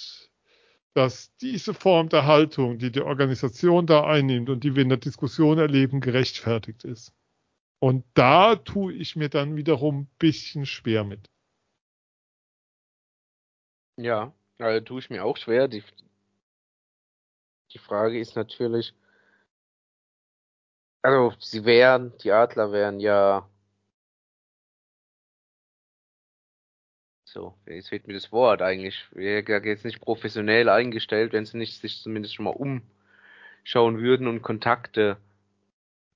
dass 0.93 1.35
diese 1.37 1.73
Form 1.73 2.09
der 2.09 2.27
Haltung, 2.27 2.79
die 2.79 2.91
die 2.93 3.01
Organisation 3.01 3.87
da 3.87 4.05
einnimmt 4.05 4.51
und 4.51 4.65
die 4.65 4.75
wir 4.75 4.83
in 4.83 4.89
der 4.89 4.99
Diskussion 4.99 5.59
erleben, 5.59 6.01
gerechtfertigt 6.01 6.85
ist? 6.85 7.13
Und 7.85 8.07
da 8.15 8.57
tue 8.57 8.95
ich 8.95 9.15
mir 9.15 9.29
dann 9.29 9.57
wiederum 9.57 10.05
ein 10.05 10.11
bisschen 10.19 10.65
schwer 10.65 11.05
mit. 11.05 11.29
Ja, 13.99 14.33
also 14.59 14.81
tue 14.83 15.01
ich 15.01 15.11
mir 15.11 15.23
auch 15.23 15.37
schwer. 15.37 15.69
Die, 15.69 15.85
die 17.75 17.79
Frage 17.79 18.19
ist 18.19 18.37
natürlich, 18.37 18.95
also 21.03 21.35
sie 21.39 21.67
wären, 21.67 22.17
die 22.23 22.33
Adler 22.33 22.73
wären 22.73 23.01
ja 23.01 23.47
so, 27.27 27.55
jetzt 27.67 27.91
fehlt 27.91 28.07
mir 28.07 28.15
das 28.15 28.33
Wort 28.33 28.63
eigentlich, 28.63 29.05
wäre 29.11 29.63
jetzt 29.67 29.85
nicht 29.85 30.01
professionell 30.01 30.71
eingestellt, 30.71 31.35
wenn 31.35 31.45
sie 31.45 31.59
nicht 31.59 31.83
sich 31.83 32.01
zumindest 32.01 32.35
schon 32.35 32.47
mal 32.47 32.81
umschauen 33.63 33.99
würden 33.99 34.27
und 34.27 34.41
Kontakte 34.41 35.19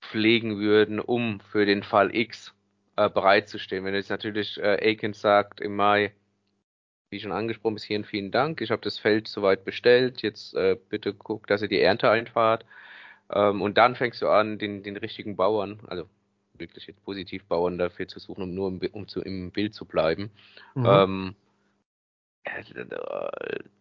pflegen 0.00 0.58
würden, 0.58 1.00
um 1.00 1.40
für 1.40 1.66
den 1.66 1.82
Fall 1.82 2.14
X 2.14 2.54
äh, 2.96 3.08
bereitzustehen. 3.08 3.84
Wenn 3.84 3.94
jetzt 3.94 4.10
natürlich 4.10 4.58
äh, 4.58 4.78
Aikens 4.80 5.20
sagt 5.20 5.60
im 5.60 5.76
Mai, 5.76 6.12
wie 7.10 7.20
schon 7.20 7.32
angesprochen, 7.32 7.74
bis 7.74 7.84
hierhin 7.84 8.04
vielen 8.04 8.30
Dank. 8.30 8.60
Ich 8.60 8.70
habe 8.70 8.82
das 8.82 8.98
Feld 8.98 9.28
soweit 9.28 9.64
bestellt. 9.64 10.22
Jetzt 10.22 10.54
äh, 10.54 10.76
bitte 10.88 11.14
guck, 11.14 11.46
dass 11.46 11.62
ihr 11.62 11.68
die 11.68 11.80
Ernte 11.80 12.10
einfahrt. 12.10 12.64
Ähm, 13.30 13.62
und 13.62 13.78
dann 13.78 13.96
fängst 13.96 14.20
du 14.22 14.28
an, 14.28 14.58
den, 14.58 14.82
den 14.82 14.96
richtigen 14.96 15.36
Bauern, 15.36 15.80
also 15.86 16.08
wirklich 16.54 16.86
jetzt 16.86 17.04
positiv 17.04 17.44
Bauern 17.44 17.78
dafür 17.78 18.08
zu 18.08 18.18
suchen, 18.18 18.42
um 18.42 18.54
nur 18.54 18.68
im, 18.68 18.80
um 18.92 19.08
zu, 19.08 19.22
im 19.22 19.50
Bild 19.52 19.74
zu 19.74 19.84
bleiben. 19.84 20.30
Mhm. 20.74 20.86
Ähm, 20.86 21.36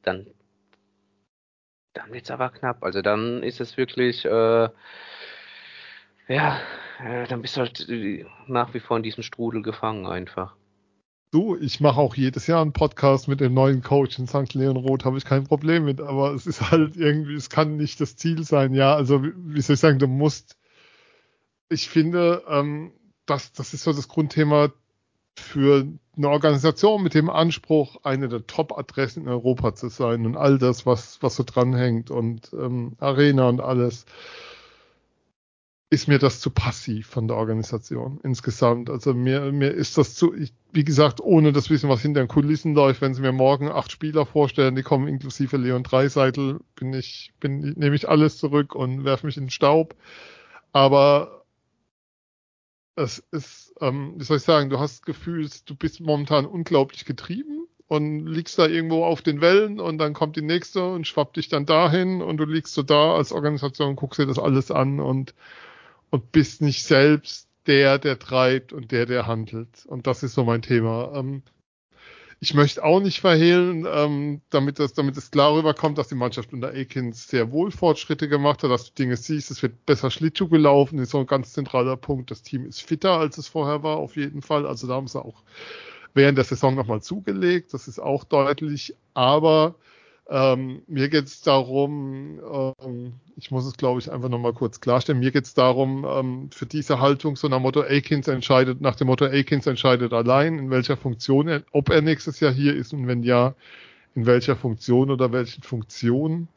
dann 0.03 0.27
dann 1.93 2.13
wird's 2.13 2.29
aber 2.29 2.49
knapp. 2.49 2.83
Also 2.83 3.01
dann 3.01 3.41
ist 3.43 3.59
es 3.59 3.77
wirklich, 3.77 4.23
äh, 4.25 4.69
ja, 6.27 6.59
äh, 7.03 7.27
dann 7.27 7.41
bist 7.41 7.57
du 7.57 7.61
halt 7.61 7.87
äh, 7.89 8.25
nach 8.47 8.73
wie 8.73 8.79
vor 8.79 8.97
in 8.97 9.03
diesem 9.03 9.23
Strudel 9.23 9.61
gefangen 9.61 10.07
einfach. 10.07 10.55
Du, 11.31 11.57
ich 11.57 11.81
mache 11.81 11.99
auch 11.99 12.15
jedes 12.15 12.47
Jahr 12.47 12.61
einen 12.61 12.71
Podcast 12.71 13.27
mit 13.27 13.41
dem 13.41 13.53
neuen 13.53 13.83
Coach 13.83 14.17
in 14.17 14.27
St. 14.27 14.53
Leon 14.53 14.77
Roth, 14.77 15.03
habe 15.03 15.17
ich 15.17 15.25
kein 15.25 15.43
Problem 15.43 15.83
mit, 15.83 15.99
aber 15.99 16.33
es 16.33 16.47
ist 16.47 16.71
halt 16.71 16.95
irgendwie, 16.95 17.35
es 17.35 17.49
kann 17.49 17.75
nicht 17.75 17.99
das 17.99 18.15
Ziel 18.15 18.43
sein, 18.43 18.73
ja, 18.73 18.95
also 18.95 19.21
wie 19.23 19.61
soll 19.61 19.73
ich 19.73 19.79
sagen, 19.79 19.99
du 19.99 20.07
musst, 20.07 20.57
ich 21.67 21.89
finde, 21.89 22.43
ähm, 22.47 22.93
das, 23.25 23.51
das 23.51 23.73
ist 23.73 23.83
so 23.83 23.91
das 23.91 24.07
Grundthema 24.07 24.71
für 25.35 25.85
eine 26.15 26.29
Organisation 26.29 27.03
mit 27.03 27.13
dem 27.13 27.29
Anspruch, 27.29 27.97
eine 28.03 28.29
der 28.29 28.47
Top-Adressen 28.47 29.23
in 29.23 29.29
Europa 29.29 29.75
zu 29.75 29.89
sein 29.89 30.25
und 30.25 30.37
all 30.37 30.57
das, 30.57 30.85
was, 30.85 31.21
was 31.21 31.35
so 31.35 31.43
dranhängt 31.43 32.09
und 32.09 32.51
ähm, 32.53 32.93
Arena 32.99 33.49
und 33.49 33.59
alles 33.59 34.05
ist 35.89 36.07
mir 36.07 36.19
das 36.19 36.41
zu 36.41 36.49
passiv 36.49 37.07
von 37.07 37.27
der 37.27 37.37
Organisation 37.37 38.19
insgesamt. 38.23 38.89
Also 38.89 39.13
mir, 39.13 39.53
mir 39.53 39.71
ist 39.71 39.97
das 39.97 40.15
zu, 40.15 40.33
ich, 40.33 40.53
wie 40.73 40.83
gesagt, 40.83 41.21
ohne 41.21 41.53
das 41.53 41.69
Wissen, 41.69 41.89
was 41.89 42.01
hinter 42.01 42.19
den 42.19 42.27
Kulissen 42.27 42.73
läuft, 42.73 43.01
wenn 43.01 43.13
sie 43.13 43.21
mir 43.21 43.31
morgen 43.31 43.69
acht 43.69 43.91
Spieler 43.91 44.25
vorstellen, 44.25 44.75
die 44.75 44.83
kommen 44.83 45.07
inklusive 45.07 45.55
Leon 45.55 45.83
Dreiseitel, 45.83 46.59
bin 46.75 46.93
ich, 46.93 47.31
bin, 47.39 47.59
nehme 47.77 47.95
ich 47.95 48.09
alles 48.09 48.37
zurück 48.37 48.75
und 48.75 49.05
werfe 49.05 49.25
mich 49.25 49.37
in 49.37 49.45
den 49.45 49.49
Staub. 49.49 49.95
Aber 50.73 51.45
es 52.95 53.19
ist, 53.31 53.73
ähm, 53.79 54.15
wie 54.17 54.23
soll 54.25 54.37
ich 54.37 54.43
sagen, 54.43 54.69
du 54.69 54.79
hast 54.79 55.05
Gefühl, 55.05 55.49
du 55.65 55.75
bist 55.75 56.01
momentan 56.01 56.45
unglaublich 56.45 57.05
getrieben 57.05 57.67
und 57.87 58.25
liegst 58.25 58.59
da 58.59 58.67
irgendwo 58.67 59.05
auf 59.05 59.21
den 59.21 59.39
Wellen 59.39 59.79
und 59.79 59.99
dann 59.99 60.13
kommt 60.13 60.35
die 60.35 60.41
nächste 60.41 60.83
und 60.85 61.07
schwappt 61.07 61.37
dich 61.37 61.47
dann 61.47 61.65
dahin 61.65 62.21
und 62.21 62.37
du 62.37 62.43
liegst 62.43 62.73
so 62.73 62.83
da 62.83 63.15
als 63.15 63.31
Organisation, 63.31 63.95
guckst 63.95 64.19
dir 64.19 64.25
das 64.25 64.39
alles 64.39 64.71
an 64.71 64.99
und 64.99 65.33
und 66.09 66.31
bist 66.31 66.61
nicht 66.61 66.83
selbst 66.83 67.47
der, 67.65 67.99
der 67.99 68.17
treibt 68.17 68.73
und 68.73 68.91
der, 68.91 69.05
der 69.05 69.27
handelt. 69.27 69.85
Und 69.85 70.07
das 70.07 70.23
ist 70.23 70.33
so 70.33 70.43
mein 70.43 70.61
Thema. 70.61 71.11
Ähm, 71.15 71.43
ich 72.39 72.53
möchte 72.53 72.83
auch 72.83 72.99
nicht 72.99 73.19
verhehlen, 73.19 73.87
ähm, 73.91 74.41
damit, 74.51 74.77
das, 74.77 74.93
damit 74.93 75.17
es 75.17 75.31
klar 75.31 75.55
rüberkommt, 75.55 75.97
dass 75.97 76.07
die 76.07 76.15
Mannschaft 76.15 76.53
unter 76.53 76.69
Akins 76.69 77.27
sehr 77.27 77.51
wohl 77.51 77.71
Fortschritte 77.71 78.29
gemacht 78.29 78.61
hat, 78.61 78.69
dass 78.69 78.85
du 78.85 78.93
Dinge 78.93 79.17
siehst, 79.17 79.49
es 79.49 79.63
wird 79.63 79.85
besser 79.87 80.11
Schlittschuh 80.11 80.47
gelaufen, 80.47 80.99
ist 80.99 81.11
so 81.11 81.19
ein 81.19 81.25
ganz 81.25 81.53
zentraler 81.53 81.97
Punkt. 81.97 82.29
Das 82.29 82.43
Team 82.43 82.65
ist 82.65 82.81
fitter, 82.81 83.13
als 83.13 83.39
es 83.39 83.47
vorher 83.47 83.81
war, 83.81 83.97
auf 83.97 84.15
jeden 84.15 84.43
Fall. 84.43 84.67
Also 84.67 84.87
da 84.87 84.93
haben 84.93 85.07
sie 85.07 85.23
auch 85.23 85.43
während 86.13 86.37
der 86.37 86.45
Saison 86.45 86.75
nochmal 86.75 87.01
zugelegt, 87.01 87.73
das 87.73 87.87
ist 87.87 87.99
auch 87.99 88.23
deutlich. 88.23 88.95
Aber 89.15 89.75
ähm, 90.29 90.81
mir 90.87 91.07
geht 91.09 91.25
es 91.25 91.41
darum, 91.41 92.39
ähm, 92.81 93.13
ich 93.37 93.49
muss 93.51 93.65
es 93.65 93.77
glaube 93.77 93.99
ich 93.99 94.11
einfach 94.11 94.27
nochmal 94.29 94.53
kurz 94.53 94.81
klarstellen, 94.81 95.19
mir 95.19 95.31
geht 95.31 95.45
es 95.45 95.53
darum, 95.53 96.05
ähm, 96.05 96.49
für 96.51 96.65
diese 96.65 96.99
Haltung 96.99 97.37
so 97.37 97.47
nach 97.47 97.59
Motto 97.59 97.81
Akins 97.81 98.27
entscheidet, 98.27 98.81
nach 98.81 98.95
dem 98.95 99.07
Motto 99.07 99.25
Akins 99.25 99.67
entscheidet 99.67 100.11
allein, 100.11 100.59
in 100.59 100.69
welcher 100.69 100.97
Funktion, 100.97 101.47
er, 101.47 101.63
ob 101.71 101.89
er 101.89 102.01
nächstes 102.01 102.41
Jahr 102.41 102.51
hier 102.51 102.75
ist 102.75 102.93
und 102.93 103.07
wenn 103.07 103.23
ja, 103.23 103.55
in 104.15 104.25
welcher 104.25 104.55
Funktion 104.55 105.11
oder 105.11 105.31
welchen 105.31 105.63
Funktionen. 105.63 106.49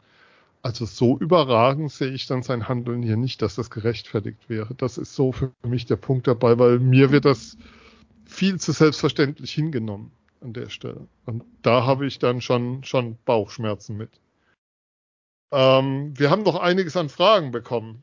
Also 0.62 0.84
so 0.84 1.18
überragend 1.18 1.90
sehe 1.90 2.10
ich 2.10 2.26
dann 2.26 2.42
sein 2.42 2.68
Handeln 2.68 3.02
hier 3.02 3.16
nicht, 3.16 3.40
dass 3.40 3.54
das 3.54 3.70
gerechtfertigt 3.70 4.48
wäre. 4.48 4.74
Das 4.74 4.98
ist 4.98 5.14
so 5.14 5.32
für 5.32 5.52
mich 5.62 5.86
der 5.86 5.96
Punkt 5.96 6.26
dabei, 6.26 6.58
weil 6.58 6.78
mir 6.80 7.12
wird 7.12 7.24
das 7.24 7.56
viel 8.26 8.58
zu 8.60 8.72
selbstverständlich 8.72 9.52
hingenommen 9.52 10.12
an 10.40 10.52
der 10.52 10.68
Stelle. 10.68 11.06
Und 11.26 11.44
da 11.62 11.84
habe 11.84 12.06
ich 12.06 12.18
dann 12.18 12.40
schon, 12.40 12.84
schon 12.84 13.16
Bauchschmerzen 13.24 13.96
mit. 13.96 14.10
Ähm, 15.52 16.18
wir 16.18 16.30
haben 16.30 16.42
noch 16.42 16.56
einiges 16.56 16.96
an 16.96 17.08
Fragen 17.08 17.50
bekommen. 17.50 18.02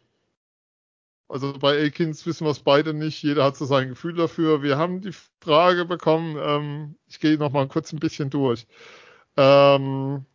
Also 1.29 1.53
bei 1.59 1.85
Akins 1.85 2.25
wissen 2.25 2.45
wir 2.45 2.51
es 2.51 2.59
beide 2.59 2.93
nicht. 2.93 3.21
Jeder 3.21 3.43
hat 3.43 3.57
so 3.57 3.65
sein 3.65 3.89
Gefühl 3.89 4.15
dafür. 4.15 4.63
Wir 4.63 4.77
haben 4.77 5.01
die 5.01 5.13
Frage 5.41 5.85
bekommen. 5.85 6.37
Ähm, 6.39 6.95
ich 7.07 7.19
gehe 7.19 7.37
noch 7.37 7.51
mal 7.51 7.67
kurz 7.67 7.91
ein 7.91 7.99
bisschen 7.99 8.29
durch. 8.29 8.65
Ähm, 9.35 10.25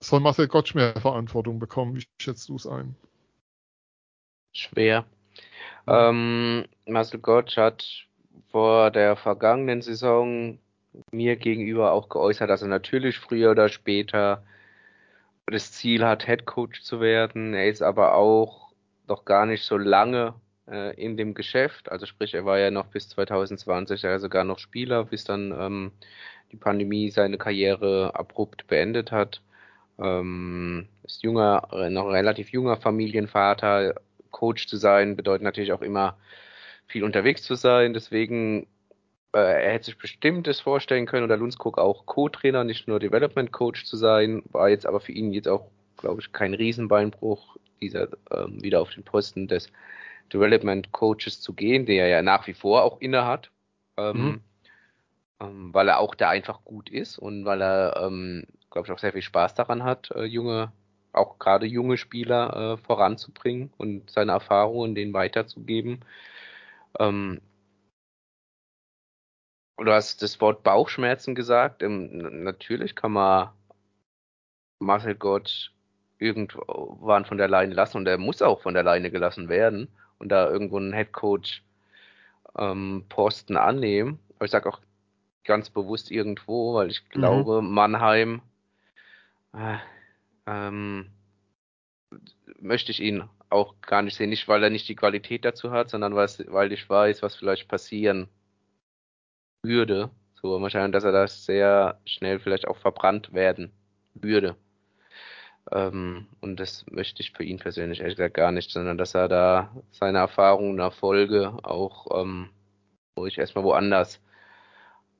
soll 0.00 0.20
Marcel 0.20 0.48
Gottsch 0.48 0.74
mehr 0.74 1.00
Verantwortung 1.00 1.58
bekommen? 1.58 1.96
Wie 1.96 2.04
schätzt 2.20 2.48
du 2.48 2.56
es 2.56 2.66
ein? 2.66 2.96
Schwer. 4.52 5.06
Ähm, 5.86 6.66
Marcel 6.86 7.20
Gottsch 7.20 7.56
hat 7.56 8.06
vor 8.54 8.92
der 8.92 9.16
vergangenen 9.16 9.82
Saison 9.82 10.60
mir 11.10 11.34
gegenüber 11.34 11.90
auch 11.90 12.08
geäußert, 12.08 12.48
dass 12.48 12.62
er 12.62 12.68
natürlich 12.68 13.18
früher 13.18 13.50
oder 13.50 13.68
später 13.68 14.44
das 15.46 15.72
Ziel 15.72 16.04
hat, 16.04 16.26
Head 16.26 16.46
Coach 16.46 16.82
zu 16.82 17.00
werden. 17.00 17.52
Er 17.52 17.68
ist 17.68 17.82
aber 17.82 18.14
auch 18.14 18.70
noch 19.08 19.24
gar 19.24 19.44
nicht 19.46 19.64
so 19.64 19.76
lange 19.76 20.34
äh, 20.68 20.94
in 20.94 21.16
dem 21.16 21.34
Geschäft. 21.34 21.90
Also 21.90 22.06
sprich, 22.06 22.32
er 22.34 22.44
war 22.44 22.60
ja 22.60 22.70
noch 22.70 22.86
bis 22.86 23.08
2020 23.08 24.02
ja 24.02 24.20
sogar 24.20 24.44
noch 24.44 24.60
Spieler, 24.60 25.06
bis 25.06 25.24
dann 25.24 25.52
ähm, 25.58 25.90
die 26.52 26.56
Pandemie 26.56 27.10
seine 27.10 27.38
Karriere 27.38 28.12
abrupt 28.14 28.68
beendet 28.68 29.10
hat. 29.10 29.42
Ähm, 29.98 30.86
ist 31.02 31.24
junger, 31.24 31.68
noch 31.90 32.06
relativ 32.06 32.50
junger 32.50 32.76
Familienvater. 32.76 33.96
Coach 34.30 34.68
zu 34.68 34.76
sein 34.76 35.16
bedeutet 35.16 35.42
natürlich 35.42 35.72
auch 35.72 35.82
immer 35.82 36.16
viel 36.86 37.04
unterwegs 37.04 37.42
zu 37.42 37.54
sein. 37.54 37.94
Deswegen, 37.94 38.66
äh, 39.34 39.38
er 39.38 39.72
hätte 39.72 39.86
sich 39.86 39.98
bestimmt 39.98 40.46
das 40.46 40.60
vorstellen 40.60 41.06
können, 41.06 41.24
oder 41.24 41.36
Lundskog 41.36 41.78
auch 41.78 42.06
Co-Trainer, 42.06 42.64
nicht 42.64 42.88
nur 42.88 43.00
Development 43.00 43.52
Coach 43.52 43.84
zu 43.84 43.96
sein. 43.96 44.42
War 44.50 44.68
jetzt 44.68 44.86
aber 44.86 45.00
für 45.00 45.12
ihn 45.12 45.32
jetzt 45.32 45.48
auch, 45.48 45.70
glaube 45.96 46.20
ich, 46.20 46.32
kein 46.32 46.54
Riesenbeinbruch, 46.54 47.56
dieser 47.80 48.08
ähm, 48.30 48.62
wieder 48.62 48.80
auf 48.80 48.90
den 48.90 49.04
Posten 49.04 49.48
des 49.48 49.70
Development 50.32 50.92
Coaches 50.92 51.40
zu 51.40 51.52
gehen, 51.52 51.86
der 51.86 52.04
er 52.04 52.08
ja 52.08 52.22
nach 52.22 52.46
wie 52.46 52.54
vor 52.54 52.82
auch 52.82 53.00
inne 53.00 53.26
hat. 53.26 53.50
Ähm, 53.96 54.16
mhm. 54.16 54.40
ähm, 55.40 55.74
weil 55.74 55.88
er 55.88 56.00
auch 56.00 56.14
da 56.14 56.30
einfach 56.30 56.64
gut 56.64 56.90
ist 56.90 57.18
und 57.18 57.44
weil 57.44 57.62
er, 57.62 58.02
ähm, 58.02 58.44
glaube 58.70 58.88
ich, 58.88 58.92
auch 58.92 58.98
sehr 58.98 59.12
viel 59.12 59.22
Spaß 59.22 59.54
daran 59.54 59.84
hat, 59.84 60.10
äh, 60.10 60.24
junge, 60.24 60.72
auch 61.12 61.38
gerade 61.38 61.66
junge 61.66 61.96
Spieler 61.96 62.72
äh, 62.72 62.76
voranzubringen 62.76 63.72
und 63.76 64.10
seine 64.10 64.32
Erfahrungen 64.32 64.96
denen 64.96 65.12
weiterzugeben. 65.12 66.00
Ähm, 66.98 67.40
du 69.78 69.92
hast 69.92 70.22
das 70.22 70.40
Wort 70.40 70.62
Bauchschmerzen 70.62 71.34
gesagt. 71.34 71.82
Ähm, 71.82 72.42
natürlich 72.44 72.94
kann 72.94 73.12
man 73.12 73.50
Marcel 74.78 75.14
Gott 75.14 75.72
irgendwann 76.18 77.24
von 77.24 77.38
der 77.38 77.48
Leine 77.48 77.74
lassen 77.74 77.98
und 77.98 78.06
er 78.06 78.18
muss 78.18 78.42
auch 78.42 78.62
von 78.62 78.74
der 78.74 78.82
Leine 78.82 79.10
gelassen 79.10 79.48
werden 79.48 79.88
und 80.18 80.28
da 80.30 80.48
irgendwo 80.48 80.76
einen 80.76 80.92
Headcoach 80.92 81.62
ähm, 82.56 83.04
Posten 83.08 83.56
annehmen. 83.56 84.18
Aber 84.36 84.44
ich 84.44 84.50
sage 84.50 84.68
auch 84.68 84.80
ganz 85.44 85.70
bewusst 85.70 86.10
irgendwo, 86.10 86.74
weil 86.74 86.90
ich 86.90 87.02
mhm. 87.02 87.18
glaube, 87.18 87.62
mhm. 87.62 87.70
Mannheim 87.74 88.42
äh, 89.52 89.78
ähm, 90.46 91.10
möchte 92.60 92.90
ich 92.90 93.00
ihn 93.00 93.24
auch 93.54 93.80
gar 93.80 94.02
nicht 94.02 94.16
sehen. 94.16 94.30
Nicht, 94.30 94.48
weil 94.48 94.62
er 94.62 94.70
nicht 94.70 94.88
die 94.88 94.96
Qualität 94.96 95.44
dazu 95.44 95.70
hat, 95.70 95.90
sondern 95.90 96.14
weil 96.14 96.72
ich 96.72 96.88
weiß, 96.90 97.22
was 97.22 97.36
vielleicht 97.36 97.68
passieren 97.68 98.28
würde. 99.62 100.10
So 100.34 100.60
wahrscheinlich, 100.60 100.92
dass 100.92 101.04
er 101.04 101.12
das 101.12 101.46
sehr 101.46 102.00
schnell 102.04 102.38
vielleicht 102.38 102.68
auch 102.68 102.76
verbrannt 102.76 103.32
werden 103.32 103.72
würde. 104.14 104.56
Ähm, 105.72 106.26
und 106.40 106.60
das 106.60 106.84
möchte 106.90 107.22
ich 107.22 107.32
für 107.32 107.44
ihn 107.44 107.58
persönlich 107.58 108.00
ehrlich 108.00 108.16
gesagt 108.16 108.34
gar 108.34 108.52
nicht, 108.52 108.70
sondern 108.70 108.98
dass 108.98 109.14
er 109.14 109.28
da 109.28 109.74
seine 109.92 110.18
Erfahrungen, 110.18 110.78
Erfolge 110.78 111.56
auch 111.62 112.20
ähm, 112.20 112.50
ruhig 113.16 113.38
erstmal 113.38 113.64
woanders 113.64 114.20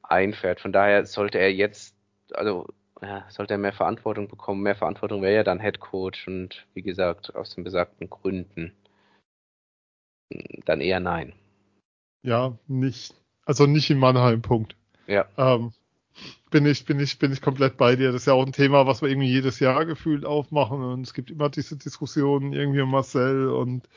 einfährt. 0.02 0.60
Von 0.60 0.72
daher 0.72 1.06
sollte 1.06 1.38
er 1.38 1.52
jetzt, 1.52 1.96
also 2.34 2.66
ja, 3.04 3.26
sollte 3.28 3.54
er 3.54 3.58
mehr 3.58 3.72
Verantwortung 3.72 4.28
bekommen. 4.28 4.62
Mehr 4.62 4.76
Verantwortung 4.76 5.22
wäre 5.22 5.34
ja 5.34 5.44
dann 5.44 5.60
Head 5.60 5.80
Coach 5.80 6.26
und 6.26 6.66
wie 6.74 6.82
gesagt, 6.82 7.34
aus 7.34 7.54
den 7.54 7.64
besagten 7.64 8.08
Gründen 8.08 8.72
dann 10.64 10.80
eher 10.80 11.00
nein. 11.00 11.32
Ja, 12.22 12.56
nicht. 12.66 13.14
Also 13.44 13.66
nicht 13.66 13.90
in 13.90 13.98
Mannheim, 13.98 14.40
Punkt. 14.40 14.76
Ja. 15.06 15.26
Ähm, 15.36 15.72
bin 16.50 16.64
ich, 16.66 16.86
bin 16.86 16.98
ich, 17.00 17.18
bin 17.18 17.32
ich 17.32 17.42
komplett 17.42 17.76
bei 17.76 17.96
dir. 17.96 18.12
Das 18.12 18.22
ist 18.22 18.26
ja 18.26 18.32
auch 18.32 18.46
ein 18.46 18.52
Thema, 18.52 18.86
was 18.86 19.02
wir 19.02 19.08
irgendwie 19.08 19.30
jedes 19.30 19.60
Jahr 19.60 19.84
gefühlt 19.84 20.24
aufmachen 20.24 20.82
und 20.82 21.02
es 21.02 21.12
gibt 21.12 21.30
immer 21.30 21.50
diese 21.50 21.76
Diskussionen 21.76 22.52
irgendwie 22.52 22.80
um 22.80 22.90
Marcel 22.90 23.48
und 23.48 23.88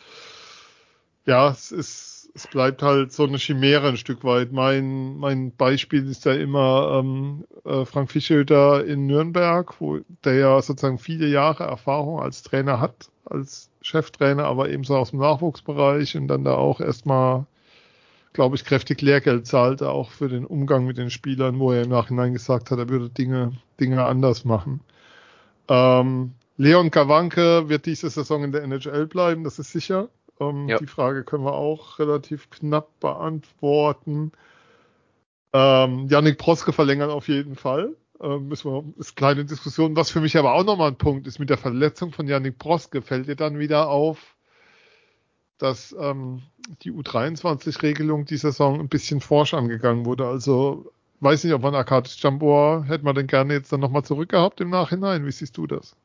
ja, 1.26 1.50
es 1.50 1.72
ist, 1.72 2.17
es 2.38 2.46
bleibt 2.46 2.84
halt 2.84 3.12
so 3.12 3.24
eine 3.24 3.40
Chimäre 3.40 3.88
ein 3.90 3.98
Stück 3.98 4.24
weit. 4.24 4.52
Mein, 4.52 5.18
mein 5.18 5.52
Beispiel 5.52 6.08
ist 6.08 6.24
ja 6.26 6.34
immer 6.34 7.00
ähm, 7.00 7.46
äh, 7.66 7.84
Frank 7.84 8.12
Fischelter 8.12 8.86
in 8.86 9.08
Nürnberg, 9.08 9.74
wo 9.82 10.00
der 10.24 10.36
ja 10.36 10.62
sozusagen 10.62 11.00
viele 11.00 11.28
Jahre 11.28 11.64
Erfahrung 11.64 12.20
als 12.22 12.44
Trainer 12.44 12.80
hat, 12.80 13.10
als 13.26 13.72
Cheftrainer, 13.82 14.46
aber 14.46 14.70
ebenso 14.70 14.96
aus 14.96 15.10
dem 15.10 15.20
Nachwuchsbereich 15.20 16.16
und 16.16 16.28
dann 16.28 16.44
da 16.44 16.54
auch 16.54 16.80
erstmal, 16.80 17.48
glaube 18.34 18.56
ich, 18.56 18.66
kräftig 18.66 19.02
Lehrgeld 19.02 19.48
zahlt, 19.48 19.82
auch 19.82 20.12
für 20.12 20.30
den 20.30 20.46
Umgang 20.46 20.86
mit 20.86 21.00
den 21.00 21.10
Spielern, 21.10 21.58
wo 21.58 21.72
er 21.72 21.82
im 21.82 21.90
Nachhinein 21.90 22.34
gesagt 22.34 22.70
hat, 22.70 22.78
er 22.78 22.90
würde 22.90 23.10
Dinge, 23.10 23.54
Dinge 23.80 24.06
anders 24.06 24.46
machen. 24.46 24.82
Ähm, 25.70 26.34
Leon 26.58 26.92
Kawanke 26.92 27.68
wird 27.68 27.88
diese 27.88 28.12
Saison 28.12 28.44
in 28.44 28.52
der 28.52 28.62
NHL 28.62 29.08
bleiben, 29.08 29.44
das 29.44 29.58
ist 29.58 29.72
sicher. 29.72 30.10
Ähm, 30.40 30.68
ja. 30.68 30.78
Die 30.78 30.88
Frage 30.88 31.24
können 31.24 31.44
wir 31.44 31.54
auch 31.54 32.00
relativ 32.00 32.50
knapp 32.50 33.00
beantworten. 33.00 34.32
Ähm, 35.54 36.08
Yannick 36.10 36.38
Proske 36.38 36.74
verlängern 36.74 37.10
auf 37.10 37.28
jeden 37.28 37.56
Fall. 37.56 37.96
Ähm, 38.20 38.48
müssen 38.48 38.72
wir, 38.72 38.84
ist 38.98 39.16
kleine 39.16 39.46
Diskussion. 39.46 39.96
Was 39.96 40.12
für 40.12 40.22
mich 40.22 40.38
aber 40.38 40.54
auch 40.54 40.64
nochmal 40.64 40.90
ein 40.90 40.98
Punkt 40.98 41.28
ist, 41.28 41.40
mit 41.40 41.50
der 41.50 41.58
Verletzung 41.58 42.12
von 42.12 42.28
Yannick 42.28 42.58
Proske 42.58 43.02
fällt 43.02 43.28
dir 43.28 43.36
dann 43.36 43.60
wieder 43.60 43.90
auf, 43.90 44.36
dass 45.58 45.96
ähm, 46.00 46.44
die 46.82 46.92
U23-Regelung 46.92 48.26
die 48.26 48.38
Saison 48.38 48.80
ein 48.80 48.90
bisschen 48.90 49.22
forsch 49.22 49.54
angegangen 49.54 50.06
wurde. 50.06 50.28
Also 50.28 50.92
weiß 51.20 51.44
nicht, 51.44 51.54
ob 51.54 51.62
man 51.62 51.76
Arkadisch 51.76 52.22
Jambor 52.22 52.86
hätte 52.86 53.06
man 53.06 53.16
denn 53.16 53.28
gerne 53.28 53.54
jetzt 53.54 53.72
dann 53.72 53.80
nochmal 53.80 54.04
zurückgehabt 54.04 54.62
im 54.62 54.70
Nachhinein. 54.70 55.26
Wie 55.26 55.32
siehst 55.32 55.58
du 55.58 55.68
das? 55.68 55.96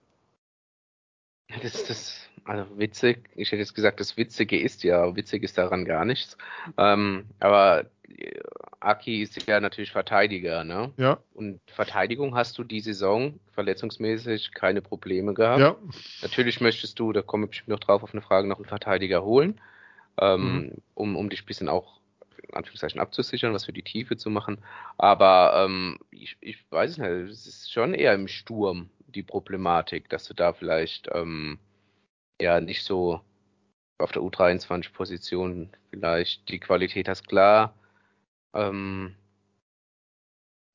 Das, 1.60 1.84
das, 1.84 2.28
also 2.44 2.66
witzig, 2.78 3.28
ich 3.34 3.48
hätte 3.52 3.60
jetzt 3.60 3.74
gesagt, 3.74 4.00
das 4.00 4.16
Witzige 4.16 4.58
ist 4.58 4.82
ja, 4.82 5.14
witzig 5.16 5.42
ist 5.42 5.58
daran 5.58 5.84
gar 5.84 6.04
nichts. 6.04 6.36
Ähm, 6.76 7.26
aber 7.40 7.86
äh, 8.08 8.40
Aki 8.80 9.22
ist 9.22 9.46
ja 9.46 9.60
natürlich 9.60 9.92
Verteidiger, 9.92 10.64
ne? 10.64 10.92
Ja. 10.96 11.18
Und 11.34 11.60
Verteidigung 11.66 12.34
hast 12.34 12.58
du 12.58 12.64
die 12.64 12.80
Saison 12.80 13.38
verletzungsmäßig 13.52 14.52
keine 14.54 14.82
Probleme 14.82 15.34
gehabt. 15.34 15.60
Ja. 15.60 15.76
Natürlich 16.22 16.60
möchtest 16.60 16.98
du, 16.98 17.12
da 17.12 17.22
komme 17.22 17.44
ich 17.44 17.50
bestimmt 17.50 17.68
noch 17.68 17.80
drauf 17.80 18.02
auf 18.02 18.12
eine 18.12 18.22
Frage, 18.22 18.48
noch 18.48 18.56
einen 18.56 18.66
Verteidiger 18.66 19.22
holen, 19.24 19.60
ähm, 20.18 20.54
mhm. 20.54 20.72
um, 20.94 21.16
um 21.16 21.30
dich 21.30 21.42
ein 21.42 21.46
bisschen 21.46 21.68
auch 21.68 22.00
in 22.48 22.54
Anführungszeichen 22.54 23.00
abzusichern, 23.00 23.54
was 23.54 23.66
für 23.66 23.72
die 23.72 23.82
Tiefe 23.84 24.16
zu 24.16 24.30
machen. 24.30 24.58
Aber 24.98 25.64
ähm, 25.64 25.98
ich, 26.10 26.36
ich 26.40 26.58
weiß 26.70 26.92
es 26.92 26.98
nicht, 26.98 27.08
es 27.08 27.46
ist 27.46 27.72
schon 27.72 27.94
eher 27.94 28.14
im 28.14 28.26
Sturm 28.26 28.90
die 29.12 29.22
Problematik, 29.22 30.08
dass 30.08 30.24
du 30.26 30.34
da 30.34 30.52
vielleicht 30.52 31.08
ähm, 31.12 31.58
ja 32.40 32.60
nicht 32.60 32.84
so 32.84 33.20
auf 33.98 34.12
der 34.12 34.22
U23-Position 34.22 35.70
vielleicht 35.90 36.48
die 36.48 36.58
Qualität 36.58 37.08
hast. 37.08 37.28
Klar, 37.28 37.74
ähm, 38.54 39.14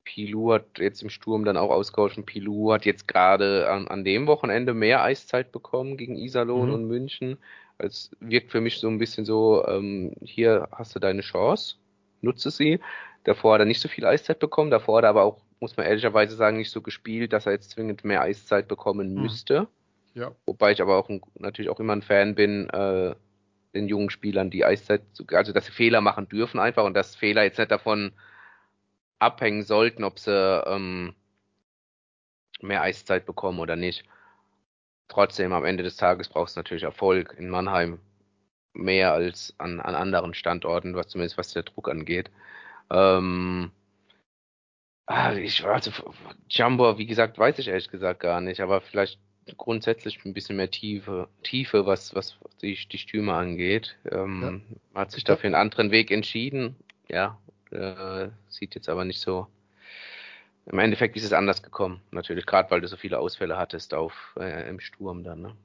Pilou 0.04 0.54
hat 0.54 0.78
jetzt 0.78 1.02
im 1.02 1.10
Sturm 1.10 1.44
dann 1.44 1.58
auch 1.58 1.70
ausgeholfen. 1.70 2.24
Pilou 2.24 2.72
hat 2.72 2.86
jetzt 2.86 3.06
gerade 3.06 3.68
an, 3.70 3.88
an 3.88 4.04
dem 4.04 4.26
Wochenende 4.26 4.72
mehr 4.72 5.02
Eiszeit 5.02 5.52
bekommen 5.52 5.98
gegen 5.98 6.16
Iserlohn 6.16 6.68
mhm. 6.68 6.74
und 6.74 6.84
München. 6.86 7.38
Es 7.76 8.10
wirkt 8.20 8.50
für 8.50 8.60
mich 8.60 8.78
so 8.78 8.88
ein 8.88 8.98
bisschen 8.98 9.24
so, 9.24 9.66
ähm, 9.68 10.14
hier 10.22 10.68
hast 10.72 10.94
du 10.94 10.98
deine 10.98 11.20
Chance, 11.20 11.76
nutze 12.22 12.50
sie. 12.50 12.80
Davor 13.24 13.54
hat 13.54 13.60
er 13.60 13.66
nicht 13.66 13.80
so 13.80 13.88
viel 13.88 14.06
Eiszeit 14.06 14.38
bekommen, 14.38 14.70
davor 14.70 14.98
hat 14.98 15.04
er 15.04 15.10
aber 15.10 15.24
auch, 15.24 15.42
muss 15.60 15.76
man 15.76 15.86
ehrlicherweise 15.86 16.36
sagen, 16.36 16.56
nicht 16.56 16.70
so 16.70 16.82
gespielt, 16.82 17.32
dass 17.32 17.46
er 17.46 17.52
jetzt 17.52 17.70
zwingend 17.70 18.04
mehr 18.04 18.22
Eiszeit 18.22 18.68
bekommen 18.68 19.14
mhm. 19.14 19.22
müsste. 19.22 19.68
Ja. 20.14 20.32
Wobei 20.46 20.72
ich 20.72 20.82
aber 20.82 20.96
auch 20.96 21.08
ein, 21.08 21.20
natürlich 21.38 21.70
auch 21.70 21.80
immer 21.80 21.94
ein 21.94 22.02
Fan 22.02 22.34
bin, 22.34 22.68
äh, 22.70 23.14
den 23.74 23.88
jungen 23.88 24.10
Spielern 24.10 24.50
die 24.50 24.64
Eiszeit, 24.64 25.02
also 25.32 25.52
dass 25.52 25.66
sie 25.66 25.72
Fehler 25.72 26.00
machen 26.00 26.28
dürfen 26.28 26.58
einfach 26.58 26.84
und 26.84 26.94
dass 26.94 27.14
Fehler 27.14 27.44
jetzt 27.44 27.58
nicht 27.58 27.70
davon 27.70 28.12
abhängen 29.18 29.62
sollten, 29.62 30.04
ob 30.04 30.18
sie 30.18 30.62
ähm, 30.66 31.14
mehr 32.60 32.82
Eiszeit 32.82 33.26
bekommen 33.26 33.60
oder 33.60 33.76
nicht. 33.76 34.04
Trotzdem, 35.08 35.52
am 35.52 35.64
Ende 35.64 35.82
des 35.82 35.96
Tages 35.96 36.28
brauchst 36.28 36.56
du 36.56 36.60
natürlich 36.60 36.82
Erfolg 36.82 37.34
in 37.38 37.48
Mannheim 37.48 37.98
mehr 38.74 39.12
als 39.12 39.54
an, 39.58 39.80
an 39.80 39.94
anderen 39.94 40.34
Standorten, 40.34 40.94
was 40.94 41.08
zumindest 41.08 41.38
was 41.38 41.52
der 41.52 41.62
Druck 41.62 41.88
angeht. 41.88 42.30
Ähm, 42.90 43.70
ah, 45.08 45.34
ich, 45.34 45.64
also 45.64 45.90
Jumbo, 46.48 46.98
wie 46.98 47.06
gesagt, 47.06 47.38
weiß 47.38 47.58
ich 47.58 47.68
ehrlich 47.68 47.90
gesagt 47.90 48.20
gar 48.20 48.40
nicht, 48.40 48.60
aber 48.60 48.80
vielleicht 48.80 49.18
grundsätzlich 49.56 50.22
ein 50.24 50.34
bisschen 50.34 50.56
mehr 50.56 50.70
Tiefe, 50.70 51.28
Tiefe 51.42 51.86
was, 51.86 52.14
was 52.14 52.38
die, 52.60 52.78
die 52.90 52.98
Stürmer 52.98 53.34
angeht. 53.34 53.96
Ähm, 54.10 54.62
ja. 54.94 55.00
Hat 55.00 55.10
sich 55.10 55.24
dafür 55.24 55.48
einen 55.48 55.54
anderen 55.54 55.90
Weg 55.90 56.10
entschieden. 56.10 56.76
Ja, 57.08 57.38
äh, 57.70 58.28
sieht 58.48 58.74
jetzt 58.74 58.88
aber 58.88 59.04
nicht 59.04 59.20
so. 59.20 59.46
Im 60.66 60.78
Endeffekt 60.78 61.16
ist 61.16 61.24
es 61.24 61.32
anders 61.32 61.62
gekommen, 61.62 62.02
natürlich, 62.10 62.44
gerade 62.44 62.70
weil 62.70 62.82
du 62.82 62.88
so 62.88 62.98
viele 62.98 63.18
Ausfälle 63.18 63.56
hattest 63.56 63.94
auf 63.94 64.36
äh, 64.38 64.68
im 64.68 64.80
Sturm 64.80 65.24
dann. 65.24 65.40
Ne? 65.40 65.56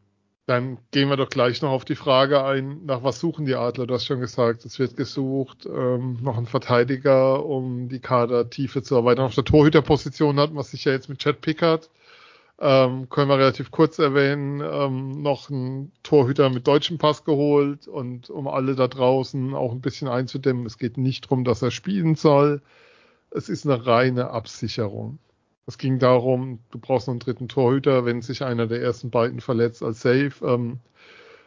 Dann 0.45 0.77
gehen 0.91 1.09
wir 1.09 1.15
doch 1.15 1.29
gleich 1.29 1.61
noch 1.61 1.71
auf 1.71 1.85
die 1.85 1.95
Frage 1.95 2.43
ein, 2.43 2.85
nach 2.85 3.01
was 3.03 3.19
suchen 3.19 3.45
die 3.45 3.55
Adler? 3.55 3.87
Du 3.87 3.93
hast 3.93 4.05
schon 4.05 4.19
gesagt, 4.19 4.65
es 4.65 4.77
wird 4.77 4.97
gesucht, 4.97 5.65
ähm, 5.65 6.19
noch 6.21 6.37
ein 6.37 6.47
Verteidiger, 6.47 7.45
um 7.45 7.87
die 7.87 7.99
Kadertiefe 7.99 8.83
zu 8.83 8.95
erweitern. 8.95 9.25
Auf 9.25 9.35
der 9.35 9.45
Torhüterposition 9.45 10.39
hatten 10.39 10.55
wir 10.55 10.63
sicher 10.63 10.91
jetzt 10.91 11.07
mit 11.07 11.19
Chad 11.19 11.39
Pickard 11.39 11.89
ähm, 12.59 13.09
können 13.09 13.29
wir 13.29 13.37
relativ 13.37 13.71
kurz 13.71 13.99
erwähnen, 13.99 14.61
ähm, 14.61 15.21
noch 15.21 15.49
einen 15.49 15.91
Torhüter 16.03 16.49
mit 16.49 16.67
deutschem 16.67 16.97
Pass 16.97 17.25
geholt 17.25 17.87
und 17.87 18.29
um 18.29 18.47
alle 18.47 18.75
da 18.75 18.87
draußen 18.87 19.53
auch 19.55 19.71
ein 19.71 19.81
bisschen 19.81 20.07
einzudämmen, 20.07 20.65
es 20.65 20.77
geht 20.77 20.97
nicht 20.97 21.25
darum, 21.25 21.43
dass 21.43 21.61
er 21.61 21.71
spielen 21.71 22.15
soll. 22.15 22.61
Es 23.31 23.49
ist 23.49 23.65
eine 23.65 23.85
reine 23.85 24.29
Absicherung. 24.29 25.17
Es 25.65 25.77
ging 25.77 25.99
darum, 25.99 26.59
du 26.71 26.79
brauchst 26.79 27.07
noch 27.07 27.13
einen 27.13 27.19
dritten 27.19 27.47
Torhüter, 27.47 28.05
wenn 28.05 28.21
sich 28.21 28.43
einer 28.43 28.67
der 28.67 28.81
ersten 28.81 29.09
beiden 29.09 29.39
verletzt 29.39 29.81
als 29.81 30.01
Safe. 30.01 30.33
Ähm, 30.43 30.79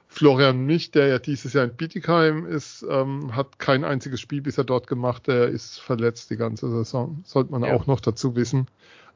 Florian 0.09 0.65
Mich, 0.65 0.91
der 0.93 1.09
ja 1.09 1.19
dieses 1.19 1.53
Jahr 1.53 1.65
in 1.65 1.75
Bietigheim 1.75 2.47
ist, 2.47 2.87
ähm, 2.89 3.35
hat 3.37 3.59
kein 3.59 3.85
einziges 3.85 4.21
Spiel 4.21 4.41
bisher 4.41 4.65
dort 4.65 4.87
gemacht. 4.87 5.27
Der 5.27 5.49
ist 5.49 5.81
verletzt 5.81 6.31
die 6.31 6.37
ganze 6.37 6.71
Saison. 6.71 7.23
Sollte 7.25 7.51
man 7.51 7.65
ja. 7.65 7.75
auch 7.75 7.87
noch 7.87 8.01
dazu 8.01 8.37
wissen 8.37 8.69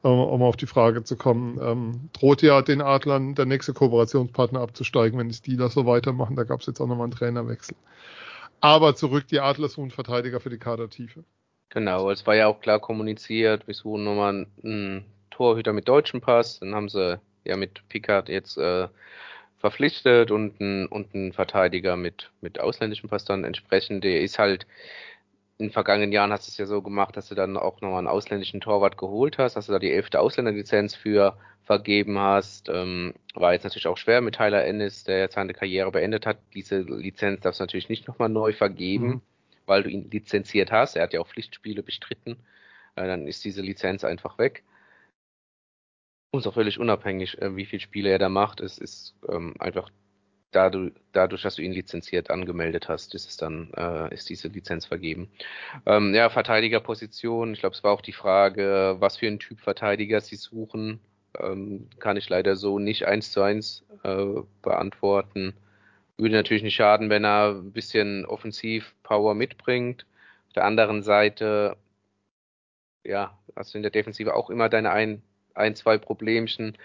um 0.03 0.43
auf 0.43 0.57
die 0.57 0.67
Frage 0.67 1.05
zu 1.05 1.17
kommen, 1.17 1.59
ähm, 1.61 2.11
droht 2.13 2.43
ja 2.43 2.63
den 2.63 2.81
Adlern 2.81 3.35
der 3.35 3.47
nächste 3.47 3.75
Kooperationspartner 3.75 4.61
abzusteigen, 4.61 5.19
wenn 5.19 5.29
die 5.29 5.35
Steelers 5.35 5.75
so 5.75 5.85
weitermachen. 5.85 6.37
Da 6.37 6.45
gab 6.45 6.61
es 6.61 6.67
jetzt 6.67 6.81
auch 6.81 6.87
nochmal 6.87 7.05
einen 7.05 7.13
Trainerwechsel. 7.13 7.77
Aber 8.61 8.95
zurück 8.95 9.27
die 9.29 9.41
Adler 9.41 9.69
suchen 9.69 9.91
Verteidiger 9.91 10.41
für 10.41 10.51
die 10.51 10.59
Kadertiefe. 10.59 11.25
Genau, 11.71 12.11
es 12.11 12.27
war 12.27 12.35
ja 12.35 12.49
auch 12.49 12.61
klar 12.61 12.81
kommuniziert, 12.81 13.67
wir 13.67 13.75
suchen 13.75 14.05
nochmal 14.05 14.47
einen 14.63 15.05
Torhüter 15.31 15.73
mit 15.73 15.89
deutschem 15.89 16.21
Pass, 16.21 16.59
dann 16.59 16.75
haben 16.75 16.89
sie 16.89 17.21
ja 17.45 17.57
mit 17.57 17.89
Picard 17.89 18.29
jetzt 18.29 18.59
äh, 18.59 18.89
verpflichtet 19.59 20.31
und 20.33 20.61
einen, 20.61 20.87
und 20.87 21.15
einen 21.15 21.33
Verteidiger 21.33 21.97
mit, 21.97 22.31
mit 22.41 22.59
ausländischem 22.59 23.09
Pass 23.09 23.25
dann 23.25 23.45
entsprechend. 23.45 24.03
Der 24.03 24.21
ist 24.21 24.39
halt 24.39 24.67
in 25.59 25.71
vergangenen 25.71 26.11
Jahren 26.11 26.33
hast 26.33 26.49
du 26.49 26.51
es 26.51 26.57
ja 26.57 26.67
so 26.67 26.83
gemacht, 26.83 27.17
dass 27.17 27.29
du 27.29 27.35
dann 27.35 27.57
auch 27.57 27.81
nochmal 27.83 27.99
einen 27.99 28.09
ausländischen 28.09 28.61
Torwart 28.61 28.97
geholt 28.97 29.39
hast, 29.39 29.57
dass 29.57 29.67
du 29.67 29.73
da 29.73 29.79
die 29.79 29.93
elfte 29.93 30.19
Ausländerlizenz 30.19 30.95
für 30.95 31.37
vergeben 31.65 32.19
hast. 32.19 32.69
Ähm, 32.69 33.15
war 33.35 33.53
jetzt 33.53 33.65
natürlich 33.65 33.87
auch 33.87 33.99
schwer 33.99 34.23
mit 34.23 34.37
Tyler 34.37 34.65
Ennis, 34.65 35.05
der 35.05 35.19
jetzt 35.19 35.35
seine 35.35 35.53
Karriere 35.53 35.93
beendet 35.93 36.27
hat. 36.27 36.39
Diese 36.55 36.81
Lizenz 36.81 37.43
darfst 37.43 37.61
du 37.61 37.65
natürlich 37.65 37.91
nicht 37.91 38.09
nochmal 38.09 38.31
neu 38.31 38.53
vergeben, 38.55 39.07
mhm. 39.07 39.23
Weil 39.67 39.83
du 39.83 39.91
ihn 39.91 40.11
lizenziert 40.11 40.73
hast. 40.73 40.97
Er 40.97 41.03
hat 41.03 41.13
ja 41.13 41.21
auch 41.21 41.29
Pflichtspiele 41.29 41.83
bestritten. 41.83 42.37
Äh, 42.97 43.07
dann 43.07 43.27
ist 43.27 43.45
diese 43.45 43.63
Lizenz 43.63 44.05
einfach 44.05 44.39
weg. 44.39 44.65
Und 46.33 46.47
auch 46.47 46.55
völlig 46.55 46.79
unabhängig, 46.79 47.41
äh, 47.41 47.57
wie 47.57 47.67
viele 47.67 47.81
Spiele 47.81 48.11
er 48.11 48.19
da 48.19 48.29
macht. 48.29 48.61
Es 48.61 48.79
ist 48.79 49.17
ähm, 49.29 49.55
einfach 49.59 49.91
dadurch, 50.51 50.93
dadurch, 51.13 51.43
dass 51.43 51.57
du 51.57 51.63
ihn 51.63 51.73
lizenziert 51.73 52.31
angemeldet 52.31 52.89
hast, 52.89 53.15
ist 53.15 53.29
es 53.29 53.37
dann, 53.37 53.73
äh, 53.77 54.13
ist 54.15 54.29
diese 54.29 54.49
Lizenz 54.49 54.87
vergeben. 54.87 55.29
Ähm, 55.87 56.15
ja, 56.15 56.31
Verteidigerposition, 56.31 57.53
ich 57.53 57.61
glaube, 57.61 57.75
es 57.75 57.85
war 57.85 57.93
auch 57.93 58.01
die 58.01 58.13
Frage, 58.13 58.97
was 58.99 59.17
für 59.17 59.27
einen 59.27 59.39
Typ 59.39 59.61
Verteidiger 59.61 60.21
sie 60.21 60.37
suchen, 60.37 61.01
ähm, 61.39 61.89
kann 61.99 62.17
ich 62.17 62.29
leider 62.29 62.57
so 62.57 62.79
nicht 62.79 63.07
eins 63.07 63.33
zu 63.33 63.43
eins 63.43 63.85
äh, 64.03 64.43
beantworten. 64.63 65.55
Würde 66.21 66.35
natürlich 66.35 66.63
nicht 66.63 66.75
schaden, 66.75 67.09
wenn 67.09 67.25
er 67.25 67.55
ein 67.55 67.73
bisschen 67.73 68.27
Offensiv-Power 68.27 69.35
mitbringt. 69.35 70.07
Auf 70.49 70.53
der 70.53 70.65
anderen 70.65 71.03
Seite, 71.03 71.77
ja, 73.05 73.39
hast 73.57 73.73
du 73.73 73.79
in 73.79 73.83
der 73.83 73.91
Defensive 73.91 74.35
auch 74.35 74.51
immer 74.51 74.69
deine 74.69 74.91
ein, 74.91 75.23
ein 75.55 75.75
zwei 75.77 75.97
Problemchen. 75.97 76.77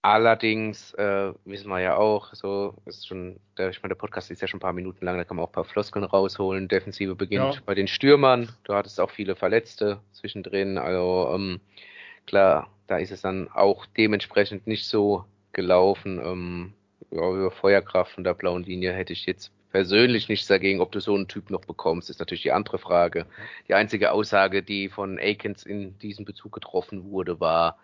Allerdings 0.00 0.94
äh, 0.94 1.32
wissen 1.44 1.68
wir 1.68 1.80
ja 1.80 1.96
auch, 1.96 2.34
so 2.34 2.74
ist 2.86 3.06
schon, 3.06 3.40
der, 3.56 3.70
ich 3.70 3.82
meine, 3.82 3.94
der 3.94 4.00
Podcast 4.00 4.30
ist 4.30 4.42
ja 4.42 4.48
schon 4.48 4.58
ein 4.58 4.60
paar 4.60 4.72
Minuten 4.72 5.04
lang, 5.04 5.16
da 5.16 5.24
kann 5.24 5.36
man 5.36 5.44
auch 5.44 5.50
ein 5.50 5.54
paar 5.54 5.64
Floskeln 5.64 6.04
rausholen. 6.04 6.68
Defensive 6.68 7.14
beginnt 7.14 7.54
ja. 7.54 7.60
bei 7.66 7.74
den 7.74 7.88
Stürmern. 7.88 8.48
Du 8.64 8.74
hattest 8.74 9.00
auch 9.00 9.10
viele 9.10 9.36
Verletzte 9.36 10.00
zwischendrin. 10.12 10.78
Also 10.78 11.32
ähm, 11.34 11.60
klar, 12.26 12.68
da 12.86 12.98
ist 12.98 13.10
es 13.10 13.22
dann 13.22 13.48
auch 13.48 13.86
dementsprechend 13.86 14.66
nicht 14.66 14.86
so 14.86 15.24
gelaufen. 15.52 16.20
Ähm, 16.24 16.74
ja, 17.12 17.30
über 17.30 17.50
Feuerkraft 17.50 18.12
von 18.12 18.24
der 18.24 18.34
blauen 18.34 18.64
Linie 18.64 18.92
hätte 18.92 19.12
ich 19.12 19.26
jetzt 19.26 19.52
persönlich 19.70 20.28
nichts 20.28 20.46
dagegen, 20.46 20.80
ob 20.80 20.92
du 20.92 21.00
so 21.00 21.14
einen 21.14 21.28
Typ 21.28 21.50
noch 21.50 21.64
bekommst, 21.64 22.10
ist 22.10 22.18
natürlich 22.18 22.42
die 22.42 22.52
andere 22.52 22.78
Frage. 22.78 23.26
Die 23.68 23.74
einzige 23.74 24.12
Aussage, 24.12 24.62
die 24.62 24.88
von 24.88 25.18
Akins 25.18 25.64
in 25.64 25.98
diesem 25.98 26.24
Bezug 26.24 26.52
getroffen 26.52 27.10
wurde, 27.10 27.40
war, 27.40 27.78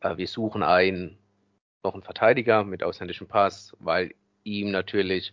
äh, 0.00 0.16
wir 0.16 0.26
suchen 0.26 0.62
einen, 0.62 1.16
noch 1.82 1.94
einen 1.94 2.02
Verteidiger 2.02 2.64
mit 2.64 2.82
ausländischem 2.82 3.28
Pass, 3.28 3.76
weil 3.78 4.14
ihm 4.44 4.70
natürlich, 4.70 5.32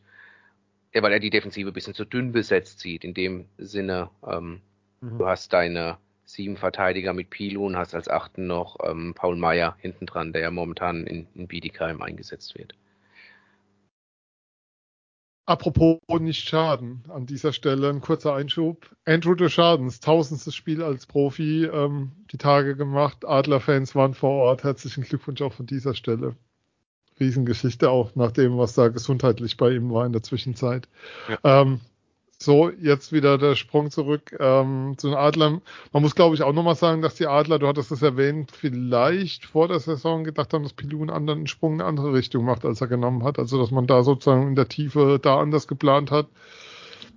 ja, 0.93 1.01
weil 1.01 1.13
er 1.13 1.19
die 1.19 1.31
Defensive 1.31 1.69
ein 1.69 1.73
bisschen 1.73 1.95
zu 1.95 2.05
dünn 2.05 2.31
besetzt 2.31 2.79
sieht. 2.79 3.03
In 3.03 3.13
dem 3.13 3.47
Sinne, 3.57 4.09
ähm, 4.27 4.61
mhm. 5.01 5.17
du 5.17 5.27
hast 5.27 5.53
deine 5.53 5.97
sieben 6.23 6.57
Verteidiger 6.57 7.13
mit 7.13 7.29
Pilu 7.29 7.65
und 7.65 7.77
hast 7.77 7.93
als 7.93 8.09
achten 8.09 8.47
noch 8.47 8.77
ähm, 8.83 9.13
Paul 9.15 9.35
Meyer 9.35 9.75
hinten 9.79 10.05
dran, 10.05 10.33
der 10.33 10.41
ja 10.41 10.51
momentan 10.51 11.05
in, 11.05 11.27
in 11.35 11.47
Bietigheim 11.47 12.01
eingesetzt 12.01 12.55
wird. 12.55 12.75
Apropos 15.47 15.99
nicht 16.19 16.47
schaden, 16.47 17.03
an 17.07 17.27
dieser 17.27 17.53
Stelle 17.53 17.89
ein 17.89 18.01
kurzer 18.01 18.33
Einschub. 18.33 18.89
Andrew 19.05 19.35
de 19.35 19.49
Schadens, 19.49 19.99
tausendstes 19.99 20.55
Spiel 20.55 20.81
als 20.81 21.05
Profi, 21.05 21.65
ähm, 21.65 22.13
die 22.31 22.37
Tage 22.37 22.75
gemacht. 22.75 23.25
Adler-Fans 23.25 23.93
waren 23.93 24.15
vor 24.15 24.31
Ort. 24.31 24.63
Herzlichen 24.63 25.03
Glückwunsch 25.03 25.41
auch 25.43 25.53
von 25.53 25.67
dieser 25.67 25.93
Stelle. 25.93 26.35
Riesengeschichte 27.19 27.91
auch 27.91 28.15
nach 28.15 28.31
dem, 28.31 28.57
was 28.57 28.73
da 28.73 28.87
gesundheitlich 28.87 29.55
bei 29.55 29.71
ihm 29.71 29.91
war 29.91 30.05
in 30.05 30.13
der 30.13 30.23
Zwischenzeit. 30.23 30.89
Ja. 31.29 31.61
Ähm, 31.61 31.79
so, 32.37 32.69
jetzt 32.69 33.13
wieder 33.13 33.37
der 33.37 33.55
Sprung 33.55 33.91
zurück 33.91 34.35
ähm, 34.39 34.95
zu 34.97 35.07
den 35.07 35.15
Adlern. 35.15 35.61
Man 35.93 36.03
muss, 36.03 36.15
glaube 36.15 36.35
ich, 36.35 36.43
auch 36.43 36.51
nochmal 36.51 36.75
sagen, 36.75 37.01
dass 37.01 37.15
die 37.15 37.27
Adler, 37.27 37.59
du 37.59 37.67
hattest 37.67 37.91
es 37.91 38.01
erwähnt, 38.01 38.51
vielleicht 38.51 39.45
vor 39.45 39.69
der 39.69 39.79
Saison 39.79 40.25
gedacht 40.25 40.53
haben, 40.53 40.63
dass 40.63 40.73
Pilou 40.73 41.01
einen 41.01 41.11
anderen 41.11 41.47
Sprung 41.47 41.75
in 41.75 41.81
eine 41.81 41.89
andere 41.89 42.13
Richtung 42.13 42.43
macht, 42.43 42.65
als 42.65 42.81
er 42.81 42.87
genommen 42.87 43.23
hat. 43.23 43.39
Also, 43.39 43.57
dass 43.57 43.71
man 43.71 43.87
da 43.87 44.03
sozusagen 44.03 44.49
in 44.49 44.55
der 44.55 44.67
Tiefe 44.67 45.17
da 45.21 45.39
anders 45.39 45.67
geplant 45.67 46.11
hat. 46.11 46.27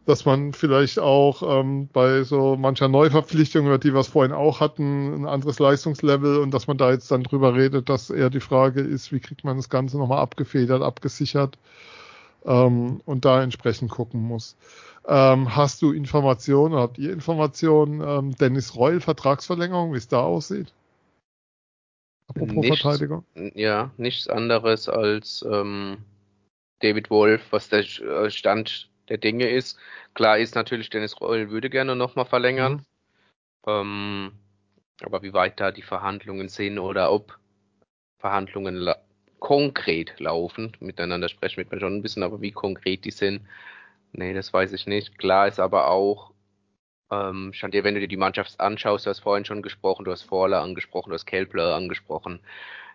Dass 0.07 0.25
man 0.25 0.55
vielleicht 0.55 1.01
auch 1.01 1.43
ähm, 1.43 1.89
bei 1.93 2.23
so 2.23 2.57
mancher 2.57 2.89
Neuverpflichtung, 2.89 3.67
über 3.67 3.77
die 3.77 3.93
wir 3.93 4.01
es 4.01 4.09
vorhin 4.09 4.33
auch 4.33 4.61
hatten, 4.61 5.13
ein 5.15 5.27
anderes 5.27 5.59
Leistungslevel 5.59 6.39
und 6.39 6.55
dass 6.55 6.67
man 6.67 6.79
da 6.79 6.93
jetzt 6.93 7.11
dann 7.11 7.25
drüber 7.25 7.55
redet, 7.55 7.91
dass 7.91 8.09
eher 8.09 8.31
die 8.31 8.41
Frage 8.41 8.81
ist, 8.81 9.13
wie 9.13 9.21
kriegt 9.21 9.45
man 9.45 9.57
das 9.57 9.69
Ganze 9.69 9.99
nochmal 9.99 10.21
abgefedert, 10.21 10.81
abgesichert 10.81 11.59
ähm, 12.47 13.01
und 13.05 13.25
da 13.25 13.43
entsprechend 13.43 13.91
gucken 13.91 14.23
muss. 14.23 14.57
Ähm, 15.11 15.57
hast 15.57 15.81
du 15.81 15.93
Informationen, 15.93 16.75
habt 16.75 16.99
ihr 16.99 17.13
Informationen, 17.13 18.03
ähm, 18.03 18.37
Dennis 18.37 18.77
Reul, 18.77 19.01
Vertragsverlängerung, 19.01 19.95
wie 19.95 19.97
es 19.97 20.09
da 20.09 20.21
aussieht? 20.21 20.75
Apropos 22.29 22.57
nichts, 22.57 22.83
Verteidigung. 22.83 23.25
Ja, 23.55 23.91
nichts 23.97 24.29
anderes 24.29 24.87
als 24.87 25.43
ähm, 25.51 25.97
David 26.81 27.09
Wolf, 27.09 27.41
was 27.53 27.71
der 27.71 27.81
äh, 27.81 28.31
Stand 28.31 28.91
der 29.09 29.17
Dinge 29.17 29.49
ist. 29.49 29.79
Klar 30.13 30.39
ist 30.39 30.55
natürlich, 30.55 30.91
Dennis 30.91 31.19
Reul 31.23 31.49
würde 31.49 31.71
gerne 31.71 31.97
nochmal 31.97 32.27
verlängern. 32.27 32.75
Mhm. 32.75 32.83
Ähm, 33.67 34.33
aber 35.03 35.23
wie 35.23 35.33
weit 35.33 35.59
da 35.59 35.73
die 35.73 35.83
Verhandlungen 35.83 36.51
sind 36.51 36.79
oder 36.79 37.11
ob 37.11 37.39
Verhandlungen 38.21 38.75
la 38.75 38.97
konkret 39.39 40.19
laufen, 40.19 40.77
miteinander 40.81 41.29
sprechen 41.29 41.65
wir 41.71 41.79
schon 41.79 41.95
ein 41.95 42.03
bisschen, 42.03 42.25
aber 42.25 42.41
wie 42.41 42.51
konkret 42.51 43.05
die 43.05 43.13
sind, 43.13 43.43
Nee, 44.13 44.35
das 44.35 44.53
weiß 44.53 44.73
ich 44.73 44.87
nicht. 44.87 45.19
Klar 45.19 45.49
ist 45.49 45.61
aber 45.61 45.89
auch, 45.89 46.33
ähm, 47.11 47.53
stand 47.53 47.75
wenn 47.75 47.95
du 47.95 48.01
dir 48.01 48.09
die 48.09 48.17
Mannschaft 48.17 48.59
anschaust, 48.61 49.07
du 49.07 49.11
hast 49.11 49.21
vorhin 49.21 49.45
schon 49.45 49.63
gesprochen, 49.63 50.05
du 50.05 50.13
hast 50.13 50.23
Vorler 50.23 50.61
angesprochen, 50.63 51.11
du 51.11 51.15
hast 51.15 51.27
Kelpler 51.27 51.75
angesprochen. 51.75 52.41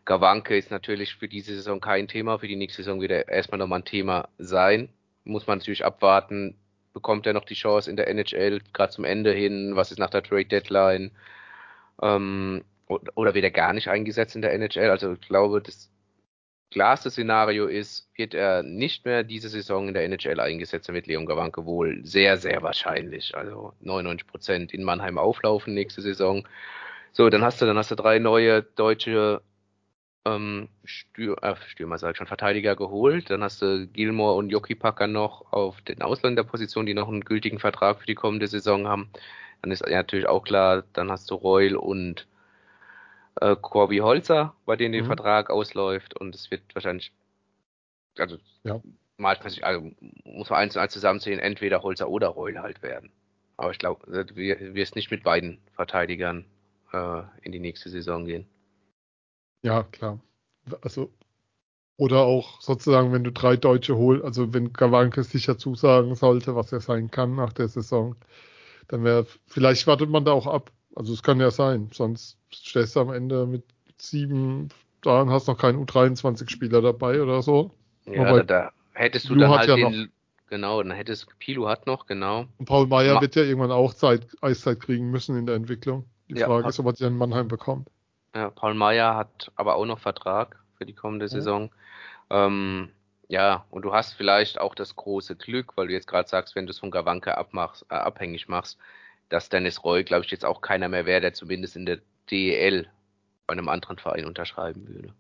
Gawanke 0.06 0.58
ist 0.58 0.72
natürlich 0.72 1.16
für 1.16 1.28
diese 1.28 1.56
Saison 1.56 1.80
kein 1.80 2.08
Thema, 2.08 2.40
für 2.40 2.48
die 2.48 2.56
nächste 2.58 2.84
Saison 2.84 3.02
wird 3.02 3.12
er 3.12 3.28
erstmal 3.30 3.60
nochmal 3.60 3.80
ein 3.80 3.86
Thema 3.86 4.30
sein. 4.38 4.90
Muss 5.24 5.48
man 5.48 5.60
natürlich 5.60 5.86
abwarten, 5.86 6.58
bekommt 6.94 7.26
er 7.26 7.34
noch 7.34 7.46
die 7.46 7.54
Chance 7.56 7.90
in 7.90 7.96
der 7.98 8.08
NHL, 8.10 8.62
gerade 8.74 8.92
zum 8.92 9.06
Ende 9.06 9.32
hin, 9.32 9.76
was 9.76 9.92
ist 9.92 10.00
nach 10.00 10.10
der 10.10 10.24
Trade 10.24 10.46
Deadline, 10.46 11.12
ähm, 12.02 12.64
oder 12.88 13.34
wird 13.34 13.46
er 13.46 13.52
gar 13.52 13.74
nicht 13.74 13.88
eingesetzt 13.88 14.36
in 14.36 14.42
der 14.42 14.54
NHL? 14.54 14.90
Also 14.90 15.14
ich 15.14 15.22
glaube, 15.22 15.62
das 15.62 15.90
klarste 16.74 17.12
Szenario 17.12 17.68
ist, 17.68 18.10
wird 18.16 18.34
er 18.34 18.64
nicht 18.64 19.06
mehr 19.06 19.24
diese 19.24 19.48
Saison 19.48 19.88
in 19.88 19.94
der 19.94 20.04
NHL 20.06 20.40
eingesetzt, 20.40 20.92
wird 20.92 21.08
Leon 21.08 21.26
Gawanke 21.26 21.66
wohl 21.66 22.04
sehr, 22.04 22.38
sehr 22.38 22.62
wahrscheinlich, 22.64 23.36
also 23.36 23.74
99 23.82 24.28
Prozent 24.28 24.74
in 24.74 24.84
Mannheim 24.84 25.18
auflaufen 25.18 25.74
nächste 25.74 26.02
Saison. 26.02 26.48
So, 27.12 27.30
dann 27.30 27.44
hast 27.44 27.62
du, 27.62 27.66
dann 27.66 27.78
hast 27.78 27.92
du 27.92 27.96
drei 27.96 28.20
neue 28.20 28.64
deutsche 28.64 29.42
ähm, 30.26 30.70
Stür, 30.84 31.38
äh, 31.44 31.56
Stürmer, 31.68 31.98
sag 32.00 32.12
ich 32.12 32.18
schon, 32.18 32.28
Verteidiger 32.28 32.76
geholt. 32.76 33.30
Dann 33.30 33.44
hast 33.44 33.62
du 33.62 33.88
Gilmore 33.88 34.36
und 34.36 34.50
Jockey 34.50 34.76
Packer 34.76 35.08
noch 35.08 35.52
auf 35.52 35.82
den 35.82 36.02
Ausländerpositionen, 36.02 36.88
die 36.88 36.94
noch 36.94 37.08
einen 37.08 37.22
gültigen 37.22 37.60
Vertrag 37.60 38.00
für 38.00 38.08
die 38.08 38.16
kommende 38.16 38.48
Saison 38.48 38.88
haben. 38.88 39.10
Dann 39.62 39.72
ist 39.72 39.86
natürlich 39.88 40.28
auch 40.28 40.44
klar, 40.44 40.84
dann 40.94 41.12
hast 41.12 41.30
du 41.30 41.36
Reul 41.36 41.76
und 41.76 42.28
äh, 43.42 43.56
Corby 43.56 43.98
Holzer, 43.98 44.56
bei 44.66 44.76
denen 44.76 44.94
mhm. 44.94 44.98
der 45.00 45.06
Vertrag 45.06 45.50
ausläuft 45.50 46.16
und 46.20 46.36
es 46.36 46.52
wird 46.52 46.62
wahrscheinlich, 46.74 47.12
also 48.18 48.38
ja. 48.64 48.82
mal, 49.18 49.38
also 49.62 49.92
muss 50.24 50.50
man 50.50 50.60
eins 50.60 50.76
und 50.76 50.82
eins 50.82 50.94
zusammenzählen, 50.94 51.40
entweder 51.40 51.84
Holzer 51.84 52.10
oder 52.10 52.30
Reul 52.30 52.60
halt 52.60 52.82
werden. 52.82 53.12
Aber 53.58 53.72
ich 53.72 53.80
glaube, 53.80 54.28
wir 54.36 54.74
wirst 54.74 54.96
nicht 54.96 55.12
mit 55.12 55.24
beiden 55.24 55.60
Verteidigern 55.76 56.46
äh, 56.92 57.22
in 57.42 57.52
die 57.52 57.60
nächste 57.60 57.90
Saison 57.90 58.26
gehen. 58.26 58.48
Ja, 59.62 59.84
klar. 59.84 60.20
Also 60.82 61.12
oder 61.98 62.22
auch 62.22 62.60
sozusagen, 62.62 63.14
wenn 63.14 63.24
du 63.24 63.32
drei 63.32 63.56
Deutsche 63.56 63.96
holst, 63.96 64.24
also 64.24 64.54
wenn 64.54 64.74
Gawanke 64.74 65.24
sicher 65.24 65.58
zusagen 65.58 66.16
sollte, 66.16 66.56
was 66.56 66.72
er 66.72 66.82
sein 66.82 67.12
kann 67.12 67.36
nach 67.36 67.54
der 67.54 67.68
Saison, 67.68 68.16
dann 68.88 69.04
wäre, 69.04 69.28
vielleicht 69.46 69.86
wartet 69.88 70.10
man 70.10 70.26
da 70.26 70.32
auch 70.32 70.48
ab. 70.48 70.72
Also 70.96 71.14
es 71.14 71.24
kann 71.24 71.40
ja 71.40 71.52
sein, 71.52 71.90
sonst 71.92 72.38
stellst 72.54 72.96
du 72.96 73.02
am 73.02 73.12
Ende 73.12 73.46
mit 73.46 73.64
sieben 73.98 74.70
da 75.02 75.22
und 75.22 75.32
hast 75.32 75.48
noch 75.48 75.58
keinen 75.58 75.84
U23-Spieler 75.86 76.82
dabei 76.82 77.22
oder 77.22 77.42
so. 77.42 77.72
Ja, 78.06 78.32
da, 78.32 78.44
da, 78.44 78.72
hättest 78.94 79.26
du 79.26 79.34
Pilu 79.34 79.42
dann 79.42 79.52
halt 79.52 79.70
ja 79.70 79.76
den, 79.76 80.02
noch. 80.02 80.08
genau, 80.50 80.84
dann 80.84 80.92
hättest 80.92 81.28
Pilu 81.40 81.68
hat 81.68 81.88
noch, 81.88 82.06
genau. 82.06 82.46
Und 82.58 82.66
Paul 82.66 82.88
Meyer 82.88 83.16
Ma 83.16 83.22
wird 83.22 83.36
ja 83.36 83.44
irgendwann 83.44 83.72
auch 83.72 83.94
Zeit, 83.94 84.28
Eiszeit 84.42 84.80
kriegen 84.80 85.10
müssen 85.10 85.38
in 85.38 85.46
der 85.46 85.56
Entwicklung. 85.56 86.06
Die 86.30 86.36
ja, 86.36 86.48
Frage 86.48 86.70
ist, 86.70 86.80
ob 86.80 86.88
er 86.88 86.96
sie 86.96 87.06
in 87.06 87.18
Mannheim 87.18 87.48
bekommt. 87.48 87.90
Ja, 88.36 88.50
Paul 88.50 88.74
Meyer 88.74 89.16
hat 89.16 89.52
aber 89.56 89.76
auch 89.76 89.86
noch 89.86 90.00
Vertrag 90.00 90.60
für 90.78 90.86
die 90.86 90.94
kommende 90.94 91.28
Saison. 91.28 91.70
Ähm, 92.30 92.90
ja, 93.28 93.66
und 93.70 93.84
du 93.84 93.94
hast 93.94 94.14
vielleicht 94.14 94.60
auch 94.60 94.76
das 94.76 94.96
große 94.96 95.36
Glück, 95.36 95.78
weil 95.78 95.88
du 95.88 95.94
jetzt 95.94 96.08
gerade 96.08 96.28
sagst, 96.28 96.56
wenn 96.56 96.66
du 96.66 96.72
es 96.72 96.80
von 96.80 96.92
Gawanke 96.92 97.38
abmachst, 97.38 97.86
äh, 97.90 97.96
abhängig 97.96 98.48
machst, 98.48 98.80
dass 99.34 99.50
Dennis 99.50 99.84
Roy, 99.84 100.04
glaube 100.04 100.26
ich, 100.26 100.32
jetzt 100.32 100.46
auch 100.46 100.62
keiner 100.62 100.90
mehr 100.90 101.08
wäre, 101.08 101.20
der 101.20 101.34
zumindest 101.34 101.76
in 101.76 101.88
der 101.88 101.98
DEL 102.30 102.88
bei 103.48 103.54
einem 103.54 103.68
anderen 103.68 103.98
Verein 103.98 104.26
unterschreiben 104.26 104.88
würde. 104.88 105.12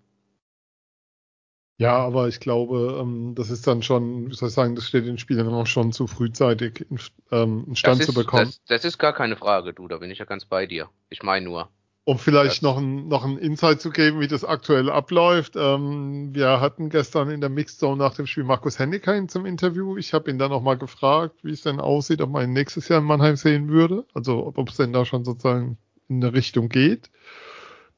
Ja, 1.80 1.98
aber 1.98 2.28
ich 2.28 2.40
glaube, 2.40 3.00
ähm, 3.02 3.34
das 3.34 3.50
ist 3.50 3.66
dann 3.66 3.82
schon, 3.82 4.30
wie 4.30 4.36
soll 4.36 4.50
ich 4.50 4.54
sagen, 4.54 4.76
das 4.76 4.88
steht 4.88 5.08
den 5.08 5.18
Spielern 5.18 5.52
auch 5.52 5.66
schon 5.66 5.92
zu 5.92 6.06
frühzeitig 6.06 6.86
in, 6.92 7.00
ähm, 7.32 7.66
in 7.68 7.76
Stand 7.76 8.02
ist, 8.02 8.06
zu 8.06 8.14
bekommen. 8.14 8.46
Das, 8.46 8.62
das, 8.68 8.86
ist 8.86 9.00
gar 9.00 9.14
keine 9.14 9.36
Frage, 9.36 9.74
du, 9.74 9.88
da 9.88 9.98
bin 9.98 10.12
ich 10.12 10.20
ja 10.20 10.26
ganz 10.26 10.46
bei 10.46 10.68
dir. 10.68 10.90
Ich 11.10 11.24
meine 11.24 11.46
nur. 11.46 11.70
Um 12.06 12.20
vielleicht 12.20 12.62
noch 12.64 12.78
ein, 12.78 13.08
noch 13.08 13.24
ein 13.24 13.38
Insight 13.38 13.80
zu 13.80 13.90
geben, 13.90 14.20
wie 14.20 14.28
das 14.28 14.44
aktuell 14.44 14.90
abläuft. 14.90 15.54
Ähm, 15.56 16.36
wir 16.36 16.60
hatten 16.60 16.90
gestern 16.90 17.30
in 17.30 17.40
der 17.40 17.50
Mixzone 17.50 17.98
nach 17.98 18.14
dem 18.14 18.28
Spiel 18.28 18.44
Markus 18.44 18.78
Hennigheim 18.78 19.30
zum 19.30 19.46
Interview. 19.46 19.96
Ich 19.96 20.14
habe 20.14 20.30
ihn 20.30 20.38
dann 20.38 20.52
nochmal 20.52 20.78
gefragt, 20.78 21.36
wie 21.44 21.52
es 21.52 21.62
denn 21.62 21.80
aussieht, 21.80 22.22
ob 22.22 22.30
man 22.30 22.44
ihn 22.44 22.54
nächstes 22.54 22.90
Jahr 22.90 23.00
in 23.00 23.06
Mannheim 23.06 23.38
sehen 23.38 23.70
würde. 23.70 24.06
Also 24.14 24.52
ob 24.54 24.70
es 24.70 24.76
denn 24.76 24.92
da 24.92 25.06
schon 25.06 25.24
sozusagen 25.24 25.78
in 26.10 26.22
eine 26.22 26.34
Richtung 26.34 26.68
geht. 26.68 27.10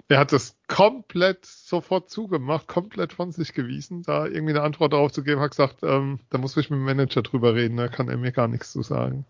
Er 0.07 0.19
hat 0.19 0.31
das 0.31 0.55
komplett 0.67 1.43
sofort 1.47 2.11
zugemacht, 2.11 2.67
komplett 2.67 3.13
von 3.13 3.31
sich 3.31 3.53
gewiesen, 3.53 4.03
da 4.03 4.27
irgendwie 4.27 4.53
eine 4.53 4.61
Antwort 4.61 4.93
darauf 4.93 5.11
zu 5.11 5.23
geben, 5.23 5.41
hat 5.41 5.49
gesagt, 5.49 5.77
ähm, 5.81 6.19
da 6.29 6.37
muss 6.37 6.55
ich 6.57 6.69
mit 6.69 6.77
dem 6.77 6.85
Manager 6.85 7.23
drüber 7.23 7.55
reden, 7.55 7.77
da 7.77 7.87
kann 7.87 8.07
er 8.07 8.17
mir 8.17 8.31
gar 8.31 8.47
nichts 8.47 8.71
zu 8.71 8.83
sagen 8.83 9.25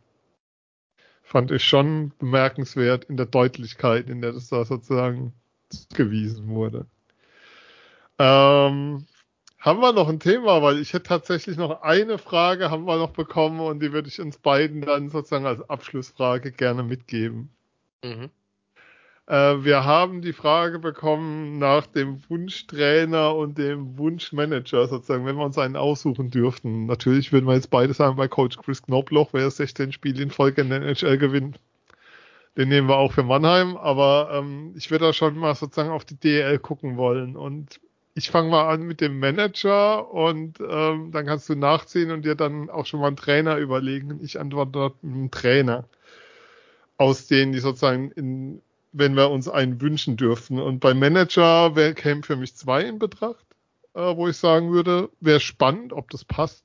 fand 1.25 1.51
ich 1.51 1.65
schon 1.65 2.13
bemerkenswert 2.19 3.05
in 3.05 3.17
der 3.17 3.25
Deutlichkeit, 3.25 4.09
in 4.09 4.21
der 4.21 4.31
das 4.31 4.47
da 4.47 4.63
sozusagen 4.63 5.33
gewiesen 5.93 6.47
wurde. 6.49 6.85
Ähm, 8.19 9.05
haben 9.59 9.79
wir 9.81 9.91
noch 9.91 10.07
ein 10.07 10.19
Thema, 10.19 10.61
weil 10.61 10.79
ich 10.79 10.93
hätte 10.93 11.09
tatsächlich 11.09 11.57
noch 11.57 11.81
eine 11.81 12.19
Frage, 12.19 12.69
haben 12.69 12.85
wir 12.85 12.97
noch 12.97 13.09
bekommen 13.09 13.59
und 13.59 13.81
die 13.81 13.91
würde 13.91 14.07
ich 14.07 14.21
uns 14.21 14.37
beiden 14.37 14.81
dann 14.81 15.09
sozusagen 15.09 15.47
als 15.47 15.67
Abschlussfrage 15.67 16.51
gerne 16.51 16.83
mitgeben. 16.83 17.49
Mhm. 18.03 18.29
Äh, 19.27 19.63
wir 19.63 19.83
haben 19.85 20.21
die 20.21 20.33
Frage 20.33 20.79
bekommen 20.79 21.57
nach 21.57 21.87
dem 21.87 22.21
Wunschtrainer 22.29 23.35
und 23.35 23.57
dem 23.57 23.97
Wunschmanager 23.97 24.87
sozusagen, 24.87 25.25
wenn 25.25 25.37
wir 25.37 25.45
uns 25.45 25.57
einen 25.57 25.75
aussuchen 25.75 26.29
dürften. 26.29 26.85
Natürlich 26.85 27.31
würden 27.31 27.47
wir 27.47 27.55
jetzt 27.55 27.71
beide 27.71 27.93
sagen, 27.93 28.17
bei 28.17 28.27
Coach 28.27 28.57
Chris 28.57 28.83
Knobloch, 28.83 29.29
wer 29.33 29.49
16 29.49 29.91
Spiele 29.93 30.21
in 30.21 30.31
Folge 30.31 30.61
in 30.61 30.69
der 30.69 30.81
NHL 30.81 31.17
gewinnt. 31.17 31.59
Den 32.57 32.69
nehmen 32.69 32.87
wir 32.87 32.97
auch 32.97 33.11
für 33.11 33.23
Mannheim, 33.23 33.75
aber 33.75 34.29
ähm, 34.31 34.73
ich 34.77 34.89
würde 34.89 35.05
da 35.05 35.13
schon 35.13 35.37
mal 35.37 35.55
sozusagen 35.55 35.89
auf 35.89 36.05
die 36.05 36.15
DL 36.15 36.57
gucken 36.59 36.95
wollen. 36.95 37.35
Und 37.35 37.81
ich 38.13 38.29
fange 38.31 38.49
mal 38.49 38.69
an 38.69 38.83
mit 38.83 39.01
dem 39.01 39.19
Manager 39.19 40.09
und 40.13 40.59
ähm, 40.61 41.11
dann 41.11 41.25
kannst 41.25 41.49
du 41.49 41.55
nachziehen 41.55 42.11
und 42.11 42.23
dir 42.23 42.35
dann 42.35 42.69
auch 42.69 42.85
schon 42.85 43.01
mal 43.01 43.07
einen 43.07 43.17
Trainer 43.17 43.57
überlegen. 43.57 44.19
Ich 44.23 44.39
antworte 44.39 44.71
dort 44.71 45.03
mit 45.03 45.15
einem 45.15 45.31
Trainer. 45.31 45.85
Aus 46.97 47.27
denen, 47.27 47.51
die 47.51 47.59
sozusagen 47.59 48.11
in, 48.11 48.61
wenn 48.97 49.15
wir 49.15 49.29
uns 49.29 49.49
einen 49.49 49.81
wünschen 49.81 50.15
dürften. 50.15 50.59
Und 50.59 50.79
beim 50.79 50.99
Manager 50.99 51.71
kämen 51.93 52.23
für 52.23 52.37
mich 52.37 52.55
zwei 52.55 52.83
in 52.83 52.97
Betracht, 52.97 53.45
äh, 53.93 54.15
wo 54.15 54.27
ich 54.29 54.37
sagen 54.37 54.71
würde, 54.71 55.09
wäre 55.19 55.41
spannend, 55.41 55.91
ob 55.91 56.09
das 56.11 56.23
passt. 56.23 56.63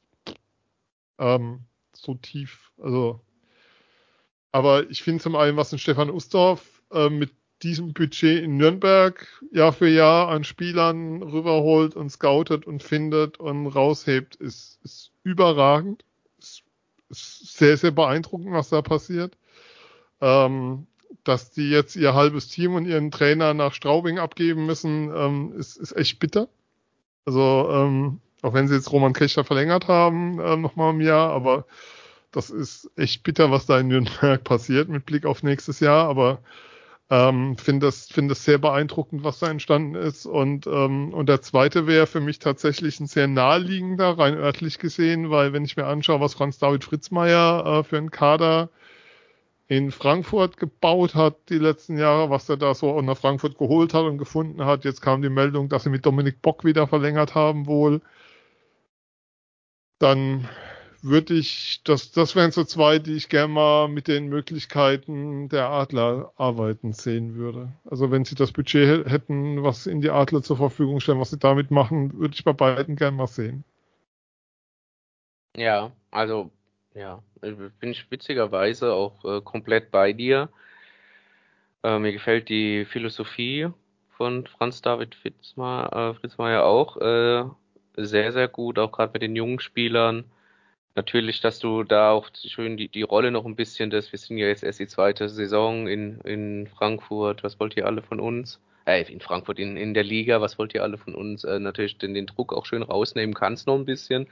Ähm, 1.18 1.60
so 1.92 2.14
tief, 2.14 2.70
also. 2.80 3.20
Aber 4.52 4.88
ich 4.90 5.02
finde 5.02 5.22
zum 5.22 5.36
einen, 5.36 5.56
was 5.56 5.72
ein 5.72 5.78
Stefan 5.78 6.10
Ustorf 6.10 6.82
äh, 6.92 7.10
mit 7.10 7.32
diesem 7.62 7.92
Budget 7.92 8.42
in 8.42 8.56
Nürnberg 8.56 9.26
Jahr 9.52 9.72
für 9.72 9.88
Jahr 9.88 10.28
an 10.28 10.44
Spielern 10.44 11.22
rüberholt 11.22 11.94
und 11.94 12.10
scoutet 12.10 12.66
und 12.66 12.82
findet 12.82 13.38
und 13.38 13.66
raushebt, 13.66 14.36
ist, 14.36 14.78
ist 14.84 15.10
überragend. 15.24 16.04
Ist, 16.38 16.62
ist 17.08 17.58
sehr, 17.58 17.76
sehr 17.76 17.90
beeindruckend, 17.90 18.52
was 18.52 18.70
da 18.70 18.82
passiert. 18.82 19.36
Ähm, 20.20 20.86
dass 21.24 21.50
die 21.50 21.70
jetzt 21.70 21.96
ihr 21.96 22.14
halbes 22.14 22.48
Team 22.48 22.74
und 22.74 22.86
ihren 22.86 23.10
Trainer 23.10 23.54
nach 23.54 23.74
Straubing 23.74 24.18
abgeben 24.18 24.66
müssen, 24.66 25.12
ähm, 25.14 25.52
ist, 25.56 25.76
ist 25.76 25.96
echt 25.96 26.18
bitter. 26.18 26.48
Also, 27.24 27.68
ähm, 27.70 28.20
auch 28.42 28.54
wenn 28.54 28.68
sie 28.68 28.74
jetzt 28.74 28.90
Roman 28.92 29.12
Kechter 29.12 29.44
verlängert 29.44 29.88
haben, 29.88 30.40
äh, 30.40 30.56
nochmal 30.56 30.94
im 30.94 31.00
Jahr, 31.00 31.30
aber 31.30 31.66
das 32.32 32.50
ist 32.50 32.90
echt 32.96 33.22
bitter, 33.22 33.50
was 33.50 33.66
da 33.66 33.78
in 33.78 33.88
Nürnberg 33.88 34.42
passiert 34.44 34.88
mit 34.88 35.06
Blick 35.06 35.26
auf 35.26 35.42
nächstes 35.42 35.80
Jahr. 35.80 36.08
Aber 36.08 36.40
ähm, 37.10 37.56
finde 37.56 37.86
das, 37.86 38.06
finde 38.06 38.32
das 38.32 38.44
sehr 38.44 38.58
beeindruckend, 38.58 39.24
was 39.24 39.40
da 39.40 39.50
entstanden 39.50 39.96
ist. 39.96 40.26
Und, 40.26 40.66
ähm, 40.66 41.12
und 41.12 41.28
der 41.28 41.42
zweite 41.42 41.86
wäre 41.86 42.06
für 42.06 42.20
mich 42.20 42.38
tatsächlich 42.38 43.00
ein 43.00 43.08
sehr 43.08 43.26
naheliegender, 43.26 44.16
rein 44.16 44.34
örtlich 44.34 44.78
gesehen, 44.78 45.30
weil 45.30 45.52
wenn 45.52 45.64
ich 45.64 45.76
mir 45.76 45.86
anschaue, 45.86 46.20
was 46.20 46.34
Franz 46.34 46.58
David 46.58 46.84
Fritzmeier 46.84 47.80
äh, 47.80 47.84
für 47.84 47.98
einen 47.98 48.12
Kader 48.12 48.70
in 49.70 49.92
Frankfurt 49.92 50.56
gebaut 50.56 51.14
hat 51.14 51.48
die 51.48 51.58
letzten 51.58 51.96
Jahre, 51.96 52.28
was 52.28 52.48
er 52.48 52.56
da 52.56 52.74
so 52.74 53.00
nach 53.02 53.16
Frankfurt 53.16 53.56
geholt 53.56 53.94
hat 53.94 54.02
und 54.02 54.18
gefunden 54.18 54.64
hat. 54.64 54.84
Jetzt 54.84 55.00
kam 55.00 55.22
die 55.22 55.30
Meldung, 55.30 55.68
dass 55.68 55.84
sie 55.84 55.90
mit 55.90 56.04
Dominik 56.04 56.42
Bock 56.42 56.64
wieder 56.64 56.88
verlängert 56.88 57.36
haben 57.36 57.66
wohl. 57.68 58.00
Dann 60.00 60.48
würde 61.02 61.34
ich, 61.34 61.82
das, 61.84 62.10
das 62.10 62.34
wären 62.34 62.50
so 62.50 62.64
zwei, 62.64 62.98
die 62.98 63.14
ich 63.14 63.28
gerne 63.28 63.52
mal 63.54 63.86
mit 63.86 64.08
den 64.08 64.26
Möglichkeiten 64.26 65.48
der 65.48 65.68
Adler 65.68 66.32
arbeiten 66.36 66.92
sehen 66.92 67.36
würde. 67.36 67.72
Also 67.84 68.10
wenn 68.10 68.24
sie 68.24 68.34
das 68.34 68.50
Budget 68.50 69.06
hätten, 69.06 69.62
was 69.62 69.86
in 69.86 70.00
die 70.00 70.10
Adler 70.10 70.42
zur 70.42 70.56
Verfügung 70.56 70.98
stellen, 70.98 71.20
was 71.20 71.30
sie 71.30 71.38
damit 71.38 71.70
machen, 71.70 72.18
würde 72.18 72.34
ich 72.34 72.42
bei 72.42 72.52
beiden 72.52 72.96
gerne 72.96 73.16
mal 73.16 73.28
sehen. 73.28 73.62
Ja, 75.56 75.92
also, 76.10 76.50
ja, 76.94 77.22
bin 77.40 77.90
ich 77.90 78.10
witzigerweise 78.10 78.92
auch 78.92 79.24
äh, 79.24 79.40
komplett 79.40 79.90
bei 79.90 80.12
dir. 80.12 80.48
Äh, 81.82 81.98
mir 81.98 82.12
gefällt 82.12 82.48
die 82.48 82.84
Philosophie 82.84 83.68
von 84.10 84.46
Franz 84.46 84.82
David 84.82 85.14
Fritzmeier, 85.14 86.10
äh, 86.10 86.14
Fritzmeier 86.14 86.64
auch 86.64 86.96
äh, 86.98 87.44
sehr, 87.96 88.32
sehr 88.32 88.48
gut, 88.48 88.78
auch 88.78 88.92
gerade 88.92 89.12
mit 89.12 89.22
den 89.22 89.36
jungen 89.36 89.60
Spielern 89.60 90.24
natürlich, 90.94 91.40
dass 91.40 91.58
du 91.58 91.84
da 91.84 92.10
auch 92.10 92.28
schön 92.34 92.76
die, 92.76 92.88
die 92.88 93.02
Rolle 93.02 93.30
noch 93.30 93.46
ein 93.46 93.56
bisschen, 93.56 93.90
das, 93.90 94.12
wir 94.12 94.18
sind 94.18 94.38
ja 94.38 94.46
jetzt 94.46 94.62
erst 94.62 94.80
die 94.80 94.86
zweite 94.86 95.28
Saison 95.28 95.86
in, 95.86 96.20
in 96.22 96.66
Frankfurt, 96.66 97.42
was 97.42 97.58
wollt 97.60 97.76
ihr 97.76 97.86
alle 97.86 98.02
von 98.02 98.20
uns? 98.20 98.60
Äh, 98.86 99.02
in 99.10 99.20
Frankfurt, 99.20 99.58
in, 99.58 99.76
in 99.76 99.94
der 99.94 100.04
Liga, 100.04 100.40
was 100.40 100.58
wollt 100.58 100.74
ihr 100.74 100.82
alle 100.82 100.98
von 100.98 101.14
uns? 101.14 101.44
Äh, 101.44 101.58
natürlich 101.58 101.98
den, 101.98 102.14
den 102.14 102.26
Druck 102.26 102.52
auch 102.52 102.66
schön 102.66 102.82
rausnehmen 102.82 103.34
kannst 103.34 103.66
noch 103.66 103.76
ein 103.76 103.84
bisschen, 103.84 104.26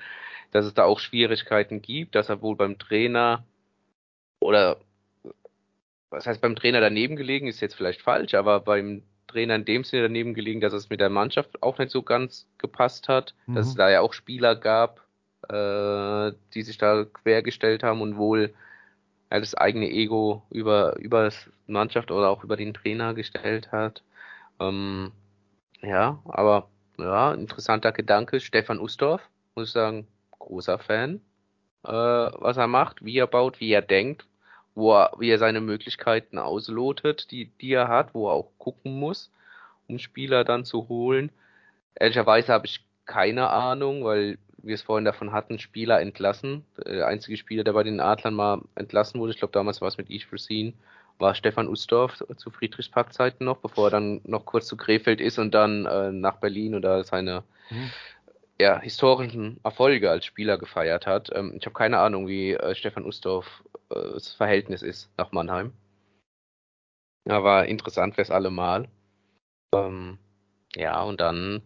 dass 0.50 0.64
es 0.64 0.74
da 0.74 0.84
auch 0.84 0.98
Schwierigkeiten 0.98 1.82
gibt, 1.82 2.14
dass 2.14 2.28
er 2.28 2.42
wohl 2.42 2.56
beim 2.56 2.78
Trainer 2.78 3.44
oder 4.40 4.78
was 6.10 6.26
heißt 6.26 6.40
beim 6.40 6.56
Trainer 6.56 6.80
daneben 6.80 7.16
gelegen, 7.16 7.48
ist 7.48 7.60
jetzt 7.60 7.74
vielleicht 7.74 8.00
falsch, 8.00 8.34
aber 8.34 8.60
beim 8.60 9.02
Trainer 9.26 9.56
in 9.56 9.64
dem 9.64 9.84
Sinne 9.84 10.04
daneben 10.04 10.34
gelegen, 10.34 10.60
dass 10.60 10.72
es 10.72 10.88
mit 10.88 11.00
der 11.00 11.10
Mannschaft 11.10 11.62
auch 11.62 11.78
nicht 11.78 11.90
so 11.90 12.02
ganz 12.02 12.46
gepasst 12.56 13.08
hat, 13.08 13.34
mhm. 13.46 13.56
dass 13.56 13.68
es 13.68 13.74
da 13.74 13.90
ja 13.90 14.00
auch 14.00 14.14
Spieler 14.14 14.56
gab, 14.56 15.06
äh, 15.48 16.32
die 16.54 16.62
sich 16.62 16.78
da 16.78 17.04
quergestellt 17.04 17.82
haben 17.82 18.00
und 18.00 18.16
wohl 18.16 18.54
ja, 19.30 19.38
das 19.38 19.54
eigene 19.54 19.90
Ego 19.90 20.42
über, 20.50 20.96
über 20.98 21.24
das 21.24 21.50
Mannschaft 21.66 22.10
oder 22.10 22.30
auch 22.30 22.42
über 22.42 22.56
den 22.56 22.72
Trainer 22.72 23.14
gestellt 23.14 23.70
hat. 23.70 24.02
Ähm, 24.60 25.12
ja, 25.82 26.18
aber 26.24 26.68
ja, 26.98 27.32
interessanter 27.34 27.92
Gedanke. 27.92 28.40
Stefan 28.40 28.80
Ustorf, 28.80 29.22
muss 29.54 29.68
ich 29.68 29.72
sagen, 29.72 30.06
großer 30.38 30.78
Fan, 30.78 31.20
äh, 31.84 31.90
was 31.92 32.56
er 32.56 32.66
macht, 32.66 33.04
wie 33.04 33.18
er 33.18 33.26
baut, 33.26 33.60
wie 33.60 33.70
er 33.70 33.82
denkt, 33.82 34.26
wo 34.74 34.94
er, 34.94 35.12
wie 35.18 35.30
er 35.30 35.38
seine 35.38 35.60
Möglichkeiten 35.60 36.38
auslotet, 36.38 37.30
die, 37.30 37.46
die 37.60 37.72
er 37.72 37.88
hat, 37.88 38.14
wo 38.14 38.28
er 38.28 38.34
auch 38.34 38.50
gucken 38.58 38.98
muss, 38.98 39.30
um 39.88 39.98
Spieler 39.98 40.44
dann 40.44 40.64
zu 40.64 40.88
holen. 40.88 41.30
Ehrlicherweise 41.94 42.52
habe 42.52 42.66
ich 42.66 42.84
keine 43.06 43.50
Ahnung, 43.50 44.04
weil 44.04 44.38
wir 44.58 44.74
es 44.74 44.82
vorhin 44.82 45.04
davon 45.04 45.32
hatten, 45.32 45.58
Spieler 45.58 46.00
entlassen. 46.00 46.64
Der 46.84 47.06
einzige 47.06 47.36
Spieler, 47.36 47.64
der 47.64 47.72
bei 47.72 47.84
den 47.84 48.00
Adlern 48.00 48.34
mal 48.34 48.62
entlassen 48.74 49.20
wurde, 49.20 49.32
ich 49.32 49.38
glaube 49.38 49.52
damals 49.52 49.80
war 49.80 49.88
es 49.88 49.98
mit 49.98 50.10
Each 50.10 50.26
Foreseen, 50.26 50.74
war 51.18 51.34
Stefan 51.34 51.68
Ustorf 51.68 52.22
zu 52.36 52.50
Friedrichsparkzeiten 52.50 53.44
noch, 53.44 53.58
bevor 53.58 53.88
er 53.88 53.90
dann 53.90 54.20
noch 54.24 54.44
kurz 54.44 54.66
zu 54.66 54.76
Krefeld 54.76 55.20
ist 55.20 55.38
und 55.38 55.52
dann 55.52 55.86
äh, 55.86 56.12
nach 56.12 56.36
Berlin 56.36 56.74
oder 56.74 57.04
seine 57.04 57.42
mhm. 57.70 57.90
ja, 58.60 58.80
historischen 58.80 59.58
Erfolge 59.64 60.10
als 60.10 60.24
Spieler 60.24 60.58
gefeiert 60.58 61.06
hat. 61.06 61.30
Ähm, 61.34 61.54
ich 61.58 61.66
habe 61.66 61.74
keine 61.74 61.98
Ahnung, 61.98 62.26
wie 62.28 62.52
äh, 62.52 62.74
Stefan 62.74 63.04
Ustorf 63.04 63.64
äh, 63.90 64.12
das 64.14 64.32
Verhältnis 64.32 64.82
ist 64.82 65.10
nach 65.16 65.32
Mannheim. 65.32 65.72
Ja, 67.26 67.42
war 67.42 67.66
interessant 67.66 68.14
fürs 68.14 68.30
allemal. 68.30 68.88
Ähm, 69.74 70.18
ja, 70.74 71.02
und 71.02 71.20
dann 71.20 71.62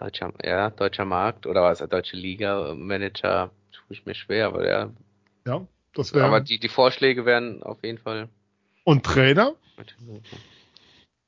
Deutscher, 0.00 0.32
ja, 0.42 0.70
deutscher 0.70 1.04
Markt 1.04 1.46
oder 1.46 1.62
was, 1.62 1.78
deutsche 1.80 2.16
Liga, 2.16 2.74
Manager, 2.74 3.50
tue 3.70 3.84
ich 3.90 4.06
mir 4.06 4.14
schwer, 4.14 4.46
aber 4.46 4.66
ja. 4.66 4.90
Ja, 5.46 5.66
das 6.00 6.14
wäre. 6.14 6.24
Aber 6.24 6.40
die, 6.40 6.58
die 6.58 6.68
Vorschläge 6.68 7.24
wären 7.24 7.62
auf 7.62 7.82
jeden 7.84 7.98
Fall. 7.98 8.28
Und 8.84 9.04
Trainer? 9.04 9.54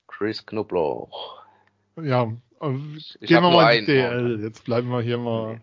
Chris 0.07 0.45
Knoblauch. 0.45 1.43
Ja, 1.97 2.33
ich, 2.97 3.19
ich 3.21 3.29
gehen 3.29 3.43
wir 3.43 3.51
mal 3.51 3.77
in 3.77 3.87
die 3.87 3.93
DL. 3.93 4.41
Jetzt 4.43 4.65
bleiben 4.65 4.89
wir 4.89 5.01
hier 5.03 5.19
mal. 5.19 5.61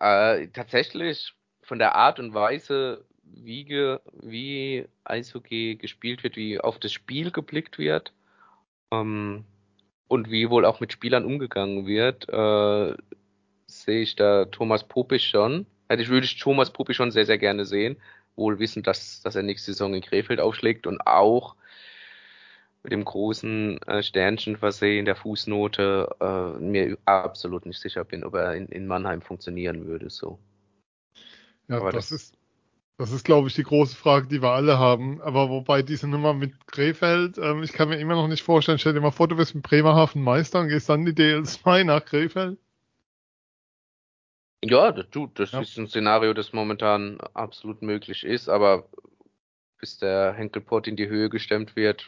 Äh, 0.00 0.48
tatsächlich 0.48 1.32
von 1.62 1.78
der 1.78 1.94
Art 1.94 2.18
und 2.18 2.34
Weise, 2.34 3.04
wie, 3.22 3.64
ge, 3.64 3.98
wie 4.20 4.86
Eishockey 5.04 5.76
gespielt 5.76 6.22
wird, 6.24 6.36
wie 6.36 6.60
auf 6.60 6.78
das 6.78 6.92
Spiel 6.92 7.30
geblickt 7.30 7.78
wird, 7.78 8.12
ähm, 8.92 9.44
und 10.08 10.30
wie 10.30 10.50
wohl 10.50 10.66
auch 10.66 10.80
mit 10.80 10.92
Spielern 10.92 11.24
umgegangen 11.24 11.86
wird, 11.86 12.28
äh, 12.28 12.94
sehe 13.66 14.02
ich 14.02 14.14
da 14.14 14.44
Thomas 14.44 14.84
Popisch 14.84 15.30
schon. 15.30 15.66
Also 15.92 16.04
ich 16.04 16.08
würde 16.08 16.26
Thomas 16.26 16.72
Popisch 16.72 16.96
schon 16.96 17.10
sehr, 17.10 17.26
sehr 17.26 17.36
gerne 17.36 17.66
sehen. 17.66 17.96
Wohl 18.34 18.58
wissend, 18.58 18.86
dass, 18.86 19.20
dass 19.20 19.36
er 19.36 19.42
nächste 19.42 19.72
Saison 19.72 19.92
in 19.92 20.00
Krefeld 20.00 20.40
aufschlägt 20.40 20.86
und 20.86 21.02
auch 21.02 21.54
mit 22.82 22.92
dem 22.92 23.04
großen 23.04 23.80
äh, 23.82 24.02
Sternchen 24.02 24.56
versehen 24.56 25.04
der 25.04 25.16
Fußnote 25.16 26.16
äh, 26.18 26.58
mir 26.58 26.96
absolut 27.04 27.66
nicht 27.66 27.78
sicher 27.78 28.04
bin, 28.04 28.24
ob 28.24 28.32
er 28.34 28.54
in, 28.54 28.68
in 28.68 28.86
Mannheim 28.86 29.20
funktionieren 29.20 29.86
würde 29.86 30.08
so. 30.08 30.38
Ja, 31.68 31.76
Aber 31.76 31.92
das, 31.92 32.08
das 32.08 32.22
ist 32.22 32.38
das 32.96 33.10
ist, 33.10 33.24
glaube 33.24 33.48
ich, 33.48 33.54
die 33.54 33.64
große 33.64 33.96
Frage, 33.96 34.28
die 34.28 34.40
wir 34.40 34.50
alle 34.52 34.78
haben. 34.78 35.20
Aber 35.22 35.50
wobei 35.50 35.82
diese 35.82 36.06
Nummer 36.06 36.34
mit 36.34 36.66
Krefeld, 36.68 37.36
ähm, 37.36 37.62
ich 37.62 37.72
kann 37.72 37.88
mir 37.88 37.98
immer 37.98 38.14
noch 38.14 38.28
nicht 38.28 38.42
vorstellen, 38.42 38.78
stell 38.78 38.94
dir 38.94 39.00
mal 39.00 39.10
vor, 39.10 39.28
du 39.28 39.36
bist 39.36 39.54
mit 39.54 39.64
Bremerhaven 39.64 40.22
Meister 40.22 40.60
und 40.60 40.68
gehst 40.68 40.88
dann 40.88 41.04
die 41.04 41.12
DL2 41.12 41.84
nach 41.84 42.04
Krefeld. 42.04 42.58
Ja, 44.64 44.92
das, 44.92 45.06
du, 45.10 45.28
das 45.34 45.52
ja. 45.52 45.60
ist 45.60 45.76
ein 45.76 45.88
Szenario, 45.88 46.34
das 46.34 46.52
momentan 46.52 47.18
absolut 47.34 47.82
möglich 47.82 48.24
ist, 48.24 48.48
aber 48.48 48.86
bis 49.78 49.98
der 49.98 50.32
Henkelport 50.34 50.86
in 50.86 50.94
die 50.94 51.08
Höhe 51.08 51.28
gestemmt 51.28 51.74
wird, 51.74 52.06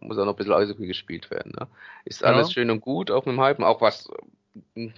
muss 0.00 0.18
auch 0.18 0.24
noch 0.24 0.34
ein 0.34 0.36
bisschen 0.36 0.52
Eishockey 0.52 0.86
gespielt 0.86 1.30
werden. 1.30 1.52
Ne? 1.58 1.66
Ist 2.04 2.24
alles 2.24 2.48
ja. 2.48 2.52
schön 2.54 2.70
und 2.70 2.80
gut, 2.80 3.10
auch 3.10 3.26
mit 3.26 3.34
dem 3.34 3.42
Hypen, 3.42 3.64
auch 3.64 3.80
was 3.80 4.08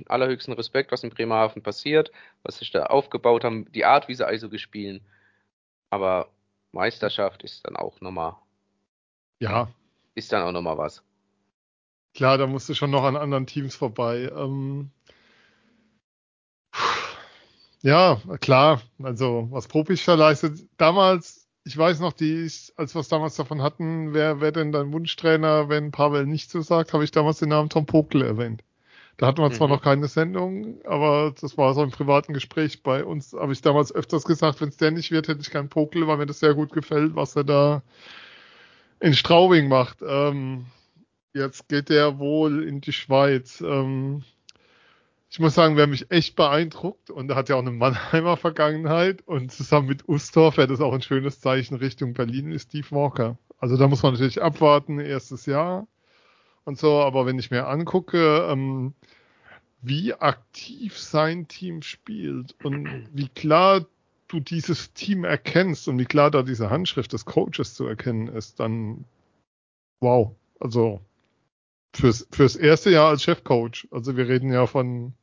allerhöchsten 0.07 0.53
Respekt, 0.55 0.93
was 0.93 1.03
in 1.03 1.11
Bremerhaven 1.11 1.63
passiert, 1.63 2.13
was 2.43 2.59
sich 2.59 2.71
da 2.71 2.87
aufgebaut 2.87 3.45
haben, 3.45 3.71
die 3.73 3.85
Art, 3.85 4.09
wie 4.09 4.15
sie 4.15 4.27
Eishockey 4.27 4.59
spielen, 4.59 5.01
aber 5.89 6.29
Meisterschaft 6.73 7.43
ist 7.43 7.67
dann 7.67 7.77
auch 7.77 8.01
nochmal. 8.01 8.37
Ja. 9.41 9.69
Ist 10.15 10.33
dann 10.33 10.43
auch 10.43 10.53
nochmal 10.53 10.79
was. 10.79 11.03
Klar, 12.15 12.39
da 12.39 12.47
musst 12.47 12.69
du 12.69 12.75
schon 12.75 12.91
noch 12.91 13.05
an 13.05 13.17
anderen 13.17 13.47
Teams 13.47 13.75
vorbei. 13.77 14.31
Ähm, 14.35 14.91
ja, 17.83 18.21
klar. 18.41 18.83
Also, 19.03 19.49
was 19.51 19.69
Propisch 19.69 20.03
verleistet. 20.03 20.61
Damals, 20.77 21.49
ich 21.65 21.77
weiß 21.77 22.01
noch, 22.01 22.13
die, 22.13 22.51
als 22.77 22.95
wir 22.95 23.01
es 23.01 23.09
damals 23.09 23.37
davon 23.37 23.63
hatten, 23.63 24.13
wer, 24.15 24.41
wer 24.41 24.53
denn 24.53 24.73
dein 24.73 24.93
Wunschtrainer, 24.93 25.69
wenn 25.69 25.91
Pavel 25.91 26.27
nicht 26.27 26.51
so 26.51 26.61
sagt, 26.61 26.93
habe 26.93 27.05
ich 27.05 27.11
damals 27.11 27.39
den 27.39 27.49
Namen 27.51 27.69
Tom 27.71 27.87
Pokle 27.87 28.27
erwähnt. 28.27 28.63
Da 29.21 29.27
hatten 29.27 29.43
wir 29.43 29.51
zwar 29.53 29.69
mhm. 29.69 29.75
noch 29.75 29.83
keine 29.83 30.09
Sendung, 30.09 30.81
aber 30.87 31.35
das 31.39 31.59
war 31.59 31.75
so 31.75 31.83
im 31.83 31.91
privaten 31.91 32.33
Gespräch 32.33 32.83
bei 32.83 33.05
uns, 33.05 33.35
habe 33.35 33.53
ich 33.53 33.61
damals 33.61 33.95
öfters 33.95 34.25
gesagt, 34.25 34.63
wenn 34.63 34.71
es 34.71 34.79
der 34.79 34.93
nicht 34.93 35.11
wird, 35.11 35.29
hätte 35.29 35.43
ich 35.43 35.51
keinen 35.51 35.69
Pokle, 35.69 36.07
weil 36.07 36.17
mir 36.17 36.25
das 36.25 36.41
sehr 36.41 36.55
gut 36.55 36.73
gefällt, 36.73 37.15
was 37.17 37.37
er 37.37 37.45
da 37.45 37.83
in 38.99 39.13
Straubing 39.13 39.69
macht. 39.69 39.99
Ähm, 40.01 40.65
jetzt 41.35 41.69
geht 41.69 41.91
der 41.91 42.19
wohl 42.19 42.67
in 42.67 42.81
die 42.81 42.95
Schweiz. 42.95 43.61
Ähm, 43.61 44.23
ich 45.31 45.39
muss 45.39 45.55
sagen, 45.55 45.77
wer 45.77 45.87
mich 45.87 46.11
echt 46.11 46.35
beeindruckt, 46.35 47.11
und 47.11 47.35
hat 47.35 47.49
ja 47.49 47.55
auch 47.55 47.61
eine 47.61 47.71
Mannheimer 47.71 48.37
Vergangenheit, 48.37 49.23
und 49.27 49.53
zusammen 49.53 49.87
mit 49.87 50.09
Ustorf 50.09 50.57
wäre 50.57 50.67
das 50.67 50.81
auch 50.81 50.93
ein 50.93 51.03
schönes 51.03 51.41
Zeichen 51.41 51.77
Richtung 51.77 52.15
Berlin, 52.15 52.51
ist 52.53 52.69
Steve 52.69 52.91
Walker. 52.91 53.39
Also 53.59 53.77
da 53.77 53.89
muss 53.89 54.03
man 54.03 54.13
natürlich 54.13 54.43
abwarten, 54.43 54.99
erstes 54.99 55.47
Jahr 55.47 55.87
und 56.65 56.79
so, 56.79 57.01
aber 57.01 57.27
wenn 57.27 57.39
ich 57.39 57.51
mir 57.51 57.67
angucke, 57.69 58.47
ähm, 58.51 58.95
wie 59.83 60.15
aktiv 60.15 60.99
sein 60.99 61.49
Team 61.49 61.83
spielt 61.83 62.55
und 62.65 63.09
wie 63.13 63.29
klar 63.29 63.87
du 64.29 64.41
dieses 64.41 64.93
Team 64.93 65.25
erkennst 65.25 65.89
und 65.89 65.99
wie 65.99 66.05
klar 66.05 66.31
da 66.31 66.43
diese 66.43 66.71
Handschrift 66.71 67.13
des 67.13 67.25
Coaches 67.25 67.75
zu 67.75 67.87
erkennen 67.87 68.29
ist, 68.29 68.61
dann 68.61 69.05
wow. 70.01 70.33
Also 70.59 71.01
fürs, 71.95 72.29
fürs 72.31 72.57
erste 72.57 72.91
Jahr 72.91 73.09
als 73.09 73.23
Chefcoach. 73.23 73.89
Also 73.91 74.17
wir 74.17 74.29
reden 74.29 74.53
ja 74.53 74.67
von, 74.67 75.15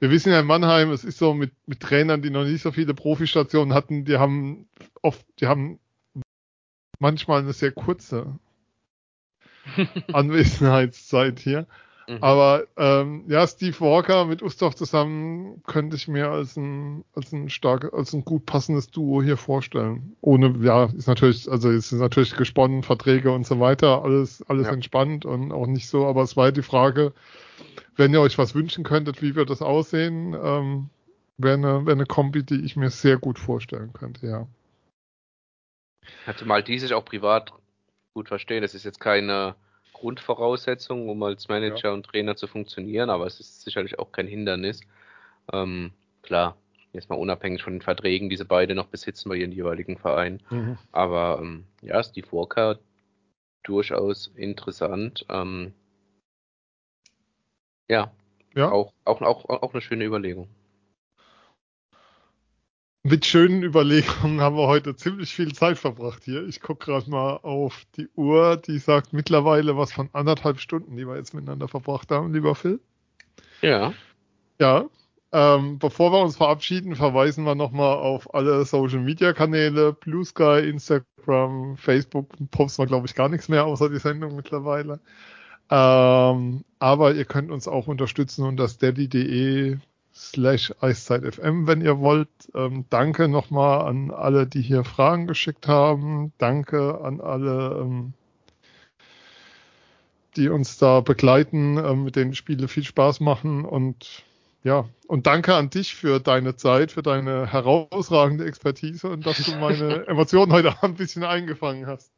wir 0.00 0.10
wissen 0.10 0.32
ja 0.32 0.40
in 0.40 0.46
Mannheim, 0.46 0.90
es 0.90 1.04
ist 1.04 1.18
so 1.18 1.34
mit, 1.34 1.52
mit 1.66 1.80
Trainern, 1.80 2.22
die 2.22 2.30
noch 2.30 2.44
nicht 2.44 2.62
so 2.62 2.72
viele 2.72 2.94
Profistationen 2.94 3.74
hatten, 3.74 4.04
die 4.04 4.16
haben 4.16 4.68
oft, 5.02 5.24
die 5.38 5.46
haben 5.46 5.78
manchmal 6.98 7.40
eine 7.40 7.52
sehr 7.52 7.72
kurze 7.72 8.38
Anwesenheitszeit 10.12 11.38
hier. 11.38 11.66
Mhm. 12.10 12.18
Aber 12.22 12.66
ähm, 12.76 13.24
ja, 13.28 13.46
Steve 13.46 13.78
Walker 13.80 14.24
mit 14.24 14.42
Ustorf 14.42 14.74
zusammen 14.74 15.62
könnte 15.64 15.94
ich 15.94 16.08
mir 16.08 16.28
als 16.28 16.56
ein, 16.56 17.04
als 17.14 17.32
ein 17.32 17.48
stark, 17.50 17.92
als 17.94 18.12
ein 18.12 18.24
gut 18.24 18.46
passendes 18.46 18.90
Duo 18.90 19.22
hier 19.22 19.36
vorstellen. 19.36 20.16
Ohne, 20.20 20.56
ja, 20.60 20.86
ist 20.86 21.06
natürlich, 21.06 21.48
also 21.48 21.70
es 21.70 21.92
ist 21.92 22.00
natürlich 22.00 22.34
gesponnen, 22.34 22.82
Verträge 22.82 23.30
und 23.30 23.46
so 23.46 23.60
weiter, 23.60 24.02
alles, 24.02 24.42
alles 24.48 24.66
ja. 24.66 24.72
entspannt 24.72 25.24
und 25.24 25.52
auch 25.52 25.68
nicht 25.68 25.88
so, 25.88 26.04
aber 26.04 26.22
es 26.22 26.36
war 26.36 26.50
die 26.50 26.62
Frage, 26.62 27.12
wenn 27.94 28.12
ihr 28.12 28.20
euch 28.20 28.38
was 28.38 28.56
wünschen 28.56 28.82
könntet, 28.82 29.22
wie 29.22 29.36
wird 29.36 29.48
das 29.48 29.62
aussehen, 29.62 30.34
ähm, 30.34 30.90
wäre 31.38 31.54
eine, 31.54 31.86
wär 31.86 31.94
eine 31.94 32.06
Kombi, 32.06 32.42
die 32.42 32.64
ich 32.64 32.74
mir 32.74 32.90
sehr 32.90 33.18
gut 33.18 33.38
vorstellen 33.38 33.92
könnte, 33.92 34.26
ja. 34.26 34.48
Hatte 36.26 36.44
mal 36.44 36.64
die 36.64 36.80
sich 36.80 36.92
auch 36.92 37.04
privat 37.04 37.52
gut 38.14 38.26
verstehen. 38.26 38.62
Das 38.62 38.74
ist 38.74 38.84
jetzt 38.84 38.98
keine 38.98 39.54
Grundvoraussetzung, 40.00 41.08
um 41.10 41.22
als 41.22 41.48
Manager 41.48 41.88
ja. 41.88 41.92
und 41.92 42.06
Trainer 42.06 42.34
zu 42.34 42.46
funktionieren, 42.46 43.10
aber 43.10 43.26
es 43.26 43.38
ist 43.38 43.62
sicherlich 43.62 43.98
auch 43.98 44.12
kein 44.12 44.26
Hindernis. 44.26 44.80
Ähm, 45.52 45.92
klar, 46.22 46.56
jetzt 46.94 47.10
mal 47.10 47.16
unabhängig 47.16 47.62
von 47.62 47.74
den 47.74 47.82
Verträgen, 47.82 48.30
diese 48.30 48.46
beide 48.46 48.74
noch 48.74 48.86
besitzen 48.86 49.28
bei 49.28 49.36
ihren 49.36 49.52
jeweiligen 49.52 49.98
Vereinen. 49.98 50.42
Mhm. 50.48 50.78
Aber 50.90 51.38
ähm, 51.42 51.64
ja, 51.82 52.02
Steve 52.02 52.32
Walker 52.32 52.78
durchaus 53.62 54.28
interessant. 54.28 55.26
Ähm, 55.28 55.74
ja, 57.88 58.10
ja. 58.54 58.70
Auch, 58.70 58.94
auch, 59.04 59.20
auch, 59.20 59.44
auch 59.44 59.72
eine 59.74 59.82
schöne 59.82 60.04
Überlegung. 60.04 60.48
Mit 63.02 63.24
schönen 63.24 63.62
Überlegungen 63.62 64.42
haben 64.42 64.56
wir 64.56 64.66
heute 64.66 64.94
ziemlich 64.94 65.34
viel 65.34 65.54
Zeit 65.54 65.78
verbracht 65.78 66.22
hier. 66.24 66.46
Ich 66.46 66.60
gucke 66.60 66.84
gerade 66.84 67.08
mal 67.08 67.36
auf 67.36 67.86
die 67.96 68.08
Uhr, 68.14 68.58
die 68.58 68.78
sagt 68.78 69.14
mittlerweile 69.14 69.74
was 69.74 69.90
von 69.90 70.10
anderthalb 70.12 70.60
Stunden, 70.60 70.96
die 70.96 71.06
wir 71.06 71.16
jetzt 71.16 71.32
miteinander 71.32 71.66
verbracht 71.66 72.10
haben, 72.10 72.34
lieber 72.34 72.54
Phil. 72.54 72.78
Ja. 73.62 73.94
Ja. 74.60 74.84
Ähm, 75.32 75.78
bevor 75.78 76.12
wir 76.12 76.20
uns 76.20 76.36
verabschieden, 76.36 76.94
verweisen 76.94 77.44
wir 77.44 77.54
nochmal 77.54 77.96
auf 77.96 78.34
alle 78.34 78.66
Social 78.66 79.00
Media 79.00 79.32
Kanäle, 79.32 79.94
Blue 79.94 80.24
Sky, 80.24 80.68
Instagram, 80.68 81.78
Facebook, 81.78 82.28
posten 82.50 82.82
wir 82.82 82.86
glaube 82.86 83.06
ich 83.06 83.14
gar 83.14 83.30
nichts 83.30 83.48
mehr 83.48 83.64
außer 83.64 83.88
die 83.88 83.98
Sendung 83.98 84.36
mittlerweile. 84.36 85.00
Ähm, 85.70 86.64
aber 86.80 87.14
ihr 87.14 87.24
könnt 87.24 87.50
uns 87.50 87.66
auch 87.66 87.86
unterstützen 87.86 88.44
unter 88.44 88.68
steady.de 88.68 89.78
slash 90.20 90.72
EiszeitFM, 90.80 91.66
wenn 91.66 91.80
ihr 91.80 91.98
wollt. 91.98 92.28
Ähm, 92.54 92.84
danke 92.90 93.28
nochmal 93.28 93.86
an 93.88 94.10
alle, 94.10 94.46
die 94.46 94.60
hier 94.60 94.84
Fragen 94.84 95.26
geschickt 95.26 95.66
haben. 95.66 96.32
Danke 96.38 97.00
an 97.02 97.20
alle, 97.20 97.78
ähm, 97.80 98.12
die 100.36 100.48
uns 100.48 100.78
da 100.78 101.00
begleiten, 101.00 101.78
ähm, 101.78 102.04
mit 102.04 102.16
denen 102.16 102.34
Spiele 102.34 102.68
viel 102.68 102.84
Spaß 102.84 103.20
machen 103.20 103.64
und 103.64 104.24
ja, 104.62 104.86
und 105.06 105.26
danke 105.26 105.54
an 105.54 105.70
dich 105.70 105.94
für 105.94 106.20
deine 106.20 106.54
Zeit, 106.54 106.92
für 106.92 107.00
deine 107.00 107.50
herausragende 107.50 108.44
Expertise 108.44 109.08
und 109.08 109.24
dass 109.24 109.42
du 109.42 109.56
meine 109.56 110.04
Emotionen 110.06 110.52
heute 110.52 110.68
Abend 110.68 110.82
ein 110.82 110.94
bisschen 110.96 111.24
eingefangen 111.24 111.86
hast. 111.86 112.12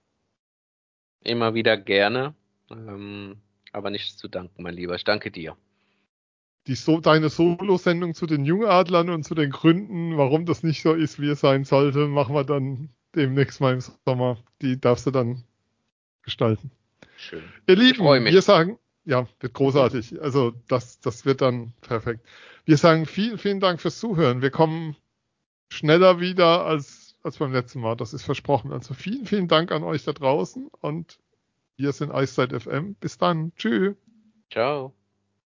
Immer 1.22 1.54
wieder 1.54 1.76
gerne, 1.76 2.34
ähm, 2.68 3.36
aber 3.70 3.90
nichts 3.90 4.16
zu 4.16 4.26
danken, 4.26 4.64
mein 4.64 4.74
Lieber. 4.74 4.96
Ich 4.96 5.04
danke 5.04 5.30
dir 5.30 5.56
die 6.66 6.74
so, 6.74 7.00
deine 7.00 7.28
Solo-Sendung 7.28 8.14
zu 8.14 8.26
den 8.26 8.44
Jungadlern 8.44 9.10
und 9.10 9.24
zu 9.24 9.34
den 9.34 9.50
Gründen, 9.50 10.16
warum 10.16 10.46
das 10.46 10.62
nicht 10.62 10.82
so 10.82 10.94
ist, 10.94 11.20
wie 11.20 11.30
es 11.30 11.40
sein 11.40 11.64
sollte, 11.64 12.06
machen 12.06 12.34
wir 12.34 12.44
dann 12.44 12.90
demnächst 13.14 13.60
mal 13.60 13.74
im 13.74 13.80
Sommer. 13.80 14.38
Die 14.60 14.80
darfst 14.80 15.06
du 15.06 15.10
dann 15.10 15.42
gestalten. 16.22 16.70
Schön. 17.16 17.42
Ihr 17.66 17.76
Lieben, 17.76 18.04
wir 18.04 18.42
sagen, 18.42 18.78
ja, 19.04 19.26
wird 19.40 19.54
großartig. 19.54 20.20
Also 20.22 20.52
das, 20.68 21.00
das 21.00 21.24
wird 21.24 21.40
dann 21.40 21.72
perfekt. 21.80 22.24
Wir 22.64 22.76
sagen 22.76 23.06
vielen, 23.06 23.38
vielen 23.38 23.60
Dank 23.60 23.80
fürs 23.80 23.98
Zuhören. 23.98 24.42
Wir 24.42 24.50
kommen 24.50 24.96
schneller 25.68 26.20
wieder 26.20 26.64
als, 26.64 27.16
als 27.22 27.38
beim 27.38 27.52
letzten 27.52 27.80
Mal. 27.80 27.96
Das 27.96 28.14
ist 28.14 28.22
versprochen. 28.22 28.72
Also 28.72 28.94
vielen, 28.94 29.26
vielen 29.26 29.48
Dank 29.48 29.72
an 29.72 29.82
euch 29.82 30.04
da 30.04 30.12
draußen 30.12 30.68
und 30.80 31.18
wir 31.76 31.92
sind 31.92 32.12
Eiszeit 32.12 32.52
FM. 32.52 32.94
Bis 32.94 33.18
dann. 33.18 33.52
Tschüss. 33.56 33.96
Ciao. 34.50 34.94